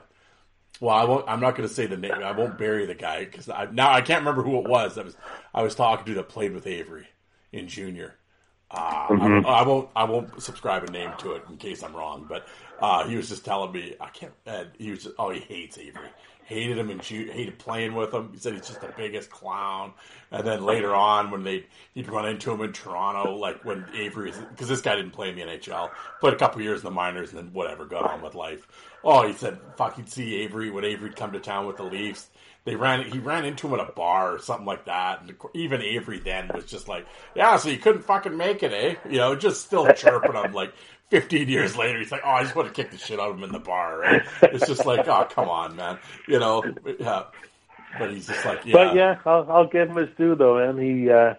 Well, 0.79 0.95
I 0.95 1.03
won't. 1.03 1.25
I'm 1.27 1.39
not 1.39 1.55
going 1.55 1.67
to 1.67 1.73
say 1.73 1.85
the 1.85 1.97
name. 1.97 2.13
I 2.13 2.31
won't 2.31 2.57
bury 2.57 2.85
the 2.85 2.95
guy 2.95 3.25
because 3.25 3.49
I, 3.49 3.67
now 3.71 3.91
I 3.91 4.01
can't 4.01 4.21
remember 4.21 4.43
who 4.43 4.57
it 4.59 4.67
was. 4.67 4.97
I 4.97 5.03
was 5.03 5.17
I 5.53 5.61
was 5.61 5.75
talking 5.75 6.05
to 6.05 6.13
that 6.15 6.29
played 6.29 6.53
with 6.53 6.67
Avery 6.67 7.07
in 7.51 7.67
junior. 7.67 8.15
Uh, 8.71 9.07
I, 9.09 9.13
won't- 9.13 9.45
I 9.45 9.61
won't. 9.63 9.89
I 9.95 10.03
won't 10.03 10.41
subscribe 10.43 10.83
a 10.83 10.91
name 10.91 11.11
to 11.19 11.33
it 11.33 11.43
in 11.49 11.57
case 11.57 11.81
I'm 11.83 11.95
wrong. 11.95 12.25
But 12.29 12.47
uh, 12.79 13.07
he 13.07 13.15
was 13.15 13.29
just 13.29 13.43
telling 13.45 13.71
me 13.71 13.95
I 13.99 14.09
can't. 14.09 14.33
Uh, 14.45 14.65
he 14.77 14.91
was. 14.91 15.03
Just, 15.03 15.15
oh, 15.17 15.31
he 15.31 15.39
hates 15.39 15.77
Avery. 15.77 16.09
Hated 16.45 16.77
him 16.79 16.89
and 16.89 16.99
ju- 17.01 17.29
hated 17.31 17.59
playing 17.59 17.93
with 17.93 18.11
him. 18.13 18.29
He 18.33 18.39
said 18.39 18.53
he's 18.53 18.67
just 18.67 18.81
the 18.81 18.91
biggest 18.97 19.29
clown. 19.29 19.93
And 20.31 20.45
then 20.45 20.63
later 20.63 20.93
on, 20.95 21.29
when 21.31 21.43
they 21.43 21.65
he'd 21.93 22.09
run 22.09 22.27
into 22.27 22.51
him 22.51 22.61
in 22.61 22.73
Toronto, 22.73 23.35
like 23.35 23.63
when 23.65 23.85
Avery, 23.95 24.31
because 24.51 24.67
this 24.67 24.81
guy 24.81 24.95
didn't 24.95 25.11
play 25.11 25.29
in 25.29 25.35
the 25.35 25.41
NHL, 25.43 25.91
played 26.19 26.33
a 26.33 26.37
couple 26.37 26.61
years 26.61 26.79
in 26.81 26.85
the 26.85 26.91
minors, 26.91 27.29
and 27.31 27.37
then 27.39 27.53
whatever, 27.53 27.85
got 27.85 28.09
on 28.09 28.21
with 28.21 28.33
life. 28.35 28.67
Oh, 29.03 29.25
he 29.27 29.33
said, 29.33 29.59
"Fuck." 29.77 29.95
He'd 29.95 30.09
see 30.09 30.37
Avery 30.41 30.69
when 30.71 30.83
Avery'd 30.83 31.15
come 31.15 31.31
to 31.31 31.39
town 31.39 31.65
with 31.67 31.77
the 31.77 31.83
Leafs 31.83 32.29
they 32.65 32.75
ran 32.75 33.03
he 33.09 33.19
ran 33.19 33.45
into 33.45 33.67
him 33.67 33.79
at 33.79 33.89
a 33.89 33.91
bar 33.91 34.33
or 34.33 34.39
something 34.39 34.65
like 34.65 34.85
that 34.85 35.21
and 35.21 35.33
even 35.53 35.81
avery 35.81 36.19
then 36.19 36.49
was 36.53 36.65
just 36.65 36.87
like 36.87 37.05
yeah 37.35 37.57
so 37.57 37.69
you 37.69 37.77
couldn't 37.77 38.03
fucking 38.03 38.35
make 38.35 38.63
it 38.63 38.73
eh? 38.73 38.95
You 39.09 39.17
know 39.17 39.35
just 39.35 39.65
still 39.65 39.91
chirping 39.93 40.33
him 40.33 40.53
like 40.53 40.73
15 41.09 41.49
years 41.49 41.75
later 41.75 41.97
he's 41.97 42.11
like 42.11 42.21
oh 42.23 42.29
i 42.29 42.43
just 42.43 42.55
want 42.55 42.67
to 42.67 42.73
kick 42.73 42.91
the 42.91 42.97
shit 42.97 43.19
out 43.19 43.31
of 43.31 43.37
him 43.37 43.43
in 43.43 43.51
the 43.51 43.59
bar 43.59 43.99
right? 43.99 44.21
It's 44.43 44.67
just 44.67 44.85
like 44.85 45.07
oh 45.07 45.27
come 45.29 45.49
on 45.49 45.75
man 45.75 45.97
you 46.27 46.39
know? 46.39 46.63
Yeah. 46.99 47.23
But 47.97 48.11
he's 48.11 48.27
just 48.27 48.45
like 48.45 48.65
yeah 48.65 48.73
But 48.73 48.95
yeah, 48.95 49.17
I'll, 49.25 49.51
I'll 49.51 49.67
give 49.67 49.89
him 49.89 49.95
his 49.95 50.09
due 50.17 50.35
though, 50.35 50.57
man. 50.57 50.77
He 50.77 51.09
uh, 51.09 51.33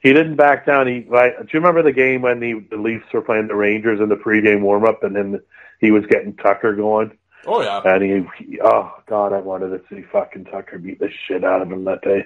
he 0.00 0.12
didn't 0.12 0.36
back 0.36 0.66
down. 0.66 0.86
He 0.86 1.04
like, 1.08 1.36
do 1.38 1.48
you 1.52 1.60
remember 1.60 1.82
the 1.82 1.92
game 1.92 2.22
when 2.22 2.40
the 2.40 2.60
the 2.70 2.76
Leafs 2.76 3.12
were 3.12 3.22
playing 3.22 3.48
the 3.48 3.56
Rangers 3.56 4.00
in 4.00 4.08
the 4.08 4.16
pregame 4.16 4.60
warm 4.60 4.84
up, 4.84 5.02
and 5.02 5.16
then 5.16 5.40
he 5.80 5.90
was 5.90 6.06
getting 6.06 6.34
Tucker 6.36 6.74
going, 6.74 7.16
oh 7.46 7.62
yeah. 7.62 7.80
And 7.84 8.02
he, 8.02 8.44
he 8.44 8.60
oh 8.60 8.92
god, 9.06 9.32
I 9.32 9.40
wanted 9.40 9.68
to 9.70 9.80
see 9.88 10.02
fucking 10.02 10.46
Tucker 10.46 10.78
beat 10.78 10.98
the 10.98 11.10
shit 11.26 11.44
out 11.44 11.62
of 11.62 11.70
him 11.70 11.84
that 11.84 12.02
day. 12.02 12.24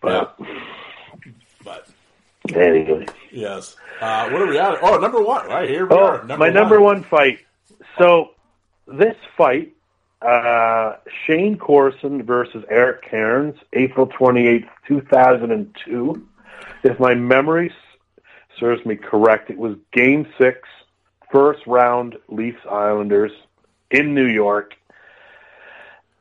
But 0.00 0.38
but 1.64 1.88
anyway, 2.54 3.06
yes. 3.30 3.76
Uh 4.00 4.28
what 4.30 4.42
are 4.42 4.48
we 4.48 4.58
at? 4.58 4.78
Oh 4.82 4.98
number 4.98 5.22
one 5.22 5.46
right 5.48 5.68
here 5.68 5.86
we 5.86 5.96
oh, 5.96 6.04
are 6.04 6.24
my 6.24 6.50
number 6.50 6.80
one. 6.80 7.02
fight. 7.02 7.40
So 7.98 8.30
this 8.86 9.16
fight 9.36 9.72
uh, 10.22 10.96
Shayne 11.24 11.58
Corson 11.58 12.22
versus 12.22 12.64
Eric 12.70 13.02
Cairns, 13.02 13.54
April 13.74 14.06
28th, 14.06 14.68
2002. 14.88 16.26
If 16.84 16.98
my 16.98 17.14
memory 17.14 17.72
serves 18.58 18.84
me 18.86 18.96
correct, 18.96 19.50
it 19.50 19.58
was 19.58 19.76
game 19.92 20.26
six, 20.38 20.60
first 21.30 21.66
round 21.66 22.16
Leafs 22.28 22.64
Islanders 22.70 23.32
in 23.90 24.14
New 24.14 24.26
York. 24.26 24.74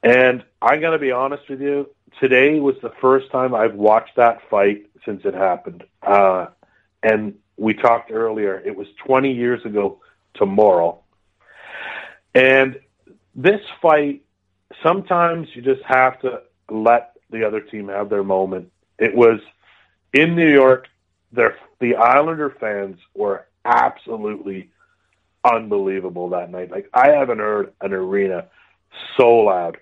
And 0.04 0.44
I'm 0.62 0.82
going 0.82 0.94
to 0.94 1.00
be 1.00 1.12
honest 1.12 1.50
with 1.50 1.62
you, 1.62 1.90
today 2.20 2.60
was 2.60 2.76
the 2.82 2.94
first 3.02 3.32
time 3.32 3.56
I've 3.56 3.76
watched 3.76 4.16
that 4.18 4.40
fight 4.50 4.86
since 5.06 5.22
it 5.26 5.34
happened. 5.34 5.84
Uh, 6.02 6.48
and 7.02 7.36
we 7.58 7.74
talked 7.74 8.12
earlier, 8.12 8.60
it 8.60 8.76
was 8.76 8.88
20 9.06 9.32
years 9.32 9.64
ago 9.66 10.02
tomorrow. 10.36 11.00
And 12.34 12.80
this 13.34 13.62
fight, 13.82 14.24
sometimes 14.84 15.48
you 15.54 15.62
just 15.62 15.84
have 15.84 16.20
to 16.22 16.42
let 16.70 17.14
the 17.30 17.46
other 17.46 17.62
team 17.62 17.88
have 17.88 18.10
their 18.10 18.24
moment. 18.24 18.72
It 19.00 19.16
was 19.16 19.40
in 20.14 20.36
New 20.36 20.52
York. 20.52 20.88
Their, 21.32 21.58
the 21.80 21.96
Islander 21.96 22.50
fans 22.60 23.00
were 23.14 23.48
absolutely 23.64 24.70
unbelievable 25.46 26.30
that 26.30 26.52
night. 26.52 26.72
Like 26.72 26.90
I 26.94 27.12
haven't 27.12 27.40
heard 27.40 27.74
an 27.82 27.94
arena 27.94 28.48
so 29.18 29.30
loud. 29.36 29.78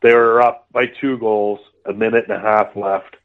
They 0.00 0.14
were 0.14 0.42
up 0.42 0.66
by 0.70 0.86
two 0.86 1.18
goals, 1.18 1.60
a 1.84 1.92
minute 1.92 2.24
and 2.28 2.36
a 2.36 2.40
half 2.40 2.76
left. 2.76 3.16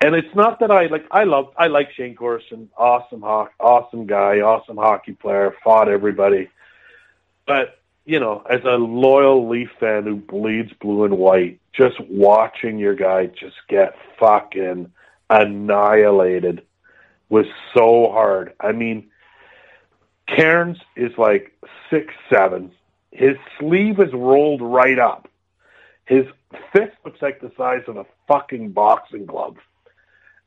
And 0.00 0.14
it's 0.14 0.34
not 0.34 0.60
that 0.60 0.70
I 0.70 0.86
like 0.86 1.06
I 1.10 1.24
love 1.24 1.52
I 1.56 1.68
like 1.68 1.92
Shayne 1.92 2.14
Corson, 2.14 2.68
awesome 2.76 3.22
hockey, 3.22 3.54
awesome 3.60 4.06
guy, 4.06 4.40
awesome 4.40 4.76
hockey 4.76 5.12
player, 5.12 5.54
fought 5.64 5.88
everybody. 5.88 6.50
But 7.46 7.80
you 8.04 8.20
know, 8.20 8.42
as 8.48 8.60
a 8.64 8.76
loyal 8.76 9.48
Leaf 9.48 9.70
fan 9.80 10.04
who 10.04 10.16
bleeds 10.16 10.72
blue 10.80 11.04
and 11.04 11.18
white, 11.18 11.60
just 11.72 11.98
watching 12.00 12.78
your 12.78 12.94
guy 12.94 13.26
just 13.26 13.56
get 13.68 13.96
fucking 14.18 14.92
annihilated 15.30 16.62
was 17.28 17.46
so 17.74 18.10
hard. 18.12 18.52
I 18.60 18.72
mean, 18.72 19.10
Cairns 20.26 20.78
is 20.96 21.12
like 21.18 21.52
six 21.90 22.12
seven. 22.30 22.72
His 23.12 23.36
sleeve 23.58 24.00
is 24.00 24.12
rolled 24.12 24.60
right 24.60 24.98
up. 24.98 25.28
His 26.06 26.26
fist 26.72 26.92
looks 27.04 27.22
like 27.22 27.40
the 27.40 27.52
size 27.56 27.82
of 27.88 27.96
a 27.96 28.06
fucking 28.28 28.70
boxing 28.72 29.26
glove. 29.26 29.56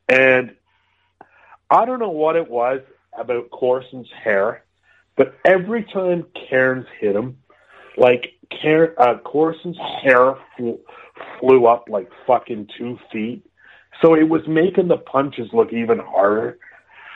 And 0.08 0.54
I 1.70 1.84
don't 1.84 1.98
know 1.98 2.10
what 2.10 2.36
it 2.36 2.50
was 2.50 2.80
about 3.18 3.50
Corson's 3.50 4.10
hair, 4.24 4.64
but 5.16 5.36
every 5.44 5.84
time 5.84 6.26
Cairns 6.34 6.86
hit 6.98 7.14
him, 7.14 7.38
like 7.96 8.34
uh, 8.98 9.18
Corson's 9.24 9.78
hair 10.02 10.34
flew, 10.56 10.78
flew 11.38 11.66
up 11.66 11.88
like 11.88 12.10
fucking 12.26 12.68
two 12.76 12.98
feet. 13.12 13.44
So 14.02 14.14
it 14.14 14.28
was 14.28 14.46
making 14.48 14.88
the 14.88 14.96
punches 14.96 15.48
look 15.52 15.72
even 15.72 15.98
harder. 15.98 16.58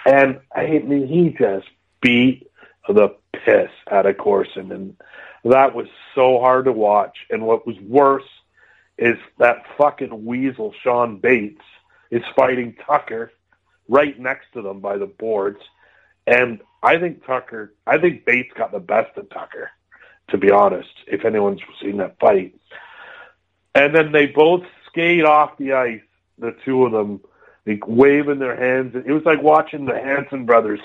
And 0.04 0.40
I 0.54 0.66
mean, 0.66 1.06
he 1.06 1.30
just 1.30 1.66
beat 2.00 2.46
the 2.88 3.14
piss 3.32 3.70
out 3.90 4.06
of 4.06 4.18
Corson, 4.18 4.72
and 4.72 4.96
that 5.44 5.74
was 5.74 5.86
so 6.14 6.40
hard 6.40 6.66
to 6.66 6.72
watch. 6.72 7.16
And 7.30 7.46
what 7.46 7.66
was 7.66 7.76
worse 7.80 8.28
is 8.98 9.16
that 9.38 9.64
fucking 9.76 10.24
weasel 10.24 10.74
Shawn 10.82 11.18
Bates 11.18 11.62
is 12.10 12.22
fighting 12.36 12.76
Tucker 12.86 13.32
right 13.88 14.18
next 14.18 14.46
to 14.54 14.62
them 14.62 14.80
by 14.80 14.96
the 14.98 15.06
boards, 15.06 15.60
and 16.26 16.60
I 16.82 16.98
think 16.98 17.26
Tucker, 17.26 17.74
I 17.86 17.98
think 17.98 18.24
Bates 18.24 18.52
got 18.56 18.72
the 18.72 18.78
best 18.78 19.16
of 19.16 19.28
Tucker, 19.30 19.70
to 20.28 20.38
be 20.38 20.50
honest. 20.50 20.88
If 21.06 21.24
anyone's 21.24 21.60
seen 21.82 21.98
that 21.98 22.18
fight, 22.18 22.54
and 23.74 23.94
then 23.94 24.12
they 24.12 24.26
both 24.26 24.62
skate 24.86 25.24
off 25.24 25.58
the 25.58 25.72
ice, 25.72 26.00
the 26.38 26.56
two 26.64 26.84
of 26.84 26.92
them, 26.92 27.20
like 27.66 27.86
waving 27.86 28.38
their 28.38 28.56
hands. 28.56 28.94
It 28.94 29.12
was 29.12 29.24
like 29.24 29.42
watching 29.42 29.86
the 29.86 29.98
Hanson 29.98 30.44
brothers 30.46 30.80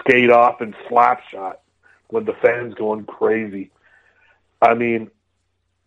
skate 0.00 0.30
off 0.30 0.60
in 0.60 0.74
Slapshot 0.88 1.56
with 2.10 2.26
the 2.26 2.34
fans 2.40 2.74
going 2.74 3.04
crazy. 3.04 3.70
I 4.62 4.74
mean, 4.74 5.10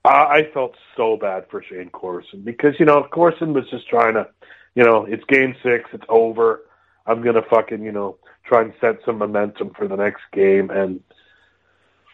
I, 0.03 0.09
I 0.09 0.49
felt 0.53 0.75
so 0.97 1.17
bad 1.17 1.45
for 1.49 1.63
Shayne 1.63 1.89
Corson 1.89 2.41
because 2.41 2.75
you 2.79 2.85
know 2.85 3.03
Corson 3.03 3.53
was 3.53 3.69
just 3.69 3.87
trying 3.87 4.15
to, 4.15 4.27
you 4.75 4.83
know, 4.83 5.05
it's 5.05 5.23
game 5.25 5.55
six, 5.63 5.89
it's 5.93 6.05
over. 6.09 6.61
I'm 7.05 7.21
gonna 7.21 7.43
fucking 7.49 7.83
you 7.83 7.91
know 7.91 8.17
try 8.45 8.61
and 8.61 8.73
set 8.81 8.99
some 9.05 9.17
momentum 9.17 9.71
for 9.77 9.87
the 9.87 9.95
next 9.95 10.23
game, 10.31 10.69
and 10.69 11.01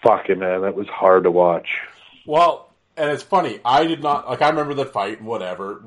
fucking 0.03 0.39
man, 0.39 0.61
that 0.61 0.75
was 0.75 0.87
hard 0.87 1.23
to 1.23 1.31
watch. 1.31 1.67
Well, 2.25 2.71
and 2.97 3.09
it's 3.09 3.23
funny. 3.23 3.59
I 3.63 3.85
did 3.85 4.03
not 4.03 4.27
like. 4.27 4.41
I 4.41 4.49
remember 4.49 4.73
the 4.73 4.85
fight. 4.85 5.21
Whatever. 5.21 5.83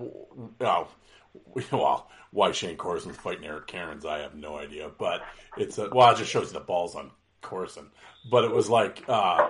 Oh, 0.61 0.89
well, 1.73 2.11
why 2.31 2.53
Shayne 2.53 2.77
Corson's 2.77 3.17
fighting 3.17 3.45
Eric 3.45 3.67
Cairns, 3.67 4.05
I 4.05 4.19
have 4.21 4.35
no 4.35 4.57
idea. 4.57 4.91
But 4.99 5.23
it's 5.57 5.79
a, 5.79 5.89
well, 5.91 6.11
it 6.13 6.19
just 6.19 6.31
shows 6.31 6.53
the 6.53 6.61
balls 6.61 6.95
on 6.95 7.11
Corson. 7.41 7.91
But 8.31 8.45
it 8.45 8.51
was 8.53 8.69
like 8.69 9.05
uh, 9.09 9.49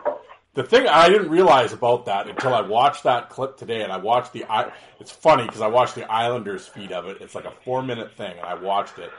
the 0.54 0.62
thing 0.62 0.86
I 0.86 1.08
didn't 1.08 1.30
realize 1.30 1.72
about 1.72 2.06
that 2.06 2.28
until 2.28 2.54
I 2.54 2.62
watched 2.62 3.04
that 3.04 3.30
clip 3.30 3.56
today, 3.56 3.82
and 3.82 3.92
I 3.92 3.98
watched 3.98 4.32
the. 4.32 4.44
I, 4.44 4.72
it's 5.00 5.10
funny 5.10 5.44
because 5.44 5.60
I 5.60 5.68
watched 5.68 5.94
the 5.94 6.10
Islanders 6.10 6.66
feed 6.66 6.92
of 6.92 7.06
it. 7.06 7.18
It's 7.20 7.34
like 7.34 7.44
a 7.44 7.52
four 7.64 7.82
minute 7.82 8.12
thing, 8.16 8.32
and 8.32 8.46
I 8.46 8.54
watched 8.54 8.98
it. 8.98 9.10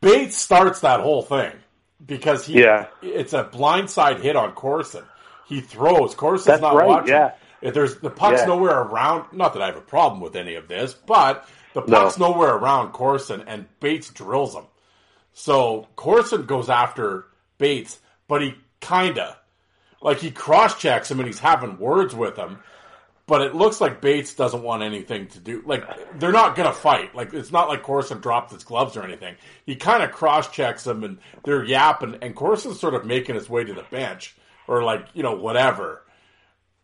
Bates 0.00 0.36
starts 0.36 0.80
that 0.80 1.00
whole 1.00 1.22
thing 1.22 1.52
because 2.04 2.46
he. 2.46 2.60
Yeah. 2.60 2.86
It's 3.02 3.32
a 3.32 3.44
blindside 3.44 4.20
hit 4.20 4.36
on 4.36 4.52
Corson. 4.52 5.04
He 5.46 5.60
throws. 5.60 6.14
Corson's 6.14 6.46
That's 6.46 6.62
not 6.62 6.74
right, 6.74 6.86
watching. 6.86 7.08
yeah. 7.08 7.32
If 7.62 7.74
there's 7.74 7.96
the 8.00 8.10
puck's 8.10 8.40
Yeah. 8.40 8.46
nowhere 8.46 8.80
around. 8.82 9.26
Not 9.32 9.54
that 9.54 9.62
I 9.62 9.66
have 9.66 9.76
a 9.76 9.80
problem 9.80 10.20
with 10.20 10.36
any 10.36 10.56
of 10.56 10.68
this, 10.68 10.92
but 10.94 11.48
the 11.74 11.82
puck's 11.82 12.18
nowhere 12.18 12.54
around 12.54 12.92
Corson, 12.92 13.44
and 13.46 13.66
Bates 13.80 14.10
drills 14.10 14.54
him. 14.54 14.64
So 15.32 15.86
Corson 15.96 16.44
goes 16.44 16.68
after 16.68 17.26
Bates, 17.58 18.00
but 18.28 18.42
he 18.42 18.54
kinda 18.80 19.36
like 20.00 20.18
he 20.18 20.30
cross 20.32 20.76
checks 20.78 21.10
him 21.10 21.20
and 21.20 21.26
he's 21.28 21.38
having 21.38 21.78
words 21.78 22.14
with 22.14 22.36
him. 22.36 22.58
But 23.28 23.42
it 23.42 23.54
looks 23.54 23.80
like 23.80 24.00
Bates 24.00 24.34
doesn't 24.34 24.64
want 24.64 24.82
anything 24.82 25.28
to 25.28 25.38
do. 25.38 25.62
Like 25.64 25.84
they're 26.18 26.32
not 26.32 26.56
gonna 26.56 26.72
fight. 26.72 27.14
Like 27.14 27.32
it's 27.32 27.52
not 27.52 27.68
like 27.68 27.82
Corson 27.84 28.18
dropped 28.20 28.50
his 28.50 28.64
gloves 28.64 28.96
or 28.96 29.04
anything. 29.04 29.36
He 29.64 29.76
kind 29.76 30.02
of 30.02 30.10
cross 30.10 30.50
checks 30.50 30.86
him 30.86 31.04
and 31.04 31.18
they're 31.44 31.64
yapping, 31.64 32.18
and 32.20 32.34
Corson's 32.34 32.80
sort 32.80 32.94
of 32.94 33.04
making 33.06 33.36
his 33.36 33.48
way 33.48 33.62
to 33.62 33.72
the 33.72 33.84
bench 33.84 34.34
or 34.66 34.82
like 34.82 35.06
you 35.14 35.22
know 35.22 35.34
whatever. 35.36 36.02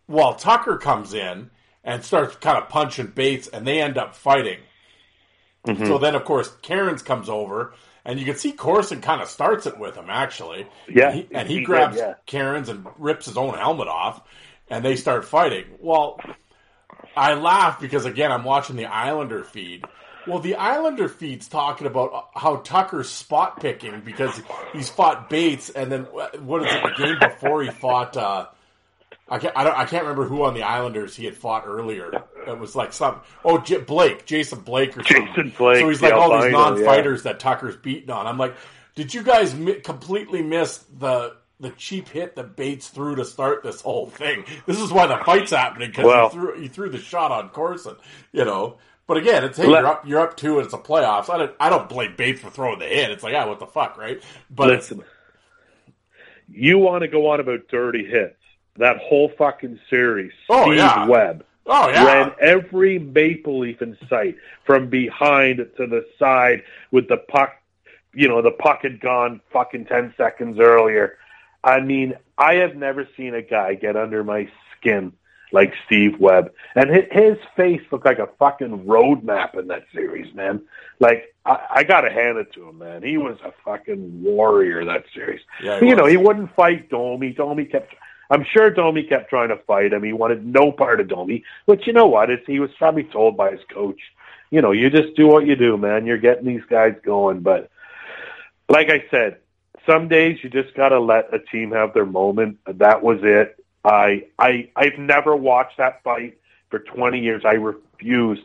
While 0.08 0.34
Tucker 0.34 0.76
comes 0.78 1.14
in 1.14 1.50
and 1.84 2.04
starts 2.04 2.34
kind 2.36 2.58
of 2.58 2.68
punching 2.68 3.12
Bates, 3.14 3.46
and 3.46 3.64
they 3.64 3.80
end 3.80 3.96
up 3.96 4.16
fighting. 4.16 4.58
So 5.66 5.98
then, 5.98 6.14
of 6.14 6.24
course, 6.24 6.50
Cairns 6.62 7.02
comes 7.02 7.28
over, 7.28 7.74
and 8.04 8.18
you 8.18 8.24
can 8.24 8.36
see 8.36 8.52
Corson 8.52 9.02
kind 9.02 9.20
of 9.20 9.28
starts 9.28 9.66
it 9.66 9.78
with 9.78 9.96
him 9.96 10.06
actually. 10.08 10.66
Yeah, 10.88 11.10
and 11.10 11.14
he, 11.14 11.28
and 11.30 11.48
he 11.48 11.54
he 11.54 11.60
did, 11.60 11.66
grabs 11.66 11.96
yeah. 11.96 12.14
Cairns 12.24 12.70
and 12.70 12.86
rips 12.98 13.26
his 13.26 13.36
own 13.36 13.52
helmet 13.52 13.86
off, 13.88 14.22
and 14.70 14.82
they 14.82 14.96
start 14.96 15.26
fighting. 15.26 15.64
Well, 15.78 16.20
I 17.14 17.34
laugh 17.34 17.80
because 17.80 18.06
again, 18.06 18.32
I'm 18.32 18.44
watching 18.44 18.76
the 18.76 18.86
Islander 18.86 19.44
feed. 19.44 19.84
Well, 20.26 20.38
the 20.38 20.56
Islander 20.56 21.08
feed's 21.08 21.48
talking 21.48 21.86
about 21.86 22.30
how 22.34 22.56
Tucker's 22.56 23.10
spot 23.10 23.60
picking 23.60 24.00
because 24.00 24.40
he's 24.72 24.88
fought 24.88 25.28
Bates, 25.28 25.68
and 25.68 25.92
then 25.92 26.04
what 26.04 26.66
is 26.66 26.72
it? 26.72 26.82
The 26.82 27.04
game 27.04 27.16
before 27.20 27.62
he 27.62 27.70
fought. 27.70 28.16
Uh, 28.16 28.46
I 29.30 29.38
can't. 29.38 29.56
I, 29.56 29.64
don't, 29.64 29.76
I 29.76 29.84
can't 29.84 30.04
remember 30.04 30.24
who 30.24 30.44
on 30.44 30.54
the 30.54 30.62
Islanders 30.62 31.14
he 31.14 31.24
had 31.26 31.36
fought 31.36 31.64
earlier. 31.66 32.10
It 32.46 32.58
was 32.58 32.74
like 32.74 32.92
some. 32.92 33.20
Oh, 33.44 33.58
J- 33.58 33.78
Blake, 33.80 34.24
Jason 34.24 34.60
Blake, 34.60 34.96
or 34.96 35.04
something. 35.04 35.26
Jason 35.26 35.52
Blake, 35.58 35.80
So 35.80 35.88
he's 35.88 36.00
like 36.02 36.12
all 36.14 36.30
these 36.42 36.52
non-fighters 36.52 37.22
that 37.24 37.38
Tucker's 37.38 37.76
beaten 37.76 38.10
on. 38.10 38.26
I'm 38.26 38.38
like, 38.38 38.54
did 38.94 39.12
you 39.12 39.22
guys 39.22 39.54
mi- 39.54 39.80
completely 39.80 40.42
miss 40.42 40.78
the 40.98 41.36
the 41.60 41.70
cheap 41.70 42.08
hit 42.08 42.36
that 42.36 42.56
Bates 42.56 42.88
threw 42.88 43.16
to 43.16 43.24
start 43.24 43.62
this 43.62 43.80
whole 43.80 44.06
thing? 44.08 44.44
This 44.66 44.80
is 44.80 44.90
why 44.92 45.06
the 45.06 45.18
fight's 45.24 45.50
happening 45.50 45.90
because 45.90 46.06
Well- 46.06 46.28
he 46.30 46.34
threw 46.34 46.60
he 46.62 46.68
threw 46.68 46.88
the 46.88 46.98
shot 46.98 47.30
on 47.30 47.50
Corson. 47.50 47.96
You 48.32 48.44
know. 48.44 48.78
But 49.06 49.16
again, 49.16 49.42
it's 49.42 49.56
hey, 49.56 49.66
Let- 49.66 49.80
you're 49.80 49.86
up, 49.88 50.06
you're 50.06 50.20
up 50.20 50.36
two, 50.36 50.56
and 50.58 50.66
it's 50.66 50.74
a 50.74 50.78
playoffs. 50.78 51.30
I 51.30 51.38
don't, 51.38 51.52
I 51.58 51.70
don't 51.70 51.88
blame 51.88 52.14
Bates 52.16 52.40
for 52.42 52.50
throwing 52.50 52.78
the 52.78 52.84
hit. 52.84 53.10
It's 53.10 53.22
like, 53.22 53.32
yeah, 53.32 53.46
what 53.46 53.58
the 53.58 53.66
fuck, 53.66 53.96
right? 53.96 54.22
But 54.50 54.68
Listen, 54.68 55.02
you 56.48 56.78
want 56.78 57.02
to 57.02 57.08
go 57.08 57.28
on 57.30 57.40
about 57.40 57.68
dirty 57.68 58.04
hits? 58.06 58.36
That 58.78 58.98
whole 58.98 59.30
fucking 59.36 59.78
series, 59.90 60.32
Oh, 60.48 60.64
Steve 60.64 60.76
yeah. 60.78 61.06
Webb 61.06 61.44
oh 61.68 61.88
yeah, 61.88 62.04
ran 62.04 62.32
every 62.40 62.98
Maple 62.98 63.60
Leaf 63.60 63.80
in 63.82 63.96
sight 64.08 64.36
from 64.64 64.88
behind 64.88 65.58
to 65.76 65.86
the 65.86 66.04
side 66.18 66.62
with 66.90 67.08
the 67.08 67.18
puck. 67.18 67.54
You 68.14 68.28
know, 68.28 68.42
the 68.42 68.50
puck 68.50 68.80
had 68.82 69.00
gone 69.00 69.40
fucking 69.52 69.86
ten 69.86 70.14
seconds 70.16 70.58
earlier. 70.58 71.18
I 71.62 71.80
mean, 71.80 72.14
I 72.36 72.54
have 72.54 72.74
never 72.74 73.06
seen 73.16 73.34
a 73.34 73.42
guy 73.42 73.74
get 73.74 73.96
under 73.96 74.24
my 74.24 74.48
skin 74.76 75.12
like 75.50 75.72
Steve 75.86 76.18
Webb, 76.20 76.52
and 76.74 76.90
his, 76.90 77.38
face 77.56 77.80
looked 77.90 78.04
like 78.04 78.18
a 78.18 78.28
fucking 78.38 78.86
road 78.86 79.24
map 79.24 79.56
in 79.56 79.66
that 79.68 79.84
series, 79.92 80.32
man. 80.34 80.60
Like 81.00 81.34
I, 81.44 81.58
I 81.76 81.82
got 81.84 82.02
to 82.02 82.10
hand 82.10 82.38
it 82.38 82.52
to 82.54 82.68
him, 82.68 82.78
man. 82.78 83.02
He 83.02 83.16
was 83.16 83.38
a 83.44 83.52
fucking 83.64 84.22
warrior 84.22 84.84
that 84.84 85.04
series. 85.14 85.40
Yeah, 85.62 85.80
you 85.80 85.96
know, 85.96 86.06
he 86.06 86.16
wouldn't 86.16 86.54
fight 86.54 86.90
Domi. 86.90 87.32
Domi 87.32 87.64
kept. 87.64 87.94
I'm 88.30 88.44
sure 88.52 88.70
Domi 88.70 89.04
kept 89.04 89.30
trying 89.30 89.48
to 89.48 89.56
fight 89.56 89.92
him. 89.92 90.02
He 90.02 90.12
wanted 90.12 90.44
no 90.44 90.70
part 90.72 91.00
of 91.00 91.08
Domi. 91.08 91.44
But 91.66 91.86
you 91.86 91.92
know 91.92 92.06
what? 92.06 92.30
It's, 92.30 92.46
he 92.46 92.60
was 92.60 92.70
probably 92.78 93.04
told 93.04 93.36
by 93.36 93.52
his 93.52 93.60
coach, 93.72 94.00
you 94.50 94.60
know, 94.60 94.72
you 94.72 94.90
just 94.90 95.14
do 95.16 95.26
what 95.26 95.46
you 95.46 95.56
do, 95.56 95.76
man. 95.76 96.06
You're 96.06 96.18
getting 96.18 96.46
these 96.46 96.64
guys 96.68 96.94
going. 97.02 97.40
But 97.40 97.70
like 98.68 98.90
I 98.90 99.04
said, 99.10 99.38
some 99.86 100.08
days 100.08 100.38
you 100.42 100.50
just 100.50 100.74
got 100.74 100.90
to 100.90 101.00
let 101.00 101.32
a 101.32 101.38
team 101.38 101.72
have 101.72 101.94
their 101.94 102.06
moment. 102.06 102.58
That 102.66 103.02
was 103.02 103.18
it. 103.22 103.62
I 103.84 104.26
I 104.38 104.70
I've 104.76 104.98
never 104.98 105.34
watched 105.36 105.78
that 105.78 106.02
fight 106.02 106.38
for 106.68 106.80
20 106.80 107.20
years. 107.20 107.42
I 107.44 107.54
refused. 107.54 108.42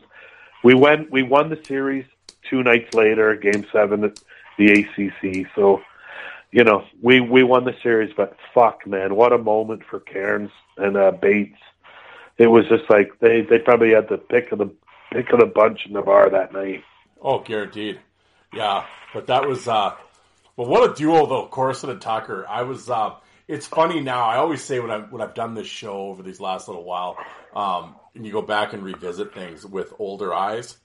We 0.62 0.74
went 0.74 1.10
we 1.10 1.22
won 1.22 1.50
the 1.50 1.60
series 1.66 2.06
two 2.48 2.62
nights 2.62 2.94
later, 2.94 3.34
game 3.36 3.66
7 3.72 4.04
at 4.04 4.20
the 4.58 4.72
ACC. 4.72 5.46
So, 5.54 5.82
you 6.54 6.62
know, 6.62 6.84
we 7.02 7.18
we 7.18 7.42
won 7.42 7.64
the 7.64 7.74
series, 7.82 8.12
but 8.16 8.36
fuck 8.54 8.86
man, 8.86 9.16
what 9.16 9.32
a 9.32 9.38
moment 9.38 9.82
for 9.90 9.98
Cairns 9.98 10.52
and 10.76 10.96
uh 10.96 11.10
Bates. 11.10 11.58
It 12.38 12.46
was 12.46 12.64
just 12.68 12.88
like 12.88 13.18
they 13.18 13.40
they 13.40 13.58
probably 13.58 13.90
had 13.90 14.08
the 14.08 14.18
pick 14.18 14.52
of 14.52 14.58
the 14.58 14.72
pick 15.12 15.32
of 15.32 15.40
the 15.40 15.46
bunch 15.46 15.80
in 15.84 15.94
the 15.94 16.00
bar 16.00 16.30
that 16.30 16.52
night. 16.52 16.84
Oh, 17.20 17.40
guaranteed. 17.40 17.98
Yeah, 18.52 18.86
but 19.12 19.26
that 19.26 19.48
was 19.48 19.66
uh 19.66 19.96
but 20.56 20.68
what 20.68 20.88
a 20.88 20.94
duo 20.94 21.26
though, 21.26 21.48
Corson 21.48 21.90
and 21.90 22.00
Tucker. 22.00 22.46
I 22.48 22.62
was 22.62 22.88
uh 22.88 23.16
it's 23.48 23.66
funny 23.66 24.00
now. 24.00 24.24
I 24.24 24.36
always 24.36 24.62
say 24.62 24.78
when 24.78 24.92
I 24.92 24.98
when 25.00 25.22
I've 25.22 25.34
done 25.34 25.54
this 25.54 25.66
show 25.66 26.06
over 26.06 26.22
these 26.22 26.38
last 26.38 26.68
little 26.68 26.84
while, 26.84 27.16
um, 27.56 27.96
and 28.14 28.24
you 28.24 28.30
go 28.30 28.42
back 28.42 28.72
and 28.74 28.84
revisit 28.84 29.34
things 29.34 29.66
with 29.66 29.92
older 29.98 30.32
eyes. 30.32 30.76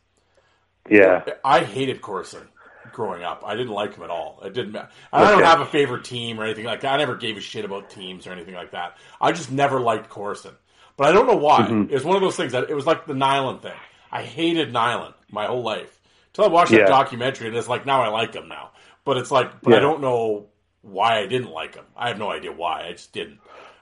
Yeah, 0.89 1.25
I 1.45 1.63
hated 1.63 2.01
Corson 2.01 2.47
growing 2.93 3.23
up. 3.23 3.43
I 3.45 3.55
didn't 3.55 3.73
like 3.73 3.95
him 3.95 4.03
at 4.03 4.09
all. 4.09 4.39
It 4.43 4.53
didn't 4.53 4.71
matter. 4.73 4.89
I 5.11 5.29
don't 5.31 5.43
have 5.43 5.61
a 5.61 5.65
favorite 5.65 6.03
team 6.03 6.39
or 6.39 6.45
anything 6.45 6.65
like 6.65 6.81
that. 6.81 6.93
I 6.93 6.97
never 6.97 7.15
gave 7.15 7.37
a 7.37 7.41
shit 7.41 7.65
about 7.65 7.89
teams 7.89 8.27
or 8.27 8.31
anything 8.31 8.55
like 8.55 8.71
that. 8.71 8.97
I 9.19 9.31
just 9.31 9.51
never 9.51 9.79
liked 9.79 10.09
Corson. 10.09 10.53
But 10.97 11.07
I 11.07 11.11
don't 11.13 11.27
know 11.27 11.37
why. 11.37 11.61
Mm-hmm. 11.61 11.91
It 11.91 11.93
was 11.93 12.03
one 12.03 12.15
of 12.15 12.21
those 12.21 12.35
things 12.35 12.51
that 12.51 12.69
it 12.69 12.75
was 12.75 12.85
like 12.85 13.05
the 13.05 13.13
Nilan 13.13 13.61
thing. 13.61 13.71
I 14.11 14.23
hated 14.23 14.73
Nilan 14.73 15.13
my 15.31 15.45
whole 15.45 15.63
life. 15.63 15.99
Until 16.31 16.45
I 16.45 16.47
watched 16.49 16.71
Yeah. 16.71 16.79
that 16.79 16.89
documentary 16.89 17.47
and 17.47 17.55
it's 17.55 17.67
like 17.69 17.85
now 17.85 18.01
I 18.01 18.09
like 18.09 18.33
him 18.33 18.47
now. 18.47 18.71
But 19.05 19.17
it's 19.17 19.31
like 19.31 19.61
but 19.61 19.73
I 19.73 19.79
don't 19.79 20.01
know 20.01 20.47
why 20.81 21.19
I 21.19 21.25
didn't 21.27 21.51
like 21.51 21.75
him. 21.75 21.85
I 21.95 22.09
have 22.09 22.17
no 22.19 22.29
idea 22.31 22.51
why. 22.51 22.85
I 22.87 22.91
just 22.91 23.13
didn't. 23.13 23.39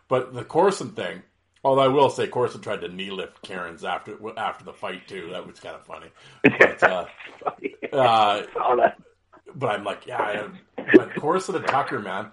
But 0.07 0.33
the 0.33 0.43
Corson 0.43 0.91
thing, 0.91 1.23
although 1.67 1.81
I 1.81 1.89
will 1.89 2.09
say 2.09 2.27
Corson 2.27 2.61
tried 2.61 2.81
to 2.81 2.87
knee 2.87 3.11
lift 3.11 3.41
Cairns 3.41 3.83
after 3.83 4.17
after 4.37 4.63
the 4.63 4.73
fight 4.73 5.07
too. 5.07 5.29
That 5.31 5.45
was 5.45 5.59
kind 5.59 5.75
of 5.75 5.85
funny. 5.85 6.07
But, 6.43 6.83
uh, 6.83 7.05
uh, 7.93 8.43
but 9.55 9.69
I'm 9.69 9.83
like, 9.83 10.07
yeah, 10.07 10.21
I, 10.21 10.47
but 10.93 11.13
Corson 11.15 11.55
and 11.55 11.67
Tucker, 11.67 11.99
man, 11.99 12.31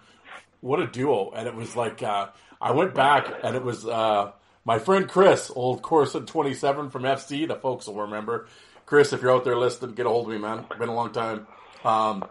what 0.61 0.79
a 0.79 0.87
duo! 0.87 1.33
And 1.33 1.49
it 1.49 1.55
was 1.55 1.75
like, 1.75 2.03
uh, 2.03 2.29
I 2.61 2.71
went 2.71 2.95
back 2.95 3.27
and 3.43 3.57
it 3.57 3.65
was 3.65 3.85
uh, 3.85 4.31
my 4.65 4.79
friend 4.79 5.09
Chris, 5.09 5.51
old 5.55 5.83
Corson 5.83 6.27
twenty 6.27 6.55
seven 6.55 6.89
from 6.91 7.03
FC. 7.03 7.49
The 7.49 7.57
folks 7.57 7.89
will 7.89 8.03
remember. 8.03 8.47
Chris, 8.87 9.13
if 9.13 9.23
you're 9.23 9.33
out 9.33 9.45
there 9.45 9.59
listening, 9.59 9.95
get 9.97 10.07
a 10.07 10.11
hold 10.11 10.27
of 10.27 10.33
me, 10.33 10.39
man. 10.39 10.65
Been 10.79 10.91
a 10.91 10.95
long 10.95 11.11
time. 11.13 11.47
Um, 11.85 12.25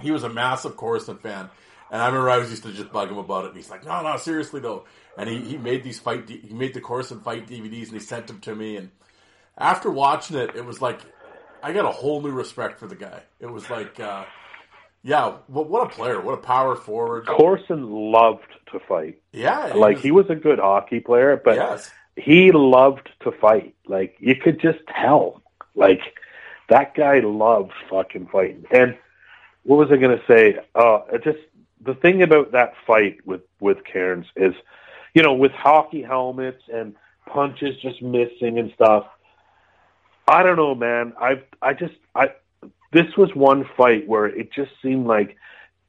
he 0.00 0.10
was 0.12 0.22
a 0.22 0.28
massive 0.28 0.76
Corson 0.76 1.16
fan, 1.16 1.48
and 1.90 2.02
I 2.02 2.06
remember 2.06 2.30
I 2.30 2.38
was 2.38 2.50
used 2.50 2.62
to 2.64 2.72
just 2.72 2.92
bug 2.92 3.10
him 3.10 3.18
about 3.18 3.44
it. 3.44 3.48
And 3.48 3.56
he's 3.56 3.70
like, 3.70 3.84
"No, 3.84 4.02
no, 4.02 4.16
seriously 4.16 4.60
though." 4.60 4.84
And 5.16 5.28
he, 5.28 5.40
he 5.40 5.56
made 5.56 5.82
these 5.82 5.98
fight, 5.98 6.28
he 6.28 6.52
made 6.52 6.74
the 6.74 6.80
Corson 6.80 7.20
fight 7.20 7.46
DVDs, 7.46 7.84
and 7.84 7.94
he 7.94 8.00
sent 8.00 8.26
them 8.26 8.40
to 8.40 8.54
me. 8.54 8.76
And 8.76 8.90
after 9.56 9.90
watching 9.90 10.36
it, 10.36 10.54
it 10.54 10.64
was 10.64 10.82
like 10.82 11.00
I 11.62 11.72
got 11.72 11.84
a 11.84 11.90
whole 11.90 12.22
new 12.22 12.30
respect 12.30 12.78
for 12.78 12.86
the 12.86 12.96
guy. 12.96 13.22
It 13.40 13.46
was 13.46 13.68
like, 13.70 13.98
uh, 13.98 14.24
yeah, 15.02 15.36
what, 15.46 15.68
what 15.68 15.86
a 15.86 15.94
player, 15.94 16.20
what 16.20 16.34
a 16.34 16.38
power 16.38 16.76
forward. 16.76 17.26
Corson 17.26 17.90
loved 17.90 18.52
to 18.72 18.80
fight. 18.80 19.20
Yeah, 19.32 19.72
Like 19.74 19.98
he 19.98 20.10
was 20.10 20.26
a 20.28 20.34
good 20.34 20.58
hockey 20.58 21.00
player, 21.00 21.40
but 21.42 21.56
yes, 21.56 21.90
he 22.16 22.52
loved 22.52 23.08
to 23.20 23.32
fight. 23.32 23.74
Like 23.86 24.16
you 24.20 24.34
could 24.36 24.60
just 24.60 24.78
tell. 24.88 25.42
Like 25.74 26.00
that 26.68 26.94
guy 26.94 27.20
loved 27.20 27.72
fucking 27.90 28.28
fighting. 28.32 28.64
And 28.70 28.96
what 29.62 29.76
was 29.76 29.88
I 29.90 29.96
going 29.96 30.18
to 30.18 30.24
say? 30.26 30.58
Uh, 30.74 31.00
just 31.22 31.38
the 31.86 31.94
thing 31.94 32.22
about 32.22 32.52
that 32.52 32.74
fight 32.86 33.18
with 33.24 33.42
with 33.60 33.78
Cairns 33.84 34.26
is, 34.36 34.54
you 35.14 35.22
know, 35.22 35.34
with 35.34 35.52
hockey 35.52 36.02
helmets 36.02 36.62
and 36.72 36.94
punches 37.26 37.76
just 37.80 38.02
missing 38.02 38.58
and 38.58 38.72
stuff. 38.74 39.06
I 40.28 40.42
don't 40.42 40.56
know, 40.56 40.74
man. 40.74 41.12
I 41.20 41.42
I 41.62 41.72
just 41.72 41.94
I 42.14 42.30
this 42.92 43.16
was 43.16 43.34
one 43.34 43.68
fight 43.76 44.06
where 44.06 44.26
it 44.26 44.52
just 44.52 44.72
seemed 44.82 45.06
like 45.06 45.36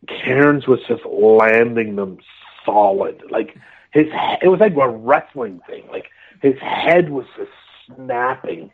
Cairns 0.07 0.68
was 0.68 0.80
just 0.88 1.06
landing 1.06 1.95
them 1.95 2.19
solid. 2.65 3.24
Like 3.30 3.57
his 3.91 4.07
it 4.41 4.48
was 4.48 4.60
like 4.60 4.76
a 4.76 4.90
wrestling 4.90 5.60
thing. 5.68 5.88
Like 5.90 6.06
his 6.41 6.56
head 6.60 7.10
was 7.10 7.26
just 7.36 7.52
snapping. 7.88 8.72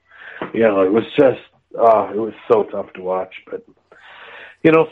You 0.53 0.61
know, 0.61 0.81
it 0.81 0.91
was 0.91 1.05
just 1.17 1.41
uh 1.79 2.11
it 2.13 2.19
was 2.19 2.33
so 2.51 2.63
tough 2.63 2.91
to 2.93 3.01
watch. 3.01 3.35
But 3.49 3.65
you 4.63 4.71
know, 4.71 4.89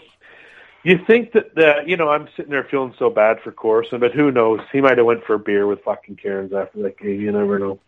you 0.83 0.99
think 1.05 1.33
that 1.33 1.53
the 1.55 1.83
you 1.85 1.97
know 1.97 2.09
I'm 2.09 2.27
sitting 2.35 2.51
there 2.51 2.63
feeling 2.69 2.93
so 2.97 3.09
bad 3.09 3.37
for 3.43 3.51
Corson, 3.51 3.99
but 3.99 4.13
who 4.13 4.31
knows? 4.31 4.59
He 4.71 4.81
might 4.81 4.97
have 4.97 5.05
went 5.05 5.23
for 5.25 5.35
a 5.35 5.39
beer 5.39 5.67
with 5.67 5.83
fucking 5.83 6.15
Cairns 6.17 6.53
after 6.53 6.81
that 6.83 6.97
game. 6.97 7.21
You 7.21 7.31
never 7.31 7.59
know, 7.59 7.79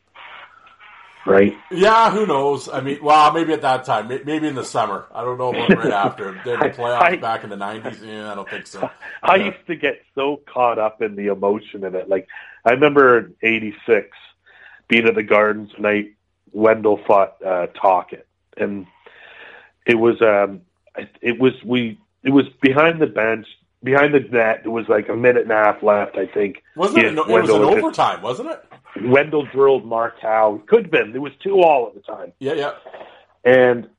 right? 1.25 1.53
yeah. 1.71 2.11
Who 2.11 2.25
knows? 2.25 2.69
I 2.69 2.81
mean, 2.81 2.99
well, 3.01 3.31
maybe 3.33 3.53
at 3.53 3.61
that 3.61 3.85
time, 3.85 4.07
maybe 4.07 4.47
in 4.47 4.55
the 4.55 4.63
summer. 4.65 5.05
I 5.13 5.21
don't 5.23 5.37
know 5.37 5.49
about 5.49 5.69
right 5.77 5.91
after. 5.93 6.33
The 6.43 6.51
playoffs 6.69 7.01
I- 7.01 7.15
back 7.17 7.43
in 7.43 7.49
the 7.49 7.55
nineties? 7.57 8.01
Yeah, 8.03 8.31
I 8.31 8.35
don't 8.35 8.49
think 8.49 8.67
so. 8.67 8.89
I 9.23 9.35
Yeah. 9.37 9.45
used 9.45 9.67
to 9.67 9.75
get 9.75 10.01
so 10.15 10.41
caught 10.45 10.77
up 10.79 11.01
in 11.01 11.15
the 11.15 11.27
emotion 11.27 11.83
of 11.83 11.95
it. 11.95 12.09
Like 12.09 12.27
I 12.65 12.71
remember 12.71 13.17
in 13.19 13.35
'86 13.41 14.09
being 14.87 15.07
at 15.07 15.15
the 15.15 15.23
Gardens 15.23 15.71
night. 15.79 16.13
Wendel 16.55 16.99
fought 17.07 17.37
uh, 17.43 17.65
Tocchet, 17.81 18.27
and 18.57 18.85
it 19.87 19.95
was 19.95 20.21
um, 20.21 20.61
it 21.19 21.39
was 21.39 21.53
we 21.65 21.97
it 22.23 22.31
was 22.31 22.45
behind 22.61 23.01
the 23.01 23.07
bench, 23.07 23.47
behind 23.83 24.13
the 24.13 24.19
net. 24.19 24.61
It 24.65 24.69
was 24.69 24.87
like 24.87 25.09
a 25.09 25.15
minute 25.15 25.43
and 25.43 25.51
a 25.51 25.55
half 25.55 25.83
left, 25.83 26.17
I 26.17 26.25
think. 26.25 26.63
Wasn't 26.75 26.99
it? 26.99 27.05
An, 27.07 27.17
it 27.17 27.27
was 27.27 27.49
an 27.49 27.59
was 27.59 27.69
just- 27.69 27.83
overtime, 27.83 28.21
wasn't 28.21 28.49
it? 28.51 28.63
Wendel 29.05 29.45
drilled 29.47 29.85
Markow. 29.85 30.65
Could 30.67 30.83
have 30.83 30.91
been. 30.91 31.11
There 31.13 31.21
was 31.21 31.33
two 31.41 31.61
all 31.61 31.87
at 31.87 31.95
the 31.95 32.01
time. 32.01 32.31
Yeah, 32.39 32.53
yeah. 32.53 32.71
And 33.43 33.89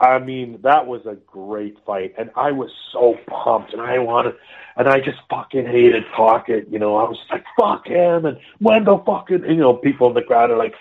I 0.00 0.18
mean, 0.20 0.60
that 0.62 0.86
was 0.86 1.04
a 1.06 1.14
great 1.14 1.76
fight, 1.84 2.14
and 2.16 2.30
I 2.36 2.52
was 2.52 2.70
so 2.92 3.16
pumped, 3.26 3.72
and 3.72 3.82
I 3.82 3.98
wanted, 3.98 4.34
and 4.76 4.88
I 4.88 5.00
just 5.00 5.18
fucking 5.28 5.66
hated 5.66 6.04
Tocchet. 6.16 6.68
You 6.70 6.78
know, 6.78 6.96
I 6.96 7.02
was 7.08 7.18
like, 7.30 7.44
"Fuck 7.58 7.88
him," 7.88 8.26
and 8.26 8.38
Wendel 8.60 9.02
fucking, 9.04 9.44
you 9.44 9.56
know, 9.56 9.74
people 9.74 10.08
in 10.08 10.14
the 10.14 10.22
crowd 10.22 10.50
are 10.52 10.56
like, 10.56 10.74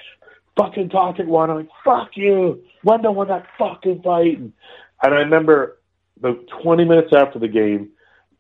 "Fucking 0.56 0.90
Tocchet 0.90 1.26
won." 1.28 1.50
I'm 1.50 1.56
like, 1.58 1.70
"Fuck 1.84 2.16
you, 2.16 2.64
Wendel 2.84 3.16
won 3.16 3.30
that 3.30 3.48
fucking 3.58 4.04
fight." 4.04 4.38
And, 4.38 4.54
and 5.02 5.14
I 5.16 5.20
remember 5.20 5.77
about 6.20 6.40
20 6.64 6.86
minutes 6.86 7.14
after 7.14 7.40
the 7.40 7.48
game, 7.48 7.90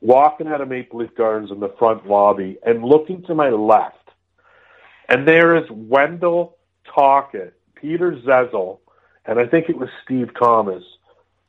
walking 0.01 0.47
out 0.47 0.61
of 0.61 0.67
Maple 0.67 0.99
Leaf 0.99 1.15
Gardens 1.15 1.51
in 1.51 1.59
the 1.59 1.73
front 1.79 2.07
lobby 2.07 2.57
and 2.65 2.83
looking 2.83 3.23
to 3.23 3.35
my 3.35 3.49
left, 3.49 3.95
and 5.09 5.27
there 5.27 5.55
is 5.55 5.63
Wendel 5.69 6.57
Tocchet, 6.93 7.53
Peter 7.75 8.13
Zezel, 8.25 8.79
and 9.25 9.39
I 9.39 9.45
think 9.45 9.69
it 9.69 9.77
was 9.77 9.89
Steve 10.03 10.29
Thomas, 10.39 10.83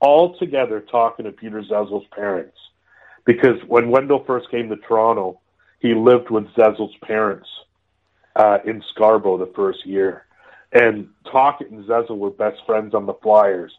all 0.01 0.39
together 0.39 0.81
talking 0.81 1.25
to 1.25 1.33
Peter 1.33 1.63
Zezel's 1.63 2.07
parents. 2.13 2.57
Because 3.25 3.61
when 3.67 3.91
Wendel 3.91 4.25
first 4.25 4.51
came 4.51 4.69
to 4.69 4.77
Toronto, 4.77 5.41
he 5.81 5.95
lived 5.95 6.31
with 6.31 6.47
Zezel's 6.55 6.97
parents 7.03 7.49
uh, 8.37 8.59
in 8.65 8.83
Scarborough 8.95 9.39
the 9.39 9.53
first 9.55 9.85
year. 9.87 10.25
And 10.73 11.09
Tocchet 11.31 11.71
and 11.71 11.85
Zezel 11.85 12.19
were 12.19 12.31
best 12.31 12.61
friends 12.67 12.95
on 12.95 13.07
the 13.07 13.15
Flyers. 13.15 13.73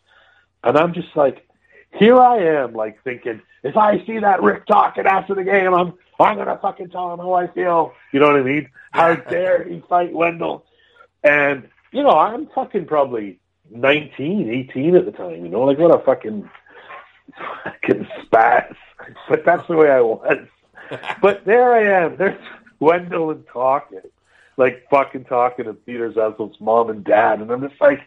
And 0.63 0.77
I'm 0.77 0.93
just 0.93 1.15
like, 1.15 1.47
here 1.93 2.17
I 2.17 2.37
am, 2.37 2.73
like 2.73 3.03
thinking, 3.03 3.41
if 3.63 3.75
I 3.75 4.03
see 4.05 4.19
that 4.19 4.41
Rick 4.41 4.65
Tocchet 4.67 5.05
after 5.05 5.35
the 5.35 5.43
game, 5.43 5.73
I'm 5.73 5.93
I'm 6.19 6.37
gonna 6.37 6.59
fucking 6.61 6.89
tell 6.89 7.13
him 7.13 7.19
how 7.19 7.33
I 7.33 7.47
feel. 7.47 7.93
You 8.11 8.19
know 8.19 8.27
what 8.27 8.37
I 8.37 8.43
mean? 8.43 8.69
How 8.91 9.15
dare 9.15 9.63
he 9.63 9.81
fight 9.87 10.13
Wendel? 10.13 10.65
And 11.23 11.67
you 11.91 12.03
know, 12.03 12.17
I'm 12.17 12.47
fucking 12.47 12.85
probably 12.85 13.39
19, 13.71 14.49
18 14.49 14.95
at 14.95 15.05
the 15.05 15.11
time. 15.11 15.43
You 15.43 15.49
know, 15.49 15.61
like 15.61 15.77
what 15.77 15.95
a 15.95 16.03
fucking 16.03 16.49
fucking 17.63 18.07
spaz. 18.23 18.75
But 19.27 19.45
that's 19.45 19.67
the 19.67 19.75
way 19.75 19.89
I 19.89 20.01
was. 20.01 20.47
But 21.21 21.45
there 21.45 21.71
I 21.71 22.03
am. 22.03 22.17
There's 22.17 22.41
Wendel 22.79 23.29
and 23.29 23.45
Tocchet, 23.53 24.11
like 24.57 24.87
fucking 24.89 25.25
talking 25.25 25.65
to 25.65 25.73
Peter 25.73 26.11
Zezel's 26.11 26.59
mom 26.59 26.89
and 26.89 27.03
dad, 27.03 27.41
and 27.41 27.51
I'm 27.51 27.61
just 27.61 27.79
like, 27.79 28.01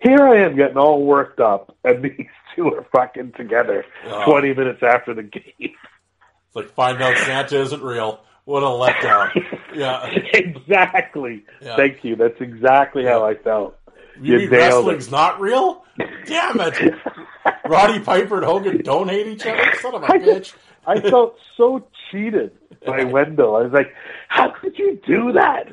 here 0.00 0.18
I 0.26 0.44
am 0.44 0.56
getting 0.56 0.76
all 0.76 1.04
worked 1.04 1.40
up, 1.40 1.74
and 1.84 2.02
these 2.18 2.26
two 2.56 2.66
are 2.74 2.86
fucking 2.92 3.32
together 3.36 3.84
Oh. 4.06 4.24
20 4.30 4.54
minutes 4.54 4.82
after 4.82 5.14
the 5.14 5.22
game. 5.22 5.42
It's 5.58 6.56
like 6.56 6.70
find 6.74 7.00
out 7.02 7.16
Santa 7.18 7.60
isn't 7.60 7.82
real. 7.82 8.20
What 8.44 8.62
a 8.62 8.66
letdown. 8.66 9.30
Yeah. 9.72 10.04
exactly. 10.34 11.44
Yeah. 11.62 11.76
Thank 11.76 12.02
you. 12.02 12.16
That's 12.16 12.40
exactly 12.40 13.04
how 13.04 13.24
I 13.24 13.34
felt. 13.36 13.76
You, 14.20 14.32
You 14.32 14.38
mean 14.40 14.50
wrestling's 14.50 15.06
it. 15.06 15.12
not 15.12 15.40
real? 15.40 15.84
Damn 16.26 16.58
it! 16.60 16.94
Roddy 17.68 18.00
Piper 18.00 18.38
and 18.38 18.44
Hogan 18.44 18.82
don't 18.82 19.08
hate 19.08 19.28
each 19.28 19.46
other. 19.46 19.72
Son 19.80 19.94
of 19.94 20.02
a 20.02 20.06
I 20.06 20.18
bitch. 20.18 20.38
just, 20.38 20.54
I 20.88 21.00
felt 21.00 21.36
so 21.56 21.86
cheated 22.10 22.50
by 22.84 23.04
Wendel. 23.04 23.54
I 23.54 23.62
was 23.62 23.72
like, 23.72 23.94
how 24.26 24.50
could 24.50 24.76
you 24.76 25.00
do 25.06 25.32
that? 25.34 25.68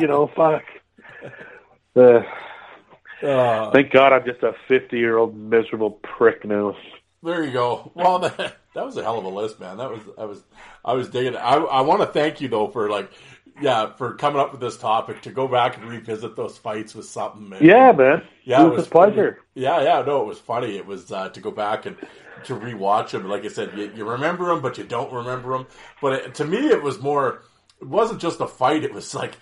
You 0.00 0.06
know, 0.06 0.30
fuck. 0.36 0.62
Uh, 1.96 2.20
Uh, 3.22 3.70
thank 3.70 3.92
God 3.92 4.12
I'm 4.12 4.24
just 4.24 4.42
a 4.42 4.54
50 4.68 4.98
year 4.98 5.16
old 5.16 5.36
miserable 5.36 5.90
prick 5.90 6.44
now. 6.44 6.76
There 7.22 7.44
you 7.44 7.52
go. 7.52 7.92
Well, 7.94 8.18
that, 8.18 8.36
that 8.74 8.84
was 8.84 8.96
a 8.96 9.02
hell 9.02 9.18
of 9.18 9.24
a 9.24 9.28
list, 9.28 9.60
man. 9.60 9.76
That 9.76 9.90
was 9.90 10.00
I 10.18 10.24
was 10.24 10.42
I 10.84 10.92
was 10.94 11.08
digging. 11.08 11.34
It. 11.34 11.38
I 11.38 11.56
I 11.56 11.80
want 11.82 12.00
to 12.00 12.06
thank 12.06 12.40
you 12.40 12.48
though 12.48 12.68
for 12.68 12.90
like 12.90 13.10
yeah 13.60 13.92
for 13.94 14.14
coming 14.14 14.40
up 14.40 14.50
with 14.50 14.60
this 14.60 14.76
topic 14.76 15.22
to 15.22 15.30
go 15.30 15.46
back 15.46 15.76
and 15.76 15.88
revisit 15.88 16.34
those 16.34 16.58
fights 16.58 16.94
with 16.94 17.06
something. 17.06 17.48
Man. 17.48 17.62
Yeah, 17.62 17.92
man. 17.92 18.22
yeah, 18.44 18.66
it 18.66 18.70
was, 18.70 18.86
a 18.86 18.90
pleasure. 18.90 19.38
Yeah, 19.54 19.82
yeah. 19.82 20.02
No, 20.02 20.22
it 20.22 20.26
was 20.26 20.38
funny. 20.38 20.76
It 20.76 20.86
was 20.86 21.12
uh, 21.12 21.28
to 21.28 21.40
go 21.40 21.52
back 21.52 21.86
and 21.86 21.96
to 22.44 22.56
rewatch 22.56 23.10
them. 23.10 23.28
Like 23.28 23.44
I 23.44 23.48
said, 23.48 23.76
you, 23.76 23.92
you 23.94 24.08
remember 24.08 24.46
them, 24.46 24.60
but 24.60 24.78
you 24.78 24.84
don't 24.84 25.12
remember 25.12 25.52
them. 25.52 25.66
But 26.00 26.12
it, 26.14 26.34
to 26.36 26.44
me, 26.44 26.58
it 26.58 26.82
was 26.82 27.00
more. 27.00 27.42
It 27.80 27.86
wasn't 27.86 28.20
just 28.20 28.40
a 28.40 28.48
fight. 28.48 28.84
It 28.84 28.92
was 28.92 29.14
like. 29.14 29.36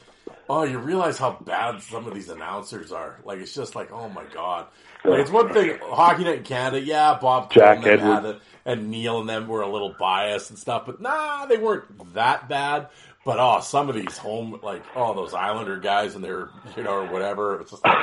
Oh, 0.49 0.65
you 0.65 0.79
realize 0.79 1.17
how 1.17 1.39
bad 1.45 1.81
some 1.81 2.07
of 2.07 2.15
these 2.15 2.29
announcers 2.29 2.91
are. 2.91 3.21
Like 3.25 3.39
it's 3.39 3.55
just 3.55 3.75
like, 3.77 3.93
oh 3.93 4.09
my 4.09 4.25
god. 4.35 4.67
Like 5.05 5.21
it's 5.21 5.31
one 5.31 5.53
thing, 5.53 5.79
Hockey 5.83 6.25
Night 6.25 6.39
in 6.39 6.45
Canada, 6.45 6.81
yeah, 6.85 7.19
Bob 7.21 7.53
Jack 7.53 7.87
Edwards. 7.87 8.27
it, 8.27 8.41
and 8.67 8.91
Neale 8.91 9.21
and 9.21 9.29
them 9.29 9.47
were 9.49 9.63
a 9.63 9.69
little 9.69 9.95
biased 9.99 10.51
and 10.51 10.59
stuff, 10.59 10.87
but 10.87 11.01
nah, 11.01 11.47
they 11.47 11.57
weren't 11.57 12.15
that 12.15 12.49
bad. 12.49 12.89
But 13.25 13.39
oh, 13.39 13.61
some 13.61 13.89
of 13.89 13.95
these 13.95 14.17
home, 14.19 14.59
like 14.63 14.83
oh, 14.97 15.15
those 15.15 15.35
Islander 15.35 15.79
guys 15.79 16.15
and 16.15 16.25
their, 16.25 16.49
you 16.77 16.83
know, 16.83 16.93
or 16.95 17.07
whatever. 17.07 17.61
It's 17.61 17.71
just 17.71 17.85
like, 17.85 17.97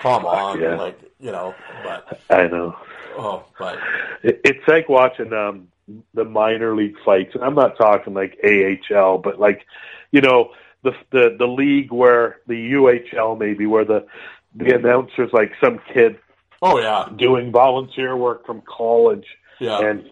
come 0.00 0.24
on, 0.24 0.60
Yeah. 0.60 0.76
like 0.76 0.98
you 1.18 1.32
know. 1.32 1.54
But 1.84 2.20
I 2.30 2.46
know. 2.46 2.76
oh, 3.18 3.44
but 3.58 3.78
it's 4.22 4.66
like 4.68 4.88
watching 4.88 5.32
um, 5.32 5.68
the 6.14 6.24
minor 6.24 6.74
league 6.74 6.94
fights. 7.04 7.34
And 7.34 7.42
I'm 7.44 7.54
not 7.56 7.76
talking 7.76 8.14
like 8.14 8.38
AHL, 8.44 9.18
but 9.18 9.38
like, 9.40 9.66
you 10.12 10.20
know, 10.20 10.52
the 10.82 10.92
the 11.10 11.36
the 11.38 11.46
league 11.46 11.92
where 11.92 12.36
the 12.46 12.72
UHL 12.72 13.38
maybe 13.38 13.66
where 13.66 13.84
the 13.84 14.06
the 14.54 14.74
announcers 14.74 15.30
like 15.32 15.52
some 15.62 15.80
kid 15.92 16.18
oh 16.62 16.78
yeah, 16.80 17.08
doing 17.16 17.50
volunteer 17.52 18.16
work 18.16 18.44
from 18.46 18.62
college 18.62 19.26
yeah, 19.60 19.80
and 19.80 20.10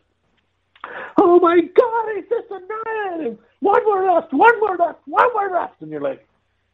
oh 1.16 1.40
my 1.40 1.60
god, 1.60 2.06
he's 2.14 2.24
just 2.28 2.50
a 2.50 2.60
nut 3.24 3.38
one 3.60 3.84
more 3.84 4.14
left, 4.14 4.32
one 4.32 4.58
more 4.60 4.76
left, 4.76 5.00
one 5.06 5.28
more 5.32 5.50
left 5.50 5.80
and 5.82 5.90
you're 5.90 6.00
like, 6.00 6.26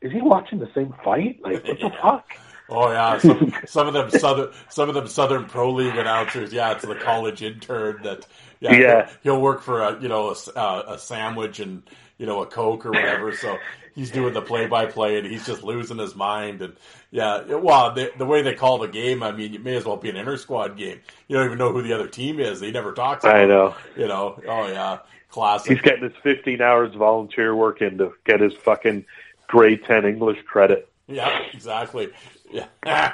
is 0.02 0.12
he 0.12 0.20
watching 0.20 0.58
the 0.58 0.70
same 0.74 0.94
fight? 1.02 1.40
Like 1.42 1.64
what 1.66 1.78
the 1.80 1.86
Yeah. 1.94 2.02
fuck? 2.02 2.26
oh 2.68 2.90
yeah. 2.90 3.18
Some, 3.24 3.52
some 3.66 3.86
of 3.88 3.94
them 3.94 4.10
southern, 4.10 4.52
some 4.68 4.88
of 4.88 4.94
them 4.94 5.06
Southern 5.06 5.46
Pro 5.46 5.70
League 5.72 5.96
announcers. 5.96 6.52
Yeah, 6.52 6.72
it's 6.72 6.84
the 6.84 6.94
college 6.94 7.42
intern 7.42 8.02
that. 8.02 8.26
Yeah, 8.60 8.72
Yeah. 8.72 9.06
He'll, 9.22 9.34
he'll 9.34 9.40
work 9.42 9.62
for 9.62 9.82
a 9.82 10.00
you 10.00 10.08
know 10.08 10.30
a, 10.34 10.58
uh, 10.58 10.94
a 10.94 10.98
sandwich 10.98 11.60
and 11.60 11.82
you 12.18 12.26
know 12.26 12.42
a 12.42 12.46
coke 12.46 12.84
or 12.86 12.90
whatever. 12.90 13.34
So 13.34 13.56
he's 13.94 14.10
doing 14.10 14.34
the 14.34 14.42
play 14.42 14.66
by 14.66 14.86
play 14.86 15.18
and 15.18 15.26
he's 15.26 15.46
just 15.46 15.62
losing 15.62 15.98
his 15.98 16.14
mind. 16.14 16.62
And 16.62 16.76
yeah, 17.10 17.42
well, 17.54 17.92
the, 17.92 18.12
the 18.18 18.26
way 18.26 18.42
they 18.42 18.54
call 18.54 18.78
the 18.78 18.88
game, 18.88 19.22
I 19.22 19.32
mean, 19.32 19.54
it 19.54 19.62
may 19.62 19.76
as 19.76 19.84
well 19.84 19.96
be 19.96 20.10
an 20.10 20.16
inter 20.16 20.36
squad 20.36 20.76
game. 20.76 21.00
You 21.28 21.36
don't 21.36 21.46
even 21.46 21.58
know 21.58 21.72
who 21.72 21.82
the 21.82 21.92
other 21.92 22.08
team 22.08 22.40
is. 22.40 22.60
They 22.60 22.70
never 22.70 22.92
talk 22.92 23.20
About 23.20 23.36
I 23.36 23.46
know. 23.46 23.74
You 23.96 24.08
know. 24.08 24.40
Oh 24.46 24.68
yeah, 24.68 24.98
classic. 25.28 25.72
He's 25.72 25.80
getting 25.80 26.04
his 26.04 26.16
15 26.22 26.60
hours 26.60 26.94
volunteer 26.94 27.54
work 27.54 27.82
in 27.82 27.98
to 27.98 28.12
get 28.24 28.40
his 28.40 28.54
fucking 28.54 29.04
grade 29.46 29.84
10 29.84 30.04
English 30.04 30.42
credit. 30.46 30.88
Yeah, 31.06 31.42
exactly. 31.52 32.10
Yeah. 32.52 33.12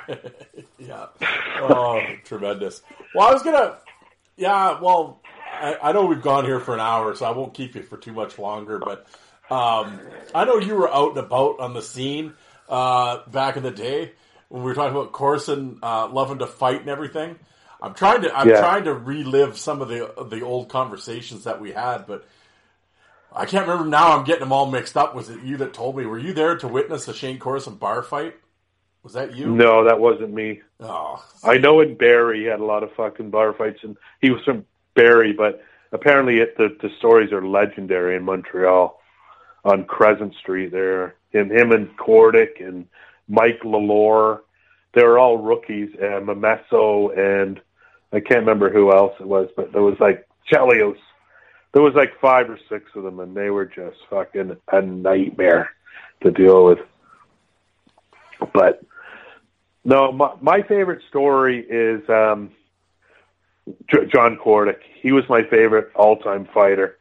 yeah. 0.79 1.07
Oh, 1.61 2.03
tremendous. 2.25 2.83
Well, 3.15 3.27
I 3.27 3.33
was 3.33 3.43
going 3.43 3.57
to, 3.57 3.79
yeah, 4.37 4.79
well, 4.79 5.23
I, 5.51 5.79
I 5.83 5.93
know 5.93 6.05
we've 6.05 6.21
gone 6.21 6.45
here 6.45 6.61
for 6.61 6.75
an 6.75 6.81
hour, 6.81 7.15
so 7.15 7.25
I 7.25 7.31
won't 7.31 7.55
keep 7.55 7.75
you 7.75 7.83
for 7.83 7.97
too 7.97 8.13
much 8.13 8.39
longer, 8.39 8.79
but 8.79 9.07
um, 9.51 10.01
I 10.35 10.45
know 10.45 10.59
you 10.59 10.75
were 10.77 10.93
out 10.93 11.11
and 11.11 11.19
about 11.19 11.61
on 11.61 11.75
the 11.75 11.83
scene 11.83 12.35
uh, 12.69 13.21
back 13.29 13.57
in 13.57 13.63
the 13.63 13.71
day 13.71 14.13
when 14.49 14.63
we 14.63 14.69
were 14.69 14.75
talking 14.75 14.97
about 14.97 15.13
Corson 15.13 15.79
uh, 15.83 16.09
loving 16.09 16.39
to 16.39 16.47
fight 16.47 16.81
and 16.81 16.89
everything. 16.89 17.37
I'm 17.83 17.95
trying 17.95 18.23
to 18.23 18.37
I'm 18.37 18.49
Yeah. 18.49 18.61
trying 18.61 18.85
to 18.85 18.95
relive 18.95 19.57
some 19.57 19.81
of 19.81 19.89
the 19.89 20.13
the 20.31 20.43
old 20.43 20.69
conversations 20.69 21.45
that 21.45 21.61
we 21.61 21.73
had, 21.73 22.07
but 22.07 22.27
I 23.33 23.47
can't 23.47 23.67
remember 23.67 23.89
now. 23.89 24.17
I'm 24.17 24.25
getting 24.25 24.41
them 24.41 24.53
all 24.53 24.71
mixed 24.71 24.97
up. 24.97 25.15
Was 25.15 25.31
it 25.31 25.43
you 25.43 25.57
that 25.59 25.73
told 25.73 25.97
me? 25.97 26.05
Were 26.05 26.19
you 26.19 26.33
there 26.33 26.57
to 26.59 26.69
witness 26.69 27.07
the 27.07 27.15
Shayne 27.15 27.39
Corson 27.39 27.77
bar 27.77 28.03
fight? 28.03 28.35
Was 29.03 29.15
that 29.15 29.35
you? 29.35 29.47
No, 29.47 29.85
that 29.85 29.99
wasn't 29.99 30.35
me. 30.35 30.61
Oh, 30.79 31.25
I 31.43 31.57
know 31.57 31.81
in 31.81 31.95
Barrie 31.97 32.41
he 32.41 32.45
had 32.47 32.61
a 32.61 32.65
lot 32.65 32.83
of 32.83 32.93
fucking 32.93 33.31
bar 33.31 33.55
fights, 33.55 33.81
and 33.83 33.97
he 34.21 34.31
was 34.31 34.43
from 34.45 34.67
Barrie, 34.95 35.33
but 35.33 35.63
apparently 35.91 36.39
it, 36.39 36.57
the 36.59 36.77
the 36.83 36.91
stories 36.99 37.33
are 37.33 37.45
legendary 37.47 38.15
in 38.17 38.25
Montreal 38.25 39.00
on 39.65 39.85
Crescent 39.85 40.35
Street 40.35 40.73
there. 40.73 41.15
And 41.33 41.51
him 41.51 41.73
and 41.73 41.97
Cordic 41.97 42.67
and 42.67 42.87
Mike 43.29 43.61
Lalor, 43.65 44.41
they 44.95 45.05
were 45.05 45.19
all 45.19 45.39
rookies, 45.39 45.91
and 46.01 46.27
Momesso 46.27 47.17
and 47.17 47.61
I 48.13 48.19
can't 48.21 48.41
remember 48.41 48.71
who 48.71 48.93
else 48.93 49.15
it 49.21 49.27
was, 49.27 49.49
but 49.57 49.73
there 49.73 49.83
was 49.83 49.99
like 50.01 50.27
Chelios. 50.51 50.99
There 51.73 51.83
was 51.83 51.95
like 51.95 52.19
five 52.21 52.51
or 52.51 52.59
six 52.69 52.91
of 52.97 53.05
them, 53.05 53.21
and 53.21 53.37
they 53.37 53.51
were 53.51 53.67
just 53.67 53.99
fucking 54.09 54.57
a 54.73 54.83
nightmare 54.83 55.71
to 56.23 56.33
deal 56.33 56.65
with. 56.65 56.81
But 58.53 58.83
no, 59.85 60.11
my, 60.11 60.33
my 60.41 60.63
favorite 60.63 61.03
story 61.09 61.61
is 61.61 62.03
um, 62.09 62.51
J- 63.89 64.07
John 64.13 64.37
Cordic. 64.37 64.81
He 65.01 65.13
was 65.13 65.25
my 65.29 65.45
favorite 65.45 65.93
all-time 65.95 66.49
fighter, 66.53 66.99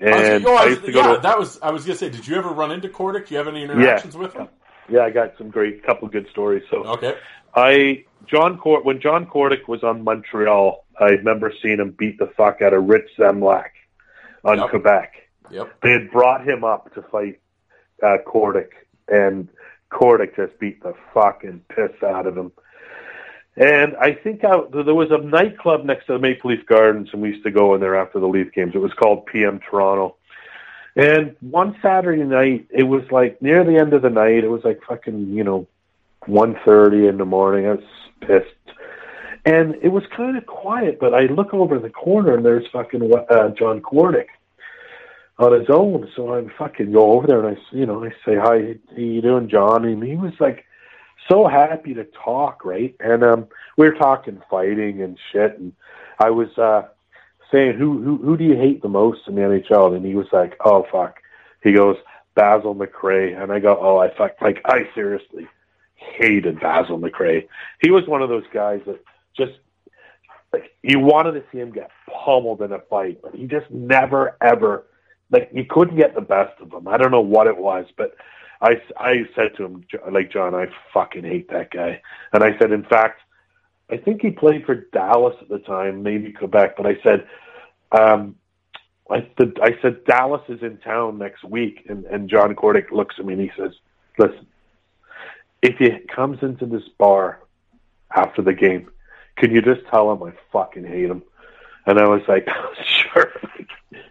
and 0.00 0.46
oh, 0.46 0.56
I 0.56 0.66
used 0.66 0.84
to 0.84 0.92
go 0.92 1.00
yeah, 1.00 1.14
to 1.16 1.20
that 1.22 1.38
was. 1.38 1.58
I 1.60 1.70
was 1.70 1.84
gonna 1.84 1.98
say, 1.98 2.08
did 2.08 2.26
you 2.26 2.36
ever 2.36 2.48
run 2.48 2.70
into 2.72 2.88
Cordic? 2.88 3.26
Do 3.28 3.34
you 3.34 3.38
have 3.38 3.48
any 3.48 3.62
interactions 3.62 4.16
with 4.16 4.32
him? 4.34 4.48
yeah. 4.88 5.02
I 5.02 5.10
got 5.10 5.36
some 5.38 5.50
great 5.50 5.84
couple 5.84 6.08
good 6.08 6.26
stories. 6.30 6.62
So 6.70 6.84
Okay. 6.84 7.14
I 7.54 8.04
John 8.26 8.58
Cord 8.58 8.84
when 8.84 9.00
John 9.00 9.26
Cordic 9.26 9.68
was 9.68 9.82
on 9.82 10.02
Montreal, 10.04 10.84
I 10.98 11.10
remember 11.10 11.52
seeing 11.62 11.78
him 11.80 11.90
beat 11.90 12.18
the 12.18 12.28
fuck 12.36 12.62
out 12.62 12.72
of 12.72 12.84
Rich 12.84 13.10
Zemlak 13.18 13.70
on 14.44 14.58
Yep. 14.58 14.70
Quebec. 14.70 15.12
Yep. 15.50 15.80
They 15.82 15.90
had 15.92 16.10
brought 16.10 16.46
him 16.46 16.64
up 16.64 16.94
to 16.94 17.02
fight 17.02 17.40
uh, 18.02 18.18
Cordic, 18.26 18.70
and 19.08 19.48
Cordic 19.90 20.36
just 20.36 20.58
beat 20.60 20.82
the 20.82 20.94
fucking 21.12 21.62
piss 21.68 21.90
out 22.06 22.26
of 22.26 22.38
him. 22.38 22.52
And 23.60 23.94
I 23.96 24.14
think 24.14 24.42
I, 24.42 24.56
there 24.72 24.94
was 24.94 25.10
a 25.10 25.18
nightclub 25.18 25.84
next 25.84 26.06
to 26.06 26.14
the 26.14 26.18
Maple 26.18 26.50
Leaf 26.50 26.64
Gardens, 26.64 27.10
and 27.12 27.20
we 27.20 27.28
used 27.28 27.44
to 27.44 27.50
go 27.50 27.74
in 27.74 27.80
there 27.82 27.94
after 27.94 28.18
the 28.18 28.26
Leaf 28.26 28.52
games. 28.54 28.72
It 28.74 28.78
was 28.78 28.94
called 28.94 29.26
PM 29.26 29.60
Toronto. 29.60 30.16
And 30.96 31.36
one 31.40 31.76
Saturday 31.82 32.24
night, 32.24 32.66
it 32.70 32.84
was 32.84 33.02
like 33.10 33.40
near 33.42 33.62
the 33.62 33.76
end 33.76 33.92
of 33.92 34.00
the 34.00 34.08
night. 34.08 34.44
It 34.44 34.48
was 34.48 34.64
like 34.64 34.80
fucking, 34.88 35.34
you 35.34 35.44
know, 35.44 35.66
one 36.24 36.58
thirty 36.64 37.06
in 37.06 37.18
the 37.18 37.26
morning. 37.26 37.66
I 37.66 37.74
was 37.74 37.84
pissed, 38.22 38.78
and 39.44 39.74
it 39.82 39.88
was 39.88 40.04
kind 40.16 40.38
of 40.38 40.46
quiet. 40.46 40.98
But 40.98 41.12
I 41.12 41.26
look 41.26 41.52
over 41.52 41.76
in 41.76 41.82
the 41.82 41.90
corner, 41.90 42.34
and 42.34 42.44
there's 42.44 42.66
fucking 42.72 43.12
uh, 43.30 43.50
John 43.50 43.82
Cordic 43.82 44.28
on 45.38 45.58
his 45.58 45.68
own. 45.68 46.10
So 46.16 46.34
I'm 46.34 46.50
fucking 46.58 46.92
go 46.92 47.12
over 47.12 47.26
there 47.26 47.44
and 47.46 47.56
I, 47.56 47.60
you 47.76 47.86
know, 47.86 48.04
I 48.04 48.10
say 48.24 48.36
hi, 48.36 48.76
how 48.90 48.96
you 48.96 49.22
doing, 49.22 49.48
John? 49.48 49.84
And 49.84 50.02
he 50.02 50.16
was 50.16 50.32
like 50.40 50.64
so 51.28 51.46
happy 51.46 51.94
to 51.94 52.04
talk, 52.04 52.64
right? 52.64 52.94
And 53.00 53.22
um, 53.22 53.48
we 53.76 53.88
were 53.88 53.94
talking 53.94 54.42
fighting 54.50 55.02
and 55.02 55.18
shit, 55.32 55.58
and 55.58 55.72
I 56.18 56.30
was 56.30 56.56
uh 56.58 56.88
saying 57.50 57.76
who 57.78 58.02
who 58.02 58.16
who 58.18 58.36
do 58.36 58.44
you 58.44 58.56
hate 58.56 58.82
the 58.82 58.88
most 58.88 59.20
in 59.26 59.34
the 59.34 59.42
NHL? 59.42 59.96
And 59.96 60.04
he 60.04 60.14
was 60.14 60.28
like, 60.32 60.56
oh 60.64 60.86
fuck. 60.90 61.20
He 61.62 61.72
goes 61.72 61.96
Basil 62.34 62.74
McRae, 62.74 63.40
and 63.40 63.52
I 63.52 63.58
go, 63.58 63.78
oh 63.80 63.98
I 63.98 64.14
fuck, 64.14 64.40
like 64.40 64.60
I 64.64 64.88
seriously 64.94 65.46
hated 65.94 66.60
Basil 66.60 66.98
McRae. 66.98 67.46
He 67.80 67.90
was 67.90 68.06
one 68.06 68.22
of 68.22 68.28
those 68.28 68.44
guys 68.52 68.80
that 68.86 69.00
just 69.36 69.52
like 70.52 70.72
you 70.82 70.98
wanted 70.98 71.32
to 71.32 71.44
see 71.52 71.58
him 71.58 71.72
get 71.72 71.90
pummeled 72.24 72.62
in 72.62 72.72
a 72.72 72.80
fight, 72.80 73.20
but 73.22 73.34
he 73.34 73.46
just 73.46 73.70
never 73.70 74.36
ever 74.40 74.86
like 75.30 75.50
you 75.52 75.64
couldn't 75.64 75.96
get 75.96 76.14
the 76.14 76.20
best 76.20 76.60
of 76.60 76.72
him. 76.72 76.88
I 76.88 76.96
don't 76.96 77.10
know 77.10 77.20
what 77.20 77.46
it 77.46 77.56
was, 77.56 77.86
but 77.96 78.16
I 78.60 78.80
I 78.98 79.24
said 79.34 79.56
to 79.56 79.64
him 79.64 79.84
"Jo- 79.90 80.08
like 80.10 80.30
John, 80.30 80.54
I 80.54 80.66
fucking 80.92 81.24
hate 81.24 81.48
that 81.50 81.70
guy, 81.70 82.00
and 82.32 82.42
I 82.44 82.56
said 82.58 82.72
in 82.72 82.84
fact, 82.84 83.20
I 83.90 83.96
think 83.96 84.22
he 84.22 84.30
played 84.30 84.64
for 84.66 84.74
Dallas 84.74 85.36
at 85.40 85.48
the 85.48 85.58
time, 85.60 86.02
maybe 86.02 86.32
Quebec, 86.32 86.76
but 86.76 86.86
I 86.86 86.96
said. 87.02 87.26
um 87.92 88.36
I, 89.10 89.26
the, 89.38 89.52
I 89.60 89.76
said 89.82 90.04
Dallas 90.04 90.42
is 90.48 90.62
in 90.62 90.76
town 90.78 91.18
next 91.18 91.42
week, 91.42 91.84
and, 91.88 92.04
and 92.04 92.30
John 92.30 92.54
Cordic 92.54 92.92
looks 92.92 93.16
at 93.18 93.24
me 93.26 93.32
and 93.32 93.42
he 93.42 93.50
says, 93.58 93.72
"Listen, 94.18 94.46
if 95.62 95.76
he 95.78 95.90
comes 96.06 96.38
into 96.42 96.64
this 96.64 96.88
bar 96.96 97.40
after 98.14 98.40
the 98.40 98.52
game, 98.52 98.88
can 99.36 99.50
you 99.52 99.62
just 99.62 99.84
tell 99.90 100.12
him 100.12 100.22
I 100.22 100.32
fucking 100.52 100.84
hate 100.84 101.10
him?" 101.10 101.24
And 101.86 101.98
I 101.98 102.06
was 102.06 102.22
like, 102.28 102.48
"Sure." 102.84 103.32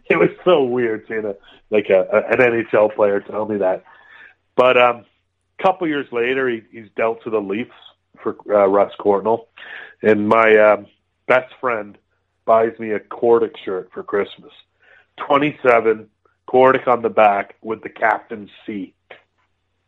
it 0.10 0.18
was 0.18 0.32
so 0.44 0.64
weird 0.66 1.06
seeing 1.08 1.24
a 1.24 1.36
like 1.70 1.90
a, 1.90 2.02
a 2.12 2.18
an 2.34 2.40
NHL 2.40 2.94
player 2.94 3.22
tell 3.22 3.46
me 3.46 3.56
that. 3.58 3.86
But 4.60 4.76
um, 4.78 5.06
a 5.58 5.64
couple 5.64 5.88
years 5.88 6.08
later, 6.12 6.50
he, 6.50 6.64
he's 6.70 6.90
dealt 6.98 7.24
to 7.24 7.30
the 7.30 7.40
Leafs 7.40 7.72
for 8.22 8.36
uh, 8.50 8.68
Russ 8.68 8.92
Courtnall, 9.00 9.46
and 10.02 10.28
my 10.28 10.54
uh, 10.54 10.84
best 11.30 11.54
friend 11.62 11.98
buys 12.44 12.78
me 12.78 12.92
a 12.92 13.00
Cordic 13.00 13.56
shirt 13.64 13.90
for 13.94 14.04
Christmas. 14.04 14.52
Twenty-seven 15.16 16.10
Cordic 16.46 16.90
on 16.90 17.02
the 17.02 17.10
back 17.10 17.56
with 17.62 17.84
the 17.84 17.90
captain's 17.90 18.50
C. 18.66 18.94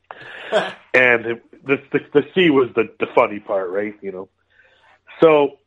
and 0.53 1.25
it, 1.25 1.65
the, 1.65 1.83
the 1.91 1.99
the 2.13 2.23
C 2.33 2.49
was 2.49 2.69
the 2.73 2.93
the 2.97 3.07
funny 3.13 3.41
part, 3.41 3.71
right? 3.71 3.95
You 4.01 4.13
know. 4.13 4.29
So, 5.21 5.57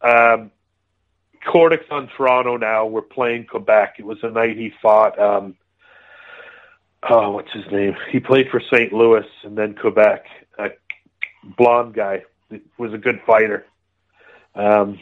um, 0.00 0.52
Cordic's 1.46 1.90
on 1.90 2.08
Toronto 2.16 2.56
now. 2.56 2.86
We're 2.86 3.02
playing 3.02 3.44
Quebec. 3.44 3.96
It 3.98 4.06
was 4.06 4.16
the 4.22 4.30
night 4.30 4.56
he 4.56 4.72
fought. 4.80 5.18
Um, 5.18 5.54
oh, 7.08 7.30
what's 7.32 7.52
his 7.52 7.64
name? 7.70 7.94
He 8.10 8.20
played 8.20 8.48
for 8.50 8.60
St. 8.60 8.92
Louis 8.92 9.26
and 9.44 9.56
then 9.56 9.74
Quebec. 9.74 10.24
A 10.58 10.70
blonde 11.56 11.94
guy 11.94 12.24
he 12.50 12.60
was 12.78 12.92
a 12.92 12.98
good 12.98 13.20
fighter. 13.26 13.66
Um, 14.54 14.98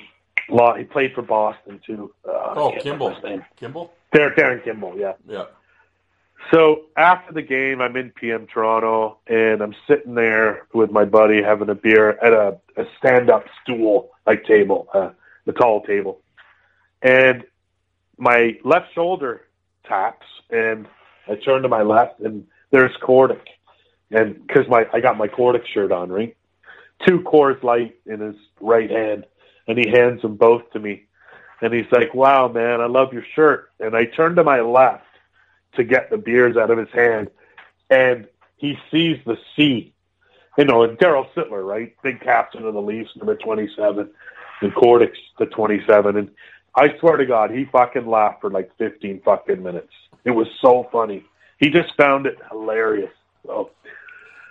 law. 0.49 0.75
He 0.75 0.85
played 0.85 1.13
for 1.15 1.23
Boston 1.23 1.81
too. 1.87 2.13
Uh, 2.29 2.55
Oh, 2.57 2.73
Kimble. 2.81 3.17
name. 3.23 3.45
Kimble? 3.57 3.93
Darin, 4.13 4.35
Darin 4.37 4.61
Kimble. 4.63 4.99
Yeah. 4.99 5.13
Yeah. 5.27 5.45
So 6.53 6.83
after 6.97 7.33
the 7.33 7.43
game, 7.43 7.81
I'm 7.81 7.97
in 7.97 8.11
PM 8.11 8.47
Toronto, 8.47 9.19
and 9.27 9.63
I'm 9.63 9.75
sitting 9.89 10.15
there 10.15 10.67
with 10.73 10.91
my 10.93 11.05
buddy 11.05 11.43
having 11.43 11.69
a 11.71 11.75
beer 11.75 12.11
at 12.11 12.33
a, 12.33 12.59
a 12.77 12.85
stand-up 12.99 13.47
stool 13.63 14.11
like 14.27 14.45
table, 14.45 14.87
uh, 14.95 15.11
the 15.45 15.53
tall 15.53 15.83
table, 15.83 16.21
and 17.03 17.45
my 18.19 18.59
left 18.65 18.93
shoulder 18.95 19.43
taps, 19.89 20.27
and 20.51 20.87
I 21.29 21.35
turn 21.37 21.63
to 21.63 21.69
my 21.69 21.83
left, 21.83 22.21
and 22.21 22.47
there's 22.71 22.97
Cordic, 23.03 23.41
and 24.11 24.47
because 24.47 24.69
my 24.69 24.87
I 24.93 25.01
got 25.01 25.19
my 25.19 25.29
Cordic 25.29 25.67
shirt 25.67 25.93
on, 25.93 26.11
right, 26.11 26.37
two 27.07 27.21
Coors 27.21 27.63
Light 27.63 27.97
in 28.07 28.21
his 28.21 28.37
right 28.61 28.91
hand, 28.91 29.27
and 29.67 29.79
he 29.79 29.89
hands 29.89 30.23
them 30.23 30.37
both 30.37 30.71
to 30.73 30.79
me, 30.79 31.07
and 31.61 31.73
he's 31.73 31.91
like, 31.91 32.15
"Wow, 32.15 32.49
man, 32.49 32.81
I 32.81 32.87
love 32.87 33.13
your 33.13 33.25
shirt," 33.35 33.71
and 33.81 33.97
I 33.97 34.05
turn 34.05 34.37
to 34.37 34.45
my 34.45 34.61
left 34.61 35.05
to 35.75 35.85
get 35.85 36.11
the 36.11 36.17
beers 36.19 36.57
out 36.57 36.71
of 36.71 36.79
his 36.79 36.91
hand, 36.91 37.31
and 37.91 38.27
he 38.57 38.79
sees 38.91 39.19
the 39.27 39.37
C. 39.55 39.93
You 40.57 40.65
know, 40.65 40.85
and 40.85 40.97
Daryl 40.99 41.29
Sittler, 41.35 41.67
right, 41.67 41.95
big 42.03 42.21
captain 42.21 42.65
of 42.65 42.73
the 42.73 42.81
Leafs, 42.81 43.11
number 43.17 43.35
twenty-seven, 43.37 44.09
and 44.63 44.75
Cordic's 44.75 45.19
the 45.39 45.47
twenty-seven, 45.47 46.17
and 46.17 46.31
I 46.75 46.97
swear 46.99 47.17
to 47.17 47.27
God, 47.27 47.51
he 47.51 47.65
fucking 47.67 48.07
laughed 48.07 48.41
for 48.41 48.51
like 48.51 48.71
fifteen 48.79 49.21
fucking 49.25 49.63
minutes. 49.63 49.93
It 50.27 50.33
was 50.33 50.47
so 50.61 50.87
funny. 50.93 51.25
He 51.59 51.71
just 51.71 51.95
found 51.97 52.27
it 52.27 52.37
hilarious. 52.51 53.13
So 53.47 53.71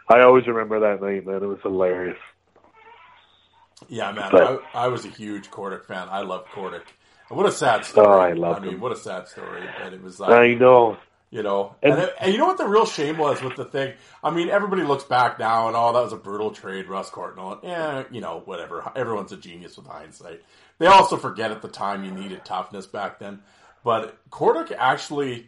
I 0.10 0.22
always 0.22 0.48
remember 0.48 0.80
that 0.80 1.02
night, 1.06 1.28
man. 1.28 1.44
It 1.44 1.46
was 1.48 1.60
hilarious. 1.62 2.18
Yeah, 3.88 4.12
man. 4.12 4.30
But- 4.32 4.64
I, 4.74 4.86
I 4.86 4.88
was 4.88 5.06
a 5.06 5.10
huge 5.10 5.52
Cordic 5.52 5.86
fan. 5.86 6.08
I 6.10 6.22
love 6.22 6.46
Cordic. 6.54 6.82
And 7.30 7.38
what 7.38 7.46
a 7.48 7.52
sad 7.52 7.86
story. 7.86 8.08
Oh, 8.08 8.20
I 8.20 8.34
loved 8.34 8.60
I 8.62 8.64
mean, 8.64 8.74
him. 8.76 8.80
what 8.82 8.92
a 8.92 8.96
sad 8.96 9.28
story. 9.28 9.64
And 9.84 9.94
it 9.94 10.02
was 10.02 10.20
like, 10.20 10.32
I 10.32 10.54
know. 10.54 10.98
you 11.32 11.44
know, 11.44 11.76
and, 11.84 11.94
And- 11.94 12.02
it- 12.04 12.16
and 12.22 12.32
you 12.32 12.38
know 12.40 12.46
what 12.46 12.58
the 12.58 12.68
real 12.68 12.86
shame 12.86 13.18
was 13.18 13.42
with 13.42 13.56
the 13.56 13.66
thing? 13.66 13.94
I 14.24 14.30
mean, 14.32 14.50
everybody 14.50 14.84
looks 14.84 15.04
back 15.04 15.38
now 15.40 15.68
and, 15.68 15.76
oh, 15.76 15.92
that 15.94 16.02
was 16.04 16.14
a 16.14 16.18
brutal 16.18 16.52
trade, 16.52 16.88
Russ 16.88 17.10
Courtnall. 17.10 17.62
Yeah, 17.64 18.04
you 18.12 18.22
know, 18.22 18.42
whatever. 18.46 18.92
Everyone's 18.96 19.32
a 19.34 19.38
genius 19.38 19.76
with 19.78 19.88
hindsight. 19.88 20.42
They 20.78 20.86
also 20.88 21.18
forget 21.18 21.52
at 21.52 21.62
the 21.62 21.68
time 21.68 22.04
you 22.06 22.12
needed 22.12 22.46
toughness 22.46 22.86
back 22.88 23.20
then. 23.20 23.42
But 23.84 24.18
Cordic 24.32 24.72
actually, 24.78 25.48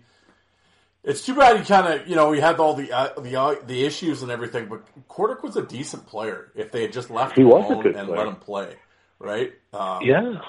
it's 1.08 1.26
too 1.26 1.34
bad 1.34 1.58
he 1.58 1.66
kind 1.66 1.88
of, 2.02 2.08
you 2.08 2.16
know, 2.16 2.32
he 2.34 2.40
had 2.40 2.60
all 2.60 2.76
the 2.76 2.92
uh, 2.92 3.20
the 3.20 3.36
uh, 3.36 3.56
the 3.66 3.84
issues 3.86 4.22
and 4.22 4.30
everything. 4.32 4.68
But 4.68 4.84
Cordic 5.08 5.42
was 5.42 5.56
a 5.58 5.64
decent 5.64 6.06
player 6.06 6.52
if 6.56 6.72
they 6.72 6.84
had 6.84 6.94
just 6.94 7.10
left 7.10 7.36
He 7.36 7.42
him 7.42 7.48
was 7.50 7.64
a 7.64 7.68
alone 7.74 7.84
good 7.84 7.96
and 7.96 8.08
player. 8.08 8.18
let 8.20 8.28
him 8.28 8.36
play, 8.36 8.76
right? 9.20 9.54
Um, 9.74 10.04
Yeah. 10.04 10.42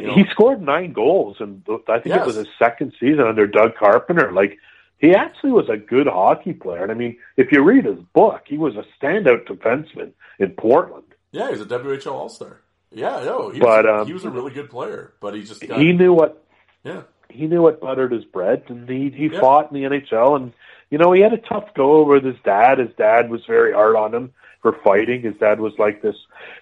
You 0.00 0.06
know? 0.08 0.14
He 0.16 0.24
scored 0.32 0.60
nine 0.60 0.92
goals, 0.92 1.36
and 1.40 1.62
I 1.88 1.94
think 2.00 2.06
Yes. 2.14 2.20
it 2.22 2.26
was 2.26 2.34
his 2.36 2.48
second 2.58 2.92
season 3.00 3.20
under 3.20 3.46
Doug 3.46 3.74
Carpenter. 3.76 4.32
Like, 4.32 4.58
he 4.98 5.14
actually 5.14 5.52
was 5.52 5.68
a 5.70 5.78
good 5.78 6.06
hockey 6.06 6.52
player. 6.52 6.82
And 6.82 6.90
I 6.92 6.94
mean, 6.94 7.16
if 7.38 7.52
you 7.52 7.62
read 7.62 7.84
his 7.86 7.98
book, 8.14 8.42
he 8.46 8.58
was 8.58 8.74
a 8.76 8.84
standout 9.00 9.46
defenseman 9.46 10.10
in 10.38 10.50
Portland. 10.50 11.04
yeah, 11.32 11.48
he's 11.50 11.60
a 11.62 11.64
WHL 11.64 12.12
All 12.12 12.28
Star. 12.28 12.60
Yeah, 12.90 13.22
no, 13.24 13.48
he, 13.50 13.60
But, 13.60 13.84
was, 13.86 14.00
um, 14.02 14.06
he 14.06 14.12
was 14.12 14.24
a 14.24 14.30
really 14.30 14.50
good 14.52 14.68
player, 14.70 15.12
but 15.20 15.34
he 15.34 15.42
just 15.42 15.66
got, 15.66 15.78
He 15.80 15.92
knew 15.92 16.12
what 16.12 16.42
yeah. 16.84 17.02
He 17.28 17.46
knew 17.46 17.62
what 17.62 17.80
buttered 17.80 18.12
his 18.12 18.24
bread, 18.24 18.62
and 18.68 18.88
he 18.88 19.10
he 19.10 19.26
Yeah. 19.26 19.40
fought 19.40 19.70
in 19.70 19.74
the 19.74 19.84
NHL. 19.84 20.36
And 20.36 20.52
you 20.90 20.98
know, 20.98 21.12
he 21.12 21.20
had 21.20 21.32
a 21.34 21.38
tough 21.38 21.74
go 21.74 22.02
with 22.04 22.24
his 22.24 22.38
dad. 22.44 22.78
His 22.78 22.94
dad 22.96 23.30
was 23.30 23.44
very 23.46 23.72
hard 23.72 23.96
on 23.96 24.14
him 24.14 24.32
for 24.62 24.72
fighting. 24.72 25.22
His 25.22 25.36
dad 25.36 25.60
was 25.60 25.78
like 25.78 26.02
this 26.02 26.16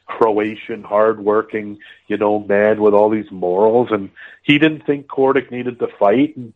Croatian, 0.07 0.83
hardworking, 0.83 1.79
you 2.09 2.17
know, 2.17 2.41
man 2.41 2.81
with 2.81 2.95
all 2.95 3.09
these 3.09 3.31
morals, 3.31 3.89
and 3.91 4.11
he 4.43 4.59
didn't 4.59 4.85
think 4.87 5.07
Cordic 5.07 5.51
needed 5.51 5.79
to 5.79 5.89
fight. 5.99 6.37
And 6.37 6.53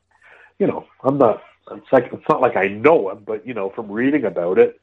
you 0.58 0.66
know, 0.66 0.86
I'm 1.02 1.18
not. 1.18 1.42
It's 1.70 1.92
like 1.92 2.12
it's 2.12 2.28
not 2.28 2.40
like 2.40 2.56
I 2.56 2.66
know 2.66 3.10
him, 3.10 3.22
but 3.24 3.46
you 3.46 3.54
know, 3.54 3.70
from 3.70 3.90
reading 3.90 4.24
about 4.24 4.58
it, 4.58 4.80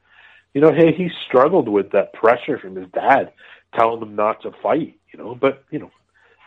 you 0.54 0.60
know, 0.60 0.72
hey, 0.72 0.92
he 0.92 1.10
struggled 1.26 1.68
with 1.68 1.90
that 1.92 2.14
pressure 2.14 2.58
from 2.58 2.76
his 2.76 2.88
dad 2.90 3.32
telling 3.74 4.00
him 4.00 4.16
not 4.16 4.42
to 4.42 4.52
fight. 4.62 4.96
You 5.12 5.18
know, 5.18 5.34
but 5.34 5.64
you 5.70 5.78
know, 5.78 5.90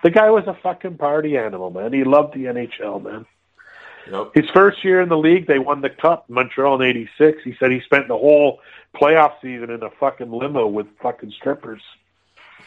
the 0.04 0.10
guy 0.10 0.30
was 0.30 0.46
a 0.48 0.54
fucking 0.62 0.98
party 0.98 1.38
animal, 1.38 1.70
man. 1.72 1.94
He 1.94 2.04
loved 2.04 2.34
the 2.34 2.46
NHL, 2.46 3.04
man. 3.04 3.26
Yep. 4.12 4.32
His 4.34 4.50
first 4.50 4.84
year 4.84 5.02
in 5.02 5.10
the 5.10 5.18
league, 5.18 5.46
they 5.48 5.60
won 5.60 5.82
the 5.82 5.90
cup, 5.90 6.30
Montreal 6.30 6.82
in 6.82 6.88
'86. 6.88 7.44
He 7.44 7.56
said 7.60 7.72
he 7.72 7.82
spent 7.82 8.08
the 8.08 8.18
whole 8.18 8.60
playoff 8.96 9.34
season 9.42 9.70
in 9.70 9.84
a 9.84 9.90
fucking 9.92 10.32
limo 10.32 10.68
with 10.68 10.88
fucking 11.02 11.32
strippers 11.32 11.82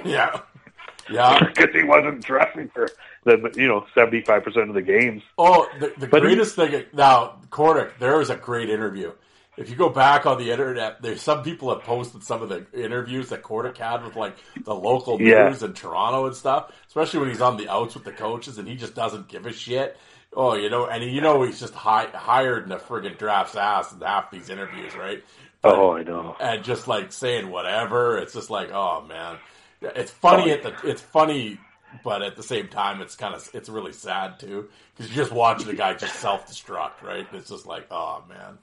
Yeah. 0.04 0.40
Yeah. 1.10 1.38
because 1.52 1.74
he 1.74 1.82
wasn't 1.82 2.24
dressing 2.24 2.70
for 2.72 2.88
the 3.24 3.52
you 3.56 3.68
know 3.68 3.84
75 3.94 4.42
percent 4.44 4.68
of 4.70 4.74
the 4.74 4.80
games. 4.80 5.22
Oh, 5.36 5.68
the, 5.78 5.92
the 5.98 6.06
But 6.06 6.22
he- 6.22 6.28
greatest 6.28 6.54
thing 6.56 6.84
now, 6.94 7.40
Cordic, 7.50 7.98
there 7.98 8.16
was 8.16 8.30
a 8.30 8.36
great 8.36 8.70
interview. 8.70 9.12
If 9.56 9.70
you 9.70 9.76
go 9.76 9.88
back 9.88 10.26
on 10.26 10.38
the 10.38 10.50
internet, 10.50 11.00
there's 11.00 11.20
some 11.22 11.42
people 11.44 11.72
have 11.72 11.84
posted 11.84 12.24
some 12.24 12.42
of 12.42 12.48
the 12.48 12.66
interviews 12.74 13.28
that 13.28 13.42
Cordic 13.42 13.76
had 13.78 14.04
with 14.04 14.16
like 14.16 14.36
the 14.64 14.74
local 14.74 15.20
Yeah. 15.22 15.48
news 15.48 15.62
in 15.62 15.74
Toronto 15.74 16.26
and 16.26 16.34
stuff, 16.34 16.72
especially 16.88 17.20
when 17.20 17.28
he's 17.28 17.40
on 17.40 17.56
the 17.56 17.68
outs 17.68 17.94
with 17.94 18.04
the 18.04 18.12
coaches 18.12 18.58
and 18.58 18.66
he 18.66 18.74
just 18.74 18.94
doesn't 18.94 19.28
give 19.28 19.46
a 19.46 19.52
shit. 19.52 19.96
Oh, 20.36 20.54
you 20.54 20.68
know, 20.68 20.86
and 20.86 21.04
you 21.04 21.20
know 21.20 21.42
he's 21.44 21.60
just 21.60 21.74
hi- 21.74 22.08
hired 22.12 22.66
in 22.66 22.72
a 22.72 22.78
friggin' 22.78 23.16
draft's 23.16 23.54
ass 23.54 23.92
in 23.92 24.00
half 24.00 24.32
these 24.32 24.50
interviews, 24.50 24.96
right? 24.96 25.22
But- 25.62 25.76
Oh, 25.76 25.92
I 25.96 26.02
know. 26.02 26.36
and 26.40 26.64
just 26.64 26.88
like 26.88 27.12
saying 27.12 27.48
whatever. 27.48 28.18
It's 28.18 28.32
just 28.34 28.50
like, 28.50 28.70
oh 28.72 29.02
man, 29.02 29.36
it's 29.80 30.10
funny 30.10 30.50
Oh, 30.50 30.54
at 30.54 30.62
the, 30.64 30.88
it's 30.90 31.00
funny, 31.02 31.58
but 32.02 32.22
at 32.22 32.34
the 32.34 32.42
same 32.42 32.66
time, 32.66 33.00
it's 33.00 33.14
kind 33.14 33.34
of, 33.36 33.48
it's 33.54 33.68
really 33.68 33.92
sad 33.92 34.40
too 34.40 34.68
because 34.96 35.14
you're 35.14 35.24
just 35.24 35.32
watching 35.34 35.68
the 35.68 35.74
guy 35.74 35.94
just 35.94 36.16
self 36.16 36.48
destruct, 36.50 37.02
right? 37.02 37.26
It's 37.32 37.50
just 37.50 37.66
like, 37.66 37.86
oh 37.92 38.24
man, 38.28 38.58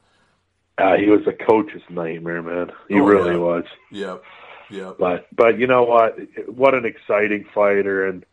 Uh, 0.78 0.96
he 0.96 1.08
was 1.08 1.22
a 1.28 1.34
coach's 1.34 1.82
nightmare, 1.90 2.42
man. 2.42 2.72
He 2.88 2.96
Oh, 3.00 3.04
really 3.06 3.32
yeah. 3.34 3.38
was. 3.38 3.64
yep, 3.92 4.24
yep, 4.70 4.96
But 5.00 5.28
but 5.36 5.60
you 5.60 5.68
know 5.68 5.84
what? 5.84 6.18
What 6.48 6.74
an 6.74 6.86
exciting 6.86 7.46
fighter, 7.54 8.06
and 8.08 8.26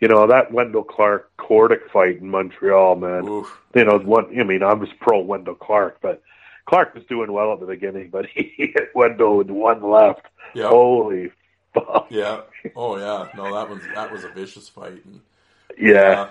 you 0.00 0.08
know 0.08 0.26
that 0.26 0.52
Wendel 0.52 0.82
Clark 0.84 1.30
Cordic 1.38 1.88
fight 1.92 2.18
in 2.20 2.28
Montreal, 2.30 2.96
man. 2.96 3.26
Oof. 3.28 3.60
you 3.74 3.84
know, 3.84 3.98
one. 3.98 4.26
I 4.38 4.42
mean, 4.44 4.62
I 4.62 4.74
was 4.74 4.88
pro 5.00 5.20
Wendel 5.20 5.54
Clark, 5.54 5.98
but 6.02 6.22
Clark 6.66 6.94
was 6.94 7.04
doing 7.04 7.32
well 7.32 7.52
at 7.52 7.60
the 7.60 7.66
beginning, 7.66 8.10
but 8.10 8.26
he 8.34 8.52
hit 8.56 8.90
Wendel 8.94 9.38
with 9.38 9.48
one 9.50 9.82
left. 9.82 10.26
Yep. 10.54 10.66
Holy 10.70 11.30
fuck! 11.72 12.08
yeah, 12.10 12.40
oh 12.74 12.98
yeah, 12.98 13.28
no, 13.36 13.54
that 13.54 13.70
was 13.70 13.80
that 13.94 14.10
was 14.12 14.24
a 14.24 14.28
vicious 14.30 14.68
fight. 14.68 15.04
And, 15.04 15.20
Yeah, 15.78 16.30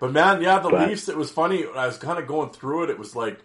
But 0.00 0.12
man, 0.12 0.40
yeah, 0.42 0.58
the 0.60 0.70
But- 0.70 0.88
Leafs. 0.88 1.08
It 1.08 1.16
was 1.16 1.30
funny. 1.30 1.66
I 1.76 1.86
was 1.86 1.98
kind 1.98 2.18
of 2.18 2.26
going 2.26 2.50
through 2.50 2.84
it. 2.84 2.90
It 2.90 2.98
was 2.98 3.14
like, 3.14 3.38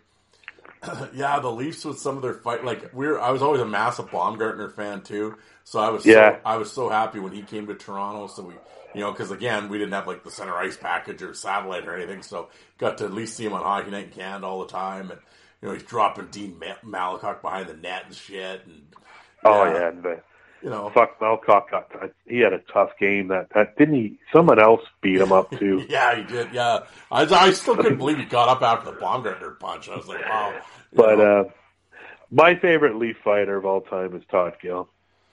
yeah, 1.13 1.39
the 1.39 1.51
Leafs 1.51 1.85
with 1.85 1.99
some 1.99 2.15
of 2.17 2.21
their 2.23 2.33
fight. 2.35 2.63
Like 2.63 2.93
we're, 2.93 3.19
I 3.19 3.31
was 3.31 3.41
always 3.41 3.61
a 3.61 3.65
massive 3.65 4.11
Baumgartner 4.11 4.69
fan 4.69 5.01
too. 5.01 5.37
So 5.63 5.79
I 5.79 5.89
was, 5.89 6.05
Yeah. 6.05 6.37
so, 6.37 6.39
I 6.45 6.57
was 6.57 6.71
so 6.71 6.89
happy 6.89 7.19
when 7.19 7.33
he 7.33 7.43
came 7.43 7.67
to 7.67 7.75
Toronto. 7.75 8.27
So 8.27 8.43
we, 8.43 8.55
you 8.93 9.01
know, 9.01 9.11
because 9.11 9.31
again, 9.31 9.69
we 9.69 9.77
didn't 9.77 9.93
have 9.93 10.07
like 10.07 10.23
the 10.23 10.31
center 10.31 10.55
ice 10.55 10.77
package 10.77 11.21
or 11.21 11.33
satellite 11.33 11.87
or 11.87 11.95
anything. 11.95 12.23
So 12.23 12.49
got 12.77 12.99
to 12.99 13.05
at 13.05 13.13
least 13.13 13.35
see 13.35 13.45
him 13.45 13.53
on 13.53 13.63
Hockey 13.63 13.91
Night 13.91 14.05
in 14.07 14.11
Canada 14.11 14.47
all 14.47 14.61
the 14.61 14.71
time, 14.71 15.11
and 15.11 15.19
you 15.61 15.67
know, 15.67 15.73
he's 15.73 15.83
dropping 15.83 16.27
Dean 16.27 16.59
Ma- 16.59 17.17
Malkoc 17.17 17.41
behind 17.41 17.67
the 17.69 17.75
net 17.75 18.03
and 18.07 18.15
shit. 18.15 18.65
And 18.65 18.83
oh 19.43 19.65
yeah. 19.65 19.91
The, 19.91 20.21
you 20.67 20.73
know, 20.73 20.89
fuck, 20.93 21.17
Malkoc 21.21 21.71
got. 21.71 21.89
He 22.27 22.39
had 22.39 22.51
a 22.51 22.59
tough 22.73 22.89
game. 22.99 23.29
That 23.29 23.47
that 23.55 23.77
didn't 23.77 23.95
he? 23.95 24.19
Someone 24.33 24.59
else 24.59 24.81
beat 25.01 25.21
him 25.21 25.31
up 25.31 25.49
too. 25.57 25.85
yeah, 25.89 26.17
he 26.17 26.23
did. 26.23 26.51
Yeah, 26.51 26.79
I, 27.09 27.21
I 27.21 27.51
still 27.51 27.77
couldn't 27.77 27.97
believe 27.99 28.17
he 28.17 28.25
got 28.25 28.49
up 28.49 28.61
after 28.61 28.91
the 28.91 28.97
Baumgartner 28.99 29.51
punch. 29.51 29.87
I 29.87 29.95
was 29.95 30.09
like, 30.09 30.27
wow. 30.27 30.59
But 30.93 31.19
know? 31.19 31.39
uh, 31.39 31.43
my 32.31 32.55
favorite 32.55 32.97
Leaf 32.97 33.15
fighter 33.23 33.55
of 33.55 33.65
all 33.65 33.79
time 33.79 34.13
is 34.13 34.23
Todd 34.29 34.57
Gill. 34.61 34.89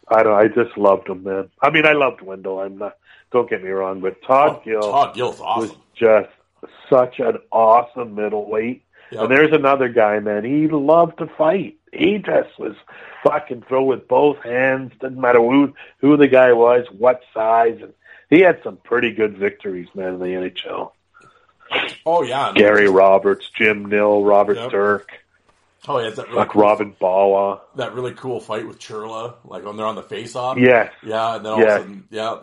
I 0.06 0.22
don't. 0.22 0.34
I 0.34 0.46
just 0.46 0.78
loved 0.78 1.08
him, 1.08 1.24
man. 1.24 1.50
I 1.60 1.70
mean, 1.70 1.84
I 1.84 1.94
loved 1.94 2.20
Wendel. 2.20 2.60
I'm 2.60 2.78
not. 2.78 2.96
Don't 3.32 3.50
get 3.50 3.64
me 3.64 3.70
wrong, 3.70 4.00
but 4.00 4.22
Todd 4.22 4.60
Oh, 4.60 4.62
Gill 4.64 4.82
Todd 4.82 5.14
Gill's 5.16 5.40
was 5.40 5.72
just 5.96 6.30
such 6.88 7.18
an 7.18 7.38
awesome 7.50 8.14
middleweight. 8.14 8.84
Yep. 9.10 9.22
And 9.22 9.30
there's 9.32 9.52
another 9.52 9.88
guy, 9.88 10.20
man. 10.20 10.44
He 10.44 10.68
loved 10.68 11.18
to 11.18 11.26
fight. 11.36 11.76
he 11.92 12.18
just 12.18 12.56
was 12.56 12.76
fucking 13.24 13.62
throw 13.62 13.84
with 13.84 14.06
both 14.08 14.38
hands. 14.42 14.92
Doesn't 15.00 15.20
matter 15.20 15.40
who 15.40 15.74
who 15.98 16.16
the 16.16 16.28
guy 16.28 16.52
was, 16.52 16.86
what 16.96 17.22
size, 17.32 17.78
and 17.82 17.92
he 18.30 18.40
had 18.40 18.62
some 18.62 18.76
pretty 18.78 19.12
good 19.12 19.36
victories, 19.38 19.88
man, 19.94 20.14
in 20.14 20.18
the 20.20 20.26
NHL. 20.26 20.92
Oh 22.06 22.22
yeah, 22.22 22.52
Gary 22.54 22.88
Roberts, 22.88 23.48
Jim 23.50 23.86
Nill, 23.86 24.24
Robert 24.24 24.56
Yep. 24.56 24.70
Dirk, 24.70 25.08
Oh 25.86 25.98
yeah, 25.98 26.10
that 26.10 26.28
really 26.30 26.36
like 26.36 26.48
cool, 26.48 26.62
Robin 26.62 26.92
Bawa. 27.00 27.60
that 27.76 27.94
really 27.94 28.14
cool 28.14 28.40
fight 28.40 28.66
with 28.66 28.78
Churla, 28.78 29.34
like 29.44 29.64
when 29.64 29.76
they're 29.76 29.86
on 29.86 29.96
the 29.96 30.02
face 30.02 30.34
off. 30.36 30.58
Yes. 30.58 30.92
Yeah, 31.02 31.36
and 31.36 31.44
then 31.44 31.52
all 31.52 31.58
Yeah. 31.60 31.64
of 31.64 31.70
a 31.70 31.74
sudden, 31.82 32.08
yeah, 32.10 32.38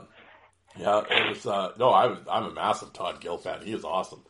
yeah, 0.77 1.03
it 1.09 1.29
was. 1.29 1.45
Uh, 1.45 1.73
no, 1.79 1.89
I 1.89 2.07
was. 2.07 2.19
I'm 2.29 2.45
a 2.45 2.51
massive 2.53 2.93
Todd 2.93 3.19
Gill 3.21 3.37
fan. 3.37 3.61
He 3.63 3.73
is 3.73 3.83
awesome. 3.83 4.23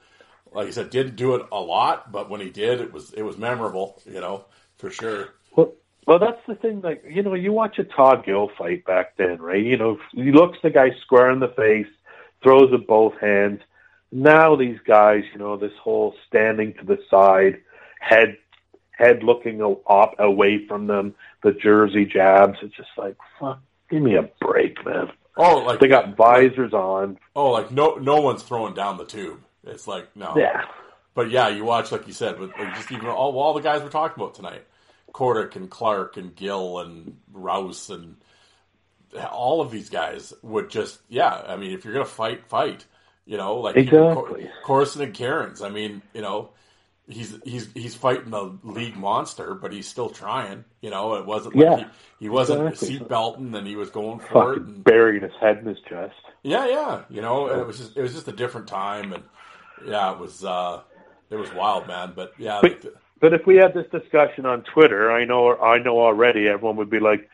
Like 0.54 0.68
I 0.68 0.72
said, 0.72 0.90
didn't 0.90 1.16
do 1.16 1.36
it 1.36 1.46
a 1.52 1.60
lot, 1.60 2.12
but 2.12 2.30
when 2.30 2.42
he 2.42 2.50
did, 2.50 2.82
it 2.82 2.92
was 2.94 3.14
it 3.14 3.22
was 3.24 3.38
memorable. 3.38 4.02
You 4.06 4.22
know, 4.22 4.46
for 4.78 4.90
sure. 4.90 5.30
Well, 5.56 5.74
well, 6.08 6.20
that's 6.20 6.42
the 6.48 6.56
thing. 6.56 6.82
Like 6.82 7.04
you 7.08 7.24
know, 7.24 7.34
you 7.34 7.52
watch 7.52 7.80
a 7.80 7.84
Todd 7.84 8.26
Gill 8.26 8.50
fight 8.58 8.86
back 8.86 9.18
then, 9.18 9.42
right? 9.42 9.64
You 9.64 9.78
know, 9.78 9.98
he 10.14 10.32
looks 10.32 10.58
the 10.64 10.70
guy 10.70 10.92
square 11.02 11.32
in 11.32 11.40
the 11.40 11.50
face, 11.50 11.92
throws 12.44 12.72
with 12.72 12.88
both 12.88 13.14
hands. 13.20 13.62
Now 14.12 14.56
these 14.56 14.80
guys, 14.86 15.24
you 15.32 15.40
know, 15.40 15.58
this 15.58 15.72
whole 15.82 16.16
standing 16.28 16.74
to 16.76 16.86
the 16.86 16.98
side, 17.10 17.62
head 18.00 18.38
head 18.92 19.24
looking 19.24 19.62
up 19.62 20.16
away 20.20 20.66
from 20.68 20.88
them, 20.88 21.16
the 21.44 21.52
jersey 21.52 22.06
jabs. 22.06 22.58
It's 22.62 22.76
just 22.76 22.90
like, 22.98 23.16
fuck, 23.40 23.60
give 23.90 24.02
me 24.02 24.16
a 24.16 24.30
break, 24.40 24.84
man. 24.86 25.12
Oh, 25.38 25.60
like 25.60 25.80
They 25.80 25.88
got 25.88 26.16
visors 26.16 26.74
on. 26.74 27.18
Oh, 27.36 27.52
like 27.52 27.72
no 27.72 27.96
no 27.96 28.22
one's 28.22 28.44
throwing 28.44 28.74
down 28.74 28.98
the 28.98 29.06
tube. 29.06 29.40
It's 29.64 29.88
like 29.88 30.16
no. 30.16 30.34
Yeah. 30.36 30.64
But 31.14 31.30
yeah, 31.30 31.50
you 31.50 31.64
watch 31.64 31.92
like 31.92 32.08
you 32.08 32.14
said, 32.14 32.40
with 32.40 32.52
like 32.58 32.76
just 32.76 32.92
even 32.92 33.08
all, 33.08 33.38
all 33.38 33.54
the 33.54 33.62
guys 33.62 33.82
we're 33.82 33.90
talking 33.90 34.22
about 34.22 34.36
tonight, 34.36 34.66
Cordic 35.14 35.56
and 35.56 35.70
Clark 35.70 36.18
and 36.18 36.36
Gill 36.36 36.80
and 36.80 37.18
Rouse 37.34 37.90
and 37.90 38.16
all 39.32 39.62
of 39.62 39.72
these 39.72 39.90
guys 39.90 40.34
would 40.42 40.70
just 40.70 41.00
yeah. 41.10 41.34
I 41.48 41.58
mean, 41.58 41.72
if 41.72 41.84
you're 41.86 41.94
gonna 41.94 42.06
fight, 42.06 42.46
fight. 42.48 42.86
You 43.26 43.38
know, 43.38 43.58
like 43.58 43.78
Exactly. 43.78 44.50
Corson 44.64 45.04
and 45.04 45.14
Cairns. 45.14 45.62
I 45.62 45.70
mean, 45.70 46.02
you 46.14 46.22
know, 46.22 46.50
he's 47.08 47.38
he's 47.44 47.72
he's 47.74 47.94
fighting 47.96 48.34
a 48.34 48.52
league 48.64 48.98
monster, 48.98 49.54
but 49.54 49.72
he's 49.72 49.88
still 49.88 50.10
trying. 50.10 50.66
You 50.82 50.90
know, 50.90 51.16
it 51.16 51.26
wasn't 51.26 51.56
like 51.56 51.64
Yeah, 51.66 51.78
he, 51.78 51.86
he 52.26 52.30
wasn't 52.30 52.68
exactly. 52.68 52.98
seat 52.98 53.08
belting 53.08 53.54
and 53.54 53.68
he 53.68 53.76
was 53.76 53.90
going 53.92 54.20
for 54.20 54.54
it. 54.54 54.64
And, 54.64 54.84
burying 54.84 55.22
his 55.22 55.32
head 55.40 55.60
in 55.60 55.66
his 55.66 55.78
chest. 55.88 56.16
yeah, 56.44 56.68
yeah, 56.68 57.02
you 57.10 57.22
know, 57.22 57.48
and 57.48 57.62
it 57.62 57.68
was 57.68 57.78
just 57.78 57.96
it 57.96 58.02
was 58.02 58.14
just 58.14 58.28
a 58.28 58.34
different 58.34 58.68
time, 58.68 59.14
and 59.14 59.24
yeah, 59.86 60.12
it 60.14 60.20
was 60.20 60.44
uh 60.44 60.82
it 61.30 61.36
was 61.36 61.54
wild, 61.54 61.88
man. 61.88 62.14
But 62.16 62.34
yeah, 62.40 62.60
But- 62.62 62.72
like 62.72 62.82
the- 62.82 62.94
But 63.22 63.34
if 63.34 63.46
we 63.46 63.56
had 63.56 63.74
this 63.74 63.86
discussion 63.92 64.46
on 64.46 64.64
Twitter, 64.64 65.12
I 65.12 65.24
know 65.26 65.56
I 65.56 65.78
know 65.78 66.00
already 66.02 66.48
everyone 66.50 66.76
would 66.78 66.90
be 66.90 67.00
like, 67.00 67.30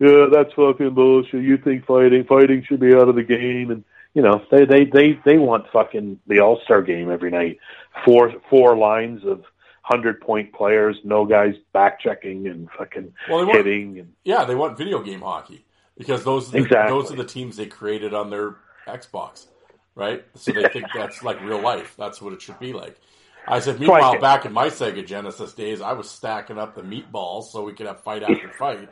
"Yeah, 0.00 0.26
that's 0.30 0.52
fucking 0.54 0.94
bullshit. 0.94 1.42
You 1.42 1.56
think 1.56 1.86
fighting 1.86 2.24
fighting 2.24 2.64
should 2.68 2.80
be 2.80 2.92
out 2.94 3.08
of 3.08 3.14
the 3.14 3.22
game?" 3.22 3.70
And 3.70 3.84
you 4.14 4.22
know, 4.22 4.42
they 4.50 4.64
they 4.64 4.84
they 4.84 5.18
they 5.24 5.38
want 5.38 5.66
fucking 5.72 6.18
the 6.26 6.40
All 6.40 6.60
Star 6.64 6.82
game 6.82 7.10
every 7.10 7.30
night. 7.30 7.58
Four 8.04 8.34
four 8.50 8.76
lines 8.76 9.24
of 9.24 9.44
hundred 9.82 10.20
point 10.20 10.52
players, 10.52 10.96
no 11.04 11.24
guys 11.24 11.54
back 11.72 11.98
checking 12.00 12.46
and 12.48 12.68
fucking 12.76 13.12
Well, 13.28 13.38
they 13.38 13.44
want- 13.44 13.56
hitting 13.56 13.98
and 14.00 14.12
yeah, 14.24 14.44
they 14.44 14.54
want 14.54 14.76
video 14.76 15.02
game 15.02 15.20
hockey 15.22 15.64
because 15.96 16.24
those 16.24 16.48
are 16.48 16.52
the, 16.52 16.58
Exactly. 16.58 16.90
those 16.98 17.10
are 17.12 17.16
the 17.16 17.24
teams 17.24 17.56
they 17.56 17.64
created 17.66 18.12
on 18.12 18.28
their 18.28 18.56
Xbox, 18.86 19.46
right? 19.94 20.24
So 20.34 20.52
they 20.52 20.68
think 20.68 20.86
that's 20.94 21.22
like 21.22 21.40
real 21.42 21.60
life. 21.60 21.94
That's 21.96 22.20
what 22.20 22.32
it 22.34 22.42
should 22.42 22.58
be 22.58 22.72
like. 22.72 22.98
I 23.50 23.60
said, 23.60 23.80
meanwhile, 23.80 24.12
Like- 24.12 24.20
back 24.20 24.44
in 24.44 24.52
my 24.52 24.68
Sega 24.68 25.06
Genesis 25.06 25.52
days, 25.52 25.80
I 25.80 25.92
was 25.92 26.08
stacking 26.10 26.58
up 26.58 26.74
the 26.74 26.82
meatballs 26.82 27.44
so 27.44 27.62
we 27.64 27.72
could 27.72 27.86
have 27.86 28.00
fight 28.02 28.22
after 28.22 28.48
fight, 28.58 28.88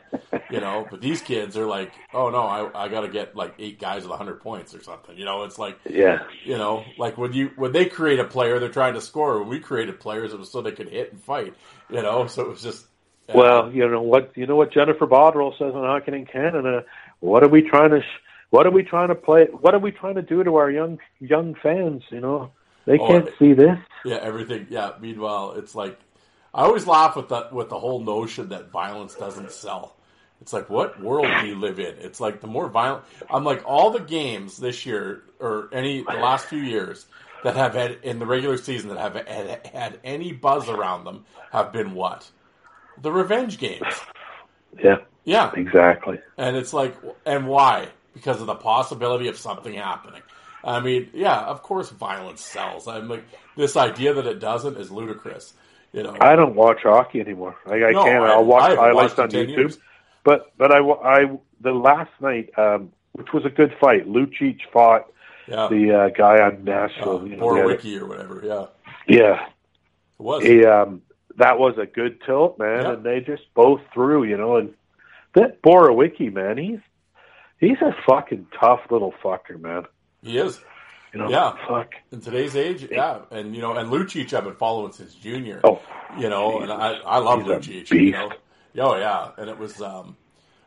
you 0.49 0.59
know. 0.59 0.85
But 0.89 1.01
these 1.01 1.21
kids 1.21 1.55
are 1.57 1.65
like, 1.65 1.91
oh 2.13 2.29
no, 2.29 2.41
I, 2.41 2.85
I 2.85 2.87
got 2.89 3.01
to 3.01 3.07
get 3.07 3.35
like 3.35 3.53
eight 3.59 3.79
guys 3.79 4.07
with 4.07 4.17
hundred 4.17 4.41
points 4.41 4.73
or 4.75 4.81
something, 4.81 5.17
you 5.17 5.25
know. 5.25 5.43
It's 5.43 5.59
like, 5.59 5.77
yeah. 5.89 6.23
you 6.43 6.57
know, 6.57 6.83
like 6.97 7.17
when 7.17 7.33
you 7.33 7.51
when 7.55 7.71
they 7.71 7.85
create 7.85 8.19
a 8.19 8.25
player, 8.25 8.59
they're 8.59 8.69
trying 8.69 8.95
to 8.95 9.01
score. 9.01 9.39
When 9.39 9.49
we 9.49 9.59
created 9.59 9.99
players, 9.99 10.33
it 10.33 10.39
was 10.39 10.51
so 10.51 10.61
they 10.61 10.71
could 10.71 10.89
hit 10.89 11.11
and 11.11 11.21
fight, 11.23 11.53
you 11.89 12.01
know. 12.01 12.27
So 12.27 12.41
it 12.43 12.49
was 12.49 12.61
just 12.63 12.85
Well, 13.33 13.71
you 13.71 13.87
know 13.89 14.01
what 14.01 14.31
you 14.35 14.45
know 14.47 14.55
what 14.55 14.71
Jennifer 14.73 15.05
Botterill 15.07 15.51
says 15.57 15.73
on 15.75 15.83
Hockey 15.83 16.13
in 16.13 16.25
Canada. 16.25 16.85
What 17.19 17.43
are 17.43 17.49
we 17.49 17.61
trying 17.61 17.91
to? 17.91 18.01
sh- 18.01 18.21
What 18.49 18.65
are 18.65 18.71
we 18.71 18.83
trying 18.83 19.09
to 19.09 19.15
play? 19.15 19.45
What 19.51 19.73
are 19.73 19.79
we 19.79 19.91
trying 19.91 20.15
to 20.15 20.21
do 20.21 20.43
to 20.43 20.55
our 20.55 20.71
young 20.71 20.99
young 21.19 21.55
fans? 21.55 22.03
You 22.09 22.21
know, 22.21 22.51
they 22.87 22.97
Oh, 22.97 23.07
can't 23.07 23.29
see 23.37 23.53
this. 23.53 23.77
Yeah, 24.03 24.17
everything. 24.21 24.67
Yeah. 24.69 24.93
Meanwhile, 24.99 25.53
it's 25.57 25.75
like 25.75 25.99
I 26.53 26.63
always 26.63 26.87
laugh 26.87 27.15
with 27.15 27.29
that 27.29 27.53
with 27.53 27.69
the 27.69 27.77
whole 27.79 27.99
notion 28.03 28.49
that 28.49 28.71
violence 28.71 29.13
doesn't 29.13 29.51
sell. 29.51 29.95
It's 30.41 30.53
like 30.53 30.69
what 30.69 31.01
world 31.01 31.27
do 31.41 31.47
you 31.47 31.55
live 31.55 31.79
in? 31.79 31.95
It's 31.99 32.19
like 32.19 32.41
the 32.41 32.47
more 32.47 32.69
violent. 32.69 33.03
I'm 33.29 33.43
like 33.43 33.63
all 33.65 33.91
the 33.91 33.99
games 33.99 34.57
this 34.57 34.85
year 34.85 35.23
or 35.39 35.69
any 35.73 36.01
the 36.01 36.13
last 36.13 36.47
few 36.47 36.61
years 36.61 37.05
that 37.43 37.55
have 37.55 37.73
had 37.75 37.99
in 38.03 38.17
the 38.19 38.25
regular 38.25 38.57
season 38.57 38.89
that 38.89 38.97
have 38.99 39.15
had, 39.27 39.67
had 39.67 39.99
any 40.03 40.31
buzz 40.31 40.69
around 40.69 41.03
them 41.05 41.25
have 41.51 41.71
been 41.73 41.93
what 41.93 42.29
the 43.01 43.11
revenge 43.11 43.57
games. 43.59 43.83
Yeah, 44.83 44.97
Yeah, 45.23 45.51
exactly. 45.55 46.19
and 46.37 46.55
it's 46.55 46.73
like, 46.73 46.95
and 47.25 47.47
why? 47.47 47.89
Because 48.13 48.41
of 48.41 48.47
the 48.47 48.55
possibility 48.55 49.27
of 49.27 49.37
something 49.37 49.73
happening. 49.73 50.21
I 50.63 50.79
mean, 50.79 51.09
yeah, 51.13 51.39
of 51.39 51.61
course, 51.63 51.89
violence 51.89 52.41
sells. 52.41 52.87
I'm 52.87 53.07
like, 53.07 53.23
this 53.55 53.77
idea 53.77 54.13
that 54.13 54.25
it 54.27 54.39
doesn't 54.39 54.77
is 54.77 54.91
ludicrous. 54.91 55.53
You 55.93 56.03
know, 56.03 56.17
I 56.19 56.35
don't 56.35 56.55
watch 56.55 56.79
hockey 56.83 57.21
anymore. 57.21 57.55
I, 57.65 57.75
I 57.75 57.91
No, 57.91 58.03
can't. 58.03 58.23
I- 58.23 58.31
I'll 58.33 58.45
watch 58.45 58.75
highlights 58.75 59.17
on 59.19 59.29
YouTube. 59.29 59.49
years. 59.57 59.79
But 60.23 60.51
but 60.57 60.71
I, 60.71 60.79
I 60.79 61.37
the 61.61 61.71
last 61.71 62.11
night, 62.19 62.49
um, 62.57 62.91
which 63.13 63.31
was 63.33 63.45
a 63.45 63.49
good 63.49 63.73
fight. 63.79 64.07
Lucic 64.07 64.59
fought 64.73 65.05
yeah, 65.47 65.67
the 65.69 65.93
uh, 65.97 66.09
guy 66.09 66.41
on 66.41 66.55
uh, 66.67 66.87
Nashville. 66.87 67.25
you 67.27 67.37
know, 67.37 67.43
or 67.43 67.63
whatever. 68.07 68.41
Yeah, 68.43 68.65
yeah, 69.07 69.45
it 69.45 69.51
was. 70.21 70.43
he, 70.43 70.65
um, 70.65 71.01
that 71.37 71.57
was 71.57 71.77
a 71.77 71.85
good 71.85 72.19
tilt, 72.25 72.59
man, 72.59 72.83
Yeah. 72.83 72.91
and 72.93 73.03
they 73.03 73.21
just 73.21 73.43
both 73.53 73.79
threw, 73.93 74.23
you 74.25 74.35
know. 74.35 74.57
And 74.57 74.73
that 75.33 75.61
Borowiecki, 75.61 76.33
man, 76.33 76.57
he's 76.57 76.79
he's 77.59 77.81
a 77.81 77.95
fucking 78.05 78.47
tough 78.59 78.81
little 78.89 79.13
fucker, 79.23 79.57
man. 79.59 79.83
He 80.23 80.37
is 80.37 80.59
You 81.13 81.19
know, 81.21 81.29
Yeah. 81.29 81.53
fuck. 81.67 81.93
in 82.11 82.21
today's 82.21 82.55
age. 82.55 82.87
Yeah, 82.91 83.19
and 83.31 83.55
you 83.55 83.61
know, 83.61 83.73
and 83.73 83.89
Lucic 83.89 84.33
I've 84.33 84.43
been 84.43 84.55
following 84.55 84.91
since 84.91 85.13
junior. 85.15 85.61
Oh, 85.63 85.79
you 86.17 86.29
know, 86.29 86.59
and 86.59 86.71
I 86.71 86.93
I 87.05 87.17
love 87.19 87.41
He's 87.43 87.49
Lucic. 87.89 87.91
You 87.91 88.11
know, 88.11 88.31
oh 88.79 88.97
yeah, 88.97 89.29
and 89.37 89.49
it 89.49 89.57
was, 89.57 89.81
um, 89.81 90.17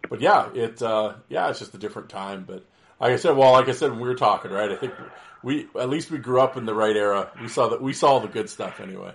but 0.08 0.20
yeah, 0.20 0.48
it 0.54 0.80
uh, 0.82 1.14
yeah, 1.28 1.50
it's 1.50 1.58
just 1.58 1.74
a 1.74 1.78
different 1.78 2.08
time. 2.08 2.44
But 2.46 2.64
like 3.00 3.12
I 3.12 3.16
said, 3.16 3.36
well, 3.36 3.52
like 3.52 3.68
I 3.68 3.72
said 3.72 3.90
when 3.90 4.00
we 4.00 4.08
were 4.08 4.14
talking, 4.14 4.50
right? 4.50 4.70
I 4.70 4.76
think 4.76 4.94
we 5.42 5.68
at 5.78 5.88
least 5.90 6.10
we 6.10 6.18
grew 6.18 6.40
up 6.40 6.56
in 6.56 6.64
the 6.64 6.74
right 6.74 6.96
era. 6.96 7.30
We 7.40 7.48
saw 7.48 7.68
that 7.68 7.82
we 7.82 7.92
saw 7.92 8.18
the 8.18 8.28
good 8.28 8.48
stuff 8.48 8.80
anyway. 8.80 9.12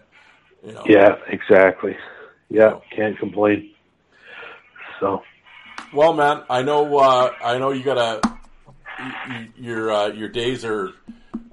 You 0.63 0.73
know, 0.73 0.83
yeah, 0.87 1.15
exactly. 1.27 1.97
Yeah, 2.49 2.69
No. 2.69 2.81
can't 2.95 3.17
complain. 3.17 3.71
So 4.99 5.23
Well, 5.91 6.13
man, 6.13 6.43
I 6.49 6.61
know. 6.61 6.97
Uh, 6.97 7.31
I 7.43 7.57
know 7.57 7.71
you 7.71 7.83
gotta. 7.83 8.19
y- 8.23 8.31
y- 8.31 8.34
Your 9.57 9.91
uh, 9.91 10.07
your 10.07 10.29
days 10.29 10.63
are. 10.65 10.91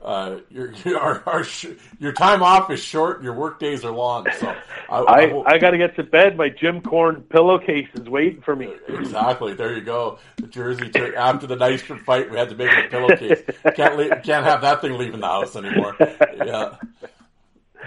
Uh, 0.03 0.39
your 0.51 0.73
your, 0.85 1.23
are 1.29 1.45
sh- 1.45 1.67
your 2.01 2.11
time 2.13 2.43
off 2.43 2.69
is 2.73 2.83
short. 2.83 3.23
Your 3.23 3.35
work 3.35 3.61
days 3.61 3.85
are 3.85 3.93
long. 3.93 4.27
So 4.41 4.53
I, 4.91 4.97
I 4.99 5.27
will- 5.27 5.45
I 5.47 5.59
got 5.59 5.71
to 5.71 5.79
get 5.79 5.95
to 5.95 6.03
bed. 6.03 6.37
My 6.37 6.49
Jim 6.49 6.81
Korn 6.81 7.23
pillowcase 7.31 7.87
is 7.95 8.09
waiting 8.09 8.43
for 8.43 8.57
me. 8.57 8.73
exactly. 8.89 9.55
There 9.55 9.73
you 9.73 9.81
go. 9.81 10.19
The 10.39 10.49
jersey 10.49 10.91
after 11.17 11.47
the 11.47 11.55
Nystrom 11.55 12.01
fight. 12.05 12.29
We 12.33 12.37
had 12.37 12.49
to 12.49 12.57
make 12.57 12.69
it 12.73 12.87
a 12.87 12.89
pillowcase. 12.89 13.43
Can't 13.77 13.97
leave, 13.97 14.11
can't 14.25 14.45
have 14.45 14.61
that 14.63 14.81
thing 14.81 14.99
leaving 14.99 15.21
the 15.21 15.29
house 15.29 15.55
anymore. 15.55 15.95
Yeah. 16.01 16.75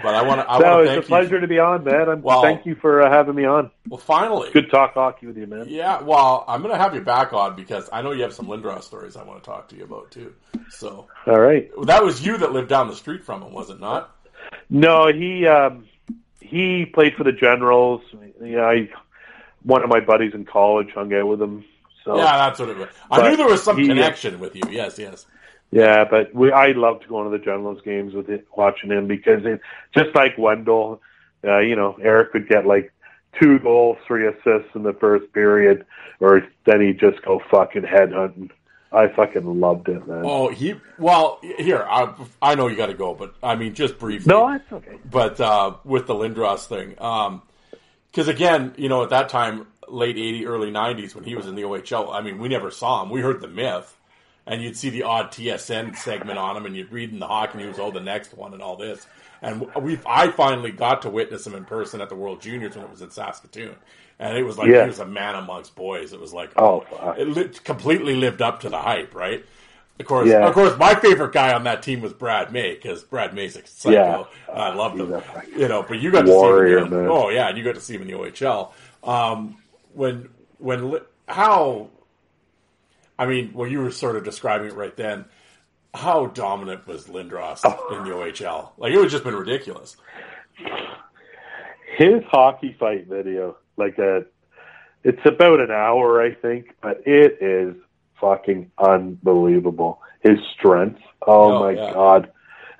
But 0.02 0.14
I 0.14 0.22
want 0.22 0.40
to. 0.40 0.50
I 0.50 0.58
No, 0.58 0.80
it's 0.80 1.04
a 1.06 1.08
pleasure 1.08 1.36
you. 1.36 1.40
to 1.40 1.46
be 1.46 1.58
on, 1.58 1.84
man. 1.84 2.08
I'm, 2.08 2.22
Well- 2.22 2.42
thank 2.42 2.66
you 2.66 2.74
for 2.74 3.02
uh, 3.02 3.10
having 3.10 3.34
me 3.34 3.44
on. 3.44 3.70
Well, 3.88 3.98
finally. 3.98 4.50
Good 4.52 4.70
talk 4.70 4.94
hockey 4.94 5.26
with 5.26 5.36
you, 5.36 5.46
man. 5.46 5.66
Yeah, 5.68 6.02
well, 6.02 6.44
I'm 6.48 6.60
going 6.62 6.72
to 6.74 6.78
have 6.78 6.94
you 6.94 7.00
back 7.00 7.32
on 7.32 7.56
because 7.56 7.88
I 7.92 8.02
know 8.02 8.12
you 8.12 8.22
have 8.22 8.34
some 8.34 8.46
Lindros 8.46 8.82
stories 8.82 9.16
I 9.16 9.22
want 9.24 9.42
to 9.42 9.46
talk 9.48 9.68
to 9.70 9.76
you 9.76 9.84
about 9.84 10.10
too. 10.10 10.34
So 10.70 11.06
All 11.26 11.40
right. 11.40 11.70
that 11.84 12.04
was 12.04 12.24
you 12.24 12.36
that 12.38 12.52
lived 12.52 12.68
down 12.68 12.88
the 12.88 12.96
street 12.96 13.24
from 13.24 13.42
him, 13.42 13.52
was 13.52 13.70
it 13.70 13.80
not? 13.80 14.14
No, 14.68 15.06
he 15.12 15.46
um, 15.46 15.86
he 16.40 16.86
played 16.86 17.14
for 17.14 17.24
the 17.24 17.32
Generals. 17.32 18.02
Yeah, 18.42 18.62
I 18.64 18.90
one 19.62 19.82
of 19.82 19.88
my 19.88 20.00
buddies 20.00 20.34
in 20.34 20.44
college 20.44 20.90
hung 20.94 21.12
out 21.14 21.26
with 21.26 21.40
him. 21.42 21.64
So 22.04 22.16
Yeah, 22.16 22.36
that's 22.36 22.60
what 22.60 22.68
it 22.68 22.76
was. 22.76 22.88
I 23.10 23.18
But 23.20 23.30
knew 23.30 23.36
there 23.36 23.48
was 23.48 23.62
some 23.62 23.78
he- 23.78 23.88
connection 23.88 24.38
with 24.38 24.54
you. 24.54 24.62
Yes, 24.70 24.98
yes. 24.98 25.26
Yeah, 25.76 26.04
but 26.08 26.34
we 26.34 26.50
I 26.52 26.68
loved 26.68 27.06
going 27.06 27.30
to 27.30 27.36
the 27.36 27.44
Generals 27.44 27.82
games 27.82 28.14
with 28.14 28.30
it, 28.30 28.46
watching 28.56 28.90
him 28.90 29.06
because 29.06 29.44
it, 29.44 29.60
just 29.94 30.14
like 30.14 30.38
Wendel, 30.38 31.02
uh, 31.44 31.58
you 31.58 31.76
know, 31.76 31.98
Eric 32.02 32.32
would 32.32 32.48
get 32.48 32.64
like 32.64 32.94
two 33.38 33.58
goals, 33.58 33.98
three 34.06 34.26
assists 34.26 34.74
in 34.74 34.84
the 34.84 34.94
first 34.94 35.30
period, 35.34 35.84
or 36.18 36.48
then 36.64 36.80
he'd 36.80 36.98
just 36.98 37.20
go 37.20 37.42
fucking 37.50 37.82
headhunting. 37.82 38.50
I 38.90 39.08
fucking 39.08 39.60
loved 39.60 39.90
it, 39.90 40.08
man. 40.08 40.22
Oh, 40.24 40.48
he. 40.48 40.76
Well, 40.98 41.40
here 41.42 41.86
I, 41.86 42.14
I 42.40 42.54
know 42.54 42.68
you 42.68 42.76
got 42.76 42.86
to 42.86 42.94
go, 42.94 43.12
but 43.12 43.34
I 43.42 43.54
mean, 43.54 43.74
just 43.74 43.98
briefly. 43.98 44.32
no, 44.32 44.50
that's 44.50 44.72
okay. 44.72 44.98
but 45.10 45.38
uh, 45.38 45.74
with 45.84 46.06
the 46.06 46.14
Lindros 46.14 46.66
thing, 46.66 46.94
because 48.10 48.28
again, 48.28 48.72
you 48.78 48.88
know, 48.88 49.02
at 49.02 49.10
that 49.10 49.28
time, 49.28 49.66
late 49.88 50.16
'80s, 50.16 50.46
early 50.46 50.70
'90s, 50.70 51.14
when 51.14 51.24
he 51.24 51.34
was 51.34 51.46
in 51.46 51.54
the 51.54 51.62
OHL, 51.62 52.14
I 52.14 52.22
mean, 52.22 52.38
we 52.38 52.48
never 52.48 52.70
saw 52.70 53.02
him. 53.02 53.10
We 53.10 53.20
heard 53.20 53.42
the 53.42 53.48
myth, 53.48 53.94
and 54.46 54.62
you'd 54.62 54.76
see 54.76 54.90
the 54.90 55.02
odd 55.02 55.32
TSN 55.32 55.96
segment 55.96 56.38
on 56.38 56.56
him, 56.56 56.66
and 56.66 56.76
you'd 56.76 56.92
read 56.92 57.10
in 57.12 57.18
the 57.18 57.26
hockey 57.26 57.58
news, 57.58 57.78
oh, 57.78 57.90
the 57.90 58.00
next 58.00 58.34
one, 58.36 58.52
and 58.54 58.62
all 58.62 58.76
this. 58.76 59.06
And 59.42 59.66
we, 59.76 59.98
I 60.06 60.30
finally 60.30 60.70
got 60.72 61.02
to 61.02 61.10
witness 61.10 61.46
him 61.46 61.54
in 61.54 61.64
person 61.64 62.00
at 62.00 62.08
the 62.08 62.14
World 62.14 62.40
Juniors 62.40 62.74
when 62.76 62.84
it 62.84 62.90
was 62.90 63.02
in 63.02 63.10
Saskatoon, 63.10 63.74
and 64.18 64.36
it 64.38 64.42
was 64.44 64.56
like 64.56 64.68
Yeah. 64.68 64.82
he 64.82 64.88
was 64.88 64.98
a 65.00 65.06
man 65.06 65.34
amongst 65.34 65.74
boys. 65.74 66.12
It 66.12 66.20
was 66.20 66.32
like, 66.32 66.50
Oh, 66.56 66.80
fuck. 66.80 67.18
it 67.18 67.28
li- 67.28 67.50
completely 67.64 68.14
lived 68.16 68.40
up 68.40 68.60
to 68.60 68.68
the 68.70 68.78
hype, 68.78 69.14
right? 69.14 69.44
Of 69.98 70.06
course, 70.06 70.28
Yeah. 70.28 70.46
of 70.46 70.52
course, 70.54 70.76
my 70.78 70.94
favorite 70.94 71.32
guy 71.32 71.52
on 71.54 71.64
that 71.64 71.82
team 71.82 72.00
was 72.00 72.12
Brad 72.12 72.52
May 72.52 72.74
because 72.74 73.02
Brad 73.02 73.34
May's 73.34 73.56
a 73.56 73.66
psycho. 73.66 73.92
Yeah. 73.94 74.24
and 74.52 74.62
I 74.62 74.74
loved 74.74 74.98
him. 75.00 75.06
He's 75.06 75.16
a 75.16 75.20
fucking 75.22 75.58
You 75.60 75.68
know, 75.68 75.82
but 75.82 75.98
you 75.98 76.10
got 76.10 76.22
to 76.26 76.32
see 76.32 76.72
him. 76.72 76.84
in 76.84 76.90
the- 76.90 77.10
Oh 77.10 77.28
yeah, 77.30 77.48
and 77.48 77.56
you 77.58 77.64
got 77.64 77.74
to 77.76 77.80
see 77.80 77.94
him 77.94 78.02
in 78.02 78.08
the 78.08 78.14
OHL. 78.14 78.72
Um, 79.04 79.56
when 79.94 80.28
when 80.58 80.98
how, 81.28 81.88
I 83.18 83.26
mean, 83.26 83.52
well, 83.54 83.68
you 83.68 83.80
were 83.80 83.90
sort 83.90 84.16
of 84.16 84.24
describing 84.24 84.68
it 84.68 84.74
right 84.74 84.94
then. 84.96 85.24
How 85.94 86.26
dominant 86.26 86.86
was 86.86 87.06
Lindros 87.06 87.60
Oh. 87.64 87.96
in 87.96 88.04
the 88.04 88.10
OHL? 88.10 88.72
Like 88.76 88.92
it 88.92 88.98
would 88.98 89.08
just 89.08 89.24
been 89.24 89.34
ridiculous. 89.34 89.96
his 91.96 92.22
hockey 92.30 92.76
fight 92.78 93.06
video, 93.06 93.56
like 93.76 93.98
a, 93.98 94.24
it's 95.04 95.20
about 95.24 95.60
an 95.60 95.70
hour, 95.70 96.20
I 96.20 96.34
think, 96.34 96.74
but 96.82 97.02
it 97.06 97.38
is 97.40 97.74
fucking 98.20 98.70
unbelievable. 98.78 100.00
His 100.20 100.38
strength, 100.58 101.00
oh, 101.26 101.52
Oh, 101.54 101.60
my 101.60 101.70
yeah. 101.70 101.92
god, 101.92 102.30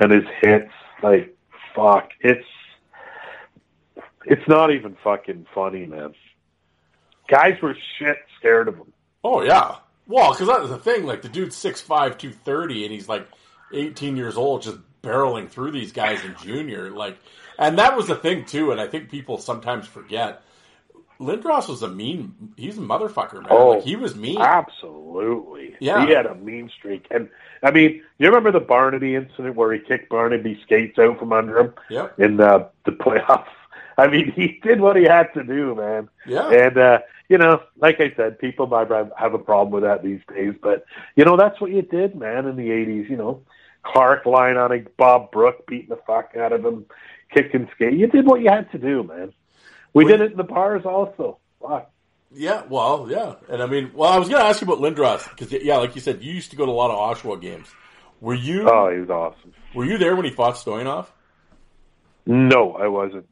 and 0.01 0.11
his 0.13 0.25
hits, 0.43 0.73
like 1.03 1.35
fuck, 1.75 2.11
it's 2.21 2.45
it's 4.25 4.47
not 4.49 4.73
even 4.73 4.97
fucking 5.05 5.47
funny, 5.55 5.87
man. 5.87 6.13
Guys 7.29 7.61
were 7.63 7.77
shit 7.99 8.17
scared 8.39 8.67
of 8.69 8.75
him. 8.77 8.93
Oh 9.23 9.43
yeah. 9.43 9.77
Well, 10.07 10.33
because 10.33 10.49
that 10.49 10.61
was 10.61 10.70
the 10.70 10.78
thing. 10.78 11.05
Like 11.07 11.23
the 11.23 11.28
dude's 11.28 11.57
6'5", 11.57 11.87
230, 12.19 12.85
and 12.85 12.93
he's 12.93 13.09
like 13.09 13.27
eighteen 13.73 14.16
years 14.16 14.37
old, 14.37 14.62
just 14.62 14.78
barreling 15.03 15.49
through 15.49 15.73
these 15.73 15.93
guys 15.93 16.24
in 16.24 16.35
junior. 16.43 16.91
Like, 16.91 17.19
and 17.59 17.78
that 17.78 17.97
was 17.97 18.07
the 18.07 18.15
thing 18.16 18.45
too. 18.45 18.70
And 18.73 18.81
I 18.81 18.87
think 18.87 19.11
people 19.11 19.39
sometimes 19.39 19.87
forget. 19.87 20.43
Lindros 21.19 21.66
was 21.69 21.83
a 21.83 21.89
mean. 21.89 22.35
He's 22.59 22.77
a 22.77 22.83
motherfucker, 22.83 23.35
man. 23.41 23.47
Oh, 23.49 23.69
like 23.70 23.85
he 23.85 23.97
was 23.97 24.15
mean. 24.15 24.39
Absolutely. 24.39 25.74
Yeah. 25.81 26.05
He 26.07 26.12
had 26.12 26.27
a 26.27 26.35
mean 26.35 26.70
streak. 26.77 27.07
And 27.11 27.28
I 27.62 27.70
mean, 27.70 28.03
you 28.19 28.27
remember 28.28 28.53
the 28.53 28.61
Barnaby 28.61 29.15
incident 29.15 29.57
where 29.57 29.73
he 29.73 29.78
kicked 29.81 30.11
Barnaby 30.11 30.61
skates 30.62 30.99
out 30.99 31.19
from 31.19 31.33
under 31.33 31.59
him 31.59 31.74
Yep. 31.91 32.20
in 32.20 32.37
the 32.37 32.69
the 32.85 32.93
playoffs? 32.93 33.47
I 33.99 34.09
mean, 34.09 34.31
he 34.33 34.61
did 34.62 34.81
what 34.83 34.97
he 34.97 35.05
had 35.05 35.33
to 35.33 35.43
do, 35.43 35.74
man. 35.74 36.11
Yeah. 36.27 36.51
And 36.51 36.77
uh, 36.77 36.99
you 37.28 37.39
know, 37.39 37.61
like 37.78 38.01
I 38.01 38.12
said, 38.16 38.39
people 38.39 38.66
might 38.66 38.89
have 38.90 39.35
a 39.35 39.39
problem 39.39 39.73
with 39.73 39.82
that 39.82 40.03
these 40.03 40.20
days, 40.32 40.55
but 40.62 40.85
you 41.16 41.24
know, 41.24 41.36
that's 41.36 41.61
what 41.61 41.70
you 41.70 41.82
did, 41.82 42.15
man, 42.15 42.47
in 42.47 42.57
the 42.57 42.70
eighties, 42.70 43.07
you 43.11 43.16
know. 43.16 43.43
Clark 43.85 44.27
lying 44.27 44.57
on 44.57 44.73
a 44.73 44.81
Bob 44.97 45.31
Brook 45.31 45.65
beating 45.69 45.90
the 45.90 46.01
fuck 46.07 46.32
out 46.36 46.53
of 46.53 46.65
him, 46.65 46.86
kicking 47.32 47.69
skate. 47.74 47.93
You 47.94 48.09
did 48.09 48.27
what 48.27 48.40
you 48.40 48.48
had 48.51 48.70
to 48.73 48.78
do, 48.78 49.05
man. 49.05 49.32
We 49.94 50.05
did 50.05 50.20
it 50.20 50.32
in 50.32 50.36
the 50.36 50.43
bars 50.44 50.85
also. 50.85 51.39
Fuck. 51.62 51.90
Yeah, 52.32 52.65
well, 52.69 53.07
yeah, 53.09 53.36
and 53.48 53.62
I 53.62 53.66
mean, 53.66 53.93
well, 53.94 54.11
I 54.12 54.19
was 54.19 54.28
going 54.28 54.40
to 54.43 54.47
ask 54.47 54.61
you 54.61 54.66
about 54.66 54.81
Lindros 54.82 55.28
because, 55.31 55.53
yeah, 55.62 55.77
like 55.77 55.94
you 55.94 56.01
said, 56.01 56.23
you 56.23 56.32
used 56.32 56.51
to 56.51 56.57
go 56.57 56.66
to 56.66 56.73
a 56.73 56.74
lot 56.74 56.90
of 56.90 57.16
Oshawa 57.16 57.40
games. 57.40 57.69
Were 58.20 58.35
you 58.35 58.69
Oh, 58.69 58.90
he 58.93 58.98
was 59.01 59.09
awesome. 59.11 59.53
were 59.74 59.85
you 59.85 59.97
there 59.98 60.16
when 60.16 60.24
he 60.24 60.32
fought 60.32 60.57
Stojanov? 60.57 61.07
No, 62.27 62.73
I 62.73 62.89
wasn't. 62.89 63.27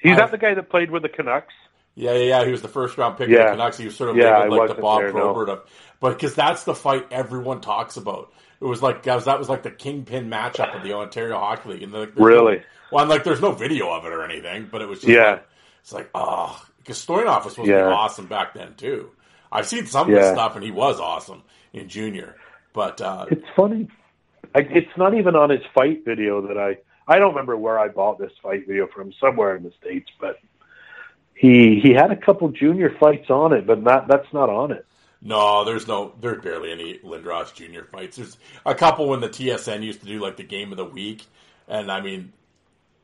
He's 0.00 0.12
I- 0.12 0.16
not 0.20 0.30
the 0.30 0.38
guy 0.38 0.54
that 0.54 0.68
played 0.70 0.90
with 0.90 1.02
the 1.02 1.08
Canucks. 1.08 1.54
Yeah, 1.94 2.12
yeah, 2.12 2.24
yeah. 2.40 2.44
He 2.44 2.52
was 2.52 2.62
the 2.62 2.68
first 2.68 2.96
round 2.98 3.18
pick 3.18 3.28
of 3.28 3.32
the 3.32 3.50
Canucks. 3.50 3.76
He 3.76 3.84
was 3.84 3.96
sort 3.96 4.10
of 4.10 4.16
Yeah, 4.16 4.38
labeled 4.44 4.58
like 4.58 4.68
the 4.76 4.82
Bob 4.82 5.00
there, 5.00 5.12
no. 5.12 5.32
Probert 5.32 5.48
of, 5.48 5.70
but 6.00 6.14
because 6.14 6.34
that's 6.34 6.64
the 6.64 6.74
fight 6.74 7.06
everyone 7.10 7.60
talks 7.60 7.96
about. 7.96 8.32
It 8.60 8.64
was 8.64 8.82
like 8.82 9.02
guys, 9.02 9.24
that 9.24 9.38
was 9.38 9.48
like 9.48 9.62
the 9.62 9.70
kingpin 9.70 10.28
matchup 10.30 10.76
of 10.76 10.82
the 10.82 10.92
Ontario 10.94 11.38
Hockey 11.38 11.70
League, 11.70 11.82
and 11.82 11.92
like, 11.92 12.12
Really? 12.14 12.56
no, 12.56 12.62
well, 12.92 13.02
and 13.02 13.10
like 13.10 13.24
there's 13.24 13.40
no 13.40 13.52
video 13.52 13.90
of 13.92 14.04
it 14.04 14.12
or 14.12 14.22
anything, 14.24 14.68
but 14.70 14.82
it 14.82 14.88
was 14.88 15.00
just 15.00 15.08
Yeah. 15.10 15.30
like, 15.32 15.48
it's 15.82 15.92
like 15.92 16.10
oh, 16.14 16.62
because 16.78 17.04
Stojanov 17.04 17.44
was 17.44 17.54
supposed 17.54 17.68
to 17.68 17.74
be 17.76 17.80
awesome 17.82 18.26
back 18.26 18.54
then 18.54 18.74
too. 18.74 19.10
I've 19.52 19.66
seen 19.66 19.86
some 19.86 20.08
of 20.08 20.14
his 20.16 20.26
stuff, 20.28 20.54
and 20.56 20.64
he 20.64 20.70
was 20.70 21.00
awesome 21.00 21.42
in 21.72 21.88
junior, 21.88 22.36
but 22.72 23.00
uh, 23.00 23.26
It's 23.30 23.44
funny. 23.56 23.88
I, 24.54 24.60
it's 24.60 24.96
not 24.96 25.14
even 25.14 25.36
on 25.36 25.50
his 25.50 25.60
fight 25.74 26.04
video 26.04 26.46
that 26.46 26.58
I. 26.58 26.78
I 27.08 27.18
don't 27.18 27.30
remember 27.30 27.56
where 27.56 27.78
I 27.78 27.88
bought 27.88 28.18
this 28.18 28.30
fight 28.42 28.66
video 28.68 28.86
from. 28.86 29.12
Somewhere 29.20 29.56
in 29.56 29.64
the 29.64 29.72
states, 29.80 30.08
but 30.20 30.38
he 31.40 31.80
he 31.82 31.92
had 31.94 32.10
a 32.10 32.16
couple 32.16 32.48
junior 32.50 32.94
fights 33.00 33.30
on 33.30 33.52
it, 33.54 33.66
but 33.66 33.82
not 33.82 34.08
that's 34.08 34.30
not 34.32 34.50
on 34.50 34.72
it. 34.72 34.84
No, 35.22 35.64
there's 35.64 35.86
no, 35.86 36.14
there's 36.20 36.42
barely 36.42 36.72
any 36.72 36.98
Lindros 36.98 37.52
Jr. 37.54 37.84
fights. 37.84 38.16
There's 38.16 38.38
a 38.64 38.74
couple 38.74 39.08
when 39.08 39.20
the 39.20 39.28
TSN 39.28 39.82
used 39.82 40.00
to 40.00 40.06
do 40.06 40.18
like 40.18 40.36
the 40.36 40.44
game 40.44 40.70
of 40.70 40.78
the 40.78 40.84
week, 40.84 41.26
and 41.68 41.90
I 41.92 42.00
mean, 42.00 42.32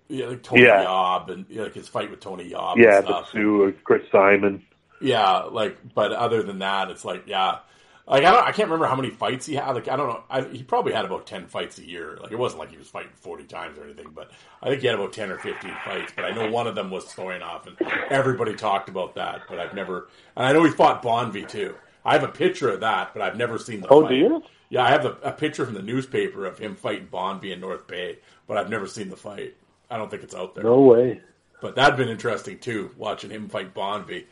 yeah, 0.09 0.27
like 0.27 0.43
Tony 0.43 0.63
Yeah. 0.63 0.83
Yob 0.83 1.31
and 1.31 1.47
you 1.49 1.57
know, 1.57 1.65
like 1.65 1.75
his 1.75 1.89
fight 1.89 2.11
with 2.11 2.21
Tony 2.21 2.51
Iob. 2.51 2.77
Yeah, 2.77 2.99
and 2.99 3.07
the 3.07 3.23
stuff. 3.23 3.31
Sue, 3.33 3.69
uh, 3.69 3.73
Chris 3.85 4.03
Simon. 4.11 4.63
yeah, 5.01 5.41
like, 5.51 5.77
but 5.95 6.13
other 6.13 6.43
than 6.43 6.61
that, 6.61 6.91
it's 6.91 7.05
like, 7.05 7.25
yeah, 7.27 7.59
like 8.07 8.24
I 8.24 8.31
don't, 8.31 8.47
I 8.47 8.53
can't 8.53 8.69
remember 8.69 8.87
how 8.87 8.97
many 8.97 9.11
fights 9.11 9.47
he 9.47 9.55
had. 9.55 9.70
Like 9.73 9.89
I 9.89 9.97
don't 9.97 10.09
know, 10.09 10.23
I, 10.31 10.43
he 10.43 10.62
probably 10.62 10.93
had 10.93 11.05
about 11.05 11.27
ten 11.27 11.47
fights 11.47 11.78
a 11.78 11.85
year. 11.87 12.19
Like 12.20 12.33
it 12.33 12.39
wasn't 12.39 12.61
like 12.61 12.70
he 12.70 12.77
was 12.77 12.89
fighting 12.89 13.12
forty 13.15 13.45
times 13.45 13.78
or 13.78 13.85
anything, 13.85 14.09
but 14.15 14.31
I 14.62 14.69
think 14.69 14.81
he 14.81 14.87
had 14.87 14.97
about 14.97 15.12
ten 15.12 15.31
or 15.31 15.39
fifteen 15.39 15.74
fights. 15.85 16.12
But 16.15 16.24
I 16.27 16.31
know 16.31 16.51
one 16.51 16.66
of 16.66 16.74
them 16.74 16.91
was 16.91 17.05
Stojanov, 17.07 17.66
and 17.66 17.77
everybody 18.11 18.55
talked 18.55 18.89
about 18.89 19.15
that. 19.16 19.43
But 19.49 19.59
I've 19.59 19.74
never, 19.74 20.09
and 20.37 20.47
I 20.47 20.53
know 20.53 20.65
he 20.65 20.70
fought 20.70 21.03
Bonvie 21.03 21.49
too. 21.49 21.74
I 22.05 22.12
have 22.12 22.23
a 22.23 22.28
picture 22.28 22.70
of 22.70 22.81
that, 22.81 23.12
but 23.12 23.23
I've 23.23 23.37
never 23.37 23.59
seen 23.59 23.81
the 23.81 23.89
Oh, 23.89 24.03
fight. 24.03 24.11
do 24.11 24.15
you? 24.15 24.43
Yeah, 24.69 24.85
I 24.85 24.91
have 24.91 25.05
a, 25.05 25.16
a 25.23 25.33
picture 25.33 25.65
from 25.65 25.74
the 25.74 25.83
newspaper 25.83 26.47
of 26.47 26.59
him 26.59 26.77
fighting 26.77 27.09
Bonvie 27.09 27.53
in 27.53 27.61
North 27.61 27.87
Bay, 27.89 28.19
but 28.47 28.57
I've 28.57 28.70
never 28.70 28.87
seen 28.87 29.09
the 29.11 29.16
fight. 29.16 29.57
I 29.91 29.97
don't 29.97 30.11
think 30.11 30.23
it's 30.23 30.35
out 30.35 30.55
there. 30.55 30.65
No 30.65 30.81
way. 30.81 31.20
But 31.61 31.74
that'd 31.74 31.97
been 31.97 32.09
interesting 32.09 32.59
too, 32.59 32.91
watching 32.97 33.31
him 33.31 33.49
fight 33.49 33.74
Bonvie. 33.74 34.27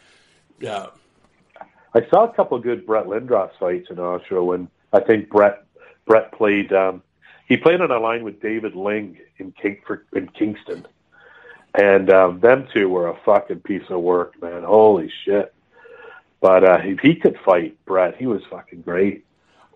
Yeah, 0.60 0.86
I 1.94 2.06
saw 2.10 2.24
a 2.24 2.32
couple 2.34 2.56
of 2.56 2.62
good 2.64 2.86
Brett 2.86 3.06
Lindros 3.06 3.50
fights 3.58 3.88
in 3.90 3.96
Oshawa 3.96 4.44
when 4.44 4.68
I 4.92 5.00
think 5.00 5.28
Brett 5.30 5.64
Brett 6.06 6.32
played. 6.32 6.72
Um, 6.72 7.02
he 7.48 7.56
played 7.56 7.80
on 7.80 7.90
a 7.90 7.98
line 7.98 8.24
with 8.24 8.40
David 8.40 8.74
Ling 8.74 9.18
in 9.38 9.52
King 9.52 9.78
for, 9.86 10.04
in 10.14 10.28
Kingston, 10.28 10.86
and 11.74 12.10
um, 12.10 12.40
them 12.40 12.66
two 12.74 12.88
were 12.88 13.08
a 13.08 13.16
fucking 13.24 13.60
piece 13.60 13.84
of 13.90 14.00
work, 14.00 14.40
man. 14.42 14.62
Holy 14.64 15.10
shit! 15.24 15.54
But 16.40 16.64
uh, 16.64 16.78
he, 16.78 16.96
he 17.02 17.14
could 17.16 17.38
fight 17.44 17.76
Brett. 17.84 18.16
He 18.16 18.26
was 18.26 18.42
fucking 18.50 18.82
great. 18.82 19.24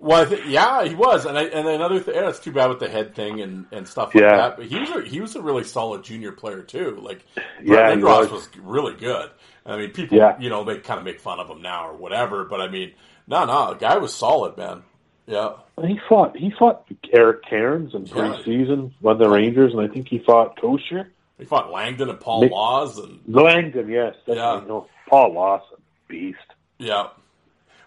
Well, 0.01 0.23
I 0.23 0.25
th- 0.27 0.47
yeah, 0.47 0.85
he 0.85 0.95
was, 0.95 1.25
and 1.27 1.37
I, 1.37 1.43
and 1.45 1.67
another 1.67 1.99
thing. 1.99 2.15
Yeah, 2.15 2.29
it's 2.29 2.39
too 2.39 2.53
bad 2.53 2.69
with 2.69 2.79
the 2.79 2.89
head 2.89 3.17
thing 3.17 3.41
and, 3.41 3.67
and 3.73 3.87
stuff 3.89 4.15
like 4.15 4.23
Yeah. 4.23 4.37
that. 4.37 4.57
But 4.57 4.67
he 4.67 4.79
was 4.79 4.91
a, 4.91 5.03
he 5.03 5.21
was 5.21 5.35
a 5.35 5.43
really 5.43 5.65
solid 5.65 6.05
junior 6.05 6.31
player 6.31 6.63
too. 6.63 6.99
Like 7.03 7.25
Yeah, 7.63 7.75
Brett 7.75 7.97
he 7.99 8.03
Lindros 8.05 8.21
was. 8.21 8.31
was. 8.31 8.49
really 8.63 8.95
good. 8.95 9.31
I 9.69 9.77
mean, 9.77 9.91
people, 9.91 10.17
Yeah. 10.19 10.37
you 10.41 10.49
know, 10.49 10.65
they 10.65 10.79
kind 10.79 10.99
of 10.99 11.05
make 11.05 11.21
fun 11.21 11.39
of 11.41 11.49
him 11.49 11.61
now 11.63 11.89
or 11.91 11.93
whatever. 11.95 12.45
But 12.45 12.61
I 12.61 12.69
mean, 12.69 12.93
no, 13.27 13.45
no, 13.45 13.75
the 13.75 13.79
guy 13.79 13.99
was 13.99 14.15
solid, 14.15 14.57
man. 14.57 14.83
Yeah, 15.27 15.53
He 15.83 16.01
fought. 16.09 16.35
He 16.37 16.51
fought 16.59 16.85
Eric 17.13 17.45
Cairns 17.45 17.95
in 17.95 18.07
Yeah. 18.07 18.15
preseason, 18.15 18.93
won 19.03 19.19
the 19.19 19.29
Rangers, 19.29 19.73
and 19.75 19.83
I 19.83 19.87
think 19.89 20.09
he 20.09 20.19
fought 20.21 20.57
Kocur. 20.57 21.07
he 21.39 21.45
fought 21.45 21.71
Langdon 21.71 22.09
and 22.09 22.19
Paul 22.19 22.41
Nick- 22.41 22.51
Laus, 22.53 22.99
and 22.99 23.21
Langdon, 23.29 23.89
yes, 23.91 24.17
Yeah. 24.27 24.61
Paul 25.09 25.33
Lawson, 25.35 25.77
beast. 26.09 26.39
Yeah. 26.79 27.09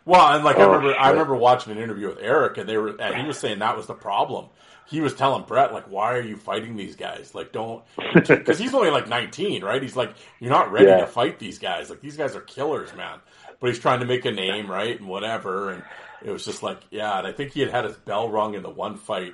Well, 0.05 0.35
and 0.35 0.43
like 0.45 0.57
I 0.57 0.63
Oh, 0.63 0.67
remember, 0.71 0.95
I 0.99 1.09
remember 1.09 1.35
watching 1.35 1.73
an 1.73 1.79
interview 1.79 2.07
with 2.09 2.19
Eric, 2.21 2.57
and 2.57 2.69
they 2.69 2.77
were, 2.77 2.95
and 2.99 3.15
he 3.15 3.25
was 3.27 3.37
saying 3.39 3.59
that 3.59 3.75
was 3.75 3.87
the 3.87 3.93
problem. 3.93 4.45
He 4.87 4.99
was 4.99 5.13
telling 5.13 5.43
Brett, 5.45 5.71
like, 5.73 5.85
why 5.89 6.13
are 6.13 6.21
you 6.21 6.35
fighting 6.35 6.75
these 6.75 6.95
guys? 6.97 7.33
Like, 7.33 7.51
don't, 7.53 7.83
because 8.13 8.59
he's 8.59 8.73
only 8.73 8.89
like 8.89 9.07
19, 9.07 9.63
right? 9.63 9.81
He's 9.81 9.95
like, 9.95 10.13
you're 10.39 10.49
not 10.51 10.71
ready 10.71 10.87
Yeah. 10.87 10.97
to 11.01 11.07
fight 11.07 11.39
these 11.39 11.59
guys. 11.59 11.89
Like, 11.89 12.01
these 12.01 12.17
guys 12.17 12.35
are 12.35 12.41
killers, 12.41 12.93
man. 12.95 13.19
But 13.59 13.69
he's 13.69 13.79
trying 13.79 13.99
to 14.01 14.05
make 14.05 14.25
a 14.25 14.31
name, 14.31 14.69
right, 14.69 14.99
and 14.99 15.07
whatever. 15.07 15.69
And 15.71 15.83
it 16.23 16.31
was 16.31 16.43
just 16.43 16.61
like, 16.63 16.79
yeah. 16.89 17.17
And 17.19 17.27
I 17.27 17.31
think 17.31 17.51
he 17.53 17.61
had 17.61 17.69
had 17.71 17.85
his 17.85 17.95
bell 17.95 18.29
rung 18.29 18.55
in 18.55 18.63
the 18.63 18.69
one 18.69 18.97
fight 18.97 19.33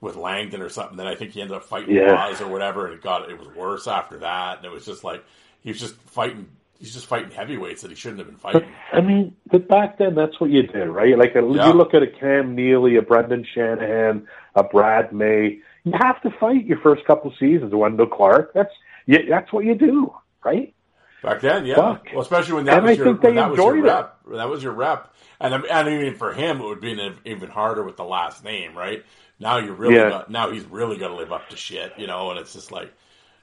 with 0.00 0.16
Langdon 0.16 0.62
or 0.62 0.68
something. 0.70 0.96
Then 0.96 1.06
I 1.08 1.14
think 1.14 1.32
he 1.32 1.42
ended 1.42 1.56
up 1.56 1.64
fighting 1.64 1.94
Yeah. 1.94 2.34
Or 2.40 2.48
whatever, 2.48 2.86
and 2.86 2.94
it 2.94 3.02
got 3.02 3.28
it 3.30 3.38
was 3.38 3.48
worse 3.48 3.86
after 3.86 4.18
that. 4.20 4.58
And 4.58 4.64
it 4.66 4.70
was 4.72 4.86
just 4.86 5.04
like 5.04 5.22
he 5.62 5.70
was 5.70 5.80
just 5.80 5.94
fighting. 6.06 6.48
He's 6.78 6.94
just 6.94 7.04
fighting 7.06 7.30
heavyweights 7.30 7.82
that 7.82 7.90
he 7.90 7.94
shouldn't 7.94 8.20
have 8.20 8.28
been 8.28 8.38
But 8.42 8.52
fighting. 8.62 8.68
I 8.90 9.02
mean, 9.02 9.36
but 9.50 9.68
back 9.68 9.98
then, 9.98 10.14
that's 10.14 10.40
what 10.40 10.48
you 10.48 10.62
did, 10.62 10.86
right? 10.88 11.18
Like, 11.18 11.34
a, 11.34 11.42
Yeah. 11.42 11.66
you 11.66 11.72
look 11.74 11.92
at 11.92 12.02
a 12.02 12.06
Cam 12.06 12.54
Neely, 12.54 12.96
a 12.96 13.02
Brendan 13.02 13.44
Shanahan, 13.54 14.26
a 14.54 14.62
Brad 14.62 15.12
May. 15.12 15.60
You 15.84 15.92
have 16.00 16.20
to 16.22 16.30
fight 16.38 16.66
your 16.66 16.78
first 16.80 17.04
couple 17.06 17.32
seasons. 17.38 17.74
Wendel 17.74 18.06
Clark. 18.06 18.52
That's 18.54 18.72
you, 19.06 19.26
that's 19.28 19.52
what 19.52 19.64
you 19.64 19.74
do, 19.74 20.14
right? 20.44 20.74
Back 21.22 21.40
then, 21.42 21.66
yeah. 21.66 21.76
Fuck. 21.76 22.06
Well, 22.12 22.22
especially 22.22 22.54
when 22.54 22.64
that 22.66 22.78
And 22.78 22.82
was 22.82 22.92
I 22.92 22.96
your 22.96 23.06
think 23.06 23.20
they 23.22 23.34
that 23.34 23.50
was 23.50 23.64
your 23.64 23.74
enjoyed 23.74 23.84
it. 23.86 23.88
rep. 23.88 24.18
That 24.32 24.48
was 24.48 24.62
your 24.62 24.72
rep, 24.72 25.12
and 25.40 25.54
I- 25.54 25.80
and 25.80 25.88
even 25.88 26.14
for 26.16 26.32
him, 26.32 26.60
it 26.60 26.64
would 26.64 26.80
be 26.80 27.12
even 27.24 27.50
harder 27.50 27.82
with 27.84 27.96
the 27.96 28.04
last 28.04 28.44
name, 28.44 28.76
right? 28.76 29.04
Now 29.38 29.58
you 29.58 29.72
really 29.72 29.94
Yeah. 29.94 30.08
got, 30.08 30.30
now 30.30 30.50
he's 30.50 30.64
really 30.64 30.98
got 30.98 31.08
to 31.08 31.14
live 31.14 31.32
up 31.32 31.48
to 31.50 31.56
shit, 31.56 31.92
you 31.98 32.06
know. 32.06 32.30
And 32.30 32.38
it's 32.38 32.52
just 32.54 32.72
like, 32.72 32.92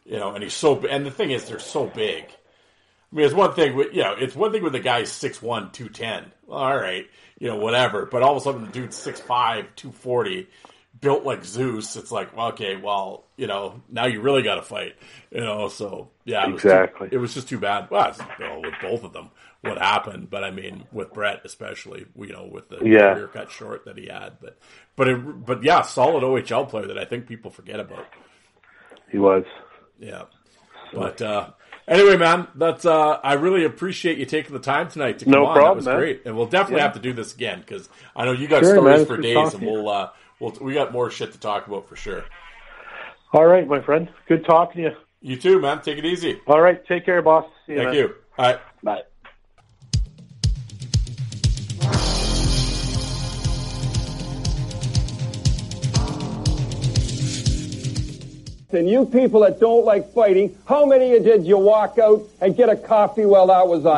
You 0.06 0.18
know, 0.18 0.34
and 0.34 0.44
he's 0.44 0.54
so 0.54 0.86
and 0.88 1.06
the 1.06 1.12
thing 1.12 1.32
is 1.32 1.46
they're 1.46 1.60
so 1.60 1.86
big. 1.88 2.26
I 3.12 3.16
mean, 3.16 3.26
it's 3.26 3.34
one 3.36 3.54
thing 3.54 3.76
with 3.76 3.94
you 3.94 4.04
know, 4.04 4.14
it's 4.18 4.36
one 4.36 4.52
thing 4.52 4.64
with 4.64 4.74
the 4.74 4.80
guy's 4.80 5.12
6'1", 5.12 5.72
210. 5.74 6.32
All 6.50 6.76
right, 6.78 7.06
you 7.40 7.48
know, 7.50 7.58
whatever. 7.58 8.06
But 8.06 8.24
all 8.24 8.32
of 8.32 8.38
a 8.38 8.42
sudden, 8.42 8.66
the 8.66 8.72
dude's 8.72 8.98
6'5", 8.98 9.66
240, 9.76 10.48
built 11.02 11.24
like 11.24 11.44
Zeus. 11.46 11.96
It's 11.96 12.12
like, 12.12 12.36
well, 12.36 12.48
okay, 12.50 12.76
well, 12.76 13.26
you 13.38 13.48
know, 13.48 13.82
now 13.90 14.06
you 14.06 14.22
really 14.22 14.42
got 14.44 14.56
to 14.56 14.62
fight. 14.62 14.96
You 15.32 15.42
know, 15.42 15.68
so 15.68 16.10
yeah, 16.26 16.48
it 16.48 16.54
exactly. 16.54 17.06
Was 17.06 17.10
too, 17.12 17.16
it 17.16 17.20
was 17.20 17.34
just 17.34 17.50
too 17.50 17.60
bad. 17.60 17.90
Well, 17.90 18.16
you 18.40 18.46
know, 18.46 18.60
with 18.62 18.74
both 18.82 19.04
of 19.04 19.14
them, 19.14 19.30
what 19.62 19.78
happened. 19.78 20.30
But 20.30 20.44
I 20.44 20.52
mean, 20.52 20.86
with 20.92 21.14
Brett 21.14 21.42
especially, 21.46 22.06
you 22.18 22.34
know, 22.34 22.48
with 22.52 22.70
the 22.70 22.80
yeah. 22.84 23.14
career 23.14 23.28
cut 23.28 23.52
short 23.52 23.86
that 23.86 23.98
he 23.98 24.08
had. 24.08 24.40
But 24.42 24.58
but 24.96 25.08
it, 25.08 25.46
but 25.46 25.64
yeah, 25.64 25.82
solid 25.82 26.24
OHL 26.24 26.70
player 26.70 26.88
that 26.88 26.98
I 26.98 27.06
think 27.06 27.28
people 27.28 27.52
forget 27.52 27.80
about. 27.80 28.06
He 29.12 29.18
was. 29.20 29.44
Yeah, 30.00 30.24
but. 30.94 31.22
uh 31.22 31.50
Anyway, 31.90 32.18
man, 32.18 32.50
that's 32.56 32.86
uh, 32.86 33.12
I 33.24 33.36
really 33.36 33.64
appreciate 33.64 34.18
you 34.18 34.26
taking 34.26 34.52
the 34.52 34.60
time 34.60 34.90
tonight 34.90 35.20
to 35.20 35.26
come 35.26 35.32
no 35.32 35.46
on. 35.46 35.54
Problem, 35.56 35.64
that 35.64 35.76
was 35.78 35.86
man. 35.86 35.98
great, 36.00 36.22
and 36.26 36.36
we'll 36.36 36.46
definitely 36.46 36.80
Yeah. 36.80 36.84
have 36.84 36.94
to 36.96 37.00
do 37.00 37.14
this 37.14 37.34
again 37.34 37.62
because 37.62 37.88
I 38.14 38.26
know 38.26 38.34
you 38.34 38.50
got 38.50 38.64
Sure, 38.64 38.76
stories 38.76 38.98
man. 38.98 39.06
for 39.06 39.16
days, 39.16 39.54
and 39.54 39.66
we'll 39.66 39.88
uh, 39.88 40.10
we'll 40.40 40.54
we 40.62 40.74
got 40.74 40.92
more 40.92 41.10
shit 41.10 41.32
to 41.34 41.40
talk 41.40 41.68
about 41.68 41.88
for 41.88 41.96
sure. 41.96 42.26
All 43.34 43.46
right, 43.46 43.68
my 43.68 43.82
friend. 43.82 44.10
Good 44.28 44.46
talking 44.46 44.84
to 44.84 44.90
you. 44.90 44.96
You 45.22 45.38
too, 45.38 45.60
man. 45.60 45.82
Take 45.82 45.98
it 45.98 46.06
easy. 46.06 46.40
All 46.48 46.62
right, 46.62 46.86
take 46.86 47.06
care, 47.06 47.22
boss. 47.22 47.46
See 47.66 47.74
you, 47.74 47.80
Thank 47.80 47.90
man. 47.90 47.96
you. 47.98 48.16
All 48.38 48.46
right. 48.46 48.60
Bye. 48.84 49.02
And 58.70 58.88
you 58.88 59.06
people 59.06 59.40
that 59.40 59.60
don't 59.60 59.86
like 59.86 60.14
fighting, 60.14 60.56
how 60.68 60.86
many 60.86 61.16
of 61.16 61.26
you 61.26 61.32
did 61.32 61.48
you 61.48 61.58
walk 61.58 61.98
out 61.98 62.22
and 62.42 62.56
get 62.56 62.70
a 62.70 62.76
coffee 62.76 63.26
while 63.26 63.48
that 63.48 63.68
was 63.68 63.86
on? 63.88 63.96